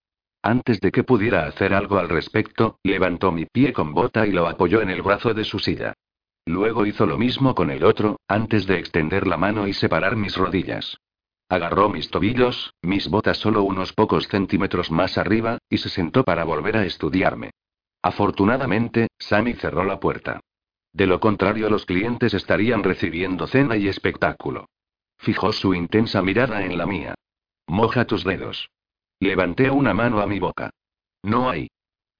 Antes 0.46 0.80
de 0.80 0.92
que 0.92 1.02
pudiera 1.02 1.44
hacer 1.48 1.74
algo 1.74 1.98
al 1.98 2.08
respecto, 2.08 2.78
levantó 2.84 3.32
mi 3.32 3.46
pie 3.46 3.72
con 3.72 3.92
bota 3.92 4.28
y 4.28 4.30
lo 4.30 4.46
apoyó 4.46 4.80
en 4.80 4.90
el 4.90 5.02
brazo 5.02 5.34
de 5.34 5.42
su 5.42 5.58
silla. 5.58 5.94
Luego 6.46 6.86
hizo 6.86 7.04
lo 7.04 7.18
mismo 7.18 7.56
con 7.56 7.68
el 7.68 7.82
otro, 7.82 8.20
antes 8.28 8.64
de 8.64 8.78
extender 8.78 9.26
la 9.26 9.36
mano 9.36 9.66
y 9.66 9.72
separar 9.72 10.14
mis 10.14 10.36
rodillas. 10.36 10.98
Agarró 11.48 11.88
mis 11.88 12.10
tobillos, 12.12 12.74
mis 12.80 13.08
botas 13.08 13.38
solo 13.38 13.64
unos 13.64 13.92
pocos 13.92 14.28
centímetros 14.28 14.92
más 14.92 15.18
arriba, 15.18 15.58
y 15.68 15.78
se 15.78 15.88
sentó 15.88 16.22
para 16.22 16.44
volver 16.44 16.76
a 16.76 16.86
estudiarme. 16.86 17.50
Afortunadamente, 18.00 19.08
Sammy 19.18 19.54
cerró 19.54 19.82
la 19.82 19.98
puerta. 19.98 20.38
De 20.92 21.08
lo 21.08 21.18
contrario, 21.18 21.68
los 21.68 21.86
clientes 21.86 22.34
estarían 22.34 22.84
recibiendo 22.84 23.48
cena 23.48 23.76
y 23.76 23.88
espectáculo. 23.88 24.68
Fijó 25.18 25.50
su 25.50 25.74
intensa 25.74 26.22
mirada 26.22 26.64
en 26.64 26.78
la 26.78 26.86
mía. 26.86 27.16
Moja 27.66 28.04
tus 28.04 28.22
dedos. 28.22 28.70
Levanté 29.20 29.70
una 29.70 29.94
mano 29.94 30.20
a 30.20 30.26
mi 30.26 30.38
boca. 30.38 30.70
No 31.22 31.48
hay. 31.48 31.68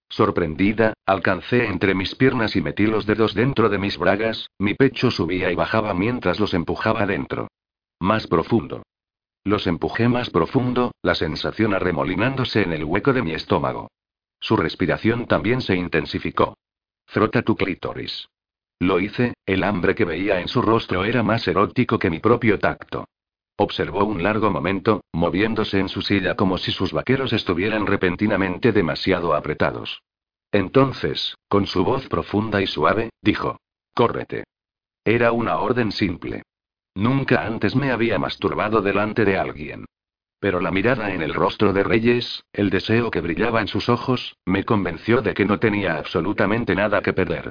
Sorprendida, 0.08 0.94
alcancé 1.04 1.66
entre 1.66 1.94
mis 1.94 2.14
piernas 2.14 2.56
y 2.56 2.62
metí 2.62 2.86
los 2.86 3.06
dedos 3.06 3.34
dentro 3.34 3.68
de 3.68 3.78
mis 3.78 3.98
bragas, 3.98 4.50
mi 4.58 4.74
pecho 4.74 5.10
subía 5.10 5.50
y 5.50 5.54
bajaba 5.54 5.94
mientras 5.94 6.38
los 6.38 6.54
empujaba 6.54 7.06
dentro. 7.06 7.48
Más 8.00 8.26
profundo. 8.26 8.82
Los 9.44 9.66
empujé 9.66 10.08
más 10.08 10.30
profundo, 10.30 10.92
la 11.02 11.14
sensación 11.14 11.74
arremolinándose 11.74 12.62
en 12.62 12.72
el 12.72 12.84
hueco 12.84 13.12
de 13.12 13.22
mi 13.22 13.32
estómago. 13.32 13.90
Su 14.40 14.56
respiración 14.56 15.26
también 15.26 15.60
se 15.60 15.76
intensificó. 15.76 16.56
Frota 17.06 17.42
tu 17.42 17.56
clítoris. 17.56 18.28
Lo 18.78 19.00
hice, 19.00 19.34
el 19.46 19.64
hambre 19.64 19.94
que 19.94 20.04
veía 20.04 20.40
en 20.40 20.48
su 20.48 20.62
rostro 20.62 21.04
era 21.04 21.22
más 21.22 21.46
erótico 21.48 21.98
que 21.98 22.10
mi 22.10 22.18
propio 22.20 22.58
tacto. 22.58 23.06
Observó 23.58 24.04
un 24.04 24.22
largo 24.22 24.50
momento, 24.50 25.02
moviéndose 25.12 25.78
en 25.78 25.88
su 25.88 26.02
silla 26.02 26.34
como 26.34 26.58
si 26.58 26.72
sus 26.72 26.92
vaqueros 26.92 27.32
estuvieran 27.32 27.86
repentinamente 27.86 28.72
demasiado 28.72 29.34
apretados. 29.34 30.02
Entonces, 30.52 31.34
con 31.48 31.66
su 31.66 31.82
voz 31.82 32.06
profunda 32.08 32.60
y 32.60 32.66
suave, 32.66 33.10
dijo, 33.22 33.58
Córrete. 33.94 34.44
Era 35.04 35.32
una 35.32 35.58
orden 35.58 35.90
simple. 35.90 36.42
Nunca 36.94 37.46
antes 37.46 37.74
me 37.74 37.90
había 37.90 38.18
masturbado 38.18 38.82
delante 38.82 39.24
de 39.24 39.38
alguien. 39.38 39.86
Pero 40.38 40.60
la 40.60 40.70
mirada 40.70 41.12
en 41.12 41.22
el 41.22 41.32
rostro 41.32 41.72
de 41.72 41.82
Reyes, 41.82 42.44
el 42.52 42.68
deseo 42.68 43.10
que 43.10 43.22
brillaba 43.22 43.62
en 43.62 43.68
sus 43.68 43.88
ojos, 43.88 44.36
me 44.44 44.64
convenció 44.64 45.22
de 45.22 45.32
que 45.32 45.46
no 45.46 45.58
tenía 45.58 45.96
absolutamente 45.96 46.74
nada 46.74 47.00
que 47.00 47.14
perder. 47.14 47.50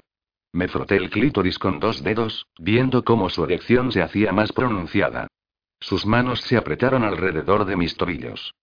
Me 0.53 0.68
froté 0.68 0.98
el 0.98 1.10
clítoris 1.10 1.57
con 1.57 1.80
dos 1.80 2.03
dedos, 2.03 2.45
viendo 2.60 3.03
cómo 3.03 3.30
su 3.30 3.44
erección 3.44 3.91
se 3.91 4.03
hacía 4.03 4.32
más 4.32 4.52
pronunciada. 4.52 5.27
Sus 5.80 6.06
manos 6.06 6.42
se 6.42 6.58
apretaron 6.58 7.04
alrededor 7.04 7.66
de 7.66 7.76
mis 7.76 7.96
tobillos. 7.96 8.54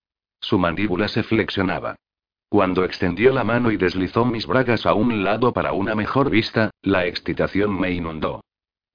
Su 0.40 0.58
mandíbula 0.58 1.08
se 1.08 1.22
flexionaba. 1.22 1.96
Cuando 2.48 2.84
extendió 2.84 3.32
la 3.32 3.44
mano 3.44 3.70
y 3.70 3.76
deslizó 3.76 4.24
mis 4.24 4.46
bragas 4.46 4.84
a 4.84 4.92
un 4.92 5.24
lado 5.24 5.52
para 5.52 5.72
una 5.72 5.94
mejor 5.94 6.28
vista, 6.28 6.70
la 6.82 7.06
excitación 7.06 7.78
me 7.78 7.92
inundó. 7.92 8.42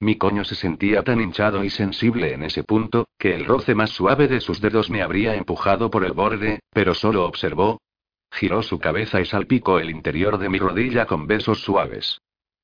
Mi 0.00 0.16
coño 0.16 0.44
se 0.44 0.54
sentía 0.54 1.02
tan 1.02 1.20
hinchado 1.20 1.64
y 1.64 1.70
sensible 1.70 2.32
en 2.32 2.44
ese 2.44 2.62
punto, 2.62 3.08
que 3.18 3.34
el 3.34 3.46
roce 3.46 3.74
más 3.74 3.90
suave 3.90 4.28
de 4.28 4.40
sus 4.40 4.60
dedos 4.60 4.90
me 4.90 5.02
habría 5.02 5.34
empujado 5.34 5.90
por 5.90 6.04
el 6.04 6.12
borde, 6.12 6.60
pero 6.72 6.94
solo 6.94 7.24
observó. 7.24 7.80
Giró 8.30 8.62
su 8.62 8.78
cabeza 8.78 9.20
y 9.20 9.24
salpicó 9.24 9.80
el 9.80 9.90
interior 9.90 10.38
de 10.38 10.48
mi 10.48 10.58
rodilla 10.58 11.06
con 11.06 11.26
besos 11.26 11.62
suaves. 11.62 12.20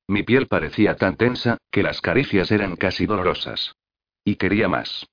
Mi 0.07 0.23
piel 0.23 0.47
parecía 0.47 0.95
tan 0.95 1.17
tensa, 1.17 1.57
que 1.71 1.83
las 1.83 1.99
caricias 1.99 2.51
eran 2.51 2.77
casi 2.77 3.05
dolorosas. 3.05 3.75
Y 4.23 4.35
quería 4.35 4.69
más. 4.69 5.05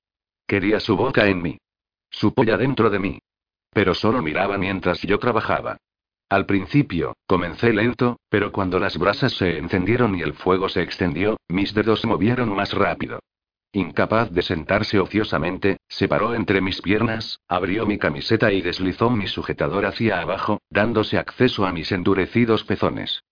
Quería 0.53 0.81
su 0.81 0.99
boca 0.99 1.29
en 1.29 1.41
mí. 1.41 1.57
Su 2.11 2.35
polla 2.35 2.59
dentro 2.59 2.91
de 2.91 2.99
mí. 2.99 3.19
Pero 3.71 3.95
solo 3.95 4.21
miraba 4.21 4.59
mientras 4.59 5.01
yo 5.01 5.19
trabajaba. 5.19 5.79
Al 6.29 6.45
principio, 6.45 7.17
comencé 7.27 7.73
lento, 7.73 8.19
pero 8.29 8.53
cuando 8.53 8.79
las 8.79 8.99
brasas 8.99 9.33
se 9.33 9.57
encendieron 9.57 10.15
y 10.15 10.21
el 10.21 10.35
fuego 10.35 10.69
se 10.69 10.83
extendió, 10.83 11.39
mis 11.49 11.73
dedos 11.73 12.03
se 12.03 12.07
movieron 12.07 12.55
más 12.55 12.75
rápido. 12.75 13.21
Incapaz 13.73 14.31
de 14.31 14.43
sentarse 14.43 15.01
ociosamente, 15.01 15.79
se 15.89 16.07
paró 16.07 16.35
entre 16.35 16.61
mis 16.61 16.83
piernas, 16.83 17.41
abrió 17.49 17.87
mi 17.87 17.97
camiseta 17.97 18.53
y 18.53 18.61
deslizó 18.61 19.09
mi 19.09 19.29
sujetador 19.29 19.87
hacia 19.87 20.21
abajo, 20.21 20.61
dándose 20.69 21.17
acceso 21.17 21.65
a 21.65 21.73
mis 21.73 21.91
endurecidos 21.93 22.63
pezones. 22.65 23.23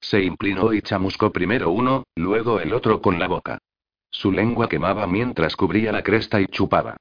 Se 0.00 0.22
inclinó 0.22 0.72
y 0.72 0.80
chamuscó 0.80 1.30
primero 1.30 1.72
uno, 1.72 2.04
luego 2.16 2.58
el 2.58 2.72
otro 2.72 3.02
con 3.02 3.18
la 3.18 3.28
boca. 3.28 3.58
Su 4.10 4.32
lengua 4.32 4.68
quemaba 4.68 5.06
mientras 5.06 5.56
cubría 5.56 5.92
la 5.92 6.02
cresta 6.02 6.40
y 6.40 6.46
chupaba. 6.46 6.96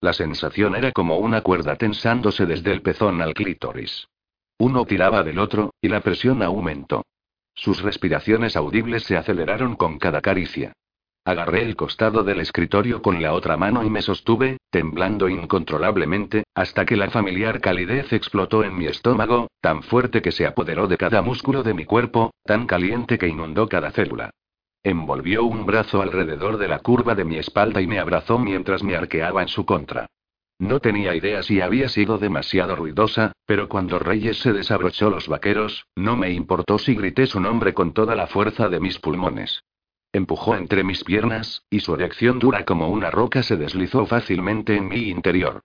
La 0.00 0.12
sensación 0.12 0.74
era 0.76 0.92
como 0.92 1.18
una 1.18 1.42
cuerda 1.42 1.76
tensándose 1.76 2.46
desde 2.46 2.72
el 2.72 2.82
pezón 2.82 3.22
al 3.22 3.34
clítoris. 3.34 4.08
Uno 4.58 4.84
tiraba 4.84 5.22
del 5.22 5.38
otro, 5.38 5.74
y 5.80 5.88
la 5.88 6.00
presión 6.00 6.42
aumentó. 6.42 7.04
Sus 7.54 7.82
respiraciones 7.82 8.56
audibles 8.56 9.04
se 9.04 9.16
aceleraron 9.16 9.76
con 9.76 9.98
cada 9.98 10.20
caricia. 10.20 10.72
Agarré 11.24 11.62
el 11.62 11.76
costado 11.76 12.24
del 12.24 12.40
escritorio 12.40 13.00
con 13.00 13.22
la 13.22 13.32
otra 13.32 13.56
mano 13.56 13.84
y 13.84 13.90
me 13.90 14.02
sostuve, 14.02 14.58
temblando 14.70 15.28
incontrolablemente, 15.28 16.42
hasta 16.54 16.84
que 16.84 16.96
la 16.96 17.10
familiar 17.10 17.60
calidez 17.60 18.12
explotó 18.12 18.64
en 18.64 18.76
mi 18.76 18.86
estómago, 18.86 19.48
tan 19.60 19.84
fuerte 19.84 20.20
que 20.20 20.32
se 20.32 20.46
apoderó 20.46 20.88
de 20.88 20.96
cada 20.96 21.22
músculo 21.22 21.62
de 21.62 21.74
mi 21.74 21.84
cuerpo, 21.84 22.32
tan 22.44 22.66
caliente 22.66 23.18
que 23.18 23.28
inundó 23.28 23.68
cada 23.68 23.92
célula. 23.92 24.30
Envolvió 24.84 25.44
un 25.44 25.64
brazo 25.64 26.02
alrededor 26.02 26.58
de 26.58 26.66
la 26.66 26.80
curva 26.80 27.14
de 27.14 27.24
mi 27.24 27.36
espalda 27.36 27.80
y 27.80 27.86
me 27.86 28.00
abrazó 28.00 28.38
mientras 28.38 28.82
me 28.82 28.96
arqueaba 28.96 29.42
en 29.42 29.48
su 29.48 29.64
contra. 29.64 30.08
No 30.58 30.80
tenía 30.80 31.14
idea 31.14 31.42
si 31.42 31.60
había 31.60 31.88
sido 31.88 32.18
demasiado 32.18 32.74
ruidosa, 32.76 33.32
pero 33.46 33.68
cuando 33.68 33.98
Reyes 33.98 34.38
se 34.38 34.52
desabrochó 34.52 35.10
los 35.10 35.28
vaqueros, 35.28 35.86
no 35.96 36.16
me 36.16 36.30
importó 36.32 36.78
si 36.78 36.94
grité 36.94 37.26
su 37.26 37.40
nombre 37.40 37.74
con 37.74 37.92
toda 37.92 38.14
la 38.14 38.26
fuerza 38.26 38.68
de 38.68 38.80
mis 38.80 38.98
pulmones. 38.98 39.64
Empujó 40.12 40.56
entre 40.56 40.84
mis 40.84 41.04
piernas, 41.04 41.64
y 41.70 41.80
su 41.80 41.94
erección 41.94 42.38
dura 42.38 42.64
como 42.64 42.88
una 42.88 43.10
roca 43.10 43.42
se 43.42 43.56
deslizó 43.56 44.04
fácilmente 44.06 44.76
en 44.76 44.88
mi 44.88 45.08
interior. 45.08 45.62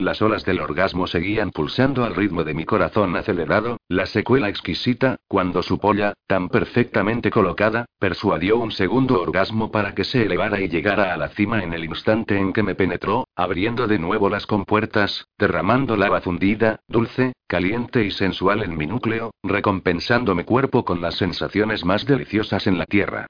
Las 0.00 0.22
olas 0.22 0.44
del 0.44 0.60
orgasmo 0.60 1.08
seguían 1.08 1.50
pulsando 1.50 2.04
al 2.04 2.14
ritmo 2.14 2.44
de 2.44 2.54
mi 2.54 2.64
corazón 2.64 3.16
acelerado, 3.16 3.78
la 3.88 4.06
secuela 4.06 4.48
exquisita, 4.48 5.16
cuando 5.26 5.60
su 5.60 5.80
polla, 5.80 6.14
tan 6.28 6.48
perfectamente 6.48 7.30
colocada, 7.30 7.86
persuadió 7.98 8.58
un 8.58 8.70
segundo 8.70 9.20
orgasmo 9.20 9.72
para 9.72 9.96
que 9.96 10.04
se 10.04 10.22
elevara 10.22 10.60
y 10.60 10.68
llegara 10.68 11.12
a 11.12 11.16
la 11.16 11.30
cima 11.30 11.64
en 11.64 11.72
el 11.72 11.84
instante 11.84 12.38
en 12.38 12.52
que 12.52 12.62
me 12.62 12.76
penetró, 12.76 13.26
abriendo 13.34 13.88
de 13.88 13.98
nuevo 13.98 14.28
las 14.30 14.46
compuertas, 14.46 15.26
derramando 15.36 15.96
lava 15.96 16.20
fundida, 16.20 16.78
dulce, 16.86 17.32
caliente 17.48 18.04
y 18.04 18.12
sensual 18.12 18.62
en 18.62 18.76
mi 18.76 18.86
núcleo, 18.86 19.32
recompensando 19.42 20.32
mi 20.36 20.44
cuerpo 20.44 20.84
con 20.84 21.00
las 21.00 21.16
sensaciones 21.16 21.84
más 21.84 22.06
deliciosas 22.06 22.68
en 22.68 22.78
la 22.78 22.86
tierra. 22.86 23.26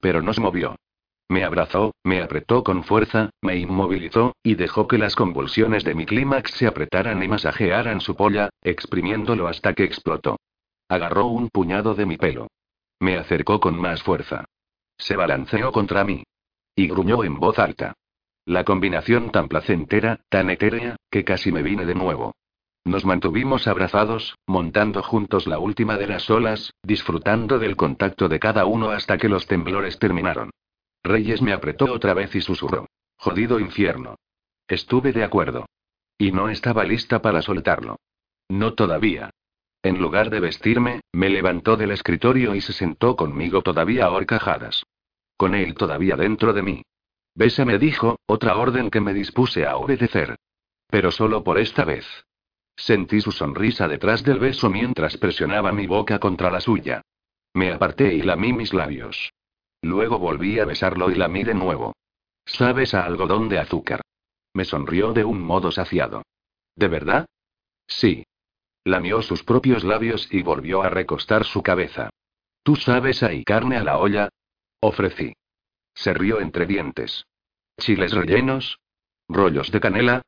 Pero 0.00 0.20
no 0.20 0.32
se 0.32 0.40
movió. 0.40 0.74
Me 1.30 1.44
abrazó, 1.44 1.94
me 2.04 2.22
apretó 2.22 2.64
con 2.64 2.84
fuerza, 2.84 3.30
me 3.42 3.56
inmovilizó, 3.56 4.34
y 4.42 4.54
dejó 4.54 4.88
que 4.88 4.96
las 4.96 5.14
convulsiones 5.14 5.84
de 5.84 5.94
mi 5.94 6.06
clímax 6.06 6.52
se 6.52 6.66
apretaran 6.66 7.22
y 7.22 7.28
masajearan 7.28 8.00
su 8.00 8.16
polla, 8.16 8.48
exprimiéndolo 8.62 9.46
hasta 9.46 9.74
que 9.74 9.84
explotó. 9.84 10.38
Agarró 10.88 11.26
un 11.26 11.50
puñado 11.50 11.94
de 11.94 12.06
mi 12.06 12.16
pelo. 12.16 12.48
Me 13.00 13.18
acercó 13.18 13.60
con 13.60 13.78
más 13.78 14.02
fuerza. 14.02 14.46
Se 14.96 15.16
balanceó 15.16 15.70
contra 15.70 16.02
mí. 16.02 16.24
Y 16.74 16.88
gruñó 16.88 17.22
en 17.24 17.38
voz 17.38 17.58
alta. 17.58 17.92
La 18.46 18.64
combinación 18.64 19.30
tan 19.30 19.48
placentera, 19.48 20.20
tan 20.30 20.48
etérea, 20.48 20.96
que 21.10 21.24
casi 21.24 21.52
me 21.52 21.62
vine 21.62 21.84
de 21.84 21.94
nuevo. 21.94 22.34
Nos 22.84 23.04
mantuvimos 23.04 23.68
abrazados, 23.68 24.34
montando 24.46 25.02
juntos 25.02 25.46
la 25.46 25.58
última 25.58 25.98
de 25.98 26.06
las 26.06 26.30
olas, 26.30 26.72
disfrutando 26.82 27.58
del 27.58 27.76
contacto 27.76 28.30
de 28.30 28.38
cada 28.38 28.64
uno 28.64 28.90
hasta 28.90 29.18
que 29.18 29.28
los 29.28 29.46
temblores 29.46 29.98
terminaron. 29.98 30.50
Reyes 31.02 31.42
me 31.42 31.52
apretó 31.52 31.92
otra 31.92 32.14
vez 32.14 32.34
y 32.34 32.40
susurró. 32.40 32.86
Jodido 33.16 33.60
infierno. 33.60 34.16
Estuve 34.66 35.12
de 35.12 35.24
acuerdo. 35.24 35.66
Y 36.18 36.32
no 36.32 36.48
estaba 36.48 36.84
lista 36.84 37.22
para 37.22 37.42
soltarlo. 37.42 37.98
No 38.48 38.74
todavía. 38.74 39.30
En 39.82 39.98
lugar 40.00 40.30
de 40.30 40.40
vestirme, 40.40 41.00
me 41.12 41.28
levantó 41.28 41.76
del 41.76 41.92
escritorio 41.92 42.54
y 42.54 42.60
se 42.60 42.72
sentó 42.72 43.16
conmigo 43.16 43.62
todavía 43.62 44.06
a 44.06 44.10
horcajadas. 44.10 44.84
Con 45.36 45.54
él 45.54 45.74
todavía 45.74 46.16
dentro 46.16 46.52
de 46.52 46.62
mí. 46.62 46.82
Bésame 47.34 47.78
dijo, 47.78 48.18
otra 48.26 48.56
orden 48.56 48.90
que 48.90 49.00
me 49.00 49.14
dispuse 49.14 49.64
a 49.64 49.76
obedecer. 49.76 50.36
Pero 50.88 51.12
solo 51.12 51.44
por 51.44 51.58
esta 51.58 51.84
vez. 51.84 52.06
Sentí 52.76 53.20
su 53.20 53.32
sonrisa 53.32 53.86
detrás 53.86 54.24
del 54.24 54.38
beso 54.38 54.70
mientras 54.70 55.16
presionaba 55.16 55.72
mi 55.72 55.86
boca 55.86 56.18
contra 56.18 56.50
la 56.50 56.60
suya. 56.60 57.02
Me 57.54 57.72
aparté 57.72 58.14
y 58.14 58.22
lamí 58.22 58.52
mis 58.52 58.72
labios. 58.72 59.32
Luego 59.82 60.18
volví 60.18 60.58
a 60.58 60.64
besarlo 60.64 61.10
y 61.10 61.14
lamí 61.14 61.44
de 61.44 61.54
nuevo. 61.54 61.94
¿Sabes 62.44 62.94
a 62.94 63.04
algodón 63.04 63.48
de 63.48 63.58
azúcar? 63.58 64.00
Me 64.54 64.64
sonrió 64.64 65.12
de 65.12 65.24
un 65.24 65.40
modo 65.40 65.70
saciado. 65.70 66.22
¿De 66.74 66.88
verdad? 66.88 67.26
Sí. 67.86 68.24
Lamió 68.84 69.22
sus 69.22 69.44
propios 69.44 69.84
labios 69.84 70.28
y 70.32 70.42
volvió 70.42 70.82
a 70.82 70.88
recostar 70.88 71.44
su 71.44 71.62
cabeza. 71.62 72.10
¿Tú 72.62 72.76
sabes 72.76 73.22
hay 73.22 73.44
carne 73.44 73.76
a 73.76 73.84
la 73.84 73.98
olla? 73.98 74.28
Ofrecí. 74.80 75.34
Se 75.94 76.14
rió 76.14 76.40
entre 76.40 76.66
dientes. 76.66 77.24
¿Chiles 77.78 78.12
rellenos? 78.12 78.78
¿Rollos 79.28 79.70
de 79.70 79.80
canela? 79.80 80.22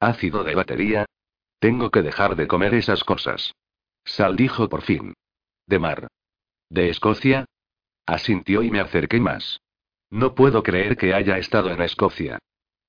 ¿Ácido 0.00 0.44
de 0.44 0.54
batería? 0.54 1.06
Tengo 1.58 1.90
que 1.90 2.02
dejar 2.02 2.36
de 2.36 2.46
comer 2.46 2.74
esas 2.74 3.04
cosas. 3.04 3.54
Sal 4.04 4.36
dijo 4.36 4.68
por 4.68 4.82
fin. 4.82 5.14
¿De 5.66 5.78
mar? 5.78 6.08
¿De 6.68 6.90
Escocia? 6.90 7.46
Asintió 8.06 8.62
y 8.62 8.70
me 8.70 8.80
acerqué 8.80 9.20
más. 9.20 9.60
No 10.10 10.34
puedo 10.34 10.62
creer 10.62 10.96
que 10.96 11.14
haya 11.14 11.38
estado 11.38 11.70
en 11.70 11.82
Escocia. 11.82 12.38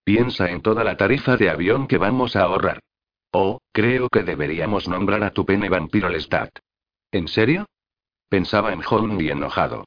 Piensa 0.03 0.51
en 0.51 0.61
toda 0.61 0.83
la 0.83 0.97
tarifa 0.97 1.37
de 1.37 1.49
avión 1.49 1.87
que 1.87 1.97
vamos 1.97 2.35
a 2.35 2.43
ahorrar. 2.43 2.79
Oh, 3.31 3.59
creo 3.71 4.09
que 4.09 4.23
deberíamos 4.23 4.87
nombrar 4.87 5.23
a 5.23 5.31
tu 5.31 5.45
pene 5.45 5.67
vampiro 5.67 6.09
Lestat. 6.09 6.59
¿En 7.11 7.27
serio? 7.27 7.65
Pensaba 8.29 8.73
en 8.73 8.81
y 9.19 9.29
enojado. 9.29 9.85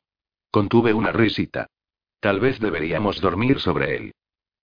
Contuve 0.50 0.92
una 0.94 1.12
risita. 1.12 1.66
Tal 2.20 2.40
vez 2.40 2.58
deberíamos 2.58 3.20
dormir 3.20 3.60
sobre 3.60 3.96
él. 3.96 4.12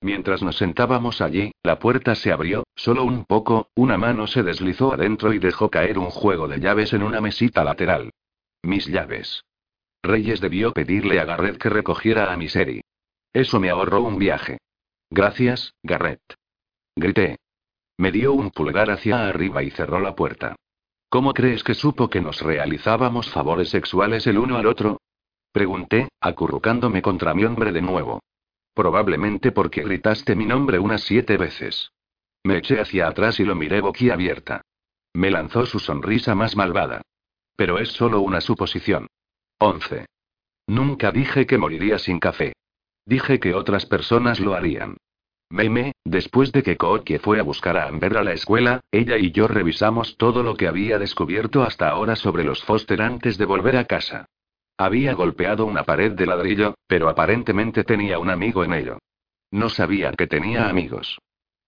Mientras 0.01 0.43
nos 0.43 0.57
sentábamos 0.57 1.21
allí, 1.21 1.51
la 1.63 1.79
puerta 1.79 2.15
se 2.15 2.31
abrió, 2.31 2.63
solo 2.75 3.03
un 3.03 3.25
poco, 3.25 3.69
una 3.75 3.97
mano 3.97 4.27
se 4.27 4.43
deslizó 4.43 4.93
adentro 4.93 5.33
y 5.33 5.39
dejó 5.39 5.69
caer 5.69 5.97
un 5.97 6.09
juego 6.09 6.47
de 6.47 6.59
llaves 6.59 6.93
en 6.93 7.03
una 7.03 7.21
mesita 7.21 7.63
lateral. 7.63 8.11
Mis 8.61 8.87
llaves. 8.87 9.43
Reyes 10.05 10.39
debió 10.39 10.71
pedirle 10.71 11.19
a 11.19 11.25
Garrett 11.25 11.57
que 11.57 11.69
recogiera 11.69 12.31
a 12.31 12.37
Misery. 12.37 12.81
Eso 13.33 13.59
me 13.59 13.69
ahorró 13.69 14.01
un 14.01 14.17
viaje. 14.17 14.59
Gracias, 15.09 15.73
Garrett. 15.83 16.21
Grité. 16.95 17.37
Me 17.97 18.11
dio 18.11 18.33
un 18.33 18.51
pulgar 18.51 18.89
hacia 18.89 19.27
arriba 19.27 19.63
y 19.63 19.71
cerró 19.71 19.99
la 19.99 20.15
puerta. 20.15 20.55
¿Cómo 21.09 21.33
crees 21.33 21.63
que 21.63 21.73
supo 21.73 22.09
que 22.09 22.21
nos 22.21 22.41
realizábamos 22.41 23.29
favores 23.29 23.69
sexuales 23.69 24.27
el 24.27 24.37
uno 24.37 24.57
al 24.57 24.67
otro? 24.67 25.01
Pregunté, 25.51 26.09
acurrucándome 26.19 27.01
contra 27.01 27.33
mi 27.33 27.45
hombre 27.45 27.71
de 27.71 27.81
nuevo. 27.81 28.21
Probablemente 28.73 29.51
porque 29.51 29.83
gritaste 29.83 30.35
mi 30.35 30.45
nombre 30.45 30.79
unas 30.79 31.01
siete 31.03 31.37
veces. 31.37 31.91
Me 32.43 32.57
eché 32.57 32.79
hacia 32.79 33.07
atrás 33.07 33.39
y 33.39 33.45
lo 33.45 33.55
miré 33.55 33.79
boquiabierta. 33.81 34.61
Me 35.13 35.31
lanzó 35.31 35.65
su 35.65 35.79
sonrisa 35.79 36.35
más 36.35 36.57
malvada. 36.57 37.01
Pero 37.55 37.79
es 37.79 37.89
solo 37.89 38.19
una 38.19 38.41
suposición. 38.41 39.07
11. 39.59 40.05
Nunca 40.67 41.11
dije 41.11 41.45
que 41.45 41.57
moriría 41.57 41.97
sin 41.97 42.19
café. 42.19 42.53
Dije 43.05 43.39
que 43.39 43.53
otras 43.53 43.85
personas 43.85 44.39
lo 44.39 44.53
harían. 44.53 44.97
Meme, 45.49 45.93
después 46.03 46.51
de 46.51 46.63
que 46.63 46.75
Kookie 46.75 47.19
fue 47.19 47.39
a 47.39 47.43
buscar 47.43 47.77
a 47.77 47.87
Amber 47.87 48.17
a 48.17 48.23
la 48.23 48.33
escuela, 48.33 48.81
ella 48.91 49.17
y 49.17 49.31
yo 49.31 49.47
revisamos 49.47 50.17
todo 50.17 50.43
lo 50.43 50.55
que 50.55 50.67
había 50.67 50.99
descubierto 50.99 51.63
hasta 51.63 51.87
ahora 51.87 52.15
sobre 52.15 52.43
los 52.43 52.63
Foster 52.63 53.01
antes 53.01 53.37
de 53.37 53.45
volver 53.45 53.77
a 53.77 53.85
casa. 53.85 54.25
Había 54.77 55.13
golpeado 55.13 55.65
una 55.65 55.83
pared 55.83 56.11
de 56.11 56.25
ladrillo, 56.25 56.75
pero 56.87 57.07
aparentemente 57.07 57.85
tenía 57.85 58.19
un 58.19 58.29
amigo 58.29 58.65
en 58.65 58.73
ello. 58.73 58.97
No 59.51 59.69
sabía 59.69 60.11
que 60.11 60.27
tenía 60.27 60.67
amigos. 60.67 61.19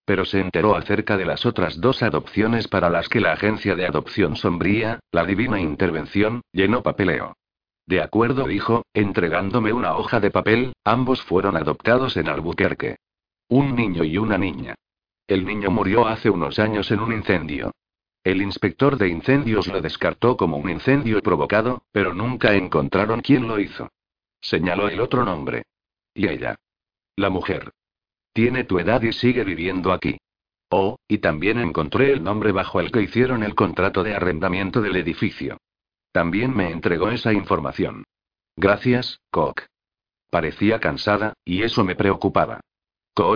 Pero 0.04 0.26
se 0.26 0.40
enteró 0.40 0.76
acerca 0.76 1.16
de 1.16 1.24
las 1.24 1.46
otras 1.46 1.80
dos 1.80 2.02
adopciones 2.02 2.68
para 2.68 2.90
las 2.90 3.08
que 3.08 3.20
la 3.20 3.32
agencia 3.32 3.76
de 3.76 3.86
adopción 3.86 4.36
sombría, 4.36 5.00
la 5.12 5.24
divina 5.24 5.58
intervención, 5.60 6.42
llenó 6.52 6.82
papeleo. 6.82 7.37
De 7.88 8.02
acuerdo, 8.02 8.46
dijo, 8.46 8.84
entregándome 8.92 9.72
una 9.72 9.96
hoja 9.96 10.20
de 10.20 10.30
papel, 10.30 10.74
ambos 10.84 11.22
fueron 11.22 11.56
adoptados 11.56 12.18
en 12.18 12.28
Albuquerque. 12.28 12.96
Un 13.48 13.74
niño 13.74 14.04
y 14.04 14.18
una 14.18 14.36
niña. 14.36 14.74
El 15.26 15.46
niño 15.46 15.70
murió 15.70 16.06
hace 16.06 16.28
unos 16.28 16.58
años 16.58 16.90
en 16.90 17.00
un 17.00 17.14
incendio. 17.14 17.72
El 18.22 18.42
inspector 18.42 18.98
de 18.98 19.08
incendios 19.08 19.68
lo 19.68 19.80
descartó 19.80 20.36
como 20.36 20.58
un 20.58 20.68
incendio 20.68 21.22
provocado, 21.22 21.84
pero 21.90 22.12
nunca 22.12 22.52
encontraron 22.52 23.22
quién 23.22 23.48
lo 23.48 23.58
hizo. 23.58 23.88
Señaló 24.38 24.90
el 24.90 25.00
otro 25.00 25.24
nombre. 25.24 25.62
Y 26.12 26.28
ella. 26.28 26.56
La 27.16 27.30
mujer. 27.30 27.72
Tiene 28.34 28.64
tu 28.64 28.78
edad 28.78 29.00
y 29.00 29.14
sigue 29.14 29.44
viviendo 29.44 29.94
aquí. 29.94 30.18
Oh, 30.68 30.98
y 31.08 31.18
también 31.18 31.58
encontré 31.58 32.12
el 32.12 32.22
nombre 32.22 32.52
bajo 32.52 32.80
el 32.80 32.92
que 32.92 33.00
hicieron 33.00 33.42
el 33.42 33.54
contrato 33.54 34.04
de 34.04 34.14
arrendamiento 34.14 34.82
del 34.82 34.96
edificio. 34.96 35.56
También 36.12 36.56
me 36.56 36.70
entregó 36.70 37.10
esa 37.10 37.32
información. 37.32 38.04
Gracias, 38.56 39.20
Cook. 39.30 39.62
Parecía 40.30 40.80
cansada, 40.80 41.34
y 41.44 41.62
eso 41.62 41.84
me 41.84 41.94
preocupaba. 41.96 42.60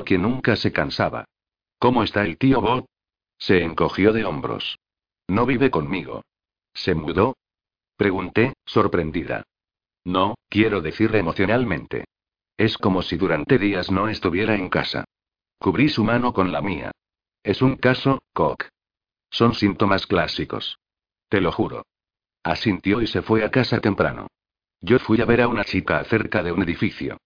que 0.05 0.19
nunca 0.19 0.57
se 0.57 0.73
cansaba. 0.73 1.24
¿Cómo 1.78 2.03
está 2.05 2.24
el 2.24 2.39
tío 2.39 2.61
Bob? 2.61 2.86
Se 3.39 3.62
encogió 3.62 4.12
de 4.12 4.24
hombros. 4.24 4.78
No 5.28 5.47
vive 5.47 5.70
conmigo. 5.70 6.23
¿Se 6.74 6.94
mudó? 6.94 7.35
Pregunté, 7.97 8.55
sorprendida. 8.65 9.44
No, 10.05 10.35
quiero 10.49 10.81
decir 10.81 11.15
emocionalmente. 11.15 12.05
Es 12.57 12.77
como 12.78 13.03
si 13.03 13.16
durante 13.16 13.59
días 13.59 13.90
no 13.90 14.09
estuviera 14.09 14.55
en 14.55 14.69
casa. 14.69 15.05
Cubrí 15.59 15.89
su 15.89 16.05
mano 16.05 16.32
con 16.32 16.53
la 16.53 16.61
mía. 16.61 16.93
Es 17.43 17.62
un 17.62 17.77
caso, 17.77 18.20
Cock. 18.32 18.69
Son 19.31 19.55
síntomas 19.55 20.07
clásicos. 20.07 20.78
Te 21.28 21.40
lo 21.40 21.51
juro. 21.51 21.85
Asintió 22.44 23.01
y 23.01 23.06
se 23.06 23.23
fue 23.23 23.44
a 23.44 23.51
casa 23.51 23.81
temprano. 23.81 24.27
Yo 24.81 24.98
fui 24.98 25.20
a 25.20 25.24
ver 25.24 25.43
a 25.43 25.48
una 25.48 25.64
chica 25.64 25.98
acerca 25.98 26.43
de 26.43 26.51
un 26.51 26.62
edificio. 26.62 27.19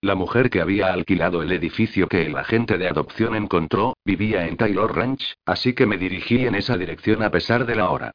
La 0.00 0.16
mujer 0.16 0.50
que 0.50 0.60
había 0.60 0.92
alquilado 0.92 1.42
el 1.42 1.52
edificio 1.52 2.08
que 2.08 2.26
el 2.26 2.36
agente 2.36 2.76
de 2.76 2.88
adopción 2.88 3.36
encontró, 3.36 3.96
vivía 4.04 4.46
en 4.46 4.56
Taylor 4.56 4.94
Ranch, 4.94 5.34
así 5.46 5.74
que 5.74 5.86
me 5.86 5.96
dirigí 5.96 6.44
en 6.44 6.56
esa 6.56 6.76
dirección 6.76 7.22
a 7.22 7.30
pesar 7.30 7.66
de 7.66 7.76
la 7.76 7.90
hora. 7.90 8.12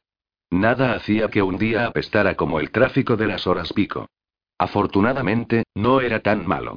Nada 0.50 0.92
hacía 0.92 1.28
que 1.28 1.42
un 1.42 1.58
día 1.58 1.86
apestara 1.86 2.34
como 2.36 2.60
el 2.60 2.70
tráfico 2.70 3.16
de 3.16 3.26
las 3.26 3.46
horas 3.46 3.72
pico. 3.72 4.06
Afortunadamente, 4.58 5.64
no 5.74 6.00
era 6.00 6.20
tan 6.20 6.46
malo. 6.46 6.76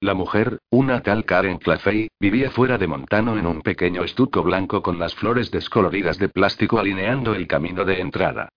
La 0.00 0.14
mujer, 0.14 0.58
una 0.70 1.02
tal 1.02 1.24
Karen 1.24 1.58
Clafey, 1.58 2.08
vivía 2.20 2.50
fuera 2.50 2.76
de 2.76 2.86
Montano 2.86 3.38
en 3.38 3.46
un 3.46 3.62
pequeño 3.62 4.04
estuco 4.04 4.42
blanco 4.42 4.82
con 4.82 4.98
las 4.98 5.14
flores 5.14 5.50
descoloridas 5.50 6.18
de 6.18 6.28
plástico 6.28 6.78
alineando 6.78 7.34
el 7.34 7.46
camino 7.46 7.84
de 7.84 8.00
entrada. 8.00 8.48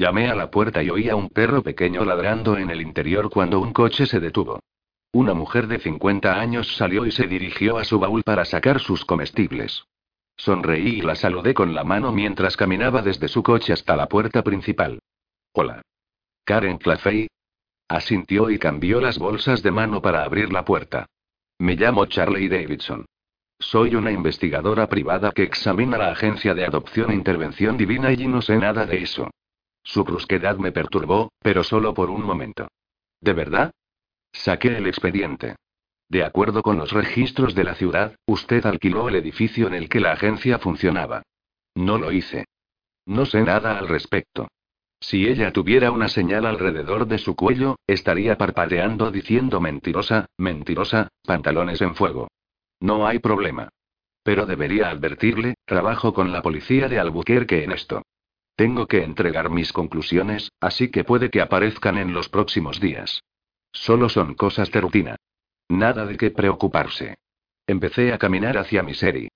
Llamé 0.00 0.30
a 0.30 0.36
la 0.36 0.48
puerta 0.48 0.80
y 0.80 0.90
oí 0.90 1.08
a 1.08 1.16
un 1.16 1.28
perro 1.28 1.60
pequeño 1.64 2.04
ladrando 2.04 2.56
en 2.56 2.70
el 2.70 2.80
interior 2.80 3.28
cuando 3.30 3.58
un 3.58 3.72
coche 3.72 4.06
se 4.06 4.20
detuvo. 4.20 4.60
Una 5.12 5.34
mujer 5.34 5.66
de 5.66 5.80
50 5.80 6.38
años 6.38 6.76
salió 6.76 7.04
y 7.04 7.10
se 7.10 7.26
dirigió 7.26 7.78
a 7.78 7.84
su 7.84 7.98
baúl 7.98 8.22
para 8.22 8.44
sacar 8.44 8.78
sus 8.78 9.04
comestibles. 9.04 9.82
Sonreí 10.36 10.98
y 10.98 11.00
la 11.00 11.16
saludé 11.16 11.52
con 11.52 11.74
la 11.74 11.82
mano 11.82 12.12
mientras 12.12 12.56
caminaba 12.56 13.02
desde 13.02 13.26
su 13.26 13.42
coche 13.42 13.72
hasta 13.72 13.96
la 13.96 14.06
puerta 14.06 14.44
principal. 14.44 15.00
Hola. 15.52 15.82
Karen 16.44 16.78
Clafey. 16.78 17.26
Asintió 17.88 18.50
y 18.50 18.58
cambió 18.60 19.00
las 19.00 19.18
bolsas 19.18 19.64
de 19.64 19.72
mano 19.72 20.00
para 20.00 20.22
abrir 20.22 20.52
la 20.52 20.64
puerta. 20.64 21.06
Me 21.58 21.74
llamo 21.74 22.06
Charlie 22.06 22.48
Davidson. 22.48 23.04
Soy 23.58 23.96
una 23.96 24.12
investigadora 24.12 24.86
privada 24.86 25.32
que 25.32 25.42
examina 25.42 25.98
la 25.98 26.12
agencia 26.12 26.54
de 26.54 26.64
adopción 26.64 27.10
e 27.10 27.14
intervención 27.14 27.76
divina 27.76 28.12
y 28.12 28.28
no 28.28 28.42
sé 28.42 28.58
nada 28.58 28.86
de 28.86 29.02
eso. 29.02 29.28
Su 29.88 30.04
brusquedad 30.04 30.58
me 30.58 30.70
perturbó, 30.70 31.32
pero 31.40 31.64
solo 31.64 31.94
por 31.94 32.10
un 32.10 32.22
momento. 32.22 32.68
¿De 33.22 33.32
verdad? 33.32 33.72
Saqué 34.30 34.76
el 34.76 34.86
expediente. 34.86 35.56
De 36.10 36.24
acuerdo 36.24 36.62
con 36.62 36.76
los 36.76 36.92
registros 36.92 37.54
de 37.54 37.64
la 37.64 37.74
ciudad, 37.74 38.14
usted 38.26 38.66
alquiló 38.66 39.08
el 39.08 39.14
edificio 39.14 39.66
en 39.66 39.72
el 39.72 39.88
que 39.88 40.00
la 40.00 40.12
agencia 40.12 40.58
funcionaba. 40.58 41.22
No 41.74 41.96
lo 41.96 42.12
hice. 42.12 42.44
No 43.06 43.24
sé 43.24 43.42
nada 43.42 43.78
al 43.78 43.88
respecto. 43.88 44.48
Si 45.00 45.26
ella 45.26 45.54
tuviera 45.54 45.90
una 45.90 46.08
señal 46.08 46.44
alrededor 46.44 47.06
de 47.06 47.16
su 47.16 47.34
cuello, 47.34 47.76
estaría 47.86 48.36
parpadeando 48.36 49.10
diciendo 49.10 49.58
mentirosa, 49.58 50.26
mentirosa, 50.36 51.08
pantalones 51.24 51.80
en 51.80 51.94
fuego. 51.94 52.28
No 52.78 53.06
hay 53.06 53.20
problema. 53.20 53.70
Pero 54.22 54.44
debería 54.44 54.90
advertirle, 54.90 55.54
trabajo 55.64 56.12
con 56.12 56.30
la 56.30 56.42
policía 56.42 56.88
de 56.88 56.98
Albuquerque 56.98 57.64
en 57.64 57.72
esto. 57.72 58.02
Tengo 58.58 58.88
que 58.88 59.04
entregar 59.04 59.50
mis 59.50 59.72
conclusiones, 59.72 60.50
así 60.58 60.90
que 60.90 61.04
puede 61.04 61.30
que 61.30 61.40
aparezcan 61.40 61.96
en 61.96 62.12
los 62.12 62.28
próximos 62.28 62.80
días. 62.80 63.22
Solo 63.70 64.08
son 64.08 64.34
cosas 64.34 64.72
de 64.72 64.80
rutina. 64.80 65.14
Nada 65.68 66.04
de 66.06 66.16
qué 66.16 66.32
preocuparse. 66.32 67.18
Empecé 67.68 68.12
a 68.12 68.18
caminar 68.18 68.58
hacia 68.58 68.82
mi 68.82 68.94
serie. 68.94 69.28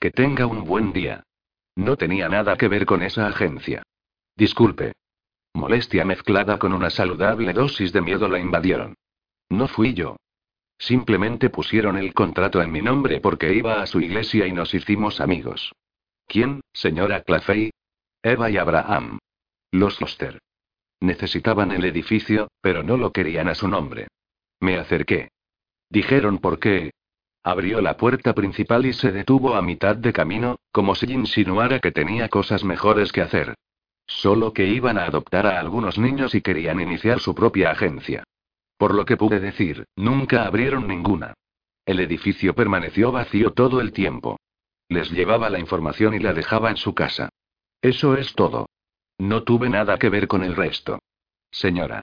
Que 0.00 0.10
tenga 0.10 0.46
un 0.46 0.64
buen 0.64 0.92
día. 0.92 1.22
No 1.76 1.96
tenía 1.96 2.28
nada 2.28 2.56
que 2.56 2.66
ver 2.66 2.84
con 2.84 3.04
esa 3.04 3.28
agencia. 3.28 3.84
Disculpe. 4.34 4.94
Molestia 5.52 6.04
mezclada 6.04 6.58
con 6.58 6.72
una 6.72 6.90
saludable 6.90 7.52
dosis 7.52 7.92
de 7.92 8.00
miedo 8.00 8.26
la 8.26 8.40
invadieron. 8.40 8.96
No 9.50 9.68
fui 9.68 9.94
yo. 9.94 10.16
Simplemente 10.78 11.48
pusieron 11.48 11.96
el 11.96 12.12
contrato 12.12 12.60
en 12.60 12.72
mi 12.72 12.82
nombre 12.82 13.20
porque 13.20 13.54
iba 13.54 13.80
a 13.80 13.86
su 13.86 14.00
iglesia 14.00 14.48
y 14.48 14.52
nos 14.52 14.74
hicimos 14.74 15.20
amigos. 15.20 15.72
¿Quién, 16.26 16.60
señora 16.72 17.22
Clafey? 17.22 17.70
Eva 18.24 18.48
y 18.48 18.56
Abraham. 18.56 19.18
Los 19.70 19.98
Foster. 19.98 20.40
Necesitaban 20.98 21.72
el 21.72 21.84
edificio, 21.84 22.48
pero 22.62 22.82
no 22.82 22.96
lo 22.96 23.12
querían 23.12 23.48
a 23.48 23.54
su 23.54 23.68
nombre. 23.68 24.08
Me 24.60 24.78
acerqué. 24.78 25.28
Dijeron 25.90 26.38
por 26.38 26.58
qué. 26.58 26.92
Abrió 27.42 27.82
la 27.82 27.98
puerta 27.98 28.32
principal 28.32 28.86
y 28.86 28.94
se 28.94 29.12
detuvo 29.12 29.54
a 29.54 29.60
mitad 29.60 29.94
de 29.96 30.14
camino, 30.14 30.56
como 30.72 30.94
si 30.94 31.04
insinuara 31.12 31.80
que 31.80 31.92
tenía 31.92 32.30
cosas 32.30 32.64
mejores 32.64 33.12
que 33.12 33.20
hacer. 33.20 33.56
Solo 34.06 34.54
que 34.54 34.68
iban 34.68 34.96
a 34.96 35.04
adoptar 35.04 35.46
a 35.46 35.60
algunos 35.60 35.98
niños 35.98 36.34
y 36.34 36.40
querían 36.40 36.80
iniciar 36.80 37.20
su 37.20 37.34
propia 37.34 37.72
agencia. 37.72 38.24
Por 38.78 38.94
lo 38.94 39.04
que 39.04 39.18
pude 39.18 39.38
decir, 39.38 39.84
nunca 39.96 40.46
abrieron 40.46 40.88
ninguna. 40.88 41.34
El 41.84 42.00
edificio 42.00 42.54
permaneció 42.54 43.12
vacío 43.12 43.52
todo 43.52 43.82
el 43.82 43.92
tiempo. 43.92 44.40
Les 44.88 45.10
llevaba 45.10 45.50
la 45.50 45.58
información 45.58 46.14
y 46.14 46.20
la 46.20 46.32
dejaba 46.32 46.70
en 46.70 46.78
su 46.78 46.94
casa. 46.94 47.28
Eso 47.84 48.16
es 48.16 48.32
todo. 48.34 48.70
No 49.18 49.42
tuve 49.42 49.68
nada 49.68 49.98
que 49.98 50.08
ver 50.08 50.26
con 50.26 50.42
el 50.42 50.56
resto. 50.56 51.00
Señora. 51.50 52.00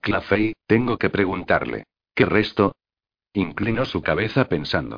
Clafey, 0.00 0.54
tengo 0.66 0.96
que 0.96 1.10
preguntarle. 1.10 1.84
¿Qué 2.14 2.24
resto? 2.24 2.74
Inclinó 3.34 3.84
su 3.84 4.00
cabeza 4.00 4.48
pensando. 4.48 4.96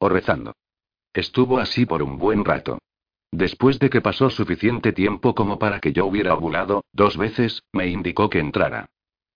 O 0.00 0.08
rezando. 0.08 0.54
Estuvo 1.12 1.60
así 1.60 1.86
por 1.86 2.02
un 2.02 2.18
buen 2.18 2.44
rato. 2.44 2.80
Después 3.30 3.78
de 3.78 3.90
que 3.90 4.00
pasó 4.00 4.28
suficiente 4.28 4.92
tiempo 4.92 5.36
como 5.36 5.60
para 5.60 5.78
que 5.78 5.92
yo 5.92 6.04
hubiera 6.04 6.34
ovulado, 6.34 6.82
dos 6.92 7.16
veces, 7.16 7.62
me 7.72 7.86
indicó 7.86 8.28
que 8.28 8.40
entrara. 8.40 8.86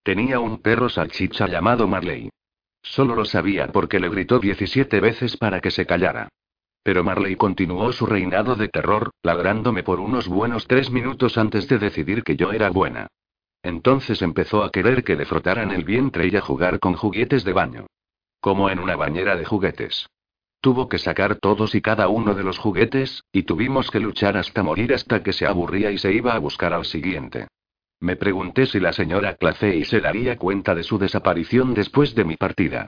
Tenía 0.02 0.40
un 0.40 0.60
perro 0.60 0.88
salchicha 0.88 1.46
llamado 1.46 1.86
Marley. 1.86 2.28
Solo 2.82 3.14
lo 3.14 3.24
sabía 3.24 3.68
porque 3.68 4.00
le 4.00 4.08
gritó 4.08 4.40
17 4.40 4.98
veces 4.98 5.36
para 5.36 5.60
que 5.60 5.70
se 5.70 5.86
callara. 5.86 6.28
Pero 6.84 7.02
Marley 7.02 7.34
continuó 7.34 7.92
su 7.92 8.04
reinado 8.04 8.56
de 8.56 8.68
terror, 8.68 9.10
ladrándome 9.22 9.82
por 9.82 10.00
unos 10.00 10.28
buenos 10.28 10.68
tres 10.68 10.90
minutos 10.90 11.38
antes 11.38 11.66
de 11.66 11.78
decidir 11.78 12.22
que 12.22 12.36
yo 12.36 12.52
era 12.52 12.68
buena. 12.68 13.08
Entonces 13.62 14.20
empezó 14.20 14.62
a 14.62 14.70
querer 14.70 15.02
que 15.02 15.16
le 15.16 15.24
frotaran 15.24 15.70
el 15.70 15.82
vientre 15.82 16.28
y 16.28 16.36
a 16.36 16.42
jugar 16.42 16.78
con 16.80 16.92
juguetes 16.92 17.42
de 17.42 17.54
baño. 17.54 17.86
Como 18.38 18.68
en 18.68 18.78
una 18.78 18.96
bañera 18.96 19.34
de 19.34 19.46
juguetes. 19.46 20.06
Tuvo 20.60 20.88
que 20.90 20.98
sacar 20.98 21.36
todos 21.36 21.74
y 21.74 21.80
cada 21.80 22.08
uno 22.08 22.34
de 22.34 22.44
los 22.44 22.58
juguetes, 22.58 23.24
y 23.32 23.44
tuvimos 23.44 23.90
que 23.90 24.00
luchar 24.00 24.36
hasta 24.36 24.62
morir 24.62 24.92
hasta 24.92 25.22
que 25.22 25.32
se 25.32 25.46
aburría 25.46 25.90
y 25.90 25.96
se 25.96 26.12
iba 26.12 26.34
a 26.34 26.38
buscar 26.38 26.74
al 26.74 26.84
siguiente. 26.84 27.48
Me 28.00 28.16
pregunté 28.16 28.66
si 28.66 28.78
la 28.78 28.92
señora 28.92 29.36
Clacey 29.36 29.84
se 29.84 30.00
daría 30.02 30.36
cuenta 30.36 30.74
de 30.74 30.82
su 30.82 30.98
desaparición 30.98 31.72
después 31.72 32.14
de 32.14 32.24
mi 32.24 32.36
partida. 32.36 32.86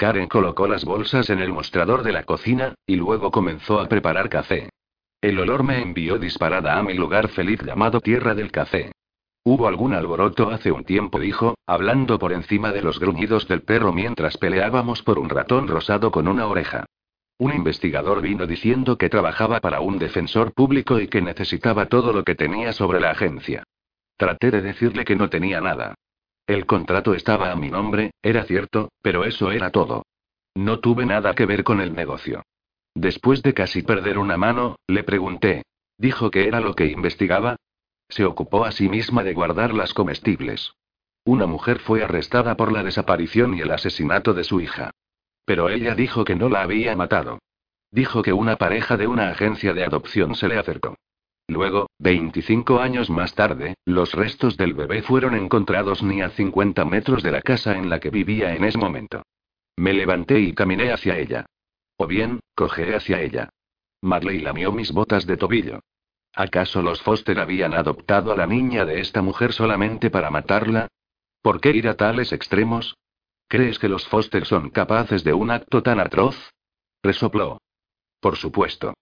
Karen 0.00 0.28
colocó 0.28 0.66
las 0.66 0.86
bolsas 0.86 1.28
en 1.28 1.40
el 1.40 1.52
mostrador 1.52 2.02
de 2.02 2.12
la 2.12 2.22
cocina, 2.22 2.74
y 2.86 2.96
luego 2.96 3.30
comenzó 3.30 3.80
a 3.80 3.86
preparar 3.86 4.30
café. 4.30 4.70
El 5.20 5.38
olor 5.38 5.62
me 5.62 5.82
envió 5.82 6.18
disparada 6.18 6.78
a 6.78 6.82
mi 6.82 6.94
lugar 6.94 7.28
feliz 7.28 7.60
llamado 7.62 8.00
Tierra 8.00 8.34
del 8.34 8.50
Café. 8.50 8.92
Hubo 9.44 9.68
algún 9.68 9.92
alboroto 9.92 10.48
hace 10.48 10.72
un 10.72 10.84
tiempo, 10.84 11.20
dijo, 11.20 11.54
hablando 11.66 12.18
por 12.18 12.32
encima 12.32 12.72
de 12.72 12.80
los 12.80 12.98
gruñidos 12.98 13.46
del 13.46 13.60
perro 13.60 13.92
mientras 13.92 14.38
peleábamos 14.38 15.02
por 15.02 15.18
un 15.18 15.28
ratón 15.28 15.68
rosado 15.68 16.10
con 16.10 16.28
una 16.28 16.46
oreja. 16.46 16.86
Un 17.36 17.52
investigador 17.52 18.22
vino 18.22 18.46
diciendo 18.46 18.96
que 18.96 19.10
trabajaba 19.10 19.60
para 19.60 19.82
un 19.82 19.98
defensor 19.98 20.54
público 20.54 20.98
y 20.98 21.08
que 21.08 21.20
necesitaba 21.20 21.90
todo 21.90 22.14
lo 22.14 22.24
que 22.24 22.34
tenía 22.34 22.72
sobre 22.72 23.00
la 23.00 23.10
agencia. 23.10 23.64
Traté 24.16 24.50
de 24.50 24.62
decirle 24.62 25.04
que 25.04 25.16
no 25.16 25.28
tenía 25.28 25.60
nada. 25.60 25.94
El 26.50 26.66
contrato 26.66 27.14
estaba 27.14 27.52
a 27.52 27.54
mi 27.54 27.70
nombre, 27.70 28.10
era 28.22 28.42
cierto, 28.42 28.90
pero 29.02 29.24
eso 29.24 29.52
era 29.52 29.70
todo. 29.70 30.02
No 30.56 30.80
tuve 30.80 31.06
nada 31.06 31.32
que 31.36 31.46
ver 31.46 31.62
con 31.62 31.80
el 31.80 31.94
negocio. 31.94 32.42
Después 32.92 33.44
de 33.44 33.54
casi 33.54 33.82
perder 33.82 34.18
una 34.18 34.36
mano, 34.36 34.74
le 34.88 35.04
pregunté. 35.04 35.62
¿Dijo 35.96 36.32
que 36.32 36.48
era 36.48 36.58
lo 36.58 36.74
que 36.74 36.86
investigaba? 36.86 37.54
Se 38.08 38.24
ocupó 38.24 38.64
a 38.64 38.72
sí 38.72 38.88
misma 38.88 39.22
de 39.22 39.32
guardar 39.32 39.72
las 39.74 39.94
comestibles. 39.94 40.72
Una 41.24 41.46
mujer 41.46 41.78
fue 41.78 42.02
arrestada 42.02 42.56
por 42.56 42.72
la 42.72 42.82
desaparición 42.82 43.54
y 43.54 43.60
el 43.60 43.70
asesinato 43.70 44.34
de 44.34 44.42
su 44.42 44.60
hija. 44.60 44.90
Pero 45.44 45.68
ella 45.68 45.94
dijo 45.94 46.24
que 46.24 46.34
no 46.34 46.48
la 46.48 46.62
había 46.62 46.96
matado. 46.96 47.38
Dijo 47.92 48.22
que 48.22 48.32
una 48.32 48.56
pareja 48.56 48.96
de 48.96 49.06
una 49.06 49.30
agencia 49.30 49.72
de 49.72 49.84
adopción 49.84 50.34
se 50.34 50.48
le 50.48 50.58
acercó. 50.58 50.96
Luego, 51.50 51.90
25 51.98 52.78
años 52.78 53.10
más 53.10 53.34
tarde, 53.34 53.74
los 53.84 54.14
restos 54.14 54.56
del 54.56 54.72
bebé 54.72 55.02
fueron 55.02 55.34
encontrados 55.34 56.00
ni 56.00 56.22
a 56.22 56.30
50 56.30 56.84
metros 56.84 57.24
de 57.24 57.32
la 57.32 57.42
casa 57.42 57.76
en 57.76 57.90
la 57.90 57.98
que 57.98 58.10
vivía 58.10 58.54
en 58.54 58.62
ese 58.62 58.78
momento. 58.78 59.24
Me 59.76 59.92
levanté 59.92 60.38
y 60.38 60.54
caminé 60.54 60.92
hacia 60.92 61.18
ella. 61.18 61.46
O 61.96 62.06
bien, 62.06 62.38
cogé 62.54 62.94
hacia 62.94 63.20
ella. 63.20 63.48
Marley 64.00 64.38
lamió 64.38 64.70
mis 64.70 64.92
botas 64.92 65.26
de 65.26 65.36
tobillo. 65.36 65.80
¿Acaso 66.36 66.82
los 66.82 67.02
Foster 67.02 67.40
habían 67.40 67.74
adoptado 67.74 68.30
a 68.30 68.36
la 68.36 68.46
niña 68.46 68.84
de 68.84 69.00
esta 69.00 69.20
mujer 69.20 69.52
solamente 69.52 70.08
para 70.08 70.30
matarla? 70.30 70.86
¿Por 71.42 71.60
qué 71.60 71.70
ir 71.70 71.88
a 71.88 71.96
tales 71.96 72.32
extremos? 72.32 72.96
¿Crees 73.48 73.80
que 73.80 73.88
los 73.88 74.06
Foster 74.06 74.46
son 74.46 74.70
capaces 74.70 75.24
de 75.24 75.32
un 75.32 75.50
acto 75.50 75.82
tan 75.82 75.98
atroz? 75.98 76.36
Resopló. 77.02 77.58
Por 78.20 78.36
supuesto. 78.36 78.94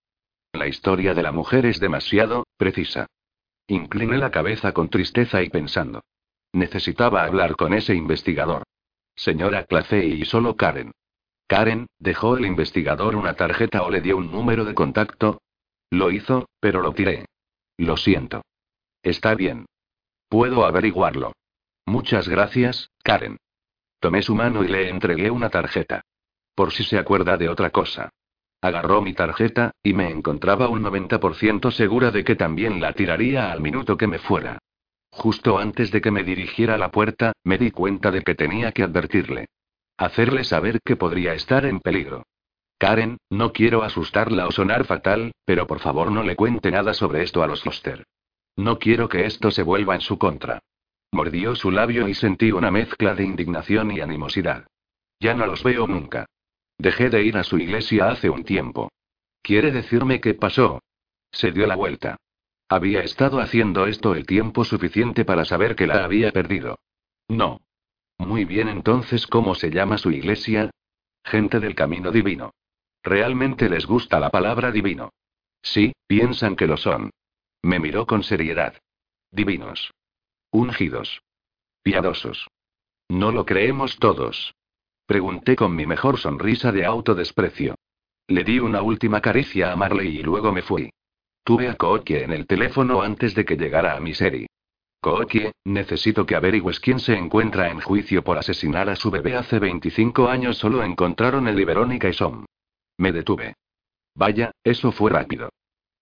La 0.52 0.66
historia 0.66 1.14
de 1.14 1.22
la 1.22 1.32
mujer 1.32 1.66
es 1.66 1.78
demasiado 1.78 2.46
precisa. 2.56 3.06
Incliné 3.66 4.16
la 4.16 4.30
cabeza 4.30 4.72
con 4.72 4.88
tristeza 4.88 5.42
y 5.42 5.50
pensando. 5.50 6.02
Necesitaba 6.52 7.24
hablar 7.24 7.56
con 7.56 7.74
ese 7.74 7.94
investigador. 7.94 8.62
Señora 9.14 9.64
Clacey 9.64 10.12
y 10.12 10.24
solo 10.24 10.56
Karen. 10.56 10.92
Karen, 11.46 11.86
¿dejó 11.98 12.36
el 12.36 12.46
investigador 12.46 13.16
una 13.16 13.34
tarjeta 13.34 13.82
o 13.82 13.90
le 13.90 14.00
dio 14.00 14.16
un 14.16 14.30
número 14.30 14.64
de 14.64 14.74
contacto? 14.74 15.40
Lo 15.90 16.10
hizo, 16.10 16.48
pero 16.60 16.80
lo 16.80 16.92
tiré. 16.92 17.26
Lo 17.76 17.96
siento. 17.96 18.42
Está 19.02 19.34
bien. 19.34 19.66
Puedo 20.28 20.64
averiguarlo. 20.64 21.32
Muchas 21.86 22.28
gracias, 22.28 22.90
Karen. 23.02 23.38
Tomé 24.00 24.22
su 24.22 24.34
mano 24.34 24.62
y 24.62 24.68
le 24.68 24.88
entregué 24.88 25.30
una 25.30 25.50
tarjeta. 25.50 26.02
Por 26.54 26.72
si 26.72 26.84
se 26.84 26.98
acuerda 26.98 27.36
de 27.36 27.48
otra 27.48 27.70
cosa. 27.70 28.10
Agarró 28.60 29.02
mi 29.02 29.14
tarjeta, 29.14 29.72
y 29.82 29.92
me 29.92 30.10
encontraba 30.10 30.68
un 30.68 30.82
90% 30.82 31.70
segura 31.70 32.10
de 32.10 32.24
que 32.24 32.34
también 32.34 32.80
la 32.80 32.92
tiraría 32.92 33.52
al 33.52 33.60
minuto 33.60 33.96
que 33.96 34.08
me 34.08 34.18
fuera. 34.18 34.58
Justo 35.10 35.58
antes 35.58 35.90
de 35.90 36.00
que 36.00 36.10
me 36.10 36.24
dirigiera 36.24 36.74
a 36.74 36.78
la 36.78 36.90
puerta, 36.90 37.32
me 37.44 37.58
di 37.58 37.70
cuenta 37.70 38.10
de 38.10 38.22
que 38.22 38.34
tenía 38.34 38.72
que 38.72 38.82
advertirle. 38.82 39.46
Hacerle 39.96 40.44
saber 40.44 40.80
que 40.84 40.96
podría 40.96 41.34
estar 41.34 41.64
en 41.66 41.80
peligro. 41.80 42.24
Karen, 42.78 43.18
no 43.30 43.52
quiero 43.52 43.82
asustarla 43.82 44.46
o 44.46 44.52
sonar 44.52 44.84
fatal, 44.84 45.32
pero 45.44 45.66
por 45.66 45.80
favor 45.80 46.12
no 46.12 46.22
le 46.22 46.36
cuente 46.36 46.70
nada 46.70 46.94
sobre 46.94 47.22
esto 47.22 47.42
a 47.42 47.48
los 47.48 47.62
Foster. 47.62 48.04
No 48.56 48.78
quiero 48.78 49.08
que 49.08 49.26
esto 49.26 49.50
se 49.50 49.62
vuelva 49.62 49.94
en 49.94 50.00
su 50.00 50.18
contra. 50.18 50.60
Mordió 51.10 51.56
su 51.56 51.70
labio 51.70 52.06
y 52.06 52.14
sentí 52.14 52.52
una 52.52 52.70
mezcla 52.70 53.14
de 53.14 53.24
indignación 53.24 53.90
y 53.90 54.00
animosidad. 54.00 54.66
Ya 55.20 55.34
no 55.34 55.46
los 55.46 55.64
veo 55.64 55.86
nunca. 55.86 56.26
Dejé 56.78 57.10
de 57.10 57.24
ir 57.24 57.36
a 57.36 57.44
su 57.44 57.58
iglesia 57.58 58.08
hace 58.08 58.30
un 58.30 58.44
tiempo. 58.44 58.90
¿Quiere 59.42 59.72
decirme 59.72 60.20
qué 60.20 60.34
pasó? 60.34 60.80
Se 61.32 61.50
dio 61.50 61.66
la 61.66 61.76
vuelta. 61.76 62.16
Había 62.68 63.02
estado 63.02 63.40
haciendo 63.40 63.86
esto 63.86 64.14
el 64.14 64.26
tiempo 64.26 64.64
suficiente 64.64 65.24
para 65.24 65.44
saber 65.44 65.74
que 65.74 65.86
la 65.86 66.04
había 66.04 66.30
perdido. 66.32 66.78
No. 67.28 67.60
Muy 68.18 68.44
bien, 68.44 68.68
entonces, 68.68 69.26
¿cómo 69.26 69.54
se 69.54 69.70
llama 69.70 69.98
su 69.98 70.10
iglesia? 70.10 70.70
Gente 71.24 71.60
del 71.60 71.74
camino 71.74 72.10
divino. 72.10 72.52
Realmente 73.02 73.68
les 73.68 73.86
gusta 73.86 74.20
la 74.20 74.30
palabra 74.30 74.70
divino. 74.70 75.12
Sí, 75.62 75.92
piensan 76.06 76.56
que 76.56 76.66
lo 76.66 76.76
son. 76.76 77.10
Me 77.62 77.78
miró 77.78 78.06
con 78.06 78.22
seriedad. 78.22 78.74
Divinos. 79.30 79.92
Ungidos. 80.50 81.22
Piadosos. 81.82 82.48
No 83.08 83.32
lo 83.32 83.46
creemos 83.46 83.98
todos. 83.98 84.54
Pregunté 85.08 85.56
con 85.56 85.74
mi 85.74 85.86
mejor 85.86 86.18
sonrisa 86.18 86.70
de 86.70 86.84
autodesprecio. 86.84 87.76
Le 88.26 88.44
di 88.44 88.58
una 88.58 88.82
última 88.82 89.22
caricia 89.22 89.72
a 89.72 89.76
Marley 89.76 90.18
y 90.18 90.22
luego 90.22 90.52
me 90.52 90.60
fui. 90.60 90.90
Tuve 91.42 91.70
a 91.70 91.76
Kookie 91.76 92.24
en 92.24 92.30
el 92.30 92.46
teléfono 92.46 93.00
antes 93.00 93.34
de 93.34 93.46
que 93.46 93.56
llegara 93.56 93.96
a 93.96 94.00
mi 94.00 94.12
serie. 94.12 94.48
Kookie, 95.00 95.52
necesito 95.64 96.26
que 96.26 96.36
averigües 96.36 96.78
quién 96.78 96.98
se 96.98 97.14
encuentra 97.16 97.70
en 97.70 97.80
juicio 97.80 98.22
por 98.22 98.36
asesinar 98.36 98.90
a 98.90 98.96
su 98.96 99.10
bebé 99.10 99.34
hace 99.34 99.58
25 99.58 100.28
años. 100.28 100.58
Solo 100.58 100.84
encontraron 100.84 101.48
el 101.48 101.64
Verónica 101.64 102.10
y 102.10 102.12
Som. 102.12 102.44
Me 102.98 103.10
detuve. 103.10 103.54
Vaya, 104.14 104.50
eso 104.62 104.92
fue 104.92 105.10
rápido. 105.10 105.48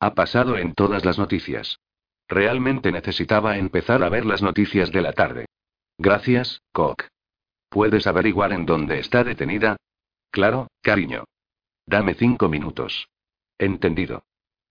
Ha 0.00 0.14
pasado 0.14 0.58
en 0.58 0.74
todas 0.74 1.04
las 1.04 1.16
noticias. 1.16 1.78
Realmente 2.26 2.90
necesitaba 2.90 3.56
empezar 3.56 4.02
a 4.02 4.08
ver 4.08 4.26
las 4.26 4.42
noticias 4.42 4.90
de 4.90 5.02
la 5.02 5.12
tarde. 5.12 5.46
Gracias, 5.96 6.60
Cook. 6.72 7.04
¿Puedes 7.68 8.06
averiguar 8.06 8.52
en 8.52 8.66
dónde 8.66 8.98
está 8.98 9.24
detenida? 9.24 9.76
Claro, 10.30 10.68
cariño. 10.82 11.24
Dame 11.86 12.14
cinco 12.14 12.48
minutos. 12.48 13.08
Entendido. 13.58 14.24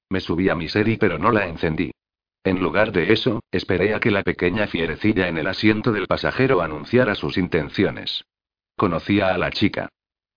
Me 0.10 0.20
subí 0.20 0.50
a 0.50 0.56
mi 0.56 0.70
serie 0.70 0.98
pero 1.00 1.18
no 1.18 1.32
la 1.32 1.48
encendí. 1.48 1.92
En 2.44 2.62
lugar 2.62 2.92
de 2.92 3.12
eso, 3.12 3.42
esperé 3.52 3.96
a 3.96 4.00
que 4.00 4.12
la 4.12 4.22
pequeña 4.22 4.68
fierecilla 4.68 5.28
en 5.28 5.38
el 5.38 5.48
asiento 5.48 5.92
del 5.92 6.06
pasajero 6.06 6.62
anunciara 6.62 7.16
sus 7.16 7.38
intenciones. 7.38 8.24
Conocía 8.78 9.34
a 9.34 9.38
la 9.38 9.50
chica. 9.50 9.90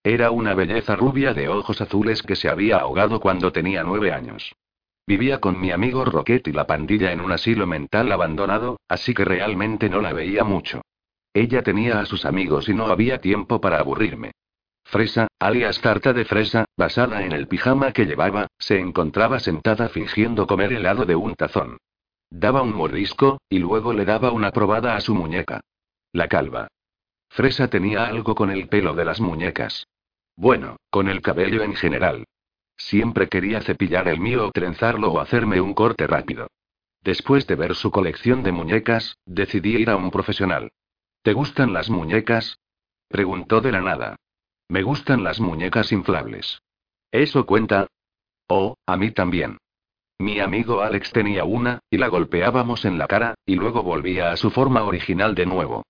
Era 0.02 0.30
una 0.30 0.54
belleza 0.54 0.96
rubia 0.96 1.34
de 1.34 1.48
ojos 1.48 1.82
azules 1.82 2.22
que 2.22 2.36
se 2.36 2.48
había 2.48 2.78
ahogado 2.78 3.20
cuando 3.20 3.52
tenía 3.52 3.82
nueve 3.82 4.12
años. 4.12 4.54
Vivía 5.06 5.40
con 5.40 5.60
mi 5.60 5.70
amigo 5.70 6.04
Roquette 6.04 6.48
y 6.48 6.52
la 6.52 6.66
pandilla 6.66 7.12
en 7.12 7.20
un 7.20 7.32
asilo 7.32 7.66
mental 7.66 8.10
abandonado, 8.12 8.78
así 8.88 9.12
que 9.12 9.24
realmente 9.24 9.90
no 9.90 10.00
la 10.00 10.12
veía 10.12 10.44
mucho. 10.44 10.82
Ella 11.38 11.62
tenía 11.62 12.00
a 12.00 12.04
sus 12.04 12.24
amigos 12.24 12.68
y 12.68 12.74
no 12.74 12.86
había 12.86 13.20
tiempo 13.20 13.60
para 13.60 13.78
aburrirme. 13.78 14.32
Fresa, 14.82 15.28
alias 15.38 15.80
tarta 15.80 16.12
de 16.12 16.24
fresa, 16.24 16.64
basada 16.76 17.22
en 17.24 17.30
el 17.30 17.46
pijama 17.46 17.92
que 17.92 18.06
llevaba, 18.06 18.48
se 18.58 18.80
encontraba 18.80 19.38
sentada 19.38 19.88
fingiendo 19.88 20.48
comer 20.48 20.72
helado 20.72 21.04
de 21.04 21.14
un 21.14 21.36
tazón. 21.36 21.78
Daba 22.28 22.62
un 22.62 22.74
mordisco, 22.74 23.40
y 23.48 23.60
luego 23.60 23.92
le 23.92 24.04
daba 24.04 24.32
una 24.32 24.50
probada 24.50 24.96
a 24.96 25.00
su 25.00 25.14
muñeca. 25.14 25.60
La 26.12 26.26
calva. 26.26 26.66
Fresa 27.28 27.68
tenía 27.68 28.06
algo 28.06 28.34
con 28.34 28.50
el 28.50 28.66
pelo 28.68 28.94
de 28.94 29.04
las 29.04 29.20
muñecas. 29.20 29.86
Bueno, 30.34 30.78
con 30.90 31.08
el 31.08 31.22
cabello 31.22 31.62
en 31.62 31.76
general. 31.76 32.24
Siempre 32.76 33.28
quería 33.28 33.60
cepillar 33.60 34.08
el 34.08 34.18
mío 34.18 34.48
o 34.48 34.50
trenzarlo 34.50 35.12
o 35.12 35.20
hacerme 35.20 35.60
un 35.60 35.74
corte 35.74 36.08
rápido. 36.08 36.48
Después 37.00 37.46
de 37.46 37.54
ver 37.54 37.76
su 37.76 37.92
colección 37.92 38.42
de 38.42 38.50
muñecas, 38.50 39.18
decidí 39.24 39.76
ir 39.76 39.90
a 39.90 39.96
un 39.96 40.10
profesional. 40.10 40.72
¿Te 41.28 41.34
gustan 41.34 41.74
las 41.74 41.90
muñecas? 41.90 42.58
Preguntó 43.06 43.60
de 43.60 43.70
la 43.70 43.82
nada. 43.82 44.16
Me 44.66 44.82
gustan 44.82 45.24
las 45.24 45.40
muñecas 45.40 45.92
inflables. 45.92 46.62
¿Eso 47.12 47.44
cuenta? 47.44 47.86
Oh, 48.48 48.76
a 48.86 48.96
mí 48.96 49.10
también. 49.10 49.58
Mi 50.18 50.40
amigo 50.40 50.80
Alex 50.80 51.12
tenía 51.12 51.44
una, 51.44 51.80
y 51.90 51.98
la 51.98 52.08
golpeábamos 52.08 52.86
en 52.86 52.96
la 52.96 53.06
cara, 53.08 53.34
y 53.44 53.56
luego 53.56 53.82
volvía 53.82 54.32
a 54.32 54.38
su 54.38 54.50
forma 54.50 54.84
original 54.84 55.34
de 55.34 55.44
nuevo. 55.44 55.82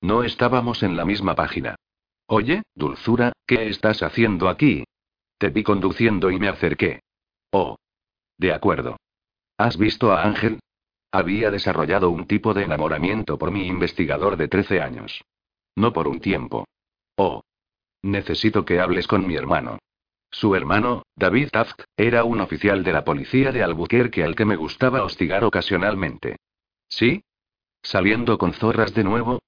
No 0.00 0.22
estábamos 0.22 0.84
en 0.84 0.96
la 0.96 1.04
misma 1.04 1.34
página. 1.34 1.74
Oye, 2.28 2.62
dulzura, 2.76 3.32
¿qué 3.48 3.66
estás 3.66 4.00
haciendo 4.00 4.48
aquí? 4.48 4.84
Te 5.38 5.48
vi 5.48 5.64
conduciendo 5.64 6.30
y 6.30 6.38
me 6.38 6.46
acerqué. 6.46 7.00
Oh. 7.50 7.74
De 8.38 8.52
acuerdo. 8.52 8.96
¿Has 9.58 9.76
visto 9.76 10.12
a 10.12 10.22
Ángel? 10.22 10.60
Había 11.14 11.52
desarrollado 11.52 12.10
un 12.10 12.26
tipo 12.26 12.54
de 12.54 12.64
enamoramiento 12.64 13.38
por 13.38 13.52
mi 13.52 13.68
investigador 13.68 14.36
de 14.36 14.48
13 14.48 14.80
años. 14.80 15.24
No 15.76 15.92
por 15.92 16.08
un 16.08 16.18
tiempo. 16.18 16.66
Oh. 17.14 17.44
Necesito 18.02 18.64
que 18.64 18.80
hables 18.80 19.06
con 19.06 19.24
mi 19.24 19.36
hermano. 19.36 19.78
Su 20.32 20.56
hermano, 20.56 21.04
David 21.14 21.50
Taft, 21.52 21.82
era 21.96 22.24
un 22.24 22.40
oficial 22.40 22.82
de 22.82 22.92
la 22.92 23.04
policía 23.04 23.52
de 23.52 23.62
Albuquerque 23.62 24.24
al 24.24 24.34
que 24.34 24.44
me 24.44 24.56
gustaba 24.56 25.04
hostigar 25.04 25.44
ocasionalmente. 25.44 26.34
¿Sí? 26.88 27.22
¿Saliendo 27.80 28.36
con 28.36 28.52
zorras 28.52 28.92
de 28.92 29.04
nuevo? 29.04 29.38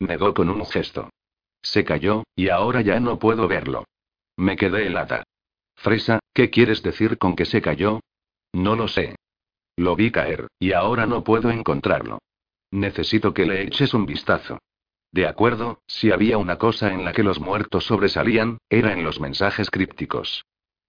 Negó 0.00 0.34
con 0.34 0.50
un 0.50 0.66
gesto. 0.66 1.08
Se 1.62 1.84
cayó, 1.84 2.24
y 2.34 2.48
ahora 2.48 2.80
ya 2.80 2.98
no 2.98 3.20
puedo 3.20 3.46
verlo. 3.46 3.84
Me 4.36 4.56
quedé 4.56 4.88
helada. 4.88 5.22
Fresa, 5.76 6.18
¿qué 6.34 6.50
quieres 6.50 6.82
decir 6.82 7.16
con 7.16 7.36
que 7.36 7.44
se 7.44 7.62
cayó? 7.62 8.00
No 8.52 8.74
lo 8.74 8.88
sé. 8.88 9.14
Lo 9.76 9.96
vi 9.96 10.10
caer, 10.10 10.48
y 10.58 10.72
ahora 10.72 11.06
no 11.06 11.24
puedo 11.24 11.50
encontrarlo. 11.50 12.18
Necesito 12.70 13.34
que 13.34 13.46
le 13.46 13.62
eches 13.62 13.94
un 13.94 14.06
vistazo. 14.06 14.58
De 15.12 15.26
acuerdo, 15.26 15.82
si 15.86 16.10
había 16.10 16.38
una 16.38 16.56
cosa 16.56 16.92
en 16.92 17.04
la 17.04 17.12
que 17.12 17.22
los 17.22 17.38
muertos 17.38 17.84
sobresalían, 17.84 18.58
era 18.70 18.92
en 18.92 19.04
los 19.04 19.20
mensajes 19.20 19.70
crípticos. 19.70 20.44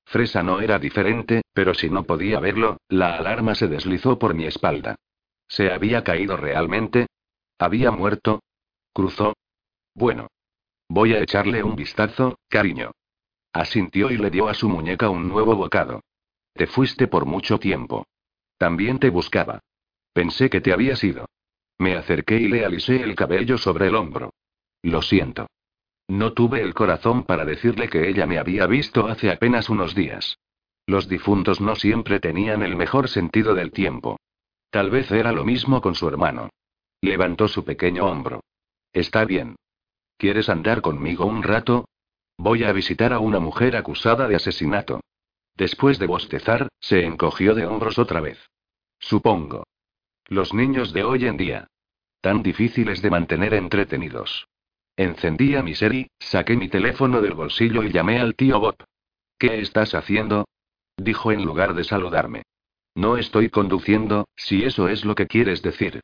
Fresa 0.05 0.43
no 0.43 0.61
era 0.61 0.79
diferente, 0.79 1.41
pero 1.53 1.73
si 1.73 1.89
no 1.89 2.03
podía 2.03 2.39
verlo, 2.39 2.77
la 2.87 3.15
alarma 3.17 3.55
se 3.55 3.67
deslizó 3.67 4.19
por 4.19 4.33
mi 4.33 4.45
espalda. 4.45 4.95
¿Se 5.47 5.71
había 5.71 6.03
caído 6.03 6.37
realmente? 6.37 7.07
¿Había 7.59 7.91
muerto? 7.91 8.41
Cruzó. 8.93 9.33
Bueno. 9.93 10.27
Voy 10.89 11.13
a 11.13 11.21
echarle 11.21 11.63
un 11.63 11.75
vistazo, 11.75 12.37
cariño. 12.49 12.91
Asintió 13.51 14.11
y 14.11 14.17
le 14.17 14.29
dio 14.29 14.47
a 14.47 14.53
su 14.53 14.69
muñeca 14.69 15.09
un 15.09 15.27
nuevo 15.27 15.55
bocado. 15.55 16.01
Te 16.53 16.67
fuiste 16.67 17.07
por 17.07 17.25
mucho 17.25 17.59
tiempo. 17.59 18.05
También 18.57 18.99
te 18.99 19.09
buscaba. 19.09 19.59
Pensé 20.13 20.49
que 20.49 20.61
te 20.61 20.73
habías 20.73 21.03
ido. 21.03 21.25
Me 21.77 21.95
acerqué 21.95 22.37
y 22.37 22.47
le 22.47 22.65
alisé 22.65 23.01
el 23.01 23.15
cabello 23.15 23.57
sobre 23.57 23.87
el 23.87 23.95
hombro. 23.95 24.33
Lo 24.81 25.01
siento. 25.01 25.47
No 26.07 26.33
tuve 26.33 26.61
el 26.61 26.73
corazón 26.73 27.23
para 27.23 27.45
decirle 27.45 27.89
que 27.89 28.09
ella 28.09 28.25
me 28.25 28.37
había 28.37 28.67
visto 28.67 29.07
hace 29.07 29.31
apenas 29.31 29.69
unos 29.69 29.95
días. 29.95 30.37
Los 30.85 31.07
difuntos 31.07 31.61
no 31.61 31.75
siempre 31.75 32.19
tenían 32.19 32.61
el 32.61 32.75
mejor 32.75 33.07
sentido 33.07 33.55
del 33.55 33.71
tiempo. 33.71 34.19
Tal 34.69 34.89
vez 34.89 35.11
era 35.11 35.31
lo 35.31 35.45
mismo 35.45 35.81
con 35.81 35.95
su 35.95 36.07
hermano. 36.07 36.49
Levantó 37.01 37.47
su 37.47 37.63
pequeño 37.63 38.05
hombro. 38.05 38.41
Está 38.91 39.25
bien. 39.25 39.55
¿Quieres 40.17 40.49
andar 40.49 40.81
conmigo 40.81 41.25
un 41.25 41.43
rato? 41.43 41.85
Voy 42.37 42.63
a 42.63 42.71
visitar 42.71 43.13
a 43.13 43.19
una 43.19 43.39
mujer 43.39 43.75
acusada 43.75 44.27
de 44.27 44.35
asesinato. 44.35 45.01
Después 45.55 45.99
de 45.99 46.07
bostezar, 46.07 46.69
se 46.79 47.05
encogió 47.05 47.53
de 47.55 47.65
hombros 47.65 47.99
otra 47.99 48.21
vez. 48.21 48.39
Supongo. 48.99 49.65
Los 50.27 50.53
niños 50.53 50.93
de 50.93 51.03
hoy 51.03 51.25
en 51.25 51.37
día. 51.37 51.67
Tan 52.21 52.41
difíciles 52.41 53.01
de 53.01 53.09
mantener 53.09 53.53
entretenidos. 53.53 54.47
Encendí 54.95 55.55
a 55.55 55.63
mi 55.63 55.75
serie, 55.75 56.09
saqué 56.19 56.55
mi 56.55 56.69
teléfono 56.69 57.21
del 57.21 57.33
bolsillo 57.33 57.83
y 57.83 57.91
llamé 57.91 58.19
al 58.19 58.35
tío 58.35 58.59
Bob. 58.59 58.77
¿Qué 59.37 59.59
estás 59.59 59.95
haciendo? 59.95 60.45
Dijo 60.97 61.31
en 61.31 61.43
lugar 61.43 61.73
de 61.73 61.83
saludarme. 61.83 62.43
No 62.95 63.17
estoy 63.17 63.49
conduciendo, 63.49 64.27
si 64.35 64.63
eso 64.63 64.87
es 64.87 65.03
lo 65.03 65.15
que 65.15 65.27
quieres 65.27 65.61
decir. 65.61 66.01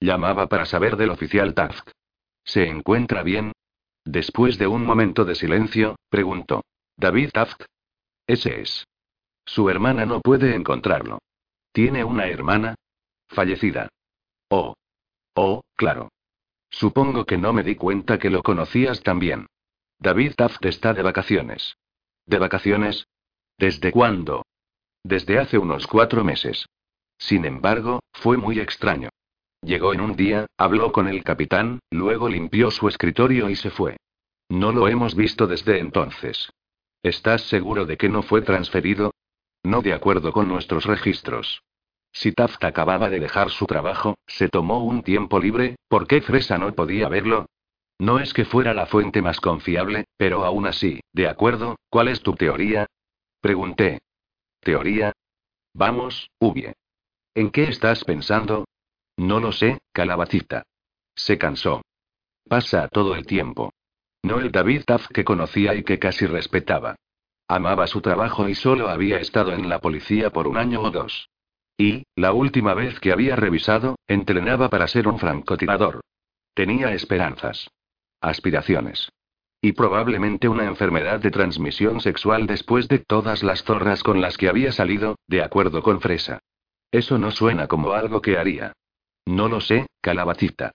Llamaba 0.00 0.48
para 0.48 0.64
saber 0.64 0.96
del 0.96 1.10
oficial 1.10 1.54
Taft. 1.54 1.90
¿Se 2.44 2.66
encuentra 2.66 3.22
bien? 3.22 3.52
Después 4.04 4.56
de 4.58 4.66
un 4.66 4.84
momento 4.84 5.26
de 5.26 5.34
silencio, 5.34 5.96
preguntó. 6.08 6.64
¿David 6.96 7.30
Taft? 7.32 7.62
Ese 8.30 8.60
es. 8.60 8.86
Su 9.44 9.70
hermana 9.70 10.06
no 10.06 10.20
puede 10.20 10.54
encontrarlo. 10.54 11.18
¿Tiene 11.72 12.04
una 12.04 12.28
hermana? 12.28 12.76
Fallecida. 13.28 13.88
Oh. 14.48 14.74
Oh, 15.34 15.62
claro. 15.74 16.10
Supongo 16.70 17.24
que 17.24 17.38
no 17.38 17.52
me 17.52 17.64
di 17.64 17.74
cuenta 17.74 18.20
que 18.20 18.30
lo 18.30 18.44
conocías 18.44 19.02
también. 19.02 19.48
David 19.98 20.34
Taft 20.36 20.64
está 20.64 20.94
de 20.94 21.02
vacaciones. 21.02 21.74
¿De 22.24 22.38
vacaciones? 22.38 23.08
¿Desde 23.58 23.90
cuándo? 23.90 24.44
Desde 25.02 25.40
hace 25.40 25.58
unos 25.58 25.88
cuatro 25.88 26.22
meses. 26.22 26.66
Sin 27.18 27.44
embargo, 27.44 27.98
fue 28.12 28.36
muy 28.36 28.60
extraño. 28.60 29.08
Llegó 29.60 29.92
en 29.92 30.02
un 30.02 30.14
día, 30.14 30.46
habló 30.56 30.92
con 30.92 31.08
el 31.08 31.24
capitán, 31.24 31.80
luego 31.90 32.28
limpió 32.28 32.70
su 32.70 32.86
escritorio 32.86 33.50
y 33.50 33.56
se 33.56 33.70
fue. 33.70 33.96
No 34.48 34.70
lo 34.70 34.86
hemos 34.86 35.16
visto 35.16 35.48
desde 35.48 35.80
entonces. 35.80 36.48
¿Estás 37.02 37.42
seguro 37.42 37.86
de 37.86 37.96
que 37.96 38.08
no 38.08 38.22
fue 38.22 38.42
transferido? 38.42 39.12
No 39.62 39.80
de 39.80 39.94
acuerdo 39.94 40.32
con 40.32 40.48
nuestros 40.48 40.84
registros. 40.84 41.62
Si 42.12 42.32
Taft 42.32 42.62
acababa 42.64 43.08
de 43.08 43.20
dejar 43.20 43.50
su 43.50 43.66
trabajo, 43.66 44.16
se 44.26 44.48
tomó 44.48 44.84
un 44.84 45.02
tiempo 45.02 45.38
libre, 45.38 45.76
¿por 45.88 46.06
qué 46.06 46.20
Fresa 46.20 46.58
no 46.58 46.74
podía 46.74 47.08
verlo? 47.08 47.46
No 47.98 48.18
es 48.18 48.34
que 48.34 48.44
fuera 48.44 48.74
la 48.74 48.86
fuente 48.86 49.22
más 49.22 49.40
confiable, 49.40 50.06
pero 50.16 50.44
aún 50.44 50.66
así, 50.66 51.00
¿de 51.12 51.28
acuerdo? 51.28 51.76
¿Cuál 51.88 52.08
es 52.08 52.22
tu 52.22 52.34
teoría? 52.34 52.86
Pregunté. 53.40 54.00
¿Teoría? 54.60 55.12
Vamos, 55.74 56.30
Ubie. 56.38 56.74
¿En 57.34 57.50
qué 57.50 57.64
estás 57.64 58.04
pensando? 58.04 58.64
No 59.16 59.38
lo 59.40 59.52
sé, 59.52 59.78
calabacita. 59.92 60.64
Se 61.14 61.38
cansó. 61.38 61.82
Pasa 62.48 62.88
todo 62.88 63.14
el 63.14 63.26
tiempo. 63.26 63.70
No 64.22 64.40
el 64.40 64.50
David 64.50 64.82
Taft 64.86 65.10
que 65.12 65.24
conocía 65.24 65.74
y 65.74 65.82
que 65.82 65.98
casi 65.98 66.26
respetaba. 66.26 66.96
Amaba 67.48 67.86
su 67.86 68.00
trabajo 68.00 68.48
y 68.48 68.54
solo 68.54 68.88
había 68.88 69.18
estado 69.18 69.52
en 69.52 69.68
la 69.68 69.80
policía 69.80 70.30
por 70.30 70.46
un 70.46 70.56
año 70.56 70.82
o 70.82 70.90
dos. 70.90 71.28
Y, 71.76 72.04
la 72.14 72.32
última 72.32 72.74
vez 72.74 73.00
que 73.00 73.12
había 73.12 73.36
revisado, 73.36 73.96
entrenaba 74.06 74.68
para 74.68 74.86
ser 74.86 75.08
un 75.08 75.18
francotirador. 75.18 76.00
Tenía 76.54 76.92
esperanzas. 76.92 77.70
Aspiraciones. 78.20 79.10
Y 79.62 79.72
probablemente 79.72 80.48
una 80.48 80.64
enfermedad 80.64 81.20
de 81.20 81.30
transmisión 81.30 82.00
sexual 82.00 82.46
después 82.46 82.88
de 82.88 82.98
todas 82.98 83.42
las 83.42 83.64
zorras 83.64 84.02
con 84.02 84.20
las 84.20 84.36
que 84.36 84.48
había 84.48 84.72
salido, 84.72 85.16
de 85.26 85.42
acuerdo 85.42 85.82
con 85.82 86.00
Fresa. 86.00 86.38
Eso 86.92 87.18
no 87.18 87.30
suena 87.30 87.66
como 87.66 87.92
algo 87.92 88.20
que 88.20 88.36
haría. 88.36 88.72
No 89.26 89.48
lo 89.48 89.60
sé, 89.60 89.86
calabacita. 90.00 90.72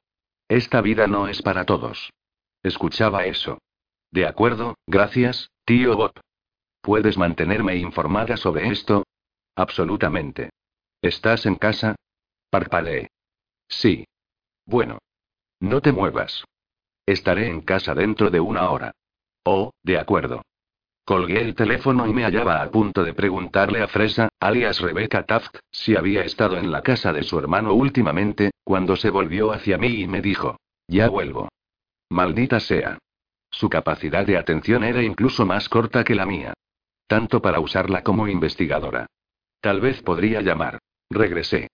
Esta 0.48 0.82
vida 0.82 1.08
no 1.08 1.28
es 1.28 1.42
para 1.42 1.66
todos. 1.66 2.12
Escuchaba 2.66 3.26
eso. 3.26 3.60
De 4.10 4.26
acuerdo, 4.26 4.74
gracias, 4.88 5.52
tío 5.66 5.96
Bob. 5.96 6.14
¿Puedes 6.82 7.16
mantenerme 7.16 7.76
informada 7.76 8.38
sobre 8.38 8.70
esto? 8.70 9.04
Absolutamente. 9.56 10.50
¿Estás 11.00 11.46
en 11.46 11.58
casa? 11.58 11.96
Parpadeé. 12.50 13.10
Sí. 13.68 14.08
Bueno. 14.66 14.98
No 15.60 15.80
te 15.80 15.92
muevas. 15.92 16.44
Estaré 17.06 17.50
en 17.50 17.62
casa 17.62 17.94
dentro 17.94 18.32
de 18.32 18.40
una 18.40 18.72
hora. 18.72 18.94
Oh, 19.44 19.70
de 19.84 20.00
acuerdo. 20.00 20.42
Colgué 21.06 21.42
el 21.42 21.54
teléfono 21.54 22.08
y 22.08 22.14
me 22.14 22.24
hallaba 22.24 22.64
a 22.64 22.72
punto 22.72 23.04
de 23.04 23.14
preguntarle 23.14 23.84
a 23.84 23.88
Fresa, 23.88 24.30
alias 24.40 24.80
Rebecca 24.80 25.24
Taft, 25.24 25.58
si 25.70 25.96
había 25.96 26.24
estado 26.24 26.58
en 26.58 26.72
la 26.72 26.82
casa 26.82 27.14
de 27.14 27.22
su 27.22 27.38
hermano 27.38 27.76
últimamente, 27.76 28.50
cuando 28.64 28.96
se 28.96 29.12
volvió 29.12 29.52
hacia 29.52 29.78
mí 29.78 30.02
y 30.02 30.08
me 30.08 30.24
dijo, 30.24 30.58
ya 30.88 31.10
vuelvo. 31.10 31.50
Maldita 32.16 32.62
sea. 32.62 32.98
Su 33.52 33.68
capacidad 33.70 34.26
de 34.26 34.38
atención 34.38 34.86
era 34.86 35.04
incluso 35.04 35.46
más 35.46 35.68
corta 35.68 36.06
que 36.06 36.16
la 36.16 36.26
mía. 36.26 36.54
Tanto 37.08 37.42
para 37.42 37.60
usarla 37.60 38.04
como 38.04 38.30
investigadora. 38.30 39.08
Tal 39.60 39.82
vez 39.82 40.02
podría 40.02 40.40
llamar. 40.40 40.80
Regresé. 41.10 41.68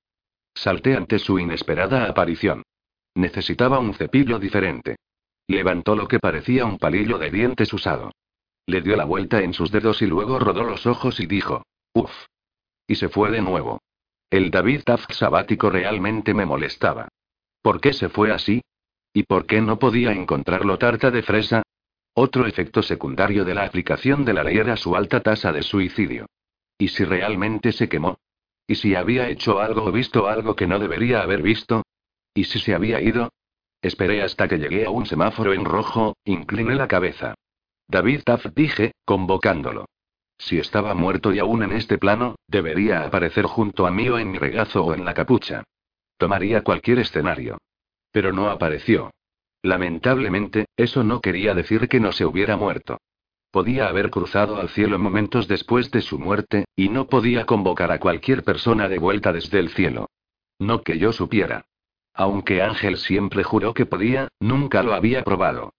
Salté 0.56 0.96
ante 0.96 1.20
su 1.20 1.38
inesperada 1.38 2.06
aparición. 2.06 2.64
Necesitaba 3.14 3.78
un 3.78 3.94
cepillo 3.94 4.40
diferente. 4.40 4.96
Levantó 5.46 5.96
lo 5.96 6.08
que 6.08 6.18
parecía 6.18 6.66
un 6.66 6.80
palillo 6.80 7.20
de 7.20 7.30
dientes 7.30 7.72
usado. 7.72 8.10
Le 8.66 8.82
dio 8.82 8.96
la 8.96 9.06
vuelta 9.06 9.44
en 9.44 9.54
sus 9.54 9.70
dedos 9.70 10.02
y 10.02 10.08
luego 10.08 10.40
rodó 10.40 10.64
los 10.64 10.88
ojos 10.88 11.20
y 11.20 11.28
dijo, 11.28 11.62
Uf. 11.94 12.12
Y 12.88 12.96
se 12.96 13.10
fue 13.10 13.30
de 13.30 13.44
nuevo. 13.44 13.80
El 14.32 14.50
David 14.50 14.82
Taft 14.86 15.12
sabático 15.12 15.70
realmente 15.70 16.34
me 16.34 16.48
molestaba. 16.48 17.10
¿Por 17.62 17.80
qué 17.80 17.94
se 17.94 18.10
fue 18.10 18.32
así? 18.32 18.64
¿Y 19.14 19.24
por 19.24 19.46
qué 19.46 19.62
no 19.62 19.78
podía 19.78 20.12
encontrarlo 20.12 20.78
tarta 20.78 21.12
de 21.12 21.24
fresa? 21.24 21.64
Otro 22.14 22.46
efecto 22.46 22.82
secundario 22.82 23.46
de 23.46 23.54
la 23.54 23.64
aplicación 23.64 24.26
de 24.26 24.34
la 24.34 24.44
ley 24.44 24.58
era 24.58 24.78
su 24.78 24.96
alta 24.96 25.22
tasa 25.22 25.52
de 25.52 25.64
suicidio. 25.64 26.28
¿Y 26.78 26.90
si 26.90 27.04
realmente 27.04 27.72
se 27.72 27.88
quemó? 27.88 28.18
¿Y 28.68 28.76
si 28.76 28.96
había 28.96 29.30
hecho 29.30 29.60
algo 29.60 29.84
o 29.84 29.92
visto 29.92 30.28
algo 30.28 30.56
que 30.56 30.68
no 30.68 30.80
debería 30.80 31.22
haber 31.22 31.42
visto? 31.42 31.84
¿Y 32.34 32.46
si 32.46 32.60
se 32.60 32.74
había 32.74 33.02
ido? 33.02 33.32
Esperé 33.82 34.22
hasta 34.22 34.48
que 34.48 34.58
llegué 34.58 34.86
a 34.86 34.90
un 34.90 35.06
semáforo 35.06 35.54
en 35.54 35.66
rojo, 35.66 36.16
incliné 36.24 36.76
la 36.76 36.88
cabeza. 36.88 37.34
David 37.88 38.22
Taft 38.24 38.48
dije, 38.56 38.94
convocándolo. 39.06 39.86
Si 40.38 40.58
estaba 40.58 40.94
muerto 40.94 41.34
y 41.34 41.40
aún 41.40 41.64
en 41.64 41.74
este 41.74 41.98
plano, 41.98 42.36
debería 42.48 43.04
aparecer 43.04 43.46
junto 43.46 43.86
a 43.86 43.92
mí 43.92 44.08
o 44.10 44.18
en 44.18 44.32
mi 44.32 44.38
regazo 44.38 44.84
o 44.84 44.94
en 44.94 45.04
la 45.04 45.14
capucha. 45.14 45.64
Tomaría 46.18 46.64
cualquier 46.64 47.00
escenario. 47.00 47.58
Pero 48.12 48.34
no 48.34 48.50
apareció. 48.50 49.12
Lamentablemente, 49.64 50.66
eso 50.76 51.04
no 51.04 51.22
quería 51.22 51.54
decir 51.54 51.88
que 51.88 52.00
no 52.00 52.12
se 52.12 52.26
hubiera 52.26 52.58
muerto. 52.58 52.98
Podía 53.52 53.88
haber 53.88 54.10
cruzado 54.10 54.58
al 54.58 54.70
cielo 54.70 54.98
momentos 54.98 55.48
después 55.48 55.92
de 55.92 56.02
su 56.02 56.18
muerte, 56.18 56.66
y 56.76 56.90
no 56.90 57.08
podía 57.08 57.46
convocar 57.46 57.92
a 57.92 58.00
cualquier 58.00 58.44
persona 58.44 58.88
de 58.88 58.98
vuelta 58.98 59.34
desde 59.34 59.60
el 59.60 59.70
cielo. 59.70 60.10
No 60.58 60.82
que 60.84 60.98
yo 60.98 61.12
supiera. 61.12 61.66
Aunque 62.14 62.62
Ángel 62.62 62.98
siempre 62.98 63.44
juró 63.44 63.74
que 63.74 63.86
podía, 63.86 64.30
nunca 64.40 64.84
lo 64.84 64.94
había 64.94 65.24
probado. 65.24 65.74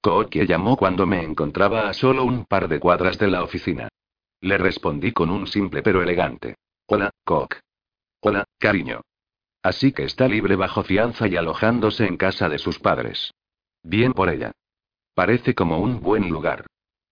Kookie 0.00 0.46
llamó 0.46 0.76
cuando 0.76 1.06
me 1.06 1.22
encontraba 1.22 1.88
a 1.88 1.92
solo 1.92 2.24
un 2.24 2.44
par 2.44 2.68
de 2.68 2.80
cuadras 2.80 3.18
de 3.18 3.28
la 3.28 3.42
oficina. 3.42 3.88
Le 4.40 4.56
respondí 4.56 5.12
con 5.12 5.30
un 5.30 5.46
simple 5.46 5.82
pero 5.82 6.02
elegante. 6.02 6.56
Hola, 6.86 7.10
Cook. 7.24 7.56
Hola, 8.20 8.44
cariño. 8.58 9.02
Así 9.68 9.92
que 9.92 10.04
está 10.04 10.28
libre 10.28 10.56
bajo 10.56 10.82
fianza 10.82 11.28
y 11.28 11.36
alojándose 11.36 12.06
en 12.06 12.16
casa 12.16 12.48
de 12.48 12.56
sus 12.56 12.78
padres. 12.78 13.34
Bien 13.82 14.14
por 14.14 14.30
ella. 14.30 14.52
Parece 15.12 15.54
como 15.54 15.78
un 15.78 16.00
buen 16.00 16.30
lugar. 16.30 16.64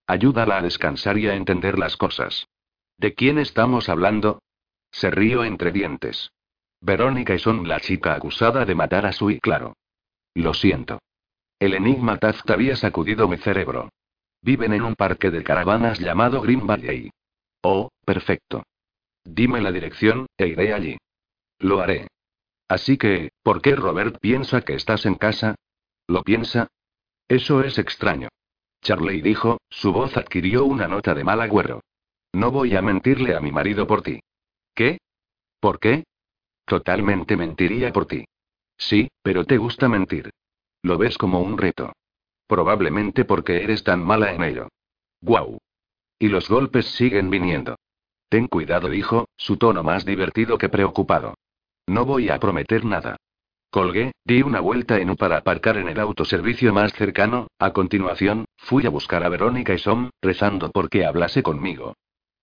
Ayúdala 0.07 0.57
a 0.57 0.63
descansar 0.63 1.19
y 1.19 1.29
a 1.29 1.35
entender 1.35 1.79
las 1.79 1.99
cosas. 1.99 2.47
¿De 2.97 3.13
quién 3.13 3.37
estamos 3.37 3.91
hablando? 3.91 4.41
Se 4.91 5.11
río 5.11 5.45
entre 5.45 5.71
dientes. 5.71 6.31
Verónica 6.81 7.35
y 7.35 7.39
son 7.41 7.69
la 7.69 7.79
chica 7.79 8.15
acusada 8.15 8.65
de 8.65 8.75
matar 8.75 9.05
a 9.05 9.13
su 9.13 9.31
y 9.31 9.39
claro. 9.39 9.77
Lo 10.33 10.55
siento. 10.55 11.03
El 11.59 11.75
enigma 11.75 12.17
Taft 12.17 12.49
había 12.51 12.75
sacudido 12.77 13.29
mi 13.29 13.37
cerebro. 13.37 13.91
Viven 14.41 14.73
en 14.73 14.81
un 14.81 14.95
parque 14.95 15.31
de 15.31 15.45
caravanas 15.45 15.99
llamado 15.99 16.41
Green 16.41 16.67
Valley. 16.67 17.11
Oh, 17.61 17.91
perfecto. 18.03 18.63
Dime 19.27 19.61
la 19.61 19.73
dirección, 19.73 20.25
e 20.39 20.47
iré 20.47 20.73
allí. 20.73 20.97
Lo 21.59 21.83
haré. 21.83 22.07
Así 22.69 22.97
que, 22.99 23.31
¿por 23.43 23.63
qué 23.63 23.77
Robert 23.77 24.19
piensa 24.21 24.63
que 24.63 24.75
estás 24.75 25.07
en 25.07 25.15
casa? 25.15 25.55
¿Lo 26.09 26.23
piensa? 26.23 26.69
Eso 27.29 27.63
es 27.63 27.79
extraño. 27.79 28.29
Charley 28.83 29.21
dijo, 29.21 29.59
su 29.69 29.93
voz 29.93 30.17
adquirió 30.17 30.65
una 30.65 30.89
nota 30.89 31.15
de 31.15 31.25
mal 31.25 31.41
agüero. 31.41 31.81
No 32.33 32.51
voy 32.51 32.77
a 32.77 32.83
mentirle 32.83 33.35
a 33.35 33.41
mi 33.41 33.51
marido 33.51 33.87
por 33.87 34.03
ti. 34.03 34.21
¿Qué? 34.75 34.99
¿Por 35.61 35.79
qué? 35.79 36.05
Totalmente 36.65 37.37
mentiría 37.37 37.93
por 37.93 38.07
ti. 38.07 38.25
Sí, 38.77 39.09
pero 39.23 39.45
te 39.45 39.57
gusta 39.57 39.89
mentir. 39.89 40.31
Lo 40.83 40.99
ves 40.99 41.17
como 41.17 41.41
un 41.41 41.59
reto. 41.59 41.93
Probablemente 42.47 43.25
porque 43.25 43.63
eres 43.63 43.83
tan 43.83 44.05
mala 44.05 44.33
en 44.33 44.45
ello. 44.45 44.69
Guau. 45.21 45.59
Y 46.19 46.29
los 46.29 46.49
golpes 46.49 46.87
siguen 46.87 47.31
viniendo. 47.31 47.77
Ten 48.29 48.49
cuidado, 48.49 48.89
dijo, 48.89 49.29
su 49.37 49.57
tono 49.57 49.83
más 49.83 50.05
divertido 50.05 50.59
que 50.59 50.69
preocupado. 50.69 51.35
No 51.87 52.05
voy 52.05 52.29
a 52.29 52.39
prometer 52.39 52.85
nada. 52.85 53.17
Colgué, 53.71 54.13
di 54.25 54.43
una 54.43 54.61
vuelta 54.61 54.99
en 54.99 55.11
U 55.11 55.17
para 55.17 55.39
aparcar 55.39 55.77
en 55.77 55.89
el 55.89 56.01
autoservicio 56.01 56.73
más 56.73 56.93
cercano, 56.93 57.49
a 57.59 57.73
continuación, 57.73 58.47
fui 58.57 58.87
a 58.87 58.91
buscar 58.91 59.23
a 59.23 59.29
Verónica 59.29 59.75
y 59.75 59.79
Som, 59.79 60.11
rezando 60.23 60.71
porque 60.71 61.05
hablase 61.05 61.43
conmigo. 61.43 61.95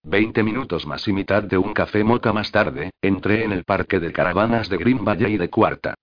Veinte 0.04 0.44
minutos 0.44 0.86
más 0.86 1.08
y 1.08 1.14
mitad 1.14 1.44
de 1.44 1.58
un 1.58 1.74
café 1.74 2.04
moca 2.04 2.34
más 2.34 2.52
tarde, 2.52 2.92
entré 3.02 3.44
en 3.44 3.52
el 3.52 3.64
parque 3.64 4.00
de 4.00 4.12
caravanas 4.12 4.70
de 4.70 4.78
Green 4.78 5.04
Valley 5.04 5.38
de 5.38 5.50
Cuarta. 5.50 5.96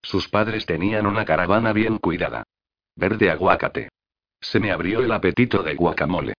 Sus 0.00 0.28
padres 0.28 0.64
tenían 0.64 1.06
una 1.06 1.24
caravana 1.24 1.72
bien 1.72 1.98
cuidada. 1.98 2.44
Verde 2.96 3.30
aguacate. 3.30 3.90
Se 4.40 4.60
me 4.60 4.70
abrió 4.70 5.00
el 5.00 5.12
apetito 5.12 5.62
de 5.62 5.74
guacamole. 5.74 6.34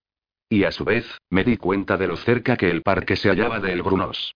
Y 0.49 0.63
a 0.63 0.71
su 0.71 0.85
vez, 0.85 1.05
me 1.29 1.43
di 1.43 1.57
cuenta 1.57 1.97
de 1.97 2.07
lo 2.07 2.17
cerca 2.17 2.57
que 2.57 2.69
el 2.69 2.81
parque 2.81 3.15
se 3.15 3.29
hallaba 3.29 3.59
de 3.59 3.73
El 3.73 3.83
Brunos. 3.83 4.33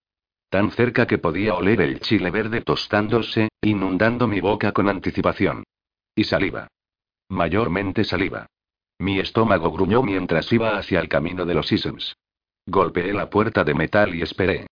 Tan 0.54 0.70
cerca 0.70 1.08
que 1.08 1.18
podía 1.18 1.56
oler 1.56 1.82
el 1.82 2.00
chile 2.00 2.30
verde 2.30 2.62
tostándose, 2.62 3.50
inundando 3.64 4.28
mi 4.28 4.40
boca 4.40 4.72
con 4.72 4.88
anticipación. 4.88 5.64
Y 6.16 6.26
saliva. 6.26 6.68
Mayormente 7.30 8.04
saliva. 8.04 8.46
Mi 9.00 9.18
estómago 9.20 9.72
gruñó 9.72 10.04
mientras 10.04 10.54
iba 10.54 10.78
hacia 10.78 11.00
el 11.00 11.10
camino 11.10 11.48
de 11.48 11.56
los 11.56 11.72
Isms. 11.72 12.16
Golpeé 12.68 13.14
la 13.14 13.32
puerta 13.32 13.64
de 13.64 13.74
metal 13.74 14.14
y 14.14 14.22
esperé. 14.22 14.68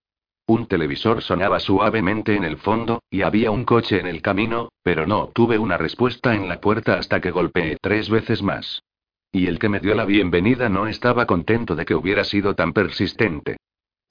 Un 0.45 0.67
televisor 0.67 1.23
sonaba 1.23 1.59
suavemente 1.59 2.35
en 2.35 2.43
el 2.43 2.57
fondo, 2.57 3.01
y 3.09 3.23
había 3.23 3.49
un 3.49 3.65
coche 3.65 3.99
en 3.99 4.05
el 4.05 4.21
camino, 4.21 4.69
pero 4.83 5.07
no 5.07 5.21
obtuve 5.21 5.57
una 5.57 5.79
respuesta 5.79 6.35
en 6.35 6.47
la 6.47 6.61
puerta 6.61 6.99
hasta 6.99 7.19
que 7.21 7.31
golpeé 7.31 7.77
tres 7.81 8.07
veces 8.07 8.43
más. 8.43 8.83
Y 9.31 9.47
el 9.47 9.57
que 9.57 9.67
me 9.67 9.79
dio 9.79 9.95
la 9.95 10.05
bienvenida 10.05 10.69
no 10.69 10.85
estaba 10.85 11.25
contento 11.25 11.75
de 11.75 11.85
que 11.85 11.95
hubiera 11.95 12.23
sido 12.23 12.53
tan 12.53 12.71
persistente. 12.71 13.57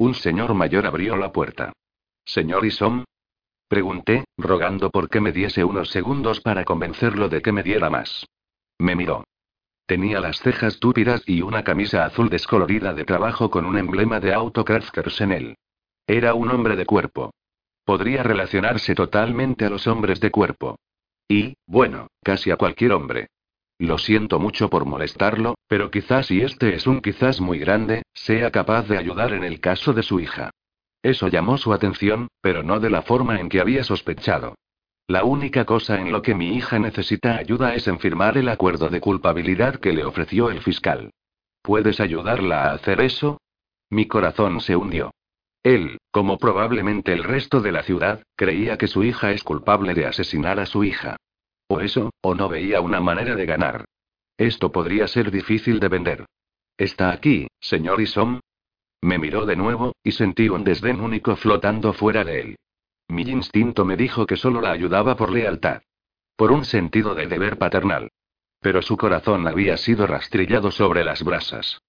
Un 0.00 0.14
señor 0.14 0.54
mayor 0.54 0.86
abrió 0.86 1.14
la 1.14 1.30
puerta. 1.30 1.74
¿Señor 2.24 2.64
Isom? 2.64 3.04
Pregunté, 3.68 4.24
rogando 4.38 4.88
por 4.88 5.10
que 5.10 5.20
me 5.20 5.30
diese 5.30 5.62
unos 5.62 5.90
segundos 5.90 6.40
para 6.40 6.64
convencerlo 6.64 7.28
de 7.28 7.42
que 7.42 7.52
me 7.52 7.62
diera 7.62 7.90
más. 7.90 8.26
Me 8.78 8.96
miró. 8.96 9.24
Tenía 9.84 10.20
las 10.20 10.40
cejas 10.40 10.80
túpidas 10.80 11.22
y 11.26 11.42
una 11.42 11.64
camisa 11.64 12.06
azul 12.06 12.30
descolorida 12.30 12.94
de 12.94 13.04
trabajo 13.04 13.50
con 13.50 13.66
un 13.66 13.76
emblema 13.76 14.20
de 14.20 14.32
Autocrafters 14.32 15.20
en 15.20 15.32
él. 15.32 15.56
Era 16.06 16.32
un 16.32 16.50
hombre 16.50 16.76
de 16.76 16.86
cuerpo. 16.86 17.34
Podría 17.84 18.22
relacionarse 18.22 18.94
totalmente 18.94 19.66
a 19.66 19.68
los 19.68 19.86
hombres 19.86 20.18
de 20.18 20.30
cuerpo. 20.30 20.78
Y, 21.28 21.58
bueno, 21.66 22.06
casi 22.22 22.50
a 22.50 22.56
cualquier 22.56 22.92
hombre. 22.92 23.28
Lo 23.80 23.96
siento 23.96 24.38
mucho 24.38 24.68
por 24.68 24.84
molestarlo, 24.84 25.54
pero 25.66 25.90
quizás 25.90 26.30
y 26.30 26.42
este 26.42 26.74
es 26.74 26.86
un 26.86 27.00
quizás 27.00 27.40
muy 27.40 27.58
grande, 27.58 28.02
sea 28.12 28.50
capaz 28.50 28.86
de 28.88 28.98
ayudar 28.98 29.32
en 29.32 29.42
el 29.42 29.58
caso 29.58 29.94
de 29.94 30.02
su 30.02 30.20
hija. 30.20 30.50
Eso 31.02 31.28
llamó 31.28 31.56
su 31.56 31.72
atención, 31.72 32.28
pero 32.42 32.62
no 32.62 32.78
de 32.78 32.90
la 32.90 33.00
forma 33.00 33.40
en 33.40 33.48
que 33.48 33.58
había 33.58 33.82
sospechado. 33.82 34.54
La 35.06 35.24
única 35.24 35.64
cosa 35.64 35.98
en 35.98 36.12
lo 36.12 36.20
que 36.20 36.34
mi 36.34 36.56
hija 36.56 36.78
necesita 36.78 37.38
ayuda 37.38 37.74
es 37.74 37.88
en 37.88 37.98
firmar 37.98 38.36
el 38.36 38.50
acuerdo 38.50 38.90
de 38.90 39.00
culpabilidad 39.00 39.76
que 39.76 39.94
le 39.94 40.04
ofreció 40.04 40.50
el 40.50 40.60
fiscal. 40.60 41.10
¿Puedes 41.62 42.00
ayudarla 42.00 42.64
a 42.64 42.74
hacer 42.74 43.00
eso? 43.00 43.40
Mi 43.88 44.06
corazón 44.06 44.60
se 44.60 44.76
hundió. 44.76 45.10
Él, 45.62 45.96
como 46.10 46.36
probablemente 46.36 47.14
el 47.14 47.24
resto 47.24 47.62
de 47.62 47.72
la 47.72 47.82
ciudad, 47.82 48.24
creía 48.36 48.76
que 48.76 48.88
su 48.88 49.04
hija 49.04 49.30
es 49.30 49.42
culpable 49.42 49.94
de 49.94 50.04
asesinar 50.04 50.60
a 50.60 50.66
su 50.66 50.84
hija. 50.84 51.16
O 51.72 51.78
eso, 51.78 52.10
o 52.20 52.34
no 52.34 52.48
veía 52.48 52.80
una 52.80 52.98
manera 52.98 53.36
de 53.36 53.46
ganar. 53.46 53.84
Esto 54.36 54.72
podría 54.72 55.06
ser 55.06 55.30
difícil 55.30 55.78
de 55.78 55.88
vender. 55.88 56.26
¿Está 56.76 57.12
aquí, 57.12 57.46
señor 57.60 58.00
Isom? 58.00 58.40
Me 59.00 59.18
miró 59.18 59.46
de 59.46 59.54
nuevo, 59.54 59.94
y 60.02 60.10
sentí 60.10 60.48
un 60.48 60.64
desdén 60.64 61.00
único 61.00 61.36
flotando 61.36 61.92
fuera 61.92 62.24
de 62.24 62.40
él. 62.40 62.56
Mi 63.06 63.22
instinto 63.22 63.84
me 63.84 63.96
dijo 63.96 64.26
que 64.26 64.36
solo 64.36 64.60
la 64.60 64.72
ayudaba 64.72 65.14
por 65.14 65.30
lealtad. 65.30 65.82
Por 66.34 66.50
un 66.50 66.64
sentido 66.64 67.14
de 67.14 67.28
deber 67.28 67.56
paternal. 67.56 68.10
Pero 68.58 68.82
su 68.82 68.96
corazón 68.96 69.46
había 69.46 69.76
sido 69.76 70.08
rastrillado 70.08 70.72
sobre 70.72 71.04
las 71.04 71.22
brasas. 71.22 71.80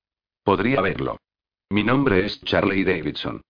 Podría 0.43 0.81
verlo. 0.81 1.17
Mi 1.71 1.83
nombre 1.83 2.23
es 2.27 2.39
Charlie 2.41 2.83
Davidson. 2.83 3.41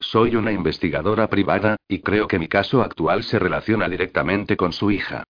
Soy 0.00 0.34
una 0.34 0.50
investigadora 0.50 1.28
privada, 1.28 1.76
y 1.86 2.00
creo 2.00 2.26
que 2.26 2.40
mi 2.40 2.48
caso 2.48 2.82
actual 2.82 3.22
se 3.22 3.38
relaciona 3.38 3.88
directamente 3.88 4.56
con 4.56 4.72
su 4.72 4.90
hija. 4.90 5.22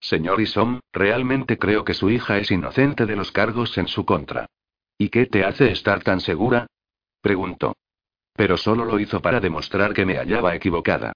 Señor 0.00 0.40
Isom, 0.40 0.80
realmente 0.92 1.58
creo 1.58 1.84
que 1.84 1.94
su 1.94 2.10
hija 2.10 2.38
es 2.38 2.50
inocente 2.50 3.06
de 3.06 3.16
los 3.16 3.32
cargos 3.32 3.76
en 3.78 3.86
su 3.86 4.04
contra. 4.04 4.46
¿Y 4.98 5.08
qué 5.08 5.26
te 5.26 5.44
hace 5.44 5.70
estar 5.70 6.02
tan 6.02 6.20
segura? 6.20 6.66
Preguntó. 7.20 7.76
Pero 8.34 8.56
solo 8.56 8.84
lo 8.84 8.98
hizo 8.98 9.20
para 9.20 9.40
demostrar 9.40 9.92
que 9.92 10.06
me 10.06 10.16
hallaba 10.16 10.54
equivocada 10.54 11.12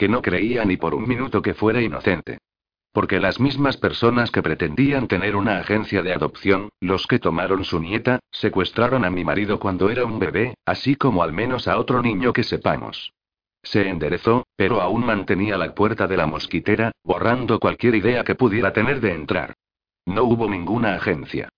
que 0.00 0.08
no 0.08 0.22
creía 0.22 0.64
ni 0.64 0.78
por 0.78 0.94
un 0.94 1.06
minuto 1.06 1.42
que 1.42 1.52
fuera 1.52 1.82
inocente. 1.82 2.38
Porque 2.90 3.20
las 3.20 3.38
mismas 3.38 3.76
personas 3.76 4.30
que 4.30 4.40
pretendían 4.40 5.08
tener 5.08 5.36
una 5.36 5.58
agencia 5.58 6.02
de 6.02 6.14
adopción, 6.14 6.70
los 6.80 7.06
que 7.06 7.18
tomaron 7.18 7.66
su 7.66 7.80
nieta, 7.80 8.18
secuestraron 8.30 9.04
a 9.04 9.10
mi 9.10 9.24
marido 9.24 9.60
cuando 9.60 9.90
era 9.90 10.06
un 10.06 10.18
bebé, 10.18 10.54
así 10.64 10.96
como 10.96 11.22
al 11.22 11.34
menos 11.34 11.68
a 11.68 11.78
otro 11.78 12.00
niño 12.00 12.32
que 12.32 12.44
sepamos. 12.44 13.12
Se 13.62 13.88
enderezó, 13.88 14.46
pero 14.56 14.80
aún 14.80 15.04
mantenía 15.04 15.58
la 15.58 15.74
puerta 15.74 16.06
de 16.06 16.16
la 16.16 16.26
mosquitera, 16.26 16.92
borrando 17.04 17.60
cualquier 17.60 17.94
idea 17.94 18.24
que 18.24 18.34
pudiera 18.34 18.72
tener 18.72 19.00
de 19.00 19.12
entrar. 19.12 19.54
No 20.06 20.24
hubo 20.24 20.48
ninguna 20.48 20.94
agencia. 20.94 21.48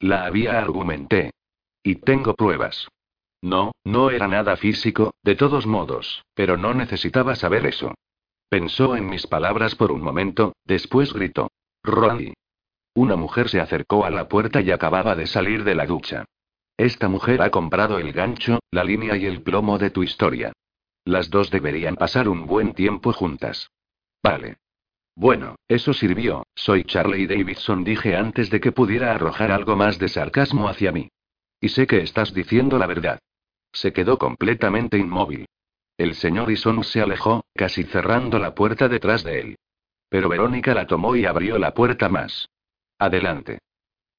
La 0.00 0.24
había, 0.24 0.58
argumenté. 0.58 1.32
Y 1.82 1.96
tengo 1.96 2.34
pruebas. 2.34 2.88
No, 3.42 3.72
no 3.84 4.10
era 4.10 4.28
nada 4.28 4.56
físico, 4.56 5.14
de 5.22 5.36
todos 5.36 5.66
modos, 5.66 6.24
pero 6.34 6.56
no 6.56 6.74
necesitaba 6.74 7.34
saber 7.34 7.66
eso. 7.66 7.94
Pensó 8.48 8.96
en 8.96 9.08
mis 9.08 9.26
palabras 9.26 9.74
por 9.74 9.92
un 9.92 10.00
momento, 10.00 10.54
después 10.64 11.12
gritó. 11.12 11.50
Ronnie. 11.82 12.34
Una 12.94 13.16
mujer 13.16 13.48
se 13.48 13.60
acercó 13.60 14.04
a 14.04 14.10
la 14.10 14.28
puerta 14.28 14.60
y 14.60 14.70
acababa 14.70 15.14
de 15.14 15.26
salir 15.26 15.64
de 15.64 15.74
la 15.74 15.86
ducha. 15.86 16.24
Esta 16.76 17.08
mujer 17.08 17.42
ha 17.42 17.50
comprado 17.50 17.98
el 17.98 18.12
gancho, 18.12 18.60
la 18.70 18.84
línea 18.84 19.16
y 19.16 19.26
el 19.26 19.42
plomo 19.42 19.78
de 19.78 19.90
tu 19.90 20.02
historia. 20.02 20.52
Las 21.08 21.30
dos 21.30 21.50
deberían 21.50 21.96
pasar 21.96 22.28
un 22.28 22.46
buen 22.46 22.74
tiempo 22.74 23.14
juntas. 23.14 23.70
Vale. 24.22 24.58
Bueno, 25.16 25.56
eso 25.66 25.94
sirvió, 25.94 26.46
soy 26.54 26.84
Charlie 26.84 27.26
Davidson, 27.26 27.82
dije 27.82 28.14
antes 28.14 28.50
de 28.50 28.60
que 28.60 28.72
pudiera 28.72 29.12
arrojar 29.12 29.50
algo 29.50 29.74
más 29.74 29.98
de 29.98 30.08
sarcasmo 30.08 30.68
hacia 30.68 30.92
mí. 30.92 31.08
Y 31.62 31.70
sé 31.70 31.86
que 31.86 32.02
estás 32.02 32.34
diciendo 32.34 32.76
la 32.76 32.86
verdad. 32.86 33.20
Se 33.72 33.94
quedó 33.94 34.18
completamente 34.18 34.98
inmóvil. 34.98 35.46
El 35.96 36.14
señor 36.14 36.50
Ison 36.50 36.84
se 36.84 37.00
alejó, 37.00 37.42
casi 37.54 37.84
cerrando 37.84 38.38
la 38.38 38.54
puerta 38.54 38.86
detrás 38.86 39.24
de 39.24 39.40
él. 39.40 39.58
Pero 40.10 40.28
Verónica 40.28 40.74
la 40.74 40.86
tomó 40.86 41.16
y 41.16 41.24
abrió 41.24 41.58
la 41.58 41.72
puerta 41.72 42.10
más. 42.10 42.50
Adelante. 42.98 43.60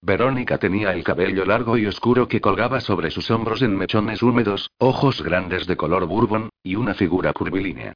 Verónica 0.01 0.57
tenía 0.57 0.93
el 0.93 1.03
cabello 1.03 1.45
largo 1.45 1.77
y 1.77 1.85
oscuro 1.85 2.27
que 2.27 2.39
colgaba 2.39 2.79
sobre 2.79 3.11
sus 3.11 3.29
hombros 3.31 3.61
en 3.61 3.75
mechones 3.75 4.23
húmedos, 4.23 4.71
ojos 4.77 5.21
grandes 5.21 5.67
de 5.67 5.75
color 5.75 6.05
bourbon, 6.05 6.49
y 6.63 6.75
una 6.75 6.93
figura 6.93 7.33
curvilínea. 7.33 7.93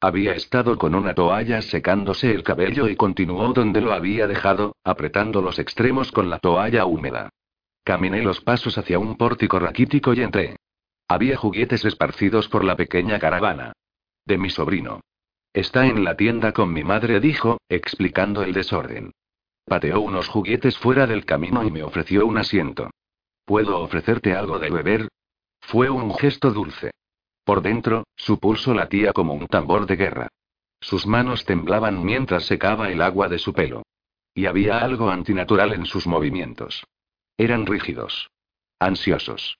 Había 0.00 0.34
estado 0.34 0.76
con 0.76 0.94
una 0.94 1.14
toalla 1.14 1.62
secándose 1.62 2.30
el 2.32 2.42
cabello 2.42 2.88
y 2.88 2.96
continuó 2.96 3.52
donde 3.52 3.80
lo 3.80 3.92
había 3.92 4.26
dejado, 4.26 4.76
apretando 4.84 5.40
los 5.40 5.58
extremos 5.58 6.12
con 6.12 6.28
la 6.28 6.38
toalla 6.38 6.84
húmeda. 6.84 7.30
Caminé 7.84 8.22
los 8.22 8.40
pasos 8.40 8.76
hacia 8.76 8.98
un 8.98 9.16
pórtico 9.16 9.58
raquítico 9.58 10.12
y 10.12 10.22
entré. 10.22 10.56
Había 11.08 11.36
juguetes 11.36 11.84
esparcidos 11.84 12.48
por 12.48 12.64
la 12.64 12.76
pequeña 12.76 13.18
caravana. 13.18 13.72
De 14.26 14.38
mi 14.38 14.50
sobrino. 14.50 15.00
Está 15.52 15.86
en 15.86 16.02
la 16.02 16.16
tienda 16.16 16.52
con 16.52 16.72
mi 16.72 16.82
madre, 16.82 17.20
dijo, 17.20 17.58
explicando 17.68 18.42
el 18.42 18.52
desorden. 18.52 19.12
Pateó 19.64 20.00
unos 20.00 20.28
juguetes 20.28 20.76
fuera 20.78 21.06
del 21.06 21.24
camino 21.24 21.64
y 21.64 21.70
me 21.70 21.82
ofreció 21.82 22.26
un 22.26 22.38
asiento. 22.38 22.90
¿Puedo 23.44 23.80
ofrecerte 23.80 24.34
algo 24.34 24.58
de 24.58 24.70
beber? 24.70 25.08
Fue 25.60 25.88
un 25.90 26.14
gesto 26.14 26.50
dulce. 26.50 26.90
Por 27.44 27.62
dentro, 27.62 28.04
su 28.16 28.38
pulso 28.38 28.74
latía 28.74 29.12
como 29.12 29.34
un 29.34 29.46
tambor 29.46 29.86
de 29.86 29.96
guerra. 29.96 30.28
Sus 30.80 31.06
manos 31.06 31.44
temblaban 31.44 32.04
mientras 32.04 32.44
secaba 32.44 32.90
el 32.90 33.00
agua 33.00 33.28
de 33.28 33.38
su 33.38 33.52
pelo. 33.52 33.82
Y 34.34 34.46
había 34.46 34.78
algo 34.78 35.10
antinatural 35.10 35.72
en 35.72 35.86
sus 35.86 36.06
movimientos. 36.06 36.84
Eran 37.38 37.66
rígidos. 37.66 38.30
Ansiosos. 38.78 39.58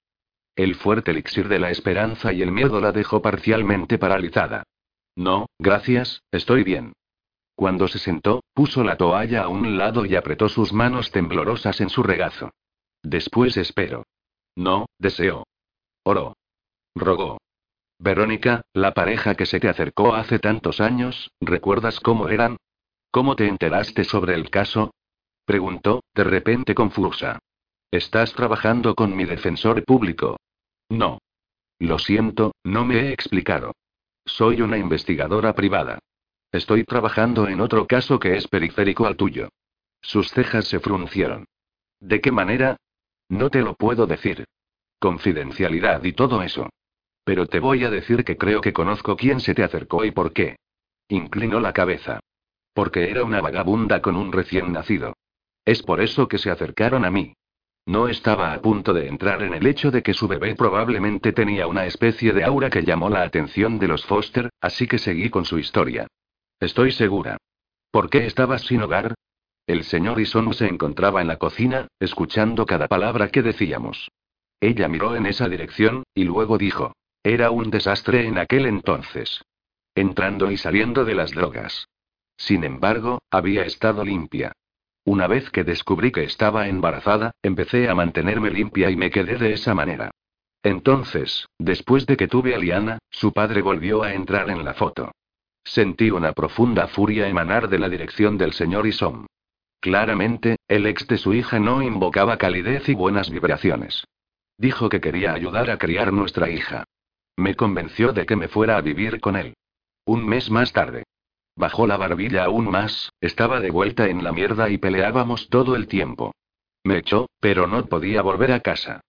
El 0.57 0.75
fuerte 0.75 1.11
elixir 1.11 1.49
de 1.49 1.59
la 1.59 1.71
esperanza 1.71 2.33
y 2.33 2.43
el 2.43 2.53
miedo 2.53 2.81
la 2.81 2.93
dejó 2.93 3.23
parcialmente 3.23 3.99
paralizada. 3.99 4.65
No, 5.17 5.47
gracias, 5.59 6.23
estoy 6.31 6.65
bien. 6.65 6.93
Cuando 7.55 7.87
se 7.89 7.99
sentó, 7.99 8.43
puso 8.53 8.83
la 8.83 8.97
toalla 8.97 9.45
a 9.45 9.49
un 9.49 9.79
lado 9.79 10.05
y 10.05 10.17
apretó 10.17 10.49
sus 10.49 10.73
manos 10.73 11.11
temblorosas 11.11 11.81
en 11.81 11.89
su 11.89 12.03
regazo. 12.03 12.51
Después 13.03 13.57
espero. 13.57 14.05
No, 14.57 14.87
deseo. 14.99 15.45
Oró. 16.05 16.37
Rogó. 16.95 17.39
Verónica, 17.99 18.63
la 18.73 18.93
pareja 18.93 19.35
que 19.35 19.47
se 19.47 19.61
te 19.61 19.69
acercó 19.69 20.15
hace 20.15 20.39
tantos 20.39 20.81
años, 20.81 21.31
¿recuerdas 21.41 22.01
cómo 22.01 22.29
eran? 22.29 22.57
¿Cómo 23.11 23.37
te 23.37 23.47
enteraste 23.47 24.05
sobre 24.05 24.35
el 24.35 24.51
caso? 24.51 24.93
Preguntó, 25.45 26.03
de 26.15 26.25
repente 26.25 26.75
confusa. 26.75 27.39
Estás 27.91 28.33
trabajando 28.33 28.95
con 28.95 29.15
mi 29.15 29.25
defensor 29.25 29.85
público. 29.85 30.37
No. 30.89 31.19
Lo 31.79 31.99
siento, 31.99 32.53
no 32.65 32.85
me 32.85 33.01
he 33.01 33.13
explicado. 33.13 33.73
Soy 34.25 34.63
una 34.63 34.79
investigadora 34.79 35.55
privada. 35.55 35.99
Estoy 36.55 36.85
trabajando 36.85 37.49
en 37.49 37.61
otro 37.61 37.89
caso 37.89 38.21
que 38.21 38.37
es 38.37 38.47
periférico 38.47 39.07
al 39.09 39.17
tuyo. 39.17 39.49
Sus 40.01 40.31
cejas 40.31 40.69
se 40.69 40.79
fruncieron. 40.79 41.47
¿De 41.99 42.21
qué 42.21 42.31
manera? 42.31 42.77
No 43.29 43.51
te 43.51 43.61
lo 43.61 43.75
puedo 43.75 44.07
decir. 44.07 44.45
Confidencialidad 45.01 46.05
y 46.05 46.13
todo 46.13 46.43
eso. 46.43 46.71
Pero 47.25 47.47
te 47.47 47.59
voy 47.59 47.83
a 47.83 47.91
decir 47.91 48.25
que 48.25 48.37
creo 48.37 48.61
que 48.61 48.73
conozco 48.73 49.17
quién 49.17 49.41
se 49.41 49.53
te 49.53 49.65
acercó 49.65 50.05
y 50.05 50.13
por 50.13 50.33
qué. 50.33 50.55
Inclinó 51.09 51.59
la 51.59 51.73
cabeza. 51.73 52.21
Porque 52.73 53.11
era 53.11 53.25
una 53.25 53.41
vagabunda 53.41 54.01
con 54.01 54.15
un 54.15 54.31
recién 54.31 54.73
nacido. 54.73 55.15
Es 55.65 55.83
por 55.83 56.01
eso 56.01 56.29
que 56.29 56.39
se 56.39 56.53
acercaron 56.53 57.05
a 57.05 57.11
mí. 57.11 57.35
No 57.85 58.07
estaba 58.07 58.53
a 58.53 58.63
punto 58.63 58.93
de 58.93 59.09
entrar 59.09 59.43
en 59.43 59.55
el 59.55 59.67
hecho 59.67 59.91
de 59.91 60.05
que 60.05 60.15
su 60.15 60.29
bebé 60.29 60.55
probablemente 60.55 61.33
tenía 61.33 61.67
una 61.67 61.85
especie 61.85 62.33
de 62.33 62.45
aura 62.45 62.71
que 62.71 62.85
llamó 62.85 63.11
la 63.11 63.23
atención 63.23 63.81
de 63.81 63.89
los 63.89 64.07
Foster, 64.07 64.51
así 64.61 64.87
que 64.87 64.99
seguí 64.99 65.31
con 65.31 65.45
su 65.45 65.59
historia. 65.59 66.07
Estoy 66.61 66.93
segura. 66.93 67.37
¿Por 67.91 68.11
qué 68.11 68.27
estabas 68.27 68.63
sin 68.63 68.83
hogar? 68.83 69.15
El 69.67 69.85
señor 69.85 70.21
Ison 70.21 70.53
se 70.53 70.67
encontraba 70.67 71.23
en 71.23 71.29
la 71.29 71.39
cocina, 71.39 71.89
escuchando 71.99 72.67
cada 72.67 72.89
palabra 72.89 73.29
que 73.29 73.43
decíamos. 73.43 74.11
Ella 74.61 74.89
miró 74.89 75.17
en 75.17 75.27
esa 75.27 75.49
dirección, 75.49 76.05
y 76.15 76.25
luego 76.25 76.59
dijo. 76.59 76.93
Era 77.23 77.51
un 77.51 77.71
desastre 77.71 78.27
en 78.27 78.39
aquel 78.39 78.67
entonces. 78.67 79.43
Entrando 79.95 80.51
y 80.51 80.57
saliendo 80.57 81.05
de 81.05 81.15
las 81.15 81.31
drogas. 81.31 81.89
Sin 82.37 82.65
embargo, 82.65 83.21
había 83.31 83.65
estado 83.65 84.05
limpia. 84.05 84.53
Una 85.05 85.27
vez 85.27 85.51
que 85.51 85.65
descubrí 85.65 86.13
que 86.13 86.25
estaba 86.25 86.69
embarazada, 86.69 87.33
empecé 87.43 87.89
a 87.89 87.95
mantenerme 87.95 88.51
limpia 88.51 88.91
y 88.91 88.97
me 88.97 89.11
quedé 89.11 89.37
de 89.37 89.53
esa 89.53 89.75
manera. 89.75 90.11
Entonces, 90.63 91.47
después 91.59 92.07
de 92.07 92.17
que 92.17 92.29
tuve 92.29 92.55
a 92.55 92.59
Liana, 92.59 92.99
su 93.11 93.33
padre 93.33 93.63
volvió 93.63 94.03
a 94.03 94.15
entrar 94.15 94.51
en 94.51 94.65
la 94.65 94.75
foto. 94.75 95.13
Sentí 95.65 96.11
una 96.11 96.33
profunda 96.33 96.87
furia 96.89 97.27
emanar 97.27 97.69
de 97.69 97.79
la 97.79 97.89
dirección 97.89 98.37
del 98.37 98.53
señor 98.53 98.87
Isom. 98.87 99.27
Claramente, 99.81 100.57
el 100.69 100.87
ex 100.87 101.07
de 101.07 101.19
su 101.19 101.35
hija 101.35 101.59
no 101.59 101.83
invocaba 101.83 102.37
calidez 102.37 102.89
y 102.89 102.95
buenas 102.95 103.31
vibraciones. 103.31 104.05
Dijo 104.57 104.89
que 104.89 105.01
quería 105.01 105.33
ayudar 105.33 105.71
a 105.71 105.79
criar 105.79 106.13
nuestra 106.13 106.51
hija. 106.51 106.85
Me 107.37 107.55
convenció 107.55 108.13
de 108.13 108.27
que 108.27 108.37
me 108.37 108.49
fuera 108.49 108.77
a 108.77 108.81
vivir 108.81 109.21
con 109.21 109.37
él. 109.37 109.55
Un 110.05 110.27
mes 110.27 110.51
más 110.51 110.73
tarde. 110.73 111.05
Bajó 111.57 111.87
la 111.87 111.97
barbilla 111.97 112.45
aún 112.45 112.71
más, 112.71 113.11
estaba 113.21 113.61
de 113.61 113.71
vuelta 113.71 114.07
en 114.09 114.23
la 114.23 114.33
mierda 114.33 114.69
y 114.71 114.79
peleábamos 114.79 115.49
todo 115.49 115.77
el 115.77 115.87
tiempo. 115.87 116.33
Me 116.85 116.99
echó, 116.99 117.29
pero 117.41 117.67
no 117.67 117.87
podía 117.87 118.23
volver 118.23 118.53
a 118.53 118.61
casa. 118.61 119.01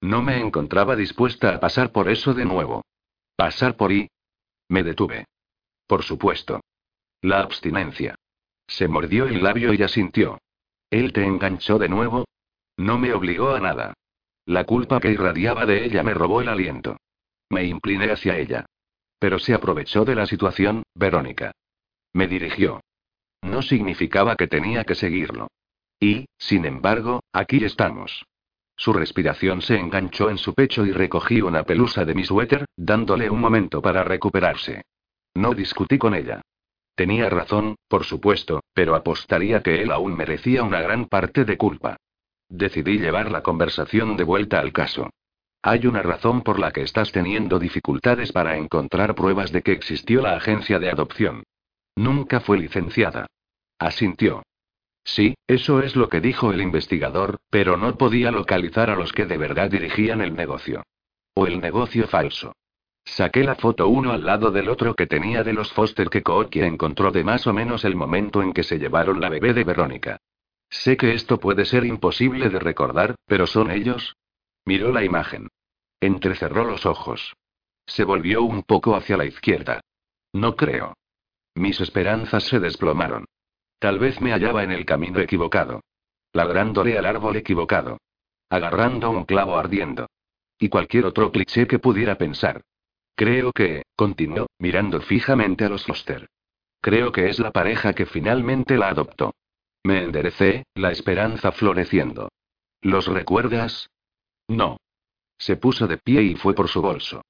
No 0.00 0.20
me 0.20 0.40
encontraba 0.40 0.96
dispuesta 0.96 1.54
a 1.54 1.60
pasar 1.60 1.92
por 1.92 2.08
eso 2.08 2.34
de 2.34 2.44
nuevo. 2.44 2.82
Pasar 3.36 3.76
por 3.76 3.92
y. 3.92 4.08
Me 4.68 4.82
detuve. 4.82 5.26
Por 5.86 6.02
supuesto. 6.02 6.60
La 7.20 7.40
abstinencia. 7.40 8.14
Se 8.66 8.88
mordió 8.88 9.26
el 9.26 9.42
labio 9.42 9.74
y 9.74 9.82
asintió. 9.82 10.38
¿Él 10.90 11.12
te 11.12 11.24
enganchó 11.24 11.78
de 11.78 11.88
nuevo? 11.88 12.24
No 12.76 12.98
me 12.98 13.12
obligó 13.12 13.54
a 13.54 13.60
nada. 13.60 13.94
La 14.46 14.64
culpa 14.64 15.00
que 15.00 15.10
irradiaba 15.10 15.66
de 15.66 15.84
ella 15.84 16.02
me 16.02 16.14
robó 16.14 16.40
el 16.40 16.48
aliento. 16.48 16.96
Me 17.48 17.64
incliné 17.64 18.10
hacia 18.10 18.38
ella. 18.38 18.66
Pero 19.18 19.38
se 19.38 19.54
aprovechó 19.54 20.04
de 20.04 20.14
la 20.14 20.26
situación, 20.26 20.82
Verónica. 20.94 21.52
Me 22.12 22.26
dirigió. 22.26 22.80
No 23.42 23.62
significaba 23.62 24.36
que 24.36 24.48
tenía 24.48 24.84
que 24.84 24.94
seguirlo. 24.94 25.48
Y, 26.00 26.26
sin 26.38 26.64
embargo, 26.64 27.22
aquí 27.32 27.64
estamos. 27.64 28.24
Su 28.76 28.92
respiración 28.92 29.62
se 29.62 29.76
enganchó 29.76 30.30
en 30.30 30.38
su 30.38 30.54
pecho 30.54 30.84
y 30.84 30.92
recogí 30.92 31.40
una 31.40 31.62
pelusa 31.62 32.04
de 32.04 32.14
mi 32.14 32.24
suéter, 32.24 32.64
dándole 32.76 33.30
un 33.30 33.40
momento 33.40 33.80
para 33.80 34.02
recuperarse. 34.02 34.82
No 35.34 35.54
discutí 35.54 35.98
con 35.98 36.14
ella. 36.14 36.42
Tenía 36.94 37.30
razón, 37.30 37.76
por 37.88 38.04
supuesto, 38.04 38.60
pero 38.74 38.94
apostaría 38.94 39.62
que 39.62 39.82
él 39.82 39.90
aún 39.90 40.16
merecía 40.16 40.62
una 40.62 40.80
gran 40.80 41.06
parte 41.06 41.44
de 41.44 41.56
culpa. 41.56 41.96
Decidí 42.48 42.98
llevar 42.98 43.30
la 43.30 43.42
conversación 43.42 44.16
de 44.16 44.24
vuelta 44.24 44.60
al 44.60 44.72
caso. 44.72 45.10
Hay 45.62 45.86
una 45.86 46.02
razón 46.02 46.42
por 46.42 46.58
la 46.58 46.70
que 46.70 46.82
estás 46.82 47.12
teniendo 47.12 47.58
dificultades 47.58 48.32
para 48.32 48.56
encontrar 48.56 49.14
pruebas 49.14 49.52
de 49.52 49.62
que 49.62 49.72
existió 49.72 50.20
la 50.20 50.36
agencia 50.36 50.78
de 50.78 50.90
adopción. 50.90 51.44
Nunca 51.96 52.40
fue 52.40 52.58
licenciada. 52.58 53.26
Asintió. 53.78 54.42
Sí, 55.04 55.34
eso 55.46 55.80
es 55.80 55.96
lo 55.96 56.08
que 56.08 56.20
dijo 56.20 56.52
el 56.52 56.60
investigador, 56.60 57.38
pero 57.50 57.76
no 57.76 57.96
podía 57.96 58.30
localizar 58.30 58.90
a 58.90 58.96
los 58.96 59.12
que 59.12 59.26
de 59.26 59.36
verdad 59.36 59.70
dirigían 59.70 60.20
el 60.20 60.34
negocio. 60.34 60.82
O 61.34 61.46
el 61.46 61.60
negocio 61.60 62.06
falso. 62.06 62.54
Saqué 63.04 63.44
la 63.44 63.56
foto 63.56 63.88
uno 63.88 64.12
al 64.12 64.24
lado 64.24 64.50
del 64.50 64.68
otro 64.68 64.94
que 64.94 65.06
tenía 65.06 65.42
de 65.42 65.52
los 65.52 65.72
Foster 65.72 66.08
que 66.08 66.22
Kookie 66.22 66.62
encontró 66.62 67.10
de 67.10 67.24
más 67.24 67.46
o 67.46 67.52
menos 67.52 67.84
el 67.84 67.96
momento 67.96 68.42
en 68.42 68.52
que 68.52 68.62
se 68.62 68.78
llevaron 68.78 69.20
la 69.20 69.28
bebé 69.28 69.52
de 69.52 69.64
Verónica. 69.64 70.18
Sé 70.70 70.96
que 70.96 71.12
esto 71.12 71.38
puede 71.38 71.66
ser 71.66 71.84
imposible 71.84 72.48
de 72.48 72.58
recordar, 72.58 73.16
pero 73.26 73.46
¿son 73.46 73.70
ellos? 73.70 74.16
Miró 74.64 74.92
la 74.92 75.04
imagen. 75.04 75.48
Entrecerró 76.00 76.64
los 76.64 76.86
ojos. 76.86 77.34
Se 77.86 78.04
volvió 78.04 78.42
un 78.42 78.62
poco 78.62 78.96
hacia 78.96 79.16
la 79.16 79.26
izquierda. 79.26 79.80
No 80.32 80.56
creo. 80.56 80.94
Mis 81.54 81.80
esperanzas 81.80 82.44
se 82.44 82.58
desplomaron. 82.58 83.26
Tal 83.78 83.98
vez 83.98 84.20
me 84.20 84.32
hallaba 84.32 84.62
en 84.62 84.70
el 84.72 84.86
camino 84.86 85.20
equivocado. 85.20 85.82
Ladrándole 86.32 86.96
al 86.96 87.04
árbol 87.04 87.36
equivocado. 87.36 87.98
Agarrando 88.48 89.10
un 89.10 89.24
clavo 89.24 89.58
ardiendo. 89.58 90.06
Y 90.58 90.68
cualquier 90.68 91.04
otro 91.04 91.30
cliché 91.30 91.66
que 91.66 91.78
pudiera 91.78 92.16
pensar. 92.16 92.62
Creo 93.14 93.52
que, 93.52 93.82
continuó, 93.96 94.46
mirando 94.58 95.00
fijamente 95.00 95.64
a 95.64 95.68
los 95.68 95.84
Foster. 95.84 96.28
Creo 96.80 97.12
que 97.12 97.28
es 97.28 97.38
la 97.38 97.52
pareja 97.52 97.92
que 97.92 98.06
finalmente 98.06 98.76
la 98.76 98.88
adoptó. 98.88 99.34
Me 99.84 100.02
enderecé, 100.02 100.64
la 100.74 100.90
esperanza 100.90 101.52
floreciendo. 101.52 102.28
¿Los 102.80 103.06
recuerdas? 103.06 103.90
No. 104.48 104.78
Se 105.38 105.56
puso 105.56 105.86
de 105.86 105.98
pie 105.98 106.22
y 106.22 106.34
fue 106.34 106.54
por 106.54 106.68
su 106.68 106.82
bolso. 106.82 107.22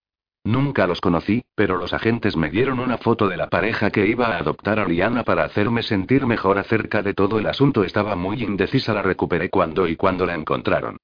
Nunca 0.45 0.87
los 0.87 1.01
conocí, 1.01 1.45
pero 1.55 1.77
los 1.77 1.93
agentes 1.93 2.37
me 2.37 2.51
dieron 2.51 2.81
una 2.81 2.99
foto 2.99 3.29
de 3.29 3.37
la 3.37 3.49
pareja 3.49 3.91
que 3.91 4.07
iba 4.07 4.27
a 4.27 4.39
adoptar 4.39 4.81
a 4.81 4.87
Liana 4.87 5.23
para 5.23 5.45
hacerme 5.45 5.83
sentir 5.83 6.27
mejor 6.27 6.59
acerca 6.59 7.03
de 7.03 7.15
todo 7.15 7.39
el 7.39 7.47
asunto. 7.47 7.85
Estaba 7.85 8.17
muy 8.17 8.43
indecisa, 8.43 8.93
la 8.93 9.03
recuperé 9.03 9.51
cuando 9.51 9.87
y 9.87 9.97
cuando 9.97 10.27
la 10.27 10.35
encontraron. 10.35 10.97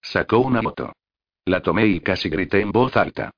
Sacó 0.00 0.38
una 0.38 0.62
foto. 0.62 0.92
La 1.44 1.60
tomé 1.60 1.86
y 1.86 2.00
casi 2.00 2.28
grité 2.28 2.60
en 2.60 2.70
voz 2.70 2.96
alta. 2.96 3.30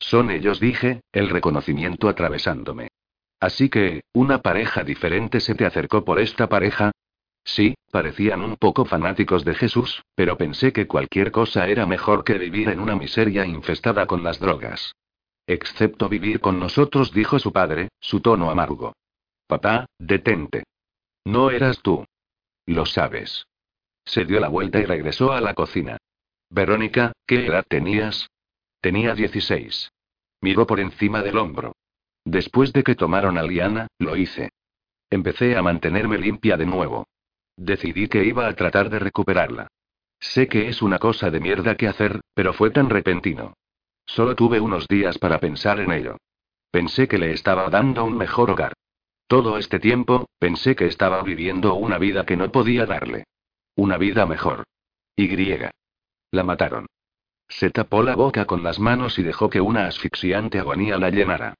Son 0.00 0.30
ellos, 0.30 0.58
dije, 0.58 1.02
el 1.12 1.28
reconocimiento 1.28 2.08
atravesándome. 2.08 2.88
Así 3.38 3.68
que, 3.68 4.02
¿una 4.12 4.42
pareja 4.42 4.82
diferente 4.82 5.40
se 5.40 5.54
te 5.54 5.66
acercó 5.66 6.04
por 6.04 6.18
esta 6.18 6.48
pareja? 6.48 6.90
Sí, 7.44 7.74
parecían 7.90 8.42
un 8.42 8.56
poco 8.56 8.84
fanáticos 8.84 9.44
de 9.44 9.54
Jesús, 9.54 10.02
pero 10.14 10.36
pensé 10.36 10.72
que 10.72 10.86
cualquier 10.86 11.30
cosa 11.30 11.68
era 11.68 11.86
mejor 11.86 12.24
que 12.24 12.38
vivir 12.38 12.68
en 12.68 12.80
una 12.80 12.96
miseria 12.96 13.46
infestada 13.46 14.06
con 14.06 14.22
las 14.22 14.40
drogas. 14.40 14.94
Excepto 15.46 16.08
vivir 16.08 16.40
con 16.40 16.58
nosotros, 16.58 17.12
dijo 17.12 17.38
su 17.38 17.52
padre, 17.52 17.88
su 18.00 18.20
tono 18.20 18.50
amargo. 18.50 18.94
Papá, 19.46 19.86
detente. 19.98 20.64
No 21.24 21.50
eras 21.50 21.80
tú. 21.82 22.04
Lo 22.66 22.86
sabes. 22.86 23.46
Se 24.04 24.24
dio 24.24 24.40
la 24.40 24.48
vuelta 24.48 24.78
y 24.78 24.84
regresó 24.84 25.32
a 25.32 25.40
la 25.40 25.54
cocina. 25.54 25.96
Verónica, 26.50 27.12
¿qué 27.26 27.46
edad 27.46 27.64
tenías? 27.68 28.28
Tenía 28.80 29.14
16. 29.14 29.92
Miró 30.40 30.66
por 30.66 30.80
encima 30.80 31.22
del 31.22 31.36
hombro. 31.36 31.76
Después 32.24 32.72
de 32.72 32.82
que 32.82 32.94
tomaron 32.94 33.36
a 33.36 33.42
Liana, 33.42 33.88
lo 33.98 34.16
hice. 34.16 34.50
Empecé 35.10 35.56
a 35.56 35.62
mantenerme 35.62 36.18
limpia 36.18 36.56
de 36.56 36.66
nuevo. 36.66 37.06
Decidí 37.56 38.08
que 38.08 38.24
iba 38.24 38.46
a 38.46 38.54
tratar 38.54 38.88
de 38.88 38.98
recuperarla. 38.98 39.68
Sé 40.18 40.48
que 40.48 40.68
es 40.68 40.80
una 40.82 40.98
cosa 40.98 41.30
de 41.30 41.40
mierda 41.40 41.76
que 41.76 41.88
hacer, 41.88 42.20
pero 42.34 42.52
fue 42.52 42.70
tan 42.70 42.88
repentino. 42.88 43.54
Solo 44.06 44.34
tuve 44.34 44.60
unos 44.60 44.86
días 44.88 45.18
para 45.18 45.38
pensar 45.40 45.80
en 45.80 45.92
ello. 45.92 46.16
Pensé 46.70 47.08
que 47.08 47.18
le 47.18 47.32
estaba 47.32 47.68
dando 47.68 48.04
un 48.04 48.16
mejor 48.16 48.50
hogar. 48.50 48.72
Todo 49.26 49.58
este 49.58 49.78
tiempo, 49.78 50.26
pensé 50.38 50.74
que 50.74 50.86
estaba 50.86 51.22
viviendo 51.22 51.74
una 51.74 51.98
vida 51.98 52.24
que 52.24 52.36
no 52.36 52.50
podía 52.50 52.86
darle. 52.86 53.24
Una 53.76 53.98
vida 53.98 54.26
mejor. 54.26 54.64
Y. 55.16 55.28
La 56.32 56.44
mataron. 56.44 56.86
Se 57.50 57.68
tapó 57.70 58.02
la 58.04 58.14
boca 58.14 58.46
con 58.46 58.62
las 58.62 58.78
manos 58.78 59.18
y 59.18 59.24
dejó 59.24 59.50
que 59.50 59.60
una 59.60 59.86
asfixiante 59.86 60.60
agonía 60.60 60.96
la 60.96 61.10
llenara. 61.10 61.54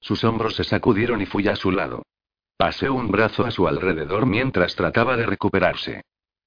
Sus 0.00 0.24
hombros 0.24 0.56
se 0.56 0.64
sacudieron 0.64 1.20
y 1.20 1.26
fui 1.26 1.46
a 1.48 1.54
su 1.54 1.70
lado. 1.70 2.02
Pasé 2.56 2.88
un 2.88 3.10
brazo 3.10 3.44
a 3.44 3.50
su 3.50 3.68
alrededor 3.68 4.26
mientras 4.26 4.74
trataba 4.74 5.16
de 5.16 5.26
recuperarse. 5.26 6.02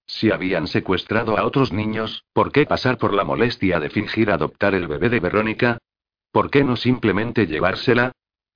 Si 0.08 0.32
habían 0.32 0.68
secuestrado 0.68 1.38
a 1.38 1.46
otros 1.46 1.72
niños, 1.72 2.24
¿por 2.34 2.52
qué 2.52 2.66
pasar 2.66 2.98
por 2.98 3.14
la 3.14 3.24
molestia 3.24 3.80
de 3.80 3.90
fingir 3.90 4.32
adoptar 4.32 4.74
el 4.74 4.88
bebé 4.88 5.10
de 5.10 5.20
Verónica? 5.20 5.78
¿Por 6.32 6.50
qué 6.50 6.64
no 6.64 6.76
simplemente 6.76 7.46
llevársela? 7.46 8.14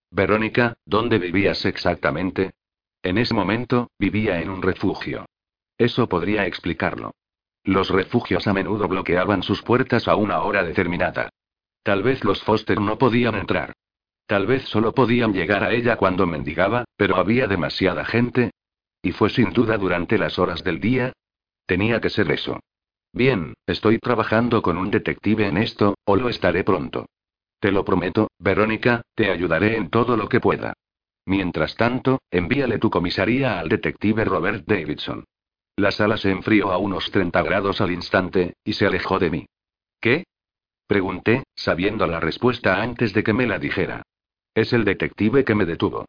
Verónica, 0.10 0.74
¿dónde 0.86 1.20
vivías 1.20 1.66
exactamente? 1.66 2.52
En 3.04 3.18
ese 3.18 3.34
momento, 3.34 3.92
vivía 4.00 4.42
en 4.42 4.50
un 4.50 4.62
refugio. 4.62 5.26
Eso 5.78 6.08
podría 6.08 6.46
explicarlo. 6.46 7.12
Los 7.64 7.90
refugios 7.90 8.48
a 8.48 8.54
menudo 8.54 8.88
bloqueaban 8.88 9.44
sus 9.44 9.62
puertas 9.62 10.08
a 10.08 10.16
una 10.16 10.42
hora 10.42 10.64
determinada. 10.64 11.30
Tal 11.84 12.04
vez 12.04 12.24
los 12.24 12.44
Foster 12.44 12.80
no 12.80 12.98
podían 12.98 13.36
entrar. 13.36 13.74
Tal 14.26 14.48
vez 14.48 14.64
solo 14.64 14.94
podían 14.94 15.34
llegar 15.34 15.64
a 15.64 15.72
ella 15.72 15.98
cuando 15.98 16.26
mendigaba, 16.26 16.86
pero 16.96 17.18
había 17.18 17.48
demasiada 17.48 18.06
gente. 18.06 18.52
Y 19.04 19.12
fue 19.12 19.30
sin 19.30 19.52
duda 19.52 19.78
durante 19.78 20.18
las 20.18 20.40
horas 20.40 20.64
del 20.64 20.80
día. 20.80 21.14
Tenía 21.66 22.00
que 22.00 22.10
ser 22.10 22.32
eso. 22.32 22.60
Bien, 23.14 23.54
estoy 23.68 24.00
trabajando 24.00 24.62
con 24.62 24.78
un 24.78 24.90
detective 24.90 25.48
en 25.48 25.58
esto, 25.58 25.96
o 26.06 26.16
lo 26.16 26.30
estaré 26.30 26.64
pronto. 26.64 27.08
Te 27.60 27.72
lo 27.72 27.84
prometo, 27.84 28.30
Verónica, 28.40 29.02
te 29.16 29.30
ayudaré 29.30 29.76
en 29.76 29.90
todo 29.90 30.18
lo 30.18 30.30
que 30.30 30.40
pueda. 30.40 30.74
Mientras 31.26 31.76
tanto, 31.76 32.20
envíale 32.32 32.80
tu 32.80 32.90
comisaría 32.90 33.60
al 33.60 33.70
detective 33.70 34.26
Robert 34.26 34.66
Davidson. 34.66 35.26
La 35.82 35.90
sala 35.90 36.16
se 36.16 36.30
enfrió 36.30 36.72
a 36.72 36.78
unos 36.78 37.10
30 37.10 37.42
grados 37.42 37.82
al 37.82 37.92
instante, 37.92 38.54
y 38.64 38.74
se 38.74 38.86
alejó 38.86 39.18
de 39.18 39.32
mí. 39.32 39.46
¿Qué? 40.00 40.26
Pregunté, 40.86 41.42
sabiendo 41.56 42.06
la 42.06 42.20
respuesta 42.20 42.84
antes 42.84 43.14
de 43.14 43.24
que 43.24 43.34
me 43.34 43.48
la 43.48 43.58
dijera. 43.58 44.04
Es 44.54 44.74
el 44.74 44.86
detective 44.86 45.44
que 45.44 45.56
me 45.56 45.66
detuvo. 45.66 46.06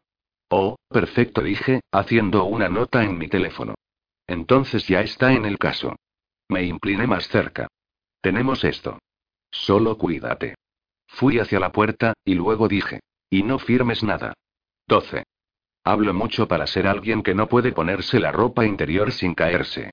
Oh, 0.51 0.75
perfecto, 0.89 1.41
dije, 1.41 1.81
haciendo 1.91 2.43
una 2.43 2.69
nota 2.69 3.03
en 3.03 3.17
mi 3.17 3.27
teléfono. 3.27 3.73
Entonces 4.27 4.87
ya 4.87 5.01
está 5.01 5.33
en 5.33 5.43
el 5.43 5.57
caso. 5.57 5.95
Me 6.49 6.61
incliné 6.61 7.07
más 7.07 7.27
cerca. 7.27 7.67
Tenemos 8.21 8.63
esto. 8.63 8.99
Solo 9.49 9.97
cuídate. 9.97 10.53
Fui 11.07 11.39
hacia 11.39 11.59
la 11.59 11.71
puerta, 11.71 12.13
y 12.23 12.35
luego 12.35 12.67
dije. 12.67 12.99
Y 13.27 13.41
no 13.41 13.57
firmes 13.57 14.03
nada. 14.03 14.33
12. 14.87 15.23
Hablo 15.83 16.13
mucho 16.13 16.47
para 16.47 16.65
ser 16.67 16.87
alguien 16.87 17.23
que 17.23 17.35
no 17.35 17.47
puede 17.47 17.73
ponerse 17.73 18.19
la 18.19 18.31
ropa 18.31 18.65
interior 18.65 19.11
sin 19.11 19.33
caerse. 19.33 19.91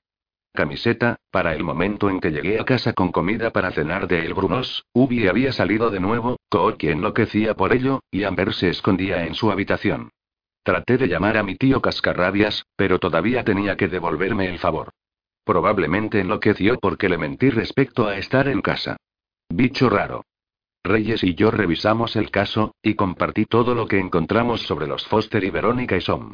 Camiseta, 0.53 1.17
para 1.31 1.53
el 1.53 1.63
momento 1.63 2.09
en 2.09 2.19
que 2.19 2.31
llegué 2.31 2.59
a 2.59 2.65
casa 2.65 2.93
con 2.93 3.11
comida 3.11 3.51
para 3.51 3.71
cenar 3.71 4.07
de 4.07 4.25
El 4.25 4.33
Brunos, 4.33 4.85
Ubi 4.93 5.27
había 5.27 5.51
salido 5.53 5.89
de 5.89 5.99
nuevo, 5.99 6.37
Kooki 6.49 6.89
enloquecía 6.89 7.53
por 7.53 7.73
ello, 7.73 8.01
y 8.11 8.23
Amber 8.23 8.53
se 8.53 8.69
escondía 8.69 9.25
en 9.25 9.33
su 9.33 9.51
habitación. 9.51 10.11
Traté 10.63 10.97
de 10.97 11.07
llamar 11.07 11.37
a 11.37 11.43
mi 11.43 11.55
tío 11.55 11.81
Cascarrabias, 11.81 12.65
pero 12.75 12.99
todavía 12.99 13.43
tenía 13.43 13.77
que 13.77 13.87
devolverme 13.87 14.47
el 14.47 14.59
favor. 14.59 14.89
Probablemente 15.43 16.19
enloqueció 16.19 16.77
porque 16.79 17.09
le 17.09 17.17
mentí 17.17 17.49
respecto 17.49 18.07
a 18.07 18.17
estar 18.17 18.47
en 18.47 18.61
casa. 18.61 18.97
Bicho 19.49 19.89
raro. 19.89 20.23
Reyes 20.83 21.23
y 21.23 21.35
yo 21.35 21.51
revisamos 21.51 22.15
el 22.15 22.31
caso, 22.31 22.73
y 22.81 22.95
compartí 22.95 23.45
todo 23.45 23.75
lo 23.75 23.87
que 23.87 23.99
encontramos 23.99 24.61
sobre 24.61 24.87
los 24.87 25.05
Foster 25.07 25.43
y 25.43 25.49
Verónica 25.49 25.95
y 25.95 26.01
Som. 26.01 26.33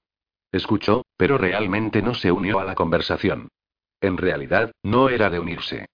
Escuchó, 0.52 1.04
pero 1.18 1.38
realmente 1.38 2.02
no 2.02 2.14
se 2.14 2.32
unió 2.32 2.60
a 2.60 2.64
la 2.64 2.76
conversación. 2.76 3.50
En 4.00 4.18
realidad, 4.18 4.72
no 4.84 5.10
era 5.10 5.30
de 5.30 5.40
unirse. 5.40 5.88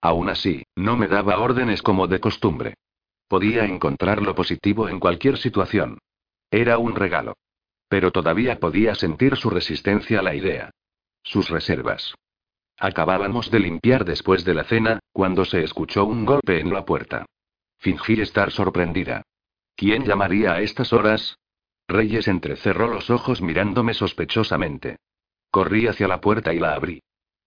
Aún 0.00 0.28
así, 0.28 0.64
no 0.76 0.96
me 0.96 1.06
daba 1.06 1.38
órdenes 1.38 1.82
como 1.82 2.08
de 2.08 2.20
costumbre. 2.20 2.74
Podía 3.28 3.64
encontrar 3.64 4.22
lo 4.22 4.34
positivo 4.34 4.88
en 4.88 4.98
cualquier 4.98 5.38
situación. 5.38 5.98
Era 6.50 6.78
un 6.78 6.96
regalo. 6.96 7.34
Pero 7.88 8.10
todavía 8.10 8.58
podía 8.58 8.94
sentir 8.94 9.36
su 9.36 9.50
resistencia 9.50 10.20
a 10.20 10.22
la 10.22 10.34
idea. 10.34 10.70
Sus 11.22 11.48
reservas. 11.48 12.14
Acabábamos 12.78 13.50
de 13.50 13.60
limpiar 13.60 14.04
después 14.04 14.44
de 14.44 14.54
la 14.54 14.64
cena, 14.64 15.00
cuando 15.12 15.44
se 15.44 15.62
escuchó 15.62 16.06
un 16.06 16.24
golpe 16.24 16.60
en 16.60 16.72
la 16.72 16.84
puerta. 16.84 17.26
Fingí 17.80 18.20
estar 18.20 18.50
sorprendida. 18.50 19.22
¿Quién 19.74 20.04
llamaría 20.04 20.52
a 20.52 20.60
estas 20.60 20.92
horas? 20.92 21.38
Reyes 21.88 22.28
entrecerró 22.28 22.86
los 22.88 23.08
ojos 23.08 23.40
mirándome 23.40 23.94
sospechosamente. 23.94 24.98
Corrí 25.50 25.86
hacia 25.86 26.06
la 26.06 26.20
puerta 26.20 26.52
y 26.52 26.58
la 26.58 26.74
abrí. 26.74 27.02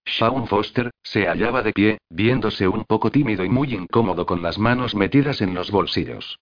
Shaun 0.06 0.48
Foster, 0.48 0.92
se 1.04 1.28
hallaba 1.28 1.62
de 1.62 1.72
pie, 1.72 1.98
viéndose 2.10 2.68
un 2.68 2.84
poco 2.84 3.12
tímido 3.12 3.46
y 3.46 3.50
muy 3.50 3.74
incómodo 3.74 4.26
con 4.26 4.42
las 4.42 4.58
manos 4.58 4.96
metidas 4.96 5.40
en 5.42 5.54
los 5.54 5.72
bolsillos. 5.72 6.40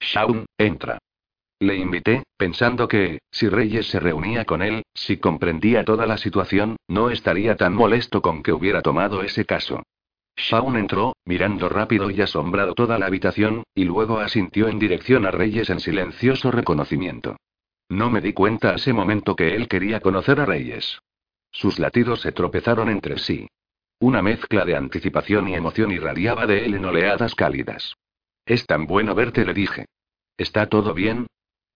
Shaun, 0.00 0.46
entra. 0.58 0.98
Le 1.60 1.76
invité, 1.76 2.24
pensando 2.36 2.88
que, 2.88 3.20
si 3.30 3.48
Reyes 3.48 3.86
se 3.88 4.00
reunía 4.00 4.44
con 4.46 4.62
él, 4.62 4.82
si 4.94 5.18
comprendía 5.18 5.84
toda 5.84 6.06
la 6.06 6.16
situación, 6.16 6.76
no 6.88 7.10
estaría 7.10 7.56
tan 7.56 7.74
molesto 7.74 8.22
con 8.22 8.42
que 8.42 8.52
hubiera 8.52 8.82
tomado 8.82 9.22
ese 9.22 9.44
caso. 9.44 9.82
Shaun 10.36 10.76
entró, 10.76 11.16
mirando 11.24 11.68
rápido 11.68 12.10
y 12.10 12.20
asombrado 12.20 12.74
toda 12.74 12.98
la 12.98 13.06
habitación, 13.06 13.64
y 13.74 13.84
luego 13.84 14.18
asintió 14.18 14.68
en 14.68 14.78
dirección 14.78 15.26
a 15.26 15.30
Reyes 15.30 15.70
en 15.70 15.80
silencioso 15.80 16.50
reconocimiento. 16.50 17.36
No 17.88 18.10
me 18.10 18.20
di 18.20 18.32
cuenta 18.32 18.70
a 18.70 18.74
ese 18.74 18.92
momento 18.92 19.36
que 19.36 19.54
él 19.54 19.68
quería 19.68 20.00
conocer 20.00 20.40
a 20.40 20.46
Reyes. 20.46 20.98
Sus 21.50 21.78
latidos 21.78 22.20
se 22.22 22.32
tropezaron 22.32 22.88
entre 22.88 23.18
sí. 23.18 23.48
Una 24.00 24.22
mezcla 24.22 24.64
de 24.64 24.74
anticipación 24.74 25.48
y 25.48 25.54
emoción 25.54 25.92
irradiaba 25.92 26.46
de 26.46 26.64
él 26.64 26.74
en 26.74 26.84
oleadas 26.84 27.34
cálidas. 27.34 27.94
Es 28.44 28.66
tan 28.66 28.86
bueno 28.86 29.14
verte, 29.14 29.44
le 29.44 29.54
dije. 29.54 29.86
¿Está 30.36 30.68
todo 30.68 30.94
bien? 30.94 31.26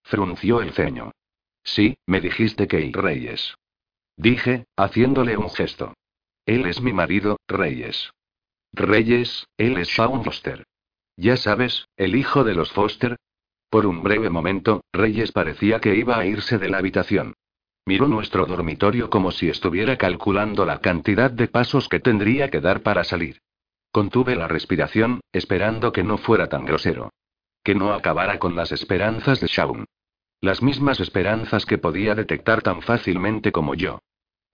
Frunció 0.02 0.60
el 0.62 0.72
ceño. 0.72 1.12
Sí, 1.62 1.96
me 2.06 2.20
dijiste 2.20 2.66
que 2.66 2.78
el 2.78 2.92
Reyes. 2.92 3.54
Dije, 4.16 4.64
haciéndole 4.76 5.36
un 5.36 5.50
gesto. 5.50 5.94
Él 6.44 6.66
es 6.66 6.80
mi 6.80 6.92
marido, 6.92 7.36
Reyes. 7.46 8.10
Reyes, 8.72 9.46
él 9.56 9.78
es 9.78 9.88
Shaun 9.88 10.24
Foster. 10.24 10.64
Ya 11.16 11.36
sabes, 11.36 11.88
el 11.96 12.14
hijo 12.14 12.44
de 12.44 12.54
los 12.54 12.70
Foster. 12.72 13.16
Por 13.70 13.86
un 13.86 14.02
breve 14.02 14.30
momento, 14.30 14.82
Reyes 14.92 15.32
parecía 15.32 15.80
que 15.80 15.94
iba 15.94 16.18
a 16.18 16.24
irse 16.24 16.58
de 16.58 16.68
la 16.68 16.78
habitación. 16.78 17.34
Miró 17.86 18.06
nuestro 18.06 18.46
dormitorio 18.46 19.10
como 19.10 19.30
si 19.30 19.48
estuviera 19.48 19.96
calculando 19.96 20.64
la 20.64 20.80
cantidad 20.80 21.30
de 21.30 21.48
pasos 21.48 21.88
que 21.88 22.00
tendría 22.00 22.50
que 22.50 22.60
dar 22.60 22.82
para 22.82 23.02
salir. 23.02 23.40
Contuve 23.90 24.36
la 24.36 24.46
respiración, 24.46 25.20
esperando 25.32 25.90
que 25.90 26.04
no 26.04 26.18
fuera 26.18 26.48
tan 26.48 26.66
grosero. 26.66 27.10
Que 27.64 27.74
no 27.74 27.94
acabara 27.94 28.38
con 28.38 28.54
las 28.54 28.72
esperanzas 28.72 29.40
de 29.40 29.46
Shaun. 29.46 29.86
Las 30.40 30.62
mismas 30.62 31.00
esperanzas 31.00 31.66
que 31.66 31.78
podía 31.78 32.14
detectar 32.14 32.62
tan 32.62 32.82
fácilmente 32.82 33.50
como 33.50 33.74
yo. 33.74 34.00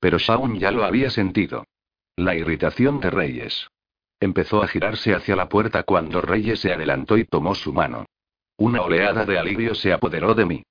Pero 0.00 0.18
Shaun 0.18 0.58
ya 0.58 0.70
lo 0.70 0.84
había 0.84 1.10
sentido. 1.10 1.64
La 2.16 2.34
irritación 2.36 3.00
de 3.00 3.10
Reyes. 3.10 3.68
Empezó 4.24 4.62
a 4.62 4.68
girarse 4.68 5.14
hacia 5.14 5.36
la 5.36 5.50
puerta 5.50 5.82
cuando 5.82 6.22
Reyes 6.22 6.60
se 6.60 6.72
adelantó 6.72 7.18
y 7.18 7.26
tomó 7.26 7.54
su 7.54 7.74
mano. 7.74 8.06
Una 8.56 8.80
oleada 8.80 9.26
de 9.26 9.38
alivio 9.38 9.74
se 9.74 9.92
apoderó 9.92 10.34
de 10.34 10.46
mí. 10.46 10.62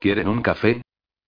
¿Quieren 0.00 0.26
un 0.26 0.42
café? 0.42 0.82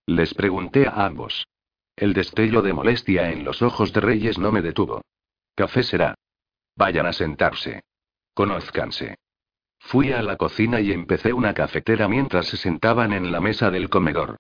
Les 0.05 0.35
pregunté 0.35 0.89
a 0.89 1.07
ambos. 1.07 1.47
El 1.95 2.15
destello 2.15 2.63
de 2.63 2.73
molestia 2.73 3.31
en 3.31 3.45
los 3.45 3.63
ojos 3.63 3.93
de 3.93 4.01
Reyes 4.01 4.39
no 4.39 4.51
me 4.51 4.61
detuvo. 4.61 5.03
Café 5.55 5.85
será. 5.85 6.17
Vayan 6.75 7.07
a 7.07 7.13
sentarse. 7.13 7.85
Conózcanse. 8.35 9.15
Fui 9.79 10.11
a 10.11 10.21
la 10.21 10.37
cocina 10.37 10.81
y 10.81 10.91
empecé 10.91 11.33
una 11.33 11.55
cafetera 11.55 12.09
mientras 12.09 12.47
se 12.47 12.57
sentaban 12.57 13.13
en 13.13 13.31
la 13.31 13.41
mesa 13.41 13.71
del 13.71 13.89
comedor. 13.89 14.37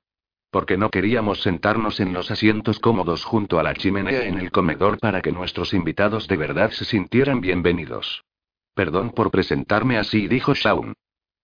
Porque 0.51 0.79
no 0.79 0.91
queríamos 0.91 1.43
sentarnos 1.43 2.01
en 2.01 2.12
los 2.15 2.31
asientos 2.31 2.81
cómodos 2.81 3.25
junto 3.25 3.59
a 3.59 3.62
la 3.62 3.75
chimenea 3.75 4.25
en 4.25 4.39
el 4.39 4.51
comedor 4.51 4.99
para 4.99 5.20
que 5.20 5.31
nuestros 5.31 5.75
invitados 5.75 6.27
de 6.27 6.37
verdad 6.39 6.70
se 6.70 6.87
sintieran 6.87 7.41
bienvenidos. 7.41 8.25
Perdón 8.75 9.11
por 9.11 9.31
presentarme 9.31 9.99
así, 9.99 10.27
dijo 10.27 10.55
Shaun. 10.55 10.95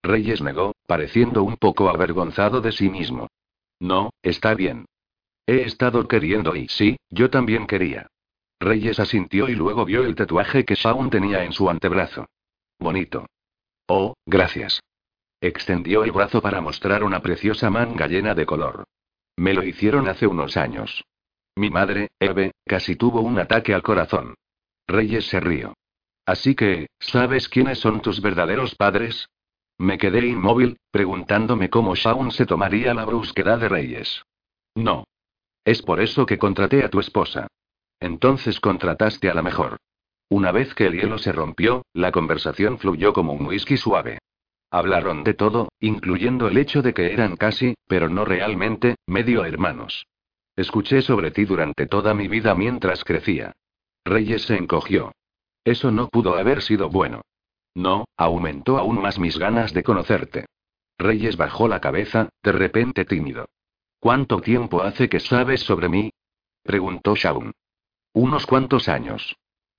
Reyes 0.03 0.41
negó, 0.41 0.73
pareciendo 0.87 1.43
un 1.43 1.57
poco 1.57 1.89
avergonzado 1.89 2.61
de 2.61 2.73
sí 2.73 2.89
mismo. 2.89 3.29
No, 3.79 4.11
está 4.23 4.55
bien. 4.55 4.87
He 5.47 5.63
estado 5.63 6.09
queriendo 6.09 6.57
y 6.57 6.69
sí, 6.69 6.97
yo 7.11 7.29
también 7.29 7.67
quería. 7.67 8.07
Reyes 8.59 8.99
asintió 9.01 9.49
y 9.51 9.55
luego 9.55 9.85
vio 9.85 10.05
el 10.05 10.15
tatuaje 10.15 10.65
que 10.65 10.75
Shaun 10.75 11.11
tenía 11.11 11.45
en 11.45 11.53
su 11.53 11.69
antebrazo. 11.69 12.27
Bonito. 12.79 13.27
Oh, 13.87 14.15
gracias. 14.25 14.81
Extendió 15.41 16.05
el 16.05 16.13
brazo 16.13 16.41
para 16.41 16.63
mostrar 16.63 17.05
una 17.05 17.21
preciosa 17.21 17.69
manga 17.69 18.07
llena 18.07 18.35
de 18.35 18.47
color. 18.47 18.85
Me 19.37 19.53
lo 19.53 19.63
hicieron 19.65 20.09
hace 20.09 20.27
unos 20.27 20.57
años. 20.57 21.05
Mi 21.57 21.71
madre, 21.71 22.09
Eve, 22.19 22.53
casi 22.65 22.97
tuvo 22.97 23.21
un 23.21 23.39
ataque 23.39 23.75
al 23.75 23.83
corazón. 23.83 24.35
Reyes 24.87 25.27
se 25.27 25.41
rió. 25.41 25.75
Así 26.27 26.55
que, 26.55 26.89
¿sabes 26.99 27.49
quiénes 27.49 27.79
son 27.79 28.01
tus 28.01 28.21
verdaderos 28.21 28.75
padres? 28.75 29.29
Me 29.79 29.99
quedé 29.99 30.27
inmóvil, 30.27 30.79
preguntándome 30.91 31.69
cómo 31.69 31.95
Shaun 31.95 32.31
se 32.31 32.47
tomaría 32.47 32.95
la 32.95 33.05
brusquedad 33.05 33.59
de 33.59 33.69
Reyes. 33.69 34.23
No. 34.75 35.05
Es 35.65 35.83
por 35.83 36.01
eso 36.01 36.27
que 36.27 36.39
contraté 36.39 36.85
a 36.85 36.91
tu 36.91 37.01
esposa. 37.01 37.49
Entonces 38.01 38.61
contrataste 38.61 39.31
a 39.31 39.35
la 39.35 39.43
mejor. 39.43 39.79
Una 40.29 40.53
vez 40.53 40.75
que 40.75 40.87
el 40.87 40.95
hielo 40.95 41.19
se 41.19 41.33
rompió, 41.33 41.83
la 41.93 42.13
conversación 42.13 42.79
fluyó 42.79 43.13
como 43.13 43.33
un 43.33 43.47
whisky 43.47 43.77
suave. 43.77 44.19
Hablaron 44.75 45.23
de 45.23 45.35
todo, 45.35 45.69
incluyendo 45.79 46.49
el 46.49 46.59
hecho 46.59 46.83
de 46.83 46.95
que 46.95 47.13
eran 47.13 47.37
casi, 47.37 47.77
pero 47.87 48.09
no 48.09 48.25
realmente, 48.25 48.97
medio 49.07 49.45
hermanos. 49.45 50.09
Escuché 50.57 51.01
sobre 51.01 51.31
ti 51.31 51.45
durante 51.45 51.87
toda 51.87 52.13
mi 52.13 52.27
vida 52.27 52.57
mientras 52.57 53.05
crecía. 53.05 53.53
Reyes 54.05 54.43
se 54.43 54.57
encogió. 54.57 55.13
Eso 55.63 55.93
no 55.93 56.09
pudo 56.09 56.35
haber 56.35 56.61
sido 56.61 56.91
bueno. 56.91 57.21
No, 57.77 58.07
aumentó 58.17 58.77
aún 58.77 59.01
más 59.01 59.21
mis 59.21 59.39
ganas 59.39 59.73
de 59.75 59.85
conocerte. 59.85 60.47
Reyes 60.99 61.37
bajó 61.37 61.69
la 61.69 61.81
cabeza, 61.81 62.31
de 62.43 62.51
repente 62.51 63.05
tímido. 63.05 63.47
¿Cuánto 64.01 64.41
tiempo 64.41 64.83
hace 64.83 65.09
que 65.09 65.21
sabes 65.21 65.61
sobre 65.61 65.89
mí? 65.89 66.11
preguntó 66.65 67.15
Shaun. 67.15 67.53
Unos 68.13 68.45
cuantos 68.45 68.89
años. 68.89 69.37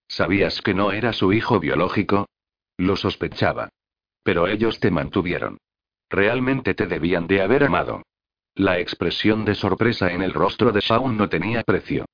¿Sabías 0.08 0.62
que 0.62 0.74
no 0.74 0.94
era 0.94 1.12
su 1.12 1.34
hijo 1.34 1.60
biológico? 1.60 2.30
Lo 2.78 2.96
sospechaba. 2.96 3.72
Pero 4.26 4.48
ellos 4.48 4.80
te 4.80 4.90
mantuvieron. 4.90 5.60
Realmente 6.10 6.74
te 6.74 6.88
debían 6.88 7.28
de 7.28 7.44
haber 7.44 7.64
amado. 7.64 8.02
La 8.56 8.80
expresión 8.80 9.46
de 9.46 9.54
sorpresa 9.54 10.12
en 10.12 10.24
el 10.24 10.34
rostro 10.34 10.72
de 10.72 10.80
Shaun 10.80 11.16
no 11.16 11.30
tenía 11.30 11.62
precio. 11.62 12.06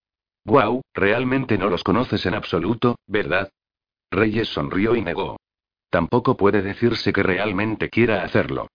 Wow, 0.44 0.82
realmente 0.94 1.58
no 1.58 1.70
los 1.70 1.86
conoces 1.86 2.26
en 2.26 2.34
absoluto, 2.34 2.98
¿verdad? 3.08 3.50
Reyes 4.12 4.50
sonrió 4.50 4.94
y 4.98 5.02
negó. 5.02 5.38
Tampoco 5.90 6.36
puede 6.36 6.62
decirse 6.62 7.14
que 7.14 7.24
realmente 7.24 7.90
quiera 7.90 8.24
hacerlo. 8.24 8.68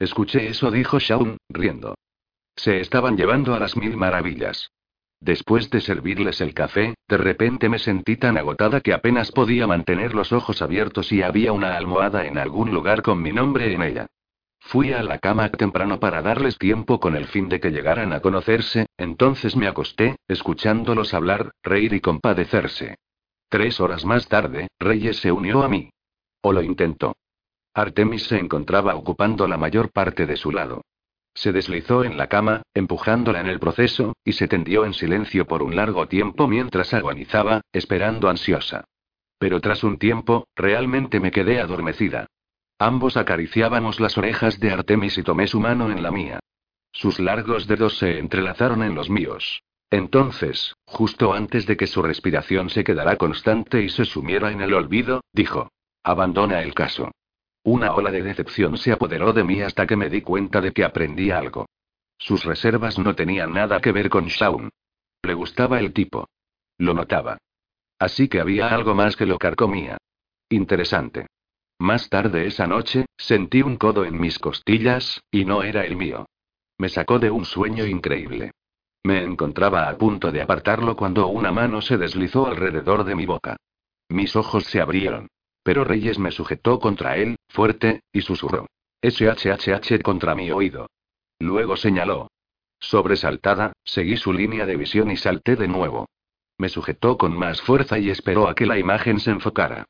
Escuché 0.00 0.48
eso, 0.48 0.72
dijo 0.72 0.98
Shaun, 0.98 1.36
riendo. 1.48 1.94
Se 2.56 2.80
estaban 2.80 3.16
llevando 3.16 3.54
a 3.54 3.60
las 3.60 3.76
mil 3.76 3.96
maravillas. 3.96 4.68
Después 5.20 5.68
de 5.68 5.82
servirles 5.82 6.40
el 6.40 6.54
café, 6.54 6.94
de 7.06 7.18
repente 7.18 7.68
me 7.68 7.78
sentí 7.78 8.16
tan 8.16 8.38
agotada 8.38 8.80
que 8.80 8.94
apenas 8.94 9.30
podía 9.32 9.66
mantener 9.66 10.14
los 10.14 10.32
ojos 10.32 10.62
abiertos 10.62 11.12
y 11.12 11.22
había 11.22 11.52
una 11.52 11.76
almohada 11.76 12.26
en 12.26 12.38
algún 12.38 12.72
lugar 12.72 13.02
con 13.02 13.20
mi 13.20 13.30
nombre 13.30 13.72
en 13.74 13.82
ella. 13.82 14.06
Fui 14.60 14.92
a 14.92 15.02
la 15.02 15.18
cama 15.18 15.50
temprano 15.50 16.00
para 16.00 16.22
darles 16.22 16.56
tiempo 16.56 17.00
con 17.00 17.16
el 17.16 17.26
fin 17.26 17.48
de 17.48 17.60
que 17.60 17.70
llegaran 17.70 18.12
a 18.12 18.20
conocerse, 18.20 18.86
entonces 18.96 19.56
me 19.56 19.66
acosté, 19.66 20.16
escuchándolos 20.26 21.12
hablar, 21.12 21.52
reír 21.62 21.92
y 21.92 22.00
compadecerse. 22.00 22.96
Tres 23.48 23.80
horas 23.80 24.04
más 24.04 24.28
tarde, 24.28 24.68
Reyes 24.78 25.18
se 25.18 25.32
unió 25.32 25.62
a 25.62 25.68
mí. 25.68 25.90
O 26.42 26.52
lo 26.52 26.62
intentó. 26.62 27.16
Artemis 27.74 28.24
se 28.24 28.38
encontraba 28.38 28.94
ocupando 28.94 29.46
la 29.48 29.56
mayor 29.56 29.90
parte 29.90 30.26
de 30.26 30.36
su 30.36 30.50
lado. 30.50 30.82
Se 31.34 31.52
deslizó 31.52 32.04
en 32.04 32.16
la 32.16 32.28
cama, 32.28 32.62
empujándola 32.74 33.40
en 33.40 33.46
el 33.46 33.60
proceso, 33.60 34.14
y 34.24 34.32
se 34.32 34.48
tendió 34.48 34.84
en 34.84 34.94
silencio 34.94 35.46
por 35.46 35.62
un 35.62 35.76
largo 35.76 36.08
tiempo 36.08 36.48
mientras 36.48 36.92
agonizaba, 36.92 37.62
esperando 37.72 38.28
ansiosa. 38.28 38.84
Pero 39.38 39.60
tras 39.60 39.84
un 39.84 39.98
tiempo, 39.98 40.46
realmente 40.54 41.20
me 41.20 41.30
quedé 41.30 41.60
adormecida. 41.60 42.26
Ambos 42.78 43.16
acariciábamos 43.16 44.00
las 44.00 44.18
orejas 44.18 44.58
de 44.60 44.70
Artemis 44.70 45.18
y 45.18 45.22
tomé 45.22 45.46
su 45.46 45.60
mano 45.60 45.90
en 45.90 46.02
la 46.02 46.10
mía. 46.10 46.40
Sus 46.92 47.20
largos 47.20 47.66
dedos 47.66 47.98
se 47.98 48.18
entrelazaron 48.18 48.82
en 48.82 48.94
los 48.94 49.10
míos. 49.10 49.62
Entonces, 49.90 50.74
justo 50.86 51.32
antes 51.32 51.66
de 51.66 51.76
que 51.76 51.86
su 51.86 52.02
respiración 52.02 52.70
se 52.70 52.84
quedara 52.84 53.16
constante 53.16 53.82
y 53.82 53.88
se 53.88 54.04
sumiera 54.04 54.50
en 54.52 54.60
el 54.60 54.74
olvido, 54.74 55.20
dijo, 55.32 55.70
Abandona 56.02 56.62
el 56.62 56.74
caso. 56.74 57.10
Una 57.62 57.94
ola 57.94 58.10
de 58.10 58.22
decepción 58.22 58.78
se 58.78 58.92
apoderó 58.92 59.32
de 59.32 59.44
mí 59.44 59.60
hasta 59.60 59.86
que 59.86 59.96
me 59.96 60.08
di 60.08 60.22
cuenta 60.22 60.60
de 60.60 60.72
que 60.72 60.84
aprendí 60.84 61.30
algo. 61.30 61.66
Sus 62.18 62.44
reservas 62.44 62.98
no 62.98 63.14
tenían 63.14 63.52
nada 63.52 63.80
que 63.80 63.92
ver 63.92 64.08
con 64.08 64.26
Shaun. 64.26 64.70
Le 65.22 65.34
gustaba 65.34 65.78
el 65.78 65.92
tipo. 65.92 66.28
Lo 66.78 66.94
notaba. 66.94 67.38
Así 67.98 68.28
que 68.28 68.40
había 68.40 68.68
algo 68.68 68.94
más 68.94 69.16
que 69.16 69.26
lo 69.26 69.38
carcomía. 69.38 69.98
Interesante. 70.48 71.26
Más 71.78 72.08
tarde 72.08 72.46
esa 72.46 72.66
noche, 72.66 73.06
sentí 73.16 73.62
un 73.62 73.76
codo 73.76 74.04
en 74.04 74.18
mis 74.18 74.38
costillas, 74.38 75.22
y 75.30 75.44
no 75.44 75.62
era 75.62 75.84
el 75.84 75.96
mío. 75.96 76.26
Me 76.78 76.88
sacó 76.88 77.18
de 77.18 77.30
un 77.30 77.44
sueño 77.44 77.86
increíble. 77.86 78.52
Me 79.04 79.22
encontraba 79.22 79.88
a 79.88 79.96
punto 79.96 80.30
de 80.30 80.42
apartarlo 80.42 80.96
cuando 80.96 81.26
una 81.28 81.52
mano 81.52 81.80
se 81.80 81.96
deslizó 81.96 82.46
alrededor 82.46 83.04
de 83.04 83.14
mi 83.14 83.26
boca. 83.26 83.56
Mis 84.08 84.36
ojos 84.36 84.64
se 84.64 84.80
abrieron. 84.80 85.28
Pero 85.62 85.84
Reyes 85.84 86.18
me 86.18 86.30
sujetó 86.30 86.80
contra 86.80 87.16
él, 87.16 87.36
fuerte, 87.48 88.02
y 88.12 88.22
susurró. 88.22 88.66
SHHH 89.02 90.02
contra 90.02 90.34
mi 90.34 90.50
oído. 90.50 90.88
Luego 91.38 91.76
señaló. 91.76 92.28
Sobresaltada, 92.78 93.72
seguí 93.84 94.16
su 94.16 94.32
línea 94.32 94.66
de 94.66 94.76
visión 94.76 95.10
y 95.10 95.16
salté 95.16 95.56
de 95.56 95.68
nuevo. 95.68 96.06
Me 96.58 96.68
sujetó 96.68 97.16
con 97.16 97.36
más 97.36 97.60
fuerza 97.62 97.98
y 97.98 98.10
esperó 98.10 98.48
a 98.48 98.54
que 98.54 98.66
la 98.66 98.78
imagen 98.78 99.20
se 99.20 99.30
enfocara. 99.30 99.86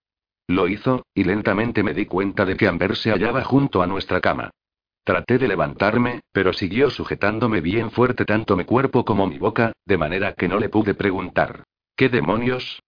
Lo 0.46 0.66
hizo, 0.68 1.06
y 1.14 1.24
lentamente 1.24 1.82
me 1.82 1.94
di 1.94 2.06
cuenta 2.06 2.44
de 2.44 2.56
que 2.56 2.66
Amber 2.66 2.96
se 2.96 3.10
hallaba 3.10 3.44
junto 3.44 3.82
a 3.82 3.86
nuestra 3.86 4.20
cama. 4.20 4.50
Traté 5.04 5.38
de 5.38 5.48
levantarme, 5.48 6.20
pero 6.32 6.52
siguió 6.52 6.90
sujetándome 6.90 7.60
bien 7.60 7.90
fuerte 7.90 8.24
tanto 8.24 8.56
mi 8.56 8.64
cuerpo 8.64 9.04
como 9.04 9.26
mi 9.26 9.38
boca, 9.38 9.72
de 9.86 9.98
manera 9.98 10.34
que 10.34 10.48
no 10.48 10.58
le 10.58 10.68
pude 10.68 10.94
preguntar. 10.94 11.64
¿Qué 11.96 12.08
demonios? 12.08 12.82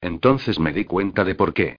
Entonces 0.00 0.58
me 0.58 0.72
di 0.72 0.84
cuenta 0.84 1.24
de 1.24 1.34
por 1.34 1.52
qué. 1.52 1.76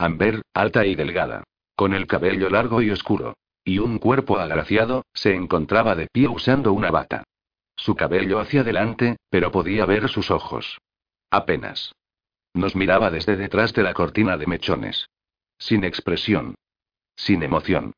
Amber, 0.00 0.40
alta 0.54 0.86
y 0.86 0.94
delgada. 0.94 1.44
Con 1.76 1.92
el 1.92 2.06
cabello 2.06 2.48
largo 2.48 2.80
y 2.80 2.90
oscuro. 2.90 3.36
Y 3.62 3.80
un 3.80 3.98
cuerpo 3.98 4.38
agraciado, 4.38 5.04
se 5.12 5.34
encontraba 5.34 5.94
de 5.94 6.06
pie 6.10 6.26
usando 6.26 6.72
una 6.72 6.90
bata. 6.90 7.24
Su 7.76 7.94
cabello 7.96 8.40
hacia 8.40 8.62
adelante, 8.62 9.18
pero 9.28 9.52
podía 9.52 9.84
ver 9.84 10.08
sus 10.08 10.30
ojos. 10.30 10.78
Apenas. 11.30 11.92
Nos 12.54 12.74
miraba 12.76 13.10
desde 13.10 13.36
detrás 13.36 13.74
de 13.74 13.82
la 13.82 13.92
cortina 13.92 14.38
de 14.38 14.46
mechones. 14.46 15.06
Sin 15.58 15.84
expresión. 15.84 16.54
Sin 17.14 17.42
emoción. 17.42 17.92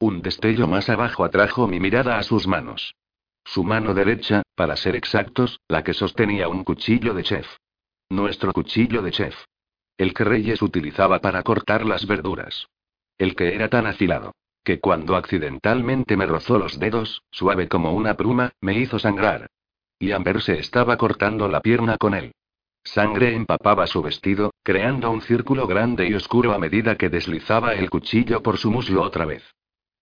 Un 0.00 0.22
destello 0.22 0.66
más 0.66 0.88
abajo 0.88 1.24
atrajo 1.24 1.68
mi 1.68 1.78
mirada 1.78 2.18
a 2.18 2.24
sus 2.24 2.48
manos. 2.48 2.96
Su 3.44 3.62
mano 3.62 3.94
derecha, 3.94 4.42
para 4.56 4.74
ser 4.74 4.96
exactos, 4.96 5.60
la 5.68 5.84
que 5.84 5.94
sostenía 5.94 6.48
un 6.48 6.64
cuchillo 6.64 7.14
de 7.14 7.22
chef. 7.22 7.46
Nuestro 8.08 8.52
cuchillo 8.52 9.00
de 9.00 9.12
chef. 9.12 9.36
El 9.98 10.12
que 10.12 10.24
Reyes 10.24 10.60
utilizaba 10.62 11.20
para 11.20 11.42
cortar 11.42 11.86
las 11.86 12.06
verduras. 12.06 12.68
El 13.18 13.34
que 13.34 13.54
era 13.54 13.68
tan 13.68 13.86
afilado. 13.86 14.34
Que 14.62 14.80
cuando 14.80 15.16
accidentalmente 15.16 16.16
me 16.16 16.26
rozó 16.26 16.58
los 16.58 16.78
dedos, 16.78 17.22
suave 17.30 17.68
como 17.68 17.94
una 17.94 18.14
pluma, 18.14 18.52
me 18.60 18.78
hizo 18.78 18.98
sangrar. 18.98 19.48
Y 19.98 20.12
Amber 20.12 20.42
se 20.42 20.58
estaba 20.58 20.96
cortando 20.96 21.48
la 21.48 21.60
pierna 21.60 21.96
con 21.96 22.14
él. 22.14 22.32
Sangre 22.84 23.34
empapaba 23.34 23.86
su 23.86 24.02
vestido, 24.02 24.52
creando 24.62 25.10
un 25.10 25.22
círculo 25.22 25.66
grande 25.66 26.08
y 26.08 26.14
oscuro 26.14 26.52
a 26.52 26.58
medida 26.58 26.96
que 26.96 27.08
deslizaba 27.08 27.74
el 27.74 27.90
cuchillo 27.90 28.42
por 28.42 28.58
su 28.58 28.70
muslo 28.70 29.02
otra 29.02 29.24
vez. 29.24 29.42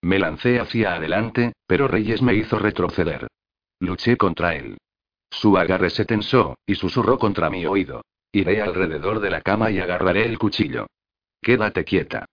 Me 0.03 0.19
lancé 0.19 0.61
hacia 0.61 0.95
adelante, 0.95 1.53
pero 1.67 1.89
Reyes 1.89 2.21
me 2.21 2.35
hizo 2.35 2.59
retroceder. 2.59 3.29
Luché 3.81 4.17
contra 4.17 4.55
él. 4.55 4.77
Su 5.31 5.57
agarre 5.57 5.91
se 5.91 6.05
tensó, 6.05 6.57
y 6.67 6.75
susurró 6.75 7.19
contra 7.19 7.49
mi 7.49 7.65
oído. 7.65 8.03
Iré 8.35 8.61
alrededor 8.61 9.21
de 9.21 9.31
la 9.31 9.43
cama 9.43 9.71
y 9.71 9.79
agarraré 9.79 10.27
el 10.27 10.41
cuchillo. 10.41 10.89
Quédate 11.41 11.85
quieta. 11.85 12.27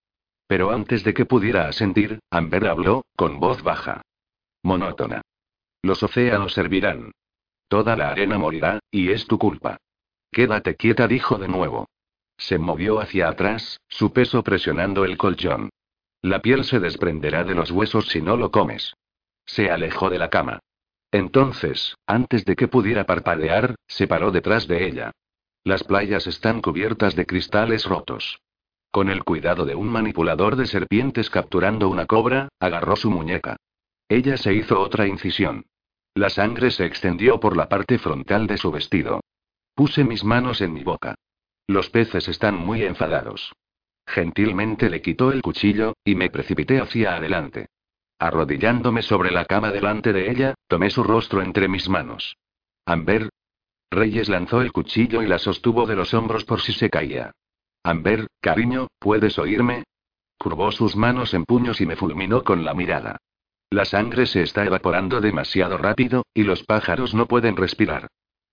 Pero 0.47 0.71
antes 0.71 1.03
de 1.03 1.13
que 1.13 1.27
pudiera 1.27 1.67
asentir, 1.67 2.19
Amber 2.31 2.67
habló, 2.67 3.05
con 3.15 3.39
voz 3.39 3.61
baja. 3.61 4.01
Monótona. 4.63 5.21
Los 5.83 6.01
océanos 6.01 6.53
servirán. 6.53 7.11
Toda 7.67 7.95
la 7.95 8.09
arena 8.09 8.39
morirá, 8.39 8.79
y 8.89 9.11
es 9.11 9.27
tu 9.27 9.37
culpa. 9.37 9.77
Quédate 10.31 10.75
quieta, 10.75 11.07
dijo 11.07 11.37
de 11.37 11.47
nuevo. 11.47 11.87
Se 12.35 12.57
movió 12.57 12.99
hacia 12.99 13.29
atrás, 13.29 13.79
su 13.87 14.11
peso 14.11 14.41
presionando 14.43 15.05
el 15.05 15.17
colchón. 15.17 15.69
La 16.23 16.41
piel 16.41 16.63
se 16.63 16.79
desprenderá 16.79 17.43
de 17.43 17.53
los 17.53 17.69
huesos 17.69 18.07
si 18.07 18.23
no 18.23 18.37
lo 18.37 18.49
comes. 18.49 18.95
Se 19.45 19.69
alejó 19.69 20.09
de 20.09 20.17
la 20.17 20.31
cama. 20.31 20.61
Entonces, 21.11 21.95
antes 22.07 22.43
de 22.43 22.55
que 22.55 22.67
pudiera 22.67 23.05
parpadear, 23.05 23.75
se 23.87 24.07
paró 24.07 24.31
detrás 24.31 24.67
de 24.67 24.87
ella. 24.87 25.11
Las 25.63 25.83
playas 25.83 26.25
están 26.25 26.61
cubiertas 26.61 27.15
de 27.15 27.25
cristales 27.25 27.85
rotos. 27.85 28.39
Con 28.89 29.09
el 29.09 29.23
cuidado 29.23 29.65
de 29.65 29.75
un 29.75 29.87
manipulador 29.89 30.55
de 30.55 30.65
serpientes 30.65 31.29
capturando 31.29 31.87
una 31.87 32.07
cobra, 32.07 32.49
agarró 32.59 32.95
su 32.95 33.11
muñeca. 33.11 33.57
Ella 34.09 34.37
se 34.37 34.53
hizo 34.53 34.79
otra 34.81 35.07
incisión. 35.07 35.65
La 36.13 36.29
sangre 36.29 36.71
se 36.71 36.85
extendió 36.85 37.39
por 37.39 37.55
la 37.55 37.69
parte 37.69 37.99
frontal 37.99 38.47
de 38.47 38.57
su 38.57 38.71
vestido. 38.71 39.21
Puse 39.75 40.03
mis 40.03 40.23
manos 40.23 40.61
en 40.61 40.73
mi 40.73 40.83
boca. 40.83 41.15
Los 41.67 41.89
peces 41.89 42.27
están 42.27 42.55
muy 42.55 42.83
enfadados. 42.83 43.53
Gentilmente 44.05 44.89
le 44.89 45.01
quitó 45.01 45.31
el 45.31 45.41
cuchillo, 45.41 45.93
y 46.03 46.15
me 46.15 46.29
precipité 46.29 46.81
hacia 46.81 47.15
adelante. 47.15 47.67
Arrodillándome 48.19 49.03
sobre 49.03 49.31
la 49.31 49.45
cama 49.45 49.71
delante 49.71 50.11
de 50.11 50.29
ella, 50.29 50.55
tomé 50.67 50.89
su 50.89 51.03
rostro 51.03 51.41
entre 51.41 51.69
mis 51.69 51.87
manos. 51.87 52.35
Amber, 52.85 53.29
Reyes 53.91 54.29
lanzó 54.29 54.61
el 54.61 54.71
cuchillo 54.71 55.21
y 55.21 55.27
la 55.27 55.37
sostuvo 55.37 55.85
de 55.85 55.97
los 55.97 56.13
hombros 56.13 56.45
por 56.45 56.61
si 56.61 56.71
se 56.71 56.89
caía. 56.89 57.33
Amber, 57.83 58.27
cariño, 58.39 58.87
¿puedes 58.99 59.37
oírme? 59.37 59.83
Curvó 60.39 60.71
sus 60.71 60.95
manos 60.95 61.33
en 61.33 61.43
puños 61.43 61.81
y 61.81 61.85
me 61.85 61.97
fulminó 61.97 62.43
con 62.43 62.63
la 62.63 62.73
mirada. 62.73 63.17
La 63.69 63.83
sangre 63.83 64.25
se 64.27 64.43
está 64.43 64.65
evaporando 64.65 65.19
demasiado 65.19 65.77
rápido, 65.77 66.25
y 66.33 66.43
los 66.43 66.63
pájaros 66.63 67.13
no 67.13 67.25
pueden 67.25 67.57
respirar. 67.57 68.07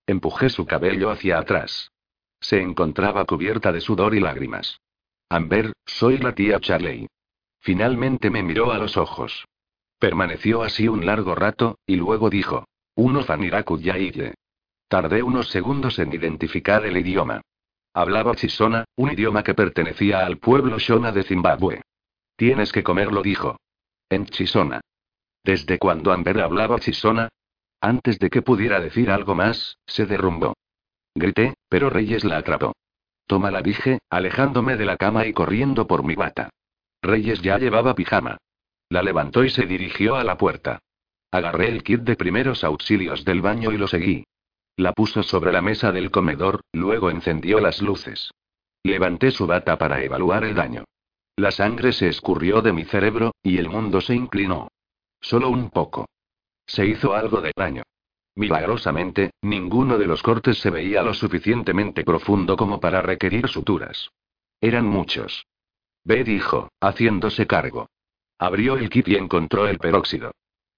Empujé 0.06 0.48
su 0.51 0.66
cabello 0.66 1.10
hacia 1.10 1.39
atrás. 1.39 1.93
Se 2.40 2.60
encontraba 2.60 3.24
cubierta 3.24 3.73
de 3.73 3.81
sudor 3.81 4.15
y 4.15 4.20
lágrimas. 4.20 4.81
Amber, 5.28 5.73
soy 5.86 6.19
la 6.19 6.35
tía 6.35 6.59
Charley. 6.60 7.06
Finalmente 7.60 8.31
me 8.31 8.43
miró 8.43 8.73
a 8.73 8.78
los 8.78 8.97
ojos. 8.97 9.44
Permaneció 9.98 10.62
así 10.62 10.89
un 10.89 11.06
largo 11.06 11.35
rato, 11.35 11.78
y 11.86 11.97
luego 11.97 12.31
dijo: 12.31 12.66
Uno 12.94 13.23
Faniraku 13.23 13.78
Yaille. 13.78 14.35
Tardé 14.89 15.23
unos 15.23 15.51
segundos 15.51 15.98
en 15.98 16.12
identificar 16.12 16.86
el 16.86 16.97
idioma. 16.97 17.43
Hablaba 17.93 18.35
Chisona, 18.35 18.85
un 18.97 19.12
idioma 19.12 19.43
que 19.43 19.55
pertenecía 19.55 20.24
al 20.24 20.39
pueblo 20.39 20.78
Shona 20.78 21.12
de 21.12 21.24
Zimbabue. 21.24 21.82
Tienes 22.36 22.73
que 22.73 22.82
comerlo, 22.82 23.23
dijo. 23.23 23.59
En 24.09 24.27
Chisona. 24.27 24.81
¿Desde 25.44 25.78
cuando 25.78 26.12
Amber 26.12 26.40
hablaba 26.40 26.78
Chisona? 26.81 27.28
Antes 27.81 28.19
de 28.19 28.31
que 28.31 28.43
pudiera 28.43 28.81
decir 28.81 29.10
algo 29.10 29.35
más, 29.35 29.78
se 29.86 30.06
derrumbó. 30.06 30.55
Grité, 31.15 31.55
pero 31.69 31.90
Reyes 31.90 32.24
la 32.24 32.39
atrapó. 32.39 32.73
Toma 33.27 33.51
la 33.51 33.60
dije, 33.60 33.98
alejándome 34.09 34.77
de 34.77 34.86
la 34.86 34.97
cama 34.97 35.27
y 35.27 35.32
corriendo 35.32 35.86
por 35.86 36.02
mi 36.02 36.15
bata. 36.15 36.48
Reyes 37.02 37.43
ya 37.43 37.59
llevaba 37.59 37.94
pijama. 37.94 38.39
La 38.89 39.02
levantó 39.02 39.44
y 39.44 39.51
se 39.51 39.66
dirigió 39.66 40.16
a 40.16 40.24
la 40.24 40.39
puerta. 40.39 40.78
Agarré 41.31 41.69
el 41.69 41.82
kit 41.82 42.01
de 42.01 42.16
primeros 42.16 42.65
auxilios 42.65 43.24
del 43.24 43.43
baño 43.43 43.70
y 43.70 43.77
lo 43.77 43.86
seguí. 43.86 44.24
La 44.78 44.92
puso 44.92 45.24
sobre 45.24 45.52
la 45.52 45.60
mesa 45.60 45.90
del 45.90 46.12
comedor, 46.12 46.60
luego 46.72 47.10
encendió 47.10 47.59
las 47.59 47.82
luces. 47.82 48.30
Levanté 48.84 49.32
su 49.32 49.44
bata 49.44 49.76
para 49.76 50.05
evaluar 50.05 50.44
el 50.44 50.55
daño. 50.55 50.84
La 51.34 51.50
sangre 51.50 51.92
se 51.92 52.06
escurrió 52.06 52.62
de 52.62 52.72
mi 52.72 52.84
cerebro, 52.84 53.32
y 53.42 53.59
el 53.59 53.68
mundo 53.68 54.00
se 54.00 54.14
inclinó. 54.14 54.68
Solo 55.20 55.50
un 55.50 55.70
poco. 55.70 56.06
Se 56.64 56.86
hizo 56.86 57.12
algo 57.14 57.40
de 57.40 57.50
daño. 57.56 57.82
Milagrosamente, 58.36 59.32
ninguno 59.42 59.98
de 59.98 60.06
los 60.06 60.22
cortes 60.22 60.59
se 60.59 60.70
veía 60.70 61.02
lo 61.02 61.12
suficientemente 61.12 62.05
profundo 62.05 62.56
como 62.56 62.78
para 62.78 63.02
requerir 63.02 63.48
suturas. 63.48 64.10
Eran 64.60 64.86
muchos. 64.86 65.44
Ve 66.05 66.22
dijo, 66.22 66.68
haciéndose 66.80 67.48
cargo. 67.48 67.88
Abrió 68.38 68.76
el 68.76 68.90
kit 68.90 69.09
y 69.09 69.16
encontró 69.16 69.66
el 69.66 69.78
peróxido. 69.78 70.30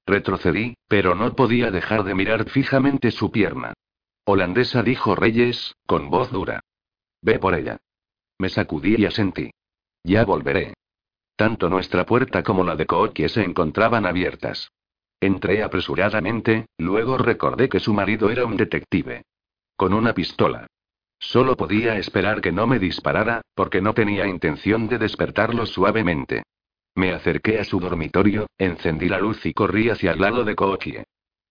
Retrocedí, 0.07 0.75
pero 0.89 1.15
no 1.15 1.37
podía 1.37 1.71
dejar 1.71 2.03
de 2.05 2.15
mirar 2.15 2.49
fijamente 2.49 3.11
su 3.11 3.31
pierna. 3.31 3.75
Holandesa 4.25 4.83
dijo 4.83 5.15
Reyes, 5.15 5.75
con 5.87 6.11
voz 6.11 6.31
dura. 6.31 6.61
Ve 7.23 7.39
por 7.39 7.55
ella. 7.55 7.79
Me 8.39 8.49
sacudí 8.49 8.97
y 8.99 9.07
asentí. 9.07 9.51
Ya 10.05 10.25
volveré. 10.25 10.75
Tanto 11.37 11.69
nuestra 11.69 12.05
puerta 12.05 12.43
como 12.43 12.65
la 12.65 12.77
de 12.77 12.87
Kookie 12.87 13.29
se 13.29 13.43
encontraban 13.43 14.07
abiertas. 14.07 14.71
Entré 15.21 15.63
apresuradamente, 15.63 16.67
luego 16.79 17.19
recordé 17.19 17.69
que 17.69 17.81
su 17.81 17.93
marido 17.93 18.31
era 18.31 18.47
un 18.47 18.57
detective. 18.57 19.23
Con 19.77 19.93
una 19.93 20.15
pistola. 20.15 20.67
Solo 21.19 21.57
podía 21.57 21.99
esperar 21.99 22.41
que 22.41 22.53
no 22.53 22.67
me 22.67 22.79
disparara, 22.79 23.43
porque 23.55 23.83
no 23.83 23.93
tenía 23.93 24.27
intención 24.27 24.89
de 24.89 24.99
despertarlo 24.99 25.67
suavemente. 25.67 26.43
Me 26.95 27.13
acerqué 27.13 27.59
a 27.59 27.65
su 27.65 27.79
dormitorio, 27.79 28.47
encendí 28.59 29.09
la 29.09 29.21
luz 29.21 29.45
y 29.45 29.53
corrí 29.53 29.91
hacia 29.91 30.13
el 30.13 30.21
lado 30.21 30.45
de 30.45 30.55
Kookie. 30.57 31.05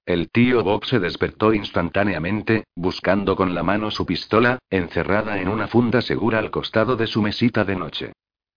El 0.10 0.32
tío 0.32 0.64
Bob 0.64 0.86
se 0.86 0.98
despertó 0.98 1.54
instantáneamente, 1.54 2.64
buscando 2.76 3.36
con 3.36 3.54
la 3.54 3.62
mano 3.62 3.92
su 3.92 4.08
pistola, 4.08 4.58
encerrada 4.68 5.40
en 5.40 5.48
una 5.48 5.68
funda 5.68 6.02
segura 6.02 6.40
al 6.40 6.50
costado 6.50 6.96
de 6.96 7.06
su 7.06 7.22
mesita 7.22 7.64
de 7.64 7.76
noche. 7.76 8.14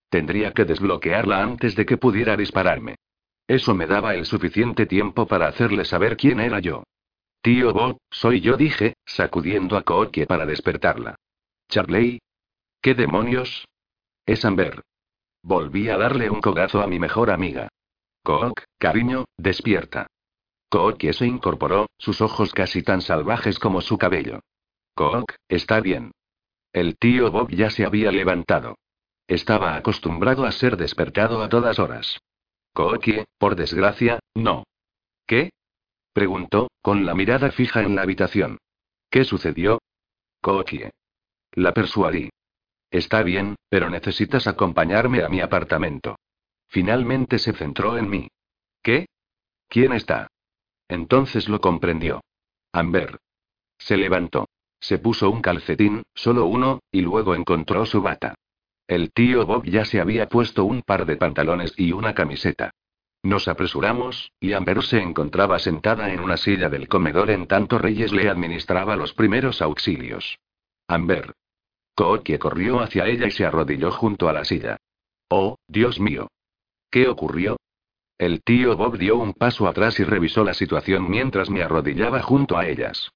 Tendría 0.08 0.54
que 0.54 0.64
desbloquearla 0.64 1.42
antes 1.42 1.76
de 1.76 1.84
que 1.84 1.98
pudiera 1.98 2.38
dispararme. 2.38 2.94
Eso 3.46 3.74
me 3.74 3.86
daba 3.86 4.14
el 4.14 4.24
suficiente 4.24 4.86
tiempo 4.86 5.26
para 5.26 5.46
hacerle 5.46 5.84
saber 5.84 6.16
quién 6.16 6.40
era 6.40 6.58
yo. 6.58 6.84
Tío 7.42 7.74
Bob, 7.74 7.98
soy 8.10 8.40
yo, 8.40 8.56
dije, 8.56 8.94
sacudiendo 9.04 9.76
a 9.76 9.82
Kookie 9.82 10.24
para 10.24 10.46
despertarla. 10.46 11.16
Charley. 11.68 12.18
¿Qué 12.80 12.94
demonios? 12.94 13.68
Es 14.24 14.46
Amber. 14.46 14.80
Volví 15.42 15.90
a 15.90 15.98
darle 15.98 16.30
un 16.30 16.40
cogazo 16.40 16.80
a 16.80 16.86
mi 16.86 16.98
mejor 16.98 17.30
amiga. 17.30 17.68
Cook, 18.24 18.62
cariño, 18.78 19.26
despierta. 19.36 20.06
Kookie 20.72 21.12
se 21.12 21.26
incorporó, 21.26 21.90
sus 21.98 22.22
ojos 22.22 22.54
casi 22.54 22.82
tan 22.82 23.02
salvajes 23.02 23.58
como 23.58 23.82
su 23.82 23.98
cabello. 23.98 24.40
Kook, 24.94 25.34
está 25.46 25.80
bien. 25.80 26.12
El 26.72 26.96
tío 26.96 27.30
Bob 27.30 27.50
ya 27.50 27.68
se 27.68 27.84
había 27.84 28.10
levantado. 28.10 28.78
Estaba 29.28 29.76
acostumbrado 29.76 30.46
a 30.46 30.52
ser 30.52 30.78
despertado 30.78 31.42
a 31.42 31.50
todas 31.50 31.78
horas. 31.78 32.18
Kookie, 32.72 33.26
por 33.36 33.54
desgracia, 33.54 34.20
no. 34.34 34.64
¿Qué? 35.26 35.50
preguntó, 36.14 36.70
con 36.80 37.04
la 37.04 37.14
mirada 37.14 37.50
fija 37.50 37.82
en 37.82 37.94
la 37.94 38.00
habitación. 38.00 38.56
¿Qué 39.10 39.24
sucedió? 39.24 39.78
Kookie. 40.40 40.88
La 41.52 41.74
persuadí. 41.74 42.30
Está 42.90 43.22
bien, 43.22 43.56
pero 43.68 43.90
necesitas 43.90 44.46
acompañarme 44.46 45.22
a 45.22 45.28
mi 45.28 45.42
apartamento. 45.42 46.16
Finalmente 46.68 47.38
se 47.38 47.52
centró 47.52 47.98
en 47.98 48.08
mí. 48.08 48.28
¿Qué? 48.82 49.04
¿Quién 49.68 49.92
está? 49.92 50.28
Entonces 50.92 51.48
lo 51.48 51.62
comprendió. 51.62 52.20
Amber. 52.70 53.18
Se 53.78 53.96
levantó. 53.96 54.50
Se 54.78 54.98
puso 54.98 55.30
un 55.30 55.40
calcetín, 55.40 56.02
solo 56.14 56.44
uno, 56.44 56.80
y 56.92 57.00
luego 57.00 57.34
encontró 57.34 57.86
su 57.86 58.02
bata. 58.02 58.34
El 58.86 59.10
tío 59.10 59.46
Bob 59.46 59.64
ya 59.64 59.86
se 59.86 60.02
había 60.02 60.28
puesto 60.28 60.66
un 60.66 60.82
par 60.82 61.06
de 61.06 61.16
pantalones 61.16 61.72
y 61.78 61.92
una 61.92 62.14
camiseta. 62.14 62.72
Nos 63.22 63.48
apresuramos, 63.48 64.32
y 64.38 64.52
Amber 64.52 64.82
se 64.82 65.00
encontraba 65.00 65.58
sentada 65.60 66.12
en 66.12 66.20
una 66.20 66.36
silla 66.36 66.68
del 66.68 66.88
comedor 66.88 67.30
en 67.30 67.46
tanto 67.46 67.78
Reyes 67.78 68.12
le 68.12 68.28
administraba 68.28 68.94
los 68.94 69.14
primeros 69.14 69.62
auxilios. 69.62 70.40
Amber. 70.88 71.32
Kookie 71.94 72.38
corrió 72.38 72.80
hacia 72.80 73.06
ella 73.06 73.28
y 73.28 73.30
se 73.30 73.46
arrodilló 73.46 73.92
junto 73.92 74.28
a 74.28 74.34
la 74.34 74.44
silla. 74.44 74.76
Oh, 75.30 75.56
Dios 75.66 75.98
mío. 75.98 76.28
¿Qué 76.90 77.08
ocurrió? 77.08 77.56
El 78.22 78.40
tío 78.44 78.76
Bob 78.76 78.98
dio 78.98 79.16
un 79.16 79.32
paso 79.32 79.66
atrás 79.66 79.98
y 79.98 80.04
revisó 80.04 80.44
la 80.44 80.54
situación 80.54 81.10
mientras 81.10 81.50
me 81.50 81.60
arrodillaba 81.60 82.22
junto 82.22 82.56
a 82.56 82.68
ellas. 82.68 83.10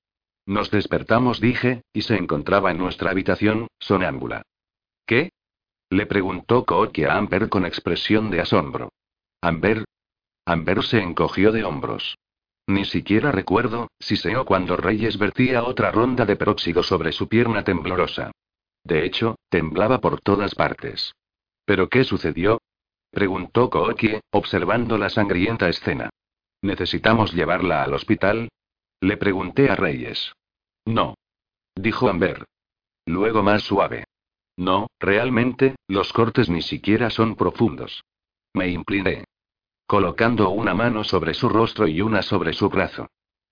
Nos 0.46 0.72
despertamos, 0.72 1.40
dije, 1.40 1.82
y 1.92 2.02
se 2.02 2.16
encontraba 2.16 2.72
en 2.72 2.78
nuestra 2.78 3.12
habitación, 3.12 3.68
sonámbula. 3.78 4.42
¿Qué? 5.06 5.30
Le 5.90 6.06
preguntó 6.06 6.64
Kookie 6.64 7.04
a 7.04 7.16
Amber 7.18 7.48
con 7.48 7.64
expresión 7.64 8.32
de 8.32 8.40
asombro. 8.40 8.88
Amber. 9.40 9.84
Amber 10.44 10.82
se 10.82 10.98
encogió 10.98 11.52
de 11.52 11.62
hombros. 11.62 12.18
Ni 12.66 12.84
siquiera 12.84 13.30
recuerdo, 13.30 13.86
si 14.00 14.16
o 14.34 14.44
cuando 14.44 14.76
Reyes 14.76 15.18
vertía 15.18 15.62
otra 15.62 15.92
ronda 15.92 16.26
de 16.26 16.34
peróxido 16.34 16.82
sobre 16.82 17.12
su 17.12 17.28
pierna 17.28 17.62
temblorosa. 17.62 18.32
De 18.82 19.06
hecho, 19.06 19.36
temblaba 19.50 20.00
por 20.00 20.20
todas 20.20 20.56
partes. 20.56 21.12
¿Pero 21.64 21.88
qué 21.88 22.02
sucedió? 22.02 22.58
Preguntó 23.10 23.70
Kookie, 23.70 24.20
observando 24.30 24.98
la 24.98 25.08
sangrienta 25.08 25.68
escena. 25.68 26.10
¿Necesitamos 26.62 27.32
llevarla 27.32 27.82
al 27.82 27.94
hospital? 27.94 28.48
Le 29.00 29.16
pregunté 29.16 29.70
a 29.70 29.76
Reyes. 29.76 30.32
No. 30.84 31.14
Dijo 31.74 32.08
Amber. 32.08 32.44
Luego 33.06 33.42
más 33.42 33.62
suave. 33.62 34.04
No, 34.56 34.88
realmente, 34.98 35.76
los 35.86 36.12
cortes 36.12 36.48
ni 36.48 36.62
siquiera 36.62 37.10
son 37.10 37.36
profundos. 37.36 38.02
Me 38.54 38.68
incliné. 38.68 39.24
Colocando 39.86 40.50
una 40.50 40.74
mano 40.74 41.04
sobre 41.04 41.34
su 41.34 41.48
rostro 41.48 41.86
y 41.86 42.00
una 42.00 42.22
sobre 42.22 42.52
su 42.54 42.68
brazo. 42.68 43.08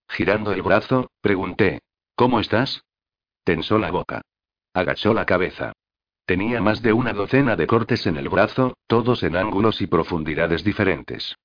Girando 0.09 0.53
el 0.53 0.63
brazo, 0.63 1.11
pregunté. 1.21 1.81
¿Cómo 2.17 2.41
estás? 2.41 2.83
Tensó 3.45 3.79
la 3.79 3.91
boca. 3.91 4.23
Agachó 4.73 5.13
la 5.15 5.27
cabeza. 5.27 5.73
Tenía 6.27 6.61
más 6.61 6.81
de 6.81 6.93
una 6.93 7.13
docena 7.13 7.55
de 7.57 7.67
cortes 7.67 8.07
en 8.07 8.17
el 8.17 8.29
brazo, 8.29 8.77
todos 8.87 9.23
en 9.23 9.37
ángulos 9.37 9.83
y 9.83 9.87
profundidades 9.87 10.65
diferentes. 10.65 11.37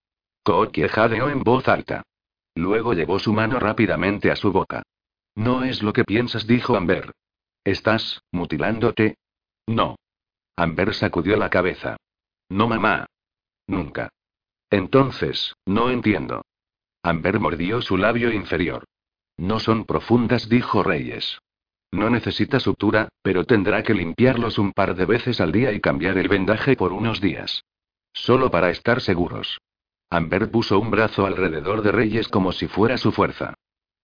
Kookie 0.43 0.87
jadeó 0.87 1.29
en 1.29 1.43
voz 1.43 1.67
alta. 1.67 2.03
Luego 2.55 2.93
llevó 2.93 3.19
su 3.19 3.33
mano 3.33 3.59
rápidamente 3.59 4.31
a 4.31 4.35
su 4.35 4.51
boca. 4.51 4.83
No 5.35 5.63
es 5.63 5.83
lo 5.83 5.93
que 5.93 6.05
piensas, 6.05 6.47
dijo 6.47 6.75
Amber. 6.75 7.11
¿Estás 7.63 8.21
mutilándote? 8.31 9.17
No. 9.67 9.97
Amber 10.55 10.93
sacudió 10.93 11.37
la 11.37 11.49
cabeza. 11.49 11.97
No, 12.49 12.67
mamá. 12.67 13.05
Nunca. 13.67 14.09
Entonces, 14.69 15.55
no 15.65 15.89
entiendo. 15.89 16.41
Amber 17.03 17.39
mordió 17.39 17.81
su 17.81 17.97
labio 17.97 18.31
inferior. 18.31 18.85
No 19.37 19.59
son 19.59 19.85
profundas, 19.85 20.49
dijo 20.49 20.83
Reyes. 20.83 21.39
No 21.91 22.09
necesita 22.09 22.59
sutura, 22.59 23.09
pero 23.21 23.45
tendrá 23.45 23.83
que 23.83 23.93
limpiarlos 23.93 24.59
un 24.59 24.73
par 24.73 24.95
de 24.95 25.05
veces 25.05 25.41
al 25.41 25.51
día 25.51 25.71
y 25.71 25.79
cambiar 25.79 26.17
el 26.17 26.27
vendaje 26.27 26.75
por 26.75 26.93
unos 26.93 27.19
días. 27.19 27.63
Solo 28.13 28.51
para 28.51 28.69
estar 28.69 29.01
seguros. 29.01 29.59
Amber 30.09 30.49
puso 30.51 30.79
un 30.79 30.91
brazo 30.91 31.25
alrededor 31.25 31.81
de 31.81 31.91
Reyes 31.91 32.27
como 32.27 32.51
si 32.51 32.67
fuera 32.67 32.97
su 32.97 33.11
fuerza. 33.11 33.53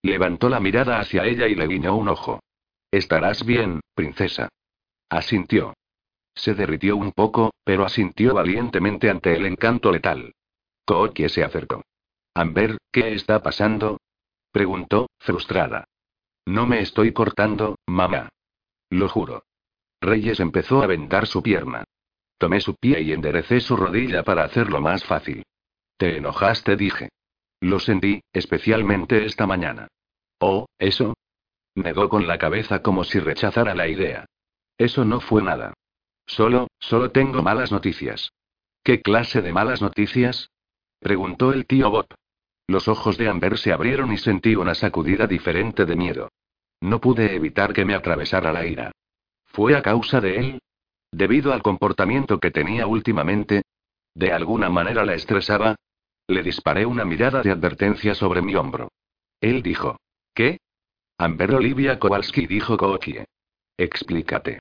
Levantó 0.02 0.50
la 0.50 0.60
mirada 0.60 1.00
hacia 1.00 1.26
ella 1.26 1.48
y 1.48 1.56
le 1.56 1.68
guiñó 1.68 1.96
un 1.96 2.10
ojo. 2.10 2.40
Estarás 2.92 3.46
bien, 3.46 3.82
princesa. 3.96 4.50
Asintió. 5.10 5.74
Se 6.36 6.54
derritió 6.54 6.96
un 6.98 7.12
poco, 7.12 7.54
pero 7.64 7.86
asintió 7.86 8.34
valientemente 8.34 9.10
ante 9.10 9.36
el 9.36 9.46
encanto 9.46 9.92
letal. 9.92 10.34
Kookie 10.86 11.30
se 11.30 11.44
acercó. 11.44 11.82
Amber, 12.36 12.78
¿qué 12.92 13.14
está 13.14 13.42
pasando? 13.42 13.98
preguntó, 14.52 15.08
frustrada. 15.20 15.86
No 16.46 16.68
me 16.68 16.80
estoy 16.82 17.12
cortando, 17.12 17.78
mamá. 17.88 18.30
Lo 18.90 19.10
juro. 19.10 19.44
Reyes 20.02 20.40
empezó 20.40 20.84
a 20.84 20.88
vendar 20.88 21.26
su 21.26 21.42
pierna. 21.42 21.84
Tomé 22.38 22.60
su 22.60 22.76
pie 22.76 23.02
y 23.02 23.12
enderecé 23.12 23.60
su 23.60 23.76
rodilla 23.76 24.24
para 24.24 24.44
hacerlo 24.44 24.82
más 24.82 25.04
fácil. 25.04 25.44
Te 25.98 26.18
enojaste, 26.18 26.76
dije. 26.76 27.10
Lo 27.62 27.80
sentí, 27.80 28.22
especialmente 28.34 29.26
esta 29.26 29.48
mañana. 29.48 29.88
Oh, 30.40 30.68
¿eso? 30.78 31.16
Negó 31.76 32.10
con 32.10 32.28
la 32.28 32.38
cabeza 32.38 32.82
como 32.82 33.04
si 33.04 33.20
rechazara 33.20 33.74
la 33.74 33.88
idea. 33.88 34.26
Eso 34.78 35.06
no 35.06 35.22
fue 35.22 35.42
nada. 35.42 35.74
Solo, 36.28 36.68
solo 36.80 37.12
tengo 37.12 37.42
malas 37.42 37.72
noticias. 37.72 38.32
¿Qué 38.84 39.02
clase 39.02 39.42
de 39.42 39.54
malas 39.54 39.82
noticias? 39.82 40.50
Preguntó 41.00 41.54
el 41.54 41.66
tío 41.66 41.90
Bob. 41.90 42.08
Los 42.68 42.88
ojos 42.88 43.18
de 43.18 43.30
Amber 43.30 43.58
se 43.58 43.72
abrieron 43.72 44.12
y 44.12 44.18
sentí 44.18 44.56
una 44.56 44.74
sacudida 44.74 45.28
diferente 45.28 45.86
de 45.86 45.96
miedo. 45.96 46.30
No 46.82 47.00
pude 47.00 47.36
evitar 47.36 47.74
que 47.74 47.86
me 47.86 47.96
atravesara 47.96 48.52
la 48.52 48.66
ira. 48.66 48.92
¿Fue 49.46 49.76
a 49.76 49.82
causa 49.82 50.20
de 50.20 50.38
él? 50.38 50.60
¿Debido 51.12 51.54
al 51.54 51.62
comportamiento 51.62 52.40
que 52.40 52.52
tenía 52.52 52.88
últimamente? 52.88 53.64
¿De 54.14 54.32
alguna 54.32 54.70
manera 54.70 55.06
la 55.06 55.14
estresaba? 55.14 55.76
Le 56.28 56.42
disparé 56.42 56.86
una 56.86 57.06
mirada 57.06 57.42
de 57.42 57.52
advertencia 57.52 58.16
sobre 58.16 58.42
mi 58.42 58.56
hombro. 58.56 58.90
Él 59.40 59.62
dijo. 59.62 59.98
¿Qué? 60.34 60.58
Amber 61.18 61.54
Olivia 61.54 62.00
Kowalski 62.00 62.48
dijo 62.48 62.78
Kookie. 62.78 63.26
Explícate. 63.78 64.60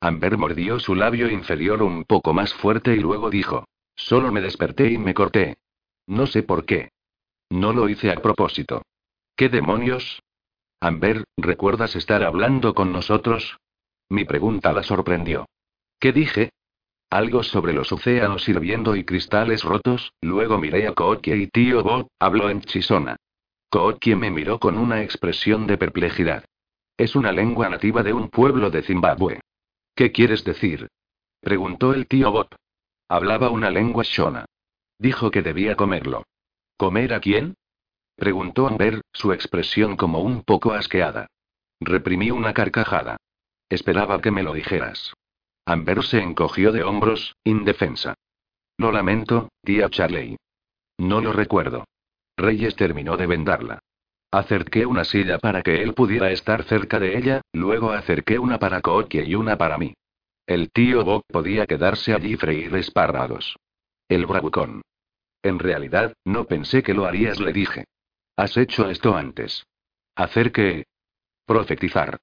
Amber 0.00 0.36
mordió 0.36 0.78
su 0.78 0.94
labio 0.94 1.30
inferior 1.30 1.82
un 1.82 2.04
poco 2.04 2.34
más 2.34 2.52
fuerte 2.54 2.94
y 2.94 2.98
luego 2.98 3.30
dijo. 3.30 3.64
Solo 3.94 4.30
me 4.32 4.40
desperté 4.40 4.90
y 4.90 4.98
me 4.98 5.14
corté. 5.14 5.56
No 6.06 6.26
sé 6.26 6.42
por 6.42 6.66
qué. 6.66 6.90
No 7.50 7.72
lo 7.72 7.88
hice 7.88 8.10
a 8.10 8.16
propósito. 8.16 8.82
¿Qué 9.36 9.48
demonios? 9.48 10.22
Amber, 10.80 11.24
¿recuerdas 11.36 11.96
estar 11.96 12.22
hablando 12.22 12.74
con 12.74 12.92
nosotros? 12.92 13.58
Mi 14.08 14.24
pregunta 14.24 14.72
la 14.72 14.82
sorprendió. 14.82 15.46
¿Qué 15.98 16.12
dije? 16.12 16.50
Algo 17.10 17.42
sobre 17.42 17.72
los 17.72 17.92
océanos 17.92 18.48
hirviendo 18.48 18.96
y 18.96 19.04
cristales 19.04 19.62
rotos, 19.62 20.12
luego 20.20 20.58
miré 20.58 20.86
a 20.86 20.92
Kookie 20.92 21.34
y 21.34 21.46
tío 21.46 21.82
Bob, 21.82 22.08
habló 22.18 22.50
en 22.50 22.62
chisona. 22.62 23.16
Kookie 23.70 24.16
me 24.16 24.30
miró 24.30 24.58
con 24.58 24.76
una 24.76 25.02
expresión 25.02 25.66
de 25.66 25.78
perplejidad. 25.78 26.44
Es 26.96 27.14
una 27.14 27.30
lengua 27.30 27.68
nativa 27.68 28.02
de 28.02 28.12
un 28.12 28.28
pueblo 28.28 28.70
de 28.70 28.82
Zimbabue. 28.82 29.40
¿Qué 29.94 30.12
quieres 30.12 30.44
decir? 30.44 30.88
preguntó 31.40 31.94
el 31.94 32.06
tío 32.06 32.32
Bob. 32.32 32.48
Hablaba 33.08 33.50
una 33.50 33.70
lengua 33.70 34.02
shona. 34.04 34.46
Dijo 34.98 35.30
que 35.30 35.42
debía 35.42 35.76
comerlo. 35.76 36.24
¿Comer 36.76 37.14
a 37.14 37.20
quién? 37.20 37.54
Preguntó 38.16 38.66
Amber, 38.66 39.02
su 39.12 39.32
expresión 39.32 39.96
como 39.96 40.20
un 40.20 40.42
poco 40.42 40.72
asqueada. 40.72 41.28
Reprimí 41.80 42.30
una 42.30 42.54
carcajada. 42.54 43.16
Esperaba 43.68 44.20
que 44.20 44.30
me 44.30 44.42
lo 44.42 44.52
dijeras. 44.52 45.12
Amber 45.64 46.04
se 46.04 46.20
encogió 46.20 46.72
de 46.72 46.84
hombros, 46.84 47.34
indefensa. 47.44 48.14
Lo 48.78 48.92
lamento, 48.92 49.48
tía 49.62 49.88
Charley. 49.90 50.36
No 50.98 51.20
lo 51.20 51.32
recuerdo. 51.32 51.84
Reyes 52.36 52.76
terminó 52.76 53.16
de 53.16 53.26
vendarla. 53.26 53.78
Acerqué 54.30 54.84
una 54.86 55.04
silla 55.04 55.38
para 55.38 55.62
que 55.62 55.82
él 55.82 55.94
pudiera 55.94 56.30
estar 56.30 56.64
cerca 56.64 57.00
de 57.00 57.16
ella, 57.16 57.40
luego 57.52 57.92
acerqué 57.92 58.38
una 58.38 58.58
para 58.58 58.82
Kookie 58.82 59.24
y 59.24 59.34
una 59.34 59.56
para 59.56 59.78
mí. 59.78 59.94
El 60.46 60.70
tío 60.70 61.04
Bob 61.04 61.22
podía 61.26 61.66
quedarse 61.66 62.12
allí 62.12 62.36
freír 62.36 62.74
espárragos. 62.76 63.56
El 64.08 64.26
bravucón. 64.26 64.82
En 65.46 65.60
realidad, 65.60 66.12
no 66.24 66.46
pensé 66.46 66.82
que 66.82 66.92
lo 66.92 67.04
harías, 67.04 67.38
le 67.38 67.52
dije. 67.52 67.84
Has 68.36 68.56
hecho 68.56 68.90
esto 68.90 69.16
antes. 69.16 69.64
¿Hacer 70.16 70.50
qué? 70.50 70.86
Profetizar. 71.46 72.18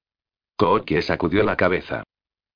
Kookie 0.58 1.02
sacudió 1.02 1.42
la 1.44 1.56
cabeza. 1.56 2.04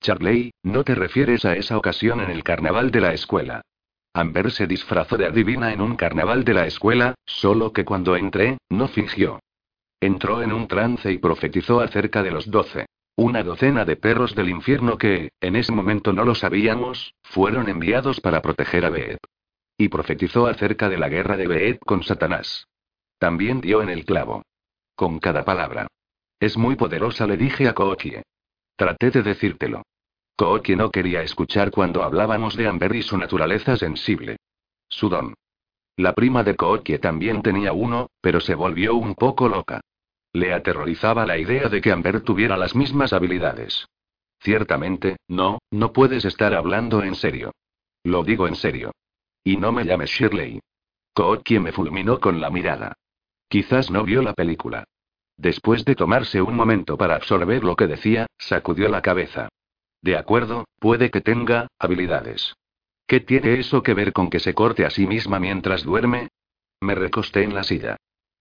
Charley, 0.01 0.51
no 0.63 0.83
te 0.83 0.93
refieres 0.93 1.45
a 1.45 1.55
esa 1.55 1.77
ocasión 1.77 2.19
en 2.19 2.31
el 2.31 2.43
carnaval 2.43 2.91
de 2.91 2.99
la 2.99 3.13
escuela. 3.13 3.61
Amber 4.13 4.51
se 4.51 4.67
disfrazó 4.67 5.15
de 5.15 5.27
adivina 5.27 5.71
en 5.71 5.79
un 5.79 5.95
carnaval 5.95 6.43
de 6.43 6.55
la 6.55 6.67
escuela, 6.67 7.15
solo 7.25 7.71
que 7.71 7.85
cuando 7.85 8.17
entré, 8.17 8.57
no 8.67 8.89
fingió. 8.89 9.39
Entró 10.01 10.43
en 10.43 10.51
un 10.51 10.67
trance 10.67 11.09
y 11.09 11.17
profetizó 11.17 11.79
acerca 11.79 12.23
de 12.23 12.31
los 12.31 12.51
doce. 12.51 12.87
Una 13.15 13.41
docena 13.41 13.85
de 13.85 13.95
perros 13.95 14.35
del 14.35 14.49
infierno 14.49 14.97
que, 14.97 15.29
en 15.39 15.55
ese 15.55 15.71
momento 15.71 16.11
no 16.11 16.25
lo 16.25 16.35
sabíamos, 16.35 17.13
fueron 17.23 17.69
enviados 17.69 18.19
para 18.19 18.41
proteger 18.41 18.83
a 18.83 18.89
Beet. 18.89 19.19
Y 19.77 19.89
profetizó 19.89 20.47
acerca 20.47 20.89
de 20.89 20.97
la 20.97 21.09
guerra 21.09 21.37
de 21.37 21.47
Beet 21.47 21.79
con 21.79 22.03
Satanás. 22.03 22.67
También 23.19 23.61
dio 23.61 23.81
en 23.81 23.89
el 23.89 24.05
clavo. 24.05 24.43
Con 24.95 25.19
cada 25.19 25.45
palabra. 25.45 25.87
Es 26.39 26.57
muy 26.57 26.75
poderosa, 26.75 27.27
le 27.27 27.37
dije 27.37 27.67
a 27.67 27.73
Kookie. 27.73 28.23
Traté 28.75 29.11
de 29.11 29.23
decírtelo. 29.23 29.83
Kookie 30.35 30.75
no 30.75 30.91
quería 30.91 31.21
escuchar 31.21 31.71
cuando 31.71 32.03
hablábamos 32.03 32.55
de 32.55 32.67
Amber 32.67 32.95
y 32.95 33.01
su 33.01 33.17
naturaleza 33.17 33.75
sensible. 33.77 34.37
Sudón. 34.87 35.33
La 35.95 36.13
prima 36.13 36.43
de 36.43 36.55
Kookie 36.55 36.99
también 36.99 37.41
tenía 37.41 37.73
uno, 37.73 38.11
pero 38.21 38.39
se 38.39 38.53
volvió 38.53 38.95
un 38.95 39.15
poco 39.15 39.49
loca. 39.49 39.81
Le 40.33 40.53
aterrorizaba 40.53 41.25
la 41.25 41.39
idea 41.39 41.69
de 41.69 41.81
que 41.81 41.91
Amber 41.91 42.21
tuviera 42.21 42.55
las 42.57 42.75
mismas 42.75 43.13
habilidades. 43.13 43.87
Ciertamente, 44.39 45.17
no, 45.27 45.57
no 45.71 45.93
puedes 45.93 46.25
estar 46.25 46.53
hablando 46.53 47.01
en 47.01 47.15
serio. 47.15 47.51
Lo 48.03 48.23
digo 48.23 48.47
en 48.47 48.55
serio. 48.55 48.91
Y 49.47 49.55
no 49.55 49.71
me 49.71 49.85
llames 49.85 50.09
Shirley. 50.09 50.59
Kookie 51.13 51.61
me 51.61 51.71
fulminó 51.71 52.19
con 52.19 52.41
la 52.41 52.49
mirada. 52.49 52.97
Quizás 53.47 53.89
no 53.89 54.03
vio 54.03 54.21
la 54.21 54.33
película. 54.33 54.83
Después 55.37 55.85
de 55.85 55.95
tomarse 55.95 56.41
un 56.41 56.53
momento 56.53 56.97
para 56.97 57.15
absorber 57.15 57.63
lo 57.63 57.77
que 57.77 57.87
decía, 57.87 58.27
sacudió 58.37 58.89
la 58.89 59.01
cabeza. 59.01 59.47
De 60.01 60.17
acuerdo, 60.17 60.65
puede 60.79 61.11
que 61.11 61.21
tenga 61.21 61.69
habilidades. 61.79 62.55
¿Qué 63.07 63.21
tiene 63.21 63.57
eso 63.57 63.83
que 63.83 63.93
ver 63.93 64.11
con 64.11 64.29
que 64.29 64.41
se 64.41 64.53
corte 64.53 64.83
a 64.83 64.89
sí 64.89 65.07
misma 65.07 65.39
mientras 65.39 65.85
duerme? 65.85 66.27
Me 66.81 66.93
recosté 66.93 67.43
en 67.43 67.55
la 67.55 67.63
silla. 67.63 67.95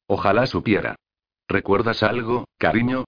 Ojalá 0.08 0.48
supiera. 0.48 0.96
¿Recuerdas 1.46 2.02
algo, 2.02 2.46
cariño? 2.58 3.04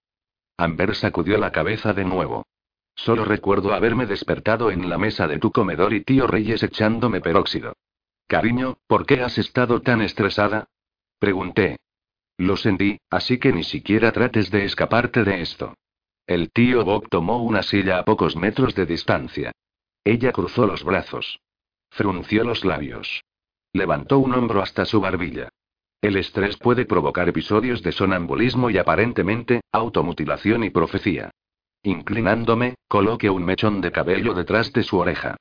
Amber 0.56 0.94
sacudió 0.94 1.36
la 1.36 1.50
cabeza 1.50 1.92
de 1.94 2.04
nuevo. 2.04 2.46
Solo 2.94 3.24
recuerdo 3.24 3.74
haberme 3.74 4.06
despertado 4.06 4.70
en 4.70 4.88
la 4.88 4.98
mesa 4.98 5.26
de 5.26 5.40
tu 5.40 5.50
comedor 5.50 5.92
y 5.94 6.04
tío 6.04 6.28
Reyes 6.28 6.62
echándome 6.62 7.20
peróxido. 7.20 7.74
Cariño, 8.28 8.76
¿por 8.86 9.06
qué 9.06 9.22
has 9.22 9.38
estado 9.38 9.80
tan 9.80 10.02
estresada? 10.02 10.68
Pregunté. 11.18 11.78
Lo 12.36 12.58
sentí, 12.58 13.00
así 13.08 13.38
que 13.38 13.54
ni 13.54 13.64
siquiera 13.64 14.12
trates 14.12 14.50
de 14.50 14.66
escaparte 14.66 15.24
de 15.24 15.40
esto. 15.40 15.74
El 16.26 16.52
tío 16.52 16.84
Bob 16.84 17.08
tomó 17.08 17.42
una 17.42 17.62
silla 17.62 17.98
a 17.98 18.04
pocos 18.04 18.36
metros 18.36 18.74
de 18.74 18.84
distancia. 18.84 19.52
Ella 20.04 20.30
cruzó 20.30 20.66
los 20.66 20.84
brazos. 20.84 21.40
Frunció 21.90 22.44
los 22.44 22.66
labios. 22.66 23.24
Levantó 23.72 24.18
un 24.18 24.34
hombro 24.34 24.60
hasta 24.60 24.84
su 24.84 25.00
barbilla. 25.00 25.48
El 26.02 26.18
estrés 26.18 26.58
puede 26.58 26.84
provocar 26.84 27.30
episodios 27.30 27.82
de 27.82 27.92
sonambulismo 27.92 28.68
y 28.68 28.76
aparentemente, 28.76 29.62
automutilación 29.72 30.64
y 30.64 30.70
profecía. 30.70 31.30
Inclinándome, 31.82 32.74
coloqué 32.88 33.30
un 33.30 33.46
mechón 33.46 33.80
de 33.80 33.90
cabello 33.90 34.34
detrás 34.34 34.70
de 34.74 34.82
su 34.82 34.98
oreja. 34.98 35.38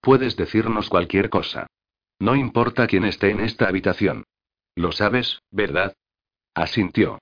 Puedes 0.00 0.36
decirnos 0.36 0.88
cualquier 0.88 1.28
cosa. 1.28 1.66
No 2.20 2.36
importa 2.36 2.86
quién 2.86 3.04
esté 3.04 3.30
en 3.30 3.40
esta 3.40 3.66
habitación. 3.66 4.24
Lo 4.76 4.92
sabes, 4.92 5.42
¿verdad? 5.50 5.94
Asintió. 6.54 7.18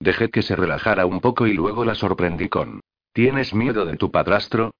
Dejé 0.00 0.30
que 0.30 0.42
se 0.42 0.56
relajara 0.56 1.04
un 1.04 1.20
poco 1.20 1.46
y 1.46 1.52
luego 1.52 1.84
la 1.84 1.94
sorprendí 1.94 2.48
con. 2.48 2.80
¿Tienes 3.12 3.52
miedo 3.54 3.84
de 3.84 3.96
tu 3.96 4.10
padrastro? 4.10 4.72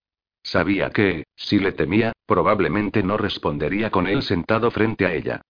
Sabía 0.42 0.90
que, 0.90 1.24
si 1.36 1.58
le 1.58 1.72
temía, 1.72 2.12
probablemente 2.24 3.02
no 3.02 3.18
respondería 3.18 3.90
con 3.90 4.06
él 4.06 4.22
sentado 4.22 4.70
frente 4.70 5.04
a 5.04 5.12
ella. 5.12 5.42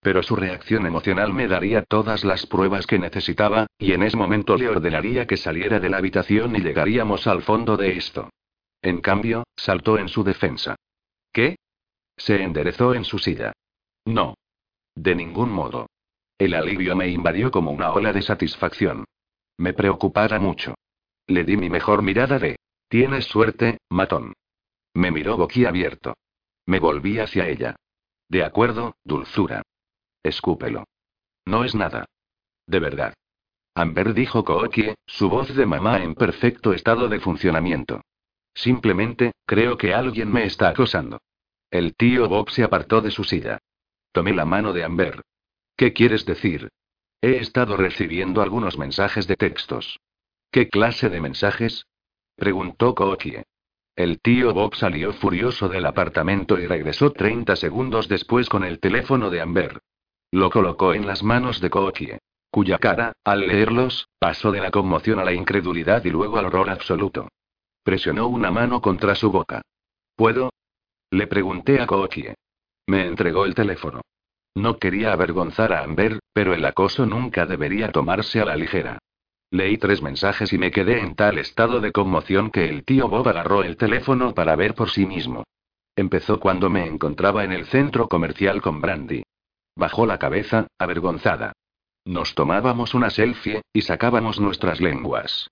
Pero 0.00 0.22
su 0.22 0.36
reacción 0.36 0.86
emocional 0.86 1.34
me 1.34 1.48
daría 1.48 1.82
todas 1.82 2.24
las 2.24 2.46
pruebas 2.46 2.86
que 2.86 2.98
necesitaba, 2.98 3.66
y 3.78 3.92
en 3.92 4.02
ese 4.02 4.16
momento 4.16 4.56
le 4.56 4.68
ordenaría 4.68 5.26
que 5.26 5.36
saliera 5.36 5.80
de 5.80 5.90
la 5.90 5.98
habitación 5.98 6.56
y 6.56 6.60
llegaríamos 6.60 7.26
al 7.26 7.42
fondo 7.42 7.76
de 7.76 7.98
esto. 7.98 8.30
En 8.80 9.00
cambio, 9.00 9.44
saltó 9.56 9.98
en 9.98 10.08
su 10.08 10.24
defensa. 10.24 10.76
¿Qué? 11.32 11.56
Se 12.18 12.42
enderezó 12.42 12.94
en 12.94 13.04
su 13.04 13.18
silla. 13.18 13.52
No. 14.04 14.34
De 14.94 15.14
ningún 15.14 15.50
modo. 15.50 15.86
El 16.36 16.54
alivio 16.54 16.94
me 16.94 17.08
invadió 17.08 17.50
como 17.50 17.70
una 17.70 17.92
ola 17.92 18.12
de 18.12 18.22
satisfacción. 18.22 19.04
Me 19.56 19.72
preocupara 19.72 20.38
mucho. 20.38 20.74
Le 21.26 21.44
di 21.44 21.56
mi 21.56 21.70
mejor 21.70 22.02
mirada 22.02 22.38
de. 22.38 22.56
Tienes 22.88 23.26
suerte, 23.26 23.78
matón. 23.88 24.34
Me 24.94 25.10
miró 25.10 25.36
boquiabierto. 25.36 26.14
Me 26.66 26.80
volví 26.80 27.18
hacia 27.18 27.48
ella. 27.48 27.76
De 28.28 28.44
acuerdo, 28.44 28.96
dulzura. 29.04 29.62
Escúpelo. 30.22 30.84
No 31.46 31.64
es 31.64 31.74
nada. 31.74 32.04
De 32.66 32.78
verdad. 32.78 33.14
Amber 33.74 34.12
dijo 34.12 34.44
Kookie, 34.44 34.94
su 35.06 35.30
voz 35.30 35.54
de 35.54 35.64
mamá 35.64 36.02
en 36.02 36.14
perfecto 36.14 36.72
estado 36.72 37.08
de 37.08 37.20
funcionamiento. 37.20 38.02
Simplemente, 38.54 39.32
creo 39.46 39.78
que 39.78 39.94
alguien 39.94 40.32
me 40.32 40.44
está 40.44 40.68
acosando. 40.68 41.20
El 41.70 41.94
tío 41.94 42.28
Bob 42.28 42.50
se 42.50 42.64
apartó 42.64 43.00
de 43.00 43.10
su 43.10 43.24
silla. 43.24 43.58
Tomé 44.12 44.32
la 44.32 44.44
mano 44.44 44.72
de 44.72 44.84
Amber. 44.84 45.22
¿Qué 45.76 45.92
quieres 45.92 46.24
decir? 46.24 46.70
He 47.20 47.36
estado 47.36 47.76
recibiendo 47.76 48.42
algunos 48.42 48.78
mensajes 48.78 49.26
de 49.26 49.36
textos. 49.36 49.98
¿Qué 50.50 50.68
clase 50.68 51.10
de 51.10 51.20
mensajes? 51.20 51.86
preguntó 52.36 52.94
Kookie. 52.94 53.42
El 53.96 54.20
tío 54.20 54.54
Bob 54.54 54.76
salió 54.76 55.12
furioso 55.12 55.68
del 55.68 55.84
apartamento 55.84 56.58
y 56.58 56.66
regresó 56.66 57.12
30 57.12 57.56
segundos 57.56 58.08
después 58.08 58.48
con 58.48 58.64
el 58.64 58.78
teléfono 58.78 59.28
de 59.28 59.40
Amber. 59.40 59.80
Lo 60.30 60.50
colocó 60.50 60.94
en 60.94 61.06
las 61.06 61.22
manos 61.22 61.60
de 61.60 61.68
Kookie, 61.68 62.18
cuya 62.50 62.78
cara, 62.78 63.12
al 63.24 63.46
leerlos, 63.46 64.08
pasó 64.18 64.52
de 64.52 64.60
la 64.60 64.70
conmoción 64.70 65.18
a 65.18 65.24
la 65.24 65.32
incredulidad 65.32 66.04
y 66.04 66.10
luego 66.10 66.38
al 66.38 66.46
horror 66.46 66.70
absoluto. 66.70 67.28
Presionó 67.82 68.28
una 68.28 68.50
mano 68.50 68.80
contra 68.80 69.14
su 69.14 69.30
boca. 69.30 69.62
¿Puedo? 70.16 70.50
Le 71.10 71.26
pregunté 71.26 71.80
a 71.80 71.86
Kookie. 71.86 72.34
Me 72.86 73.06
entregó 73.06 73.46
el 73.46 73.54
teléfono. 73.54 74.02
No 74.54 74.78
quería 74.78 75.12
avergonzar 75.12 75.72
a 75.72 75.82
Amber, 75.82 76.18
pero 76.32 76.52
el 76.52 76.64
acoso 76.64 77.06
nunca 77.06 77.46
debería 77.46 77.92
tomarse 77.92 78.40
a 78.40 78.44
la 78.44 78.56
ligera. 78.56 78.98
Leí 79.50 79.78
tres 79.78 80.02
mensajes 80.02 80.52
y 80.52 80.58
me 80.58 80.70
quedé 80.70 81.00
en 81.00 81.14
tal 81.14 81.38
estado 81.38 81.80
de 81.80 81.92
conmoción 81.92 82.50
que 82.50 82.68
el 82.68 82.84
tío 82.84 83.08
Bob 83.08 83.28
agarró 83.28 83.62
el 83.62 83.76
teléfono 83.76 84.34
para 84.34 84.56
ver 84.56 84.74
por 84.74 84.90
sí 84.90 85.06
mismo. 85.06 85.44
Empezó 85.96 86.38
cuando 86.38 86.68
me 86.68 86.86
encontraba 86.86 87.44
en 87.44 87.52
el 87.52 87.66
centro 87.66 88.08
comercial 88.08 88.60
con 88.60 88.80
Brandy. 88.80 89.22
Bajó 89.74 90.06
la 90.06 90.18
cabeza, 90.18 90.66
avergonzada. 90.78 91.52
Nos 92.04 92.34
tomábamos 92.34 92.94
una 92.94 93.10
selfie, 93.10 93.62
y 93.72 93.82
sacábamos 93.82 94.40
nuestras 94.40 94.80
lenguas. 94.80 95.50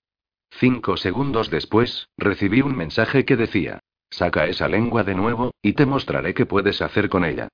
Cinco 0.51 0.97
segundos 0.97 1.49
después, 1.49 2.07
recibí 2.17 2.61
un 2.61 2.75
mensaje 2.75 3.25
que 3.25 3.35
decía, 3.35 3.79
saca 4.09 4.45
esa 4.45 4.67
lengua 4.67 5.03
de 5.03 5.15
nuevo, 5.15 5.53
y 5.61 5.73
te 5.73 5.85
mostraré 5.85 6.33
qué 6.33 6.45
puedes 6.45 6.81
hacer 6.81 7.09
con 7.09 7.25
ella. 7.25 7.49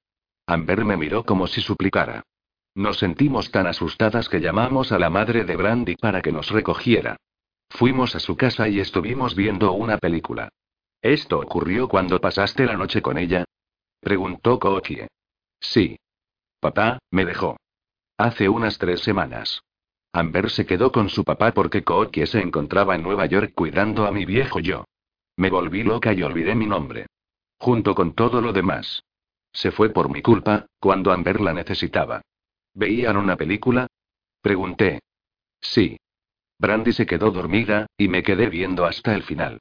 Amber 0.47 0.85
me 0.85 0.97
miró 0.97 1.23
como 1.23 1.47
si 1.47 1.61
suplicara. 1.61 2.23
Nos 2.75 2.97
sentimos 2.97 3.51
tan 3.51 3.67
asustadas 3.67 4.29
que 4.29 4.41
llamamos 4.41 4.91
a 4.91 4.99
la 4.99 5.09
madre 5.09 5.45
de 5.45 5.55
Brandy 5.55 5.95
para 5.95 6.21
que 6.21 6.31
nos 6.31 6.49
recogiera. 6.49 7.17
Fuimos 7.69 8.15
a 8.15 8.19
su 8.19 8.35
casa 8.35 8.67
y 8.67 8.79
estuvimos 8.79 9.35
viendo 9.35 9.71
una 9.73 9.97
película. 9.97 10.49
¿Esto 11.01 11.39
ocurrió 11.39 11.87
cuando 11.87 12.19
pasaste 12.19 12.65
la 12.65 12.77
noche 12.77 13.01
con 13.01 13.17
ella? 13.17 13.45
Preguntó 13.99 14.59
Kookie. 14.59 15.07
Sí. 15.59 15.97
Papá, 16.59 16.99
me 17.11 17.25
dejó. 17.25 17.57
Hace 18.17 18.49
unas 18.49 18.77
tres 18.77 19.01
semanas. 19.01 19.61
Amber 20.13 20.49
se 20.49 20.65
quedó 20.65 20.91
con 20.91 21.09
su 21.09 21.23
papá 21.23 21.51
porque 21.53 21.83
Kookie 21.83 22.27
se 22.27 22.39
encontraba 22.39 22.95
en 22.95 23.03
Nueva 23.03 23.25
York 23.25 23.53
cuidando 23.55 24.05
a 24.05 24.11
mi 24.11 24.25
viejo 24.25 24.59
yo. 24.59 24.85
Me 25.37 25.49
volví 25.49 25.83
loca 25.83 26.13
y 26.13 26.23
olvidé 26.23 26.55
mi 26.55 26.67
nombre. 26.67 27.07
Junto 27.57 27.95
con 27.95 28.13
todo 28.13 28.41
lo 28.41 28.53
demás. 28.53 29.03
Se 29.51 29.71
fue 29.71 29.89
por 29.89 30.09
mi 30.09 30.21
culpa, 30.21 30.65
cuando 30.79 31.11
Amber 31.11 31.41
la 31.41 31.53
necesitaba. 31.53 32.21
¿Veían 32.73 33.17
una 33.17 33.35
película? 33.35 33.87
Pregunté. 34.41 35.01
Sí. 35.61 35.97
Brandy 36.59 36.91
se 36.93 37.05
quedó 37.05 37.31
dormida, 37.31 37.87
y 37.97 38.07
me 38.07 38.23
quedé 38.23 38.49
viendo 38.49 38.85
hasta 38.85 39.15
el 39.15 39.23
final. 39.23 39.59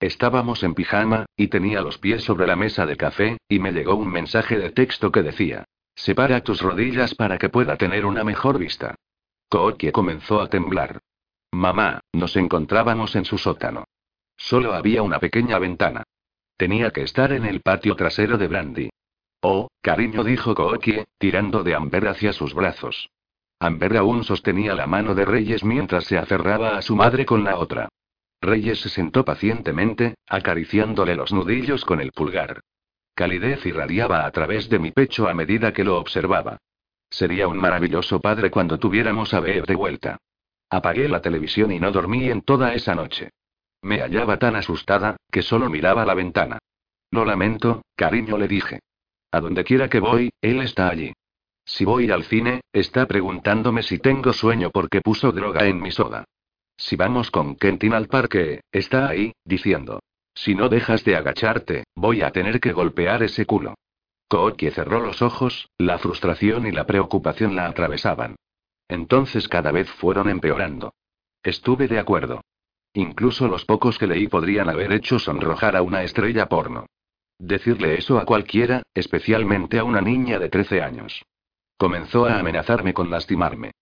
Estábamos 0.00 0.62
en 0.62 0.74
pijama, 0.74 1.26
y 1.36 1.48
tenía 1.48 1.80
los 1.80 1.98
pies 1.98 2.24
sobre 2.24 2.46
la 2.46 2.56
mesa 2.56 2.86
de 2.86 2.96
café, 2.96 3.38
y 3.48 3.58
me 3.58 3.72
llegó 3.72 3.94
un 3.94 4.10
mensaje 4.10 4.58
de 4.58 4.70
texto 4.70 5.12
que 5.12 5.22
decía: 5.22 5.64
Separa 5.94 6.42
tus 6.42 6.60
rodillas 6.60 7.14
para 7.14 7.38
que 7.38 7.48
pueda 7.48 7.76
tener 7.76 8.04
una 8.06 8.24
mejor 8.24 8.58
vista. 8.58 8.94
Kookie 9.48 9.92
comenzó 9.92 10.40
a 10.40 10.48
temblar. 10.48 10.98
Mamá, 11.52 12.00
nos 12.12 12.36
encontrábamos 12.36 13.14
en 13.14 13.24
su 13.24 13.38
sótano. 13.38 13.84
Solo 14.42 14.74
había 14.74 15.02
una 15.02 15.20
pequeña 15.20 15.56
ventana. 15.60 16.02
Tenía 16.56 16.90
que 16.90 17.02
estar 17.02 17.32
en 17.32 17.44
el 17.44 17.60
patio 17.60 17.94
trasero 17.94 18.36
de 18.38 18.48
Brandy. 18.48 18.90
Oh, 19.40 19.68
cariño, 19.80 20.24
dijo 20.24 20.52
Kookie, 20.56 21.04
tirando 21.16 21.62
de 21.62 21.76
Amber 21.76 22.08
hacia 22.08 22.32
sus 22.32 22.52
brazos. 22.52 23.08
Amber 23.60 23.96
aún 23.96 24.24
sostenía 24.24 24.74
la 24.74 24.88
mano 24.88 25.14
de 25.14 25.24
Reyes 25.24 25.62
mientras 25.62 26.06
se 26.06 26.18
aferraba 26.18 26.76
a 26.76 26.82
su 26.82 26.96
madre 26.96 27.24
con 27.24 27.44
la 27.44 27.56
otra. 27.56 27.88
Reyes 28.40 28.80
se 28.80 28.88
sentó 28.88 29.24
pacientemente, 29.24 30.16
acariciándole 30.26 31.14
los 31.14 31.32
nudillos 31.32 31.84
con 31.84 32.00
el 32.00 32.10
pulgar. 32.10 32.62
Calidez 33.14 33.64
irradiaba 33.64 34.26
a 34.26 34.30
través 34.32 34.68
de 34.68 34.80
mi 34.80 34.90
pecho 34.90 35.28
a 35.28 35.34
medida 35.34 35.72
que 35.72 35.84
lo 35.84 35.98
observaba. 35.98 36.58
Sería 37.08 37.46
un 37.46 37.58
maravilloso 37.58 38.20
padre 38.20 38.50
cuando 38.50 38.76
tuviéramos 38.76 39.34
a 39.34 39.40
Bev 39.40 39.66
de 39.66 39.76
vuelta. 39.76 40.18
Apagué 40.68 41.08
la 41.08 41.22
televisión 41.22 41.70
y 41.70 41.78
no 41.78 41.92
dormí 41.92 42.28
en 42.28 42.42
toda 42.42 42.74
esa 42.74 42.96
noche. 42.96 43.30
Me 43.82 44.00
hallaba 44.00 44.38
tan 44.38 44.56
asustada, 44.56 45.16
que 45.30 45.42
solo 45.42 45.68
miraba 45.68 46.06
la 46.06 46.14
ventana. 46.14 46.58
Lo 47.10 47.24
lamento, 47.24 47.82
cariño, 47.96 48.38
le 48.38 48.48
dije. 48.48 48.80
A 49.32 49.40
donde 49.40 49.64
quiera 49.64 49.88
que 49.88 50.00
voy, 50.00 50.30
él 50.40 50.60
está 50.62 50.88
allí. 50.88 51.12
Si 51.64 51.84
voy 51.84 52.10
al 52.10 52.24
cine, 52.24 52.62
está 52.72 53.06
preguntándome 53.06 53.82
si 53.82 53.98
tengo 53.98 54.32
sueño 54.32 54.70
porque 54.70 55.00
puso 55.00 55.32
droga 55.32 55.66
en 55.66 55.80
mi 55.80 55.90
soda. 55.90 56.24
Si 56.76 56.96
vamos 56.96 57.30
con 57.30 57.56
Kentin 57.56 57.92
al 57.94 58.08
parque, 58.08 58.60
está 58.72 59.08
ahí, 59.08 59.32
diciendo. 59.44 60.00
Si 60.34 60.54
no 60.54 60.68
dejas 60.68 61.04
de 61.04 61.16
agacharte, 61.16 61.84
voy 61.94 62.22
a 62.22 62.30
tener 62.30 62.60
que 62.60 62.72
golpear 62.72 63.22
ese 63.22 63.46
culo. 63.46 63.74
Kookie 64.28 64.70
cerró 64.70 65.00
los 65.00 65.20
ojos, 65.20 65.68
la 65.76 65.98
frustración 65.98 66.66
y 66.66 66.72
la 66.72 66.86
preocupación 66.86 67.54
la 67.54 67.66
atravesaban. 67.66 68.36
Entonces 68.88 69.46
cada 69.48 69.72
vez 69.72 69.90
fueron 69.90 70.28
empeorando. 70.28 70.94
Estuve 71.42 71.86
de 71.88 71.98
acuerdo. 71.98 72.40
Incluso 72.94 73.48
los 73.48 73.64
pocos 73.64 73.98
que 73.98 74.06
leí 74.06 74.28
podrían 74.28 74.68
haber 74.68 74.92
hecho 74.92 75.18
sonrojar 75.18 75.76
a 75.76 75.82
una 75.82 76.02
estrella 76.02 76.48
porno. 76.48 76.86
Decirle 77.38 77.98
eso 77.98 78.18
a 78.18 78.24
cualquiera, 78.24 78.82
especialmente 78.94 79.78
a 79.78 79.84
una 79.84 80.00
niña 80.00 80.38
de 80.38 80.48
13 80.48 80.82
años. 80.82 81.24
Comenzó 81.78 82.26
a 82.26 82.38
amenazarme 82.38 82.94
con 82.94 83.10
lastimarme. 83.10 83.72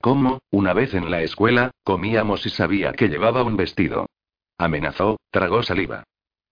¿Cómo, 0.00 0.40
una 0.50 0.72
vez 0.72 0.94
en 0.94 1.10
la 1.10 1.22
escuela, 1.22 1.70
comíamos 1.82 2.44
y 2.44 2.50
sabía 2.50 2.92
que 2.92 3.08
llevaba 3.08 3.42
un 3.42 3.56
vestido? 3.56 4.06
Amenazó, 4.58 5.18
tragó 5.30 5.62
saliva. 5.62 6.04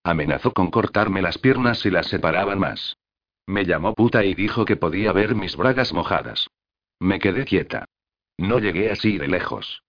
Amenazó 0.02 0.52
con 0.52 0.70
cortarme 0.70 1.20
las 1.20 1.38
piernas 1.38 1.80
si 1.80 1.90
las 1.90 2.06
separaban 2.06 2.58
más. 2.58 2.96
Me 3.46 3.64
llamó 3.64 3.94
puta 3.94 4.24
y 4.24 4.34
dijo 4.34 4.64
que 4.64 4.76
podía 4.76 5.12
ver 5.12 5.34
mis 5.34 5.56
bragas 5.56 5.92
mojadas. 5.92 6.48
Me 7.00 7.18
quedé 7.18 7.44
quieta. 7.44 7.84
No 8.38 8.58
llegué 8.58 8.90
así 8.90 9.18
de 9.18 9.28
lejos. 9.28 9.82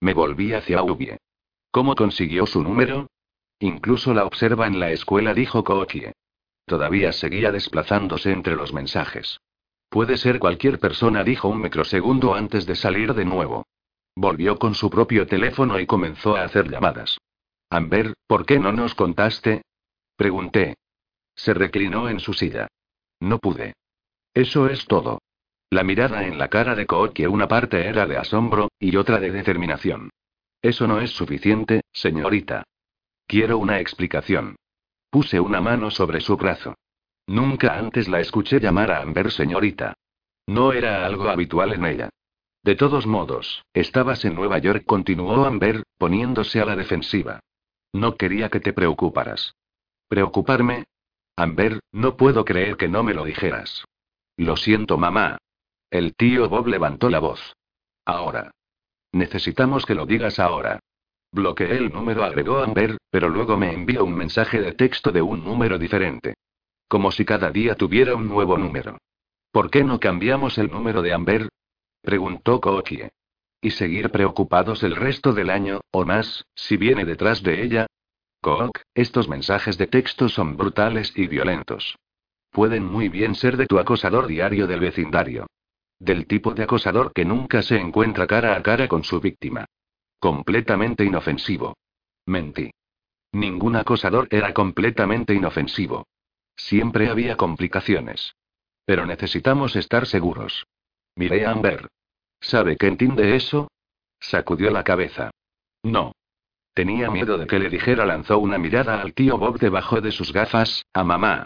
Me 0.00 0.14
volví 0.14 0.52
hacia 0.52 0.82
Ubie. 0.82 1.18
¿Cómo 1.72 1.94
consiguió 1.94 2.44
su 2.44 2.62
número? 2.62 3.08
Incluso 3.58 4.12
la 4.12 4.26
observa 4.26 4.66
en 4.66 4.78
la 4.78 4.90
escuela, 4.90 5.32
dijo 5.32 5.64
Kookie. 5.64 6.12
Todavía 6.66 7.12
seguía 7.12 7.50
desplazándose 7.50 8.30
entre 8.30 8.56
los 8.56 8.74
mensajes. 8.74 9.40
Puede 9.88 10.18
ser 10.18 10.38
cualquier 10.38 10.78
persona, 10.78 11.24
dijo 11.24 11.48
un 11.48 11.62
microsegundo 11.62 12.34
antes 12.34 12.66
de 12.66 12.76
salir 12.76 13.14
de 13.14 13.24
nuevo. 13.24 13.64
Volvió 14.14 14.58
con 14.58 14.74
su 14.74 14.90
propio 14.90 15.26
teléfono 15.26 15.80
y 15.80 15.86
comenzó 15.86 16.36
a 16.36 16.44
hacer 16.44 16.70
llamadas. 16.70 17.16
Amber, 17.70 18.12
¿por 18.26 18.44
qué 18.44 18.58
no 18.58 18.72
nos 18.72 18.94
contaste? 18.94 19.62
Pregunté. 20.14 20.76
Se 21.34 21.54
reclinó 21.54 22.10
en 22.10 22.20
su 22.20 22.34
silla. 22.34 22.68
No 23.18 23.38
pude. 23.38 23.72
Eso 24.34 24.66
es 24.66 24.84
todo. 24.86 25.22
La 25.70 25.84
mirada 25.84 26.26
en 26.26 26.36
la 26.36 26.48
cara 26.48 26.74
de 26.74 26.86
que 27.14 27.28
una 27.28 27.48
parte 27.48 27.86
era 27.86 28.06
de 28.06 28.18
asombro, 28.18 28.68
y 28.78 28.94
otra 28.96 29.18
de 29.20 29.30
determinación. 29.30 30.10
Eso 30.62 30.86
no 30.86 31.00
es 31.00 31.10
suficiente, 31.10 31.82
señorita. 31.92 32.64
Quiero 33.26 33.58
una 33.58 33.80
explicación. 33.80 34.56
Puse 35.10 35.40
una 35.40 35.60
mano 35.60 35.90
sobre 35.90 36.20
su 36.20 36.36
brazo. 36.36 36.76
Nunca 37.26 37.76
antes 37.78 38.08
la 38.08 38.20
escuché 38.20 38.60
llamar 38.60 38.92
a 38.92 39.02
Amber 39.02 39.30
señorita. 39.32 39.94
No 40.46 40.72
era 40.72 41.04
algo 41.04 41.28
habitual 41.28 41.72
en 41.72 41.84
ella. 41.84 42.10
De 42.62 42.76
todos 42.76 43.06
modos, 43.06 43.64
estabas 43.72 44.24
en 44.24 44.34
Nueva 44.34 44.58
York, 44.58 44.84
continuó 44.86 45.44
Amber, 45.44 45.82
poniéndose 45.98 46.60
a 46.60 46.64
la 46.64 46.76
defensiva. 46.76 47.40
No 47.92 48.16
quería 48.16 48.48
que 48.48 48.60
te 48.60 48.72
preocuparas. 48.72 49.54
¿Preocuparme? 50.08 50.84
Amber, 51.36 51.80
no 51.90 52.16
puedo 52.16 52.44
creer 52.44 52.76
que 52.76 52.88
no 52.88 53.02
me 53.02 53.14
lo 53.14 53.24
dijeras. 53.24 53.84
Lo 54.36 54.56
siento, 54.56 54.96
mamá. 54.96 55.38
El 55.90 56.14
tío 56.14 56.48
Bob 56.48 56.68
levantó 56.68 57.10
la 57.10 57.18
voz. 57.18 57.56
Ahora. 58.04 58.52
Necesitamos 59.12 59.84
que 59.86 59.94
lo 59.94 60.06
digas 60.06 60.38
ahora. 60.38 60.80
Bloqueé 61.30 61.76
el 61.76 61.92
número, 61.92 62.24
agregó 62.24 62.58
Amber, 62.58 62.98
pero 63.10 63.28
luego 63.28 63.56
me 63.56 63.72
envió 63.72 64.04
un 64.04 64.14
mensaje 64.14 64.60
de 64.60 64.72
texto 64.72 65.12
de 65.12 65.22
un 65.22 65.44
número 65.44 65.78
diferente. 65.78 66.34
Como 66.88 67.10
si 67.10 67.24
cada 67.24 67.50
día 67.50 67.74
tuviera 67.74 68.14
un 68.14 68.28
nuevo 68.28 68.58
número. 68.58 68.98
¿Por 69.50 69.70
qué 69.70 69.84
no 69.84 70.00
cambiamos 70.00 70.58
el 70.58 70.70
número 70.70 71.02
de 71.02 71.12
Amber? 71.12 71.48
preguntó 72.02 72.60
Kokie. 72.60 73.10
¿Y 73.60 73.70
seguir 73.70 74.10
preocupados 74.10 74.82
el 74.82 74.96
resto 74.96 75.32
del 75.32 75.50
año, 75.50 75.80
o 75.90 76.04
más, 76.04 76.44
si 76.54 76.76
viene 76.76 77.04
detrás 77.04 77.42
de 77.42 77.62
ella? 77.62 77.86
Kook, 78.42 78.80
estos 78.94 79.28
mensajes 79.28 79.78
de 79.78 79.86
texto 79.86 80.28
son 80.28 80.56
brutales 80.56 81.12
y 81.16 81.28
violentos. 81.28 81.96
Pueden 82.50 82.84
muy 82.84 83.08
bien 83.08 83.36
ser 83.36 83.56
de 83.56 83.66
tu 83.66 83.78
acosador 83.78 84.26
diario 84.26 84.66
del 84.66 84.80
vecindario. 84.80 85.46
Del 86.02 86.26
tipo 86.26 86.52
de 86.52 86.64
acosador 86.64 87.12
que 87.12 87.24
nunca 87.24 87.62
se 87.62 87.76
encuentra 87.76 88.26
cara 88.26 88.56
a 88.56 88.62
cara 88.64 88.88
con 88.88 89.04
su 89.04 89.20
víctima. 89.20 89.66
Completamente 90.18 91.04
inofensivo. 91.04 91.76
Mentí. 92.26 92.72
Ningún 93.30 93.76
acosador 93.76 94.26
era 94.32 94.52
completamente 94.52 95.32
inofensivo. 95.32 96.08
Siempre 96.56 97.08
había 97.08 97.36
complicaciones. 97.36 98.34
Pero 98.84 99.06
necesitamos 99.06 99.76
estar 99.76 100.06
seguros. 100.06 100.66
Miré 101.14 101.46
a 101.46 101.52
Amber. 101.52 101.86
¿Sabe 102.40 102.76
qué 102.76 102.88
entiende 102.88 103.36
eso? 103.36 103.70
Sacudió 104.18 104.72
la 104.72 104.82
cabeza. 104.82 105.30
No. 105.84 106.16
Tenía 106.74 107.12
miedo 107.12 107.38
de 107.38 107.46
que 107.46 107.60
le 107.60 107.70
dijera, 107.70 108.04
lanzó 108.06 108.40
una 108.40 108.58
mirada 108.58 109.00
al 109.00 109.14
tío 109.14 109.38
Bob 109.38 109.60
debajo 109.60 110.00
de 110.00 110.10
sus 110.10 110.32
gafas, 110.32 110.84
a 110.92 111.04
mamá. 111.04 111.44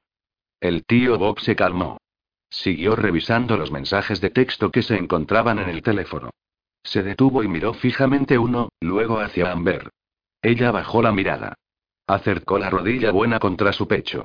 El 0.60 0.86
tío 0.86 1.18
Bob 1.18 1.40
se 1.40 1.54
calmó. 1.54 1.98
Siguió 2.48 2.96
revisando 2.96 3.56
los 3.56 3.70
mensajes 3.70 4.20
de 4.20 4.30
texto 4.30 4.70
que 4.70 4.82
se 4.82 4.96
encontraban 4.96 5.58
en 5.58 5.68
el 5.68 5.82
teléfono. 5.82 6.30
Se 6.82 7.02
detuvo 7.02 7.42
y 7.42 7.48
miró 7.48 7.74
fijamente 7.74 8.38
uno, 8.38 8.68
luego 8.80 9.18
hacia 9.20 9.50
Amber. 9.50 9.90
Ella 10.40 10.70
bajó 10.70 11.02
la 11.02 11.12
mirada. 11.12 11.54
Acercó 12.06 12.58
la 12.58 12.70
rodilla 12.70 13.10
buena 13.10 13.40
contra 13.40 13.72
su 13.72 13.88
pecho. 13.88 14.24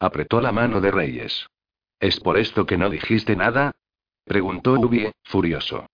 Apretó 0.00 0.40
la 0.40 0.52
mano 0.52 0.80
de 0.80 0.90
Reyes. 0.90 1.46
¿Es 2.00 2.20
por 2.20 2.38
esto 2.38 2.64
que 2.64 2.78
no 2.78 2.88
dijiste 2.88 3.36
nada? 3.36 3.72
preguntó 4.24 4.74
Ubie, 4.74 5.12
furioso. 5.24 5.86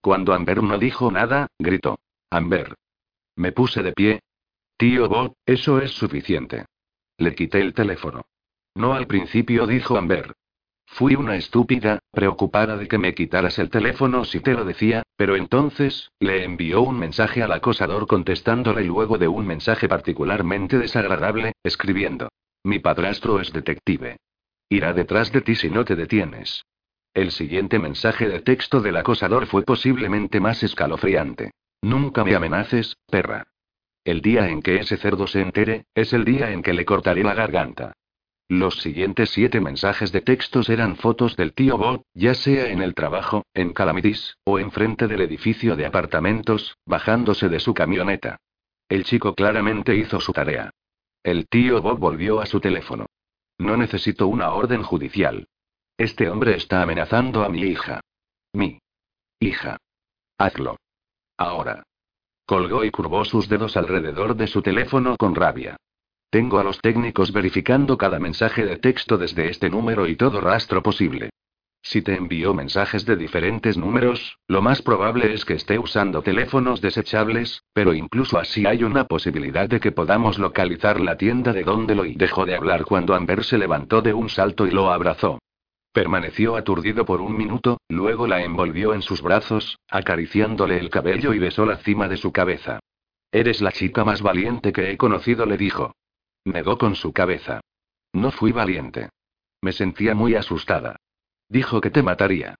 Cuando 0.00 0.32
Amber 0.32 0.62
no 0.62 0.78
dijo 0.78 1.10
nada, 1.10 1.48
gritó. 1.58 1.98
Amber. 2.30 2.74
Me 3.36 3.52
puse 3.52 3.82
de 3.82 3.92
pie. 3.92 4.20
Tío 4.76 5.08
Bob, 5.08 5.34
eso 5.44 5.80
es 5.80 5.90
suficiente. 5.90 6.64
Le 7.18 7.34
quité 7.34 7.60
el 7.60 7.74
teléfono. 7.74 8.22
No 8.74 8.94
al 8.94 9.06
principio, 9.06 9.66
dijo 9.66 9.98
Amber. 9.98 10.32
Fui 10.92 11.14
una 11.14 11.36
estúpida, 11.36 12.00
preocupada 12.10 12.76
de 12.76 12.88
que 12.88 12.98
me 12.98 13.14
quitaras 13.14 13.58
el 13.58 13.70
teléfono 13.70 14.24
si 14.24 14.40
te 14.40 14.52
lo 14.52 14.64
decía, 14.64 15.04
pero 15.16 15.36
entonces, 15.36 16.10
le 16.18 16.44
envió 16.44 16.82
un 16.82 16.98
mensaje 16.98 17.42
al 17.42 17.52
acosador 17.52 18.06
contestándole 18.06 18.84
luego 18.84 19.16
de 19.16 19.28
un 19.28 19.46
mensaje 19.46 19.88
particularmente 19.88 20.78
desagradable, 20.78 21.52
escribiendo. 21.62 22.28
Mi 22.64 22.80
padrastro 22.80 23.40
es 23.40 23.52
detective. 23.52 24.18
Irá 24.68 24.92
detrás 24.92 25.32
de 25.32 25.40
ti 25.40 25.54
si 25.54 25.70
no 25.70 25.84
te 25.84 25.96
detienes. 25.96 26.64
El 27.14 27.30
siguiente 27.30 27.78
mensaje 27.78 28.28
de 28.28 28.40
texto 28.40 28.80
del 28.80 28.96
acosador 28.96 29.46
fue 29.46 29.62
posiblemente 29.62 30.38
más 30.40 30.62
escalofriante. 30.62 31.52
Nunca 31.82 32.24
me 32.24 32.34
amenaces, 32.34 32.96
perra. 33.06 33.46
El 34.04 34.20
día 34.20 34.48
en 34.48 34.60
que 34.60 34.76
ese 34.76 34.96
cerdo 34.96 35.26
se 35.28 35.40
entere, 35.40 35.86
es 35.94 36.12
el 36.12 36.24
día 36.24 36.50
en 36.50 36.62
que 36.62 36.74
le 36.74 36.84
cortaré 36.84 37.22
la 37.22 37.34
garganta. 37.34 37.94
Los 38.50 38.80
siguientes 38.80 39.30
siete 39.30 39.60
mensajes 39.60 40.10
de 40.10 40.22
textos 40.22 40.70
eran 40.70 40.96
fotos 40.96 41.36
del 41.36 41.54
tío 41.54 41.78
Bob, 41.78 42.02
ya 42.14 42.34
sea 42.34 42.66
en 42.66 42.82
el 42.82 42.96
trabajo, 42.96 43.44
en 43.54 43.72
Calamitis, 43.72 44.38
o 44.42 44.58
enfrente 44.58 45.06
del 45.06 45.20
edificio 45.20 45.76
de 45.76 45.86
apartamentos, 45.86 46.76
bajándose 46.84 47.48
de 47.48 47.60
su 47.60 47.74
camioneta. 47.74 48.38
El 48.88 49.04
chico 49.04 49.36
claramente 49.36 49.94
hizo 49.94 50.18
su 50.18 50.32
tarea. 50.32 50.72
El 51.22 51.46
tío 51.46 51.80
Bob 51.80 52.00
volvió 52.00 52.40
a 52.40 52.46
su 52.46 52.58
teléfono. 52.58 53.06
No 53.56 53.76
necesito 53.76 54.26
una 54.26 54.50
orden 54.50 54.82
judicial. 54.82 55.46
Este 55.96 56.28
hombre 56.28 56.56
está 56.56 56.82
amenazando 56.82 57.44
a 57.44 57.48
mi 57.50 57.60
hija. 57.60 58.00
Mi 58.52 58.80
hija. 59.38 59.76
Hazlo. 60.38 60.76
Ahora. 61.36 61.84
Colgó 62.46 62.82
y 62.82 62.90
curvó 62.90 63.24
sus 63.24 63.48
dedos 63.48 63.76
alrededor 63.76 64.34
de 64.34 64.48
su 64.48 64.60
teléfono 64.60 65.16
con 65.16 65.36
rabia. 65.36 65.76
Tengo 66.30 66.60
a 66.60 66.64
los 66.64 66.80
técnicos 66.80 67.32
verificando 67.32 67.98
cada 67.98 68.20
mensaje 68.20 68.64
de 68.64 68.76
texto 68.76 69.18
desde 69.18 69.50
este 69.50 69.68
número 69.68 70.06
y 70.06 70.14
todo 70.14 70.40
rastro 70.40 70.80
posible. 70.80 71.30
Si 71.82 72.02
te 72.02 72.14
envío 72.14 72.54
mensajes 72.54 73.04
de 73.04 73.16
diferentes 73.16 73.76
números, 73.76 74.38
lo 74.46 74.62
más 74.62 74.80
probable 74.80 75.32
es 75.34 75.44
que 75.44 75.54
esté 75.54 75.76
usando 75.76 76.22
teléfonos 76.22 76.80
desechables, 76.80 77.64
pero 77.72 77.94
incluso 77.94 78.38
así 78.38 78.64
hay 78.64 78.84
una 78.84 79.06
posibilidad 79.06 79.68
de 79.68 79.80
que 79.80 79.90
podamos 79.90 80.38
localizar 80.38 81.00
la 81.00 81.16
tienda 81.16 81.52
de 81.52 81.64
donde 81.64 81.96
lo 81.96 82.04
y 82.04 82.14
dejó 82.14 82.46
de 82.46 82.54
hablar 82.54 82.84
cuando 82.84 83.14
Amber 83.14 83.42
se 83.42 83.58
levantó 83.58 84.00
de 84.00 84.14
un 84.14 84.28
salto 84.28 84.68
y 84.68 84.70
lo 84.70 84.92
abrazó. 84.92 85.40
Permaneció 85.92 86.54
aturdido 86.54 87.04
por 87.04 87.20
un 87.20 87.36
minuto, 87.36 87.78
luego 87.88 88.28
la 88.28 88.44
envolvió 88.44 88.94
en 88.94 89.02
sus 89.02 89.20
brazos, 89.20 89.80
acariciándole 89.88 90.78
el 90.78 90.90
cabello 90.90 91.34
y 91.34 91.40
besó 91.40 91.66
la 91.66 91.78
cima 91.78 92.06
de 92.06 92.18
su 92.18 92.30
cabeza. 92.30 92.78
Eres 93.32 93.60
la 93.60 93.72
chica 93.72 94.04
más 94.04 94.22
valiente 94.22 94.72
que 94.72 94.92
he 94.92 94.96
conocido, 94.96 95.46
le 95.46 95.56
dijo. 95.56 95.92
Negó 96.44 96.78
con 96.78 96.96
su 96.96 97.12
cabeza. 97.12 97.60
No 98.12 98.30
fui 98.30 98.52
valiente. 98.52 99.10
Me 99.60 99.72
sentía 99.72 100.14
muy 100.14 100.34
asustada. 100.34 100.96
Dijo 101.48 101.80
que 101.80 101.90
te 101.90 102.02
mataría. 102.02 102.54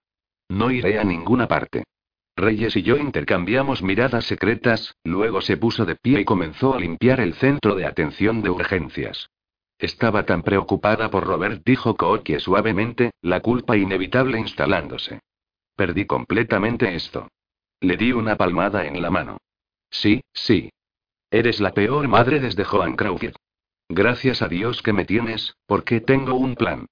No 0.49 0.69
iré 0.69 0.99
a 0.99 1.03
ninguna 1.03 1.47
parte. 1.47 1.83
Reyes 2.35 2.75
y 2.75 2.81
yo 2.81 2.97
intercambiamos 2.97 3.81
miradas 3.81 4.25
secretas, 4.25 4.95
luego 5.03 5.41
se 5.41 5.57
puso 5.57 5.85
de 5.85 5.95
pie 5.95 6.21
y 6.21 6.25
comenzó 6.25 6.73
a 6.73 6.79
limpiar 6.79 7.19
el 7.19 7.33
centro 7.33 7.75
de 7.75 7.85
atención 7.85 8.41
de 8.41 8.49
urgencias. 8.49 9.29
Estaba 9.77 10.25
tan 10.25 10.43
preocupada 10.43 11.09
por 11.09 11.25
Robert, 11.25 11.63
dijo 11.65 11.95
Kookie 11.95 12.39
suavemente, 12.39 13.11
la 13.21 13.41
culpa 13.41 13.77
inevitable 13.77 14.39
instalándose. 14.39 15.21
Perdí 15.75 16.05
completamente 16.05 16.93
esto. 16.93 17.27
Le 17.79 17.97
di 17.97 18.11
una 18.11 18.35
palmada 18.35 18.85
en 18.85 19.01
la 19.01 19.09
mano. 19.09 19.37
Sí, 19.89 20.21
sí. 20.33 20.69
Eres 21.31 21.59
la 21.59 21.73
peor 21.73 22.07
madre 22.07 22.39
desde 22.39 22.63
Joan 22.63 22.95
Crawford. 22.95 23.35
Gracias 23.93 24.41
a 24.41 24.47
Dios 24.47 24.81
que 24.81 24.93
me 24.93 25.03
tienes, 25.03 25.57
porque 25.65 25.99
tengo 25.99 26.35
un 26.35 26.55
plan. 26.55 26.85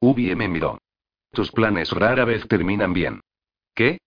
Ubie 0.00 0.36
me 0.36 0.48
miró. 0.48 0.82
Tus 1.30 1.50
planes 1.50 1.92
rara 1.92 2.26
vez 2.26 2.46
terminan 2.46 2.92
bien. 2.92 3.22
¿Qué? 3.74 4.00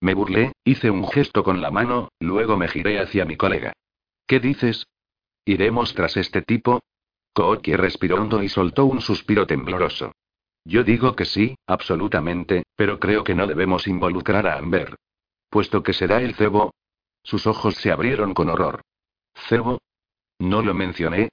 Me 0.00 0.12
burlé, 0.14 0.54
hice 0.64 0.90
un 0.90 1.06
gesto 1.06 1.44
con 1.44 1.62
la 1.62 1.70
mano, 1.70 2.08
luego 2.18 2.56
me 2.56 2.66
giré 2.66 2.98
hacia 2.98 3.24
mi 3.24 3.36
colega. 3.36 3.74
¿Qué 4.26 4.40
dices? 4.40 4.88
¿Iremos 5.44 5.94
tras 5.94 6.16
este 6.16 6.42
tipo? 6.42 6.82
Kooki 7.32 7.76
respiró 7.76 8.20
hondo 8.20 8.42
y 8.42 8.48
soltó 8.48 8.86
un 8.86 9.00
suspiro 9.00 9.46
tembloroso. 9.46 10.16
Yo 10.64 10.82
digo 10.82 11.14
que 11.14 11.26
sí, 11.26 11.54
absolutamente, 11.64 12.64
pero 12.74 12.98
creo 12.98 13.22
que 13.22 13.36
no 13.36 13.46
debemos 13.46 13.86
involucrar 13.86 14.48
a 14.48 14.58
Amber. 14.58 14.96
Puesto 15.48 15.84
que 15.84 15.92
será 15.92 16.20
el 16.22 16.34
cebo. 16.34 16.74
Sus 17.22 17.46
ojos 17.46 17.76
se 17.76 17.92
abrieron 17.92 18.34
con 18.34 18.48
horror. 18.48 18.82
¿Cebo? 19.48 19.78
No 20.40 20.62
lo 20.62 20.74
mencioné, 20.74 21.28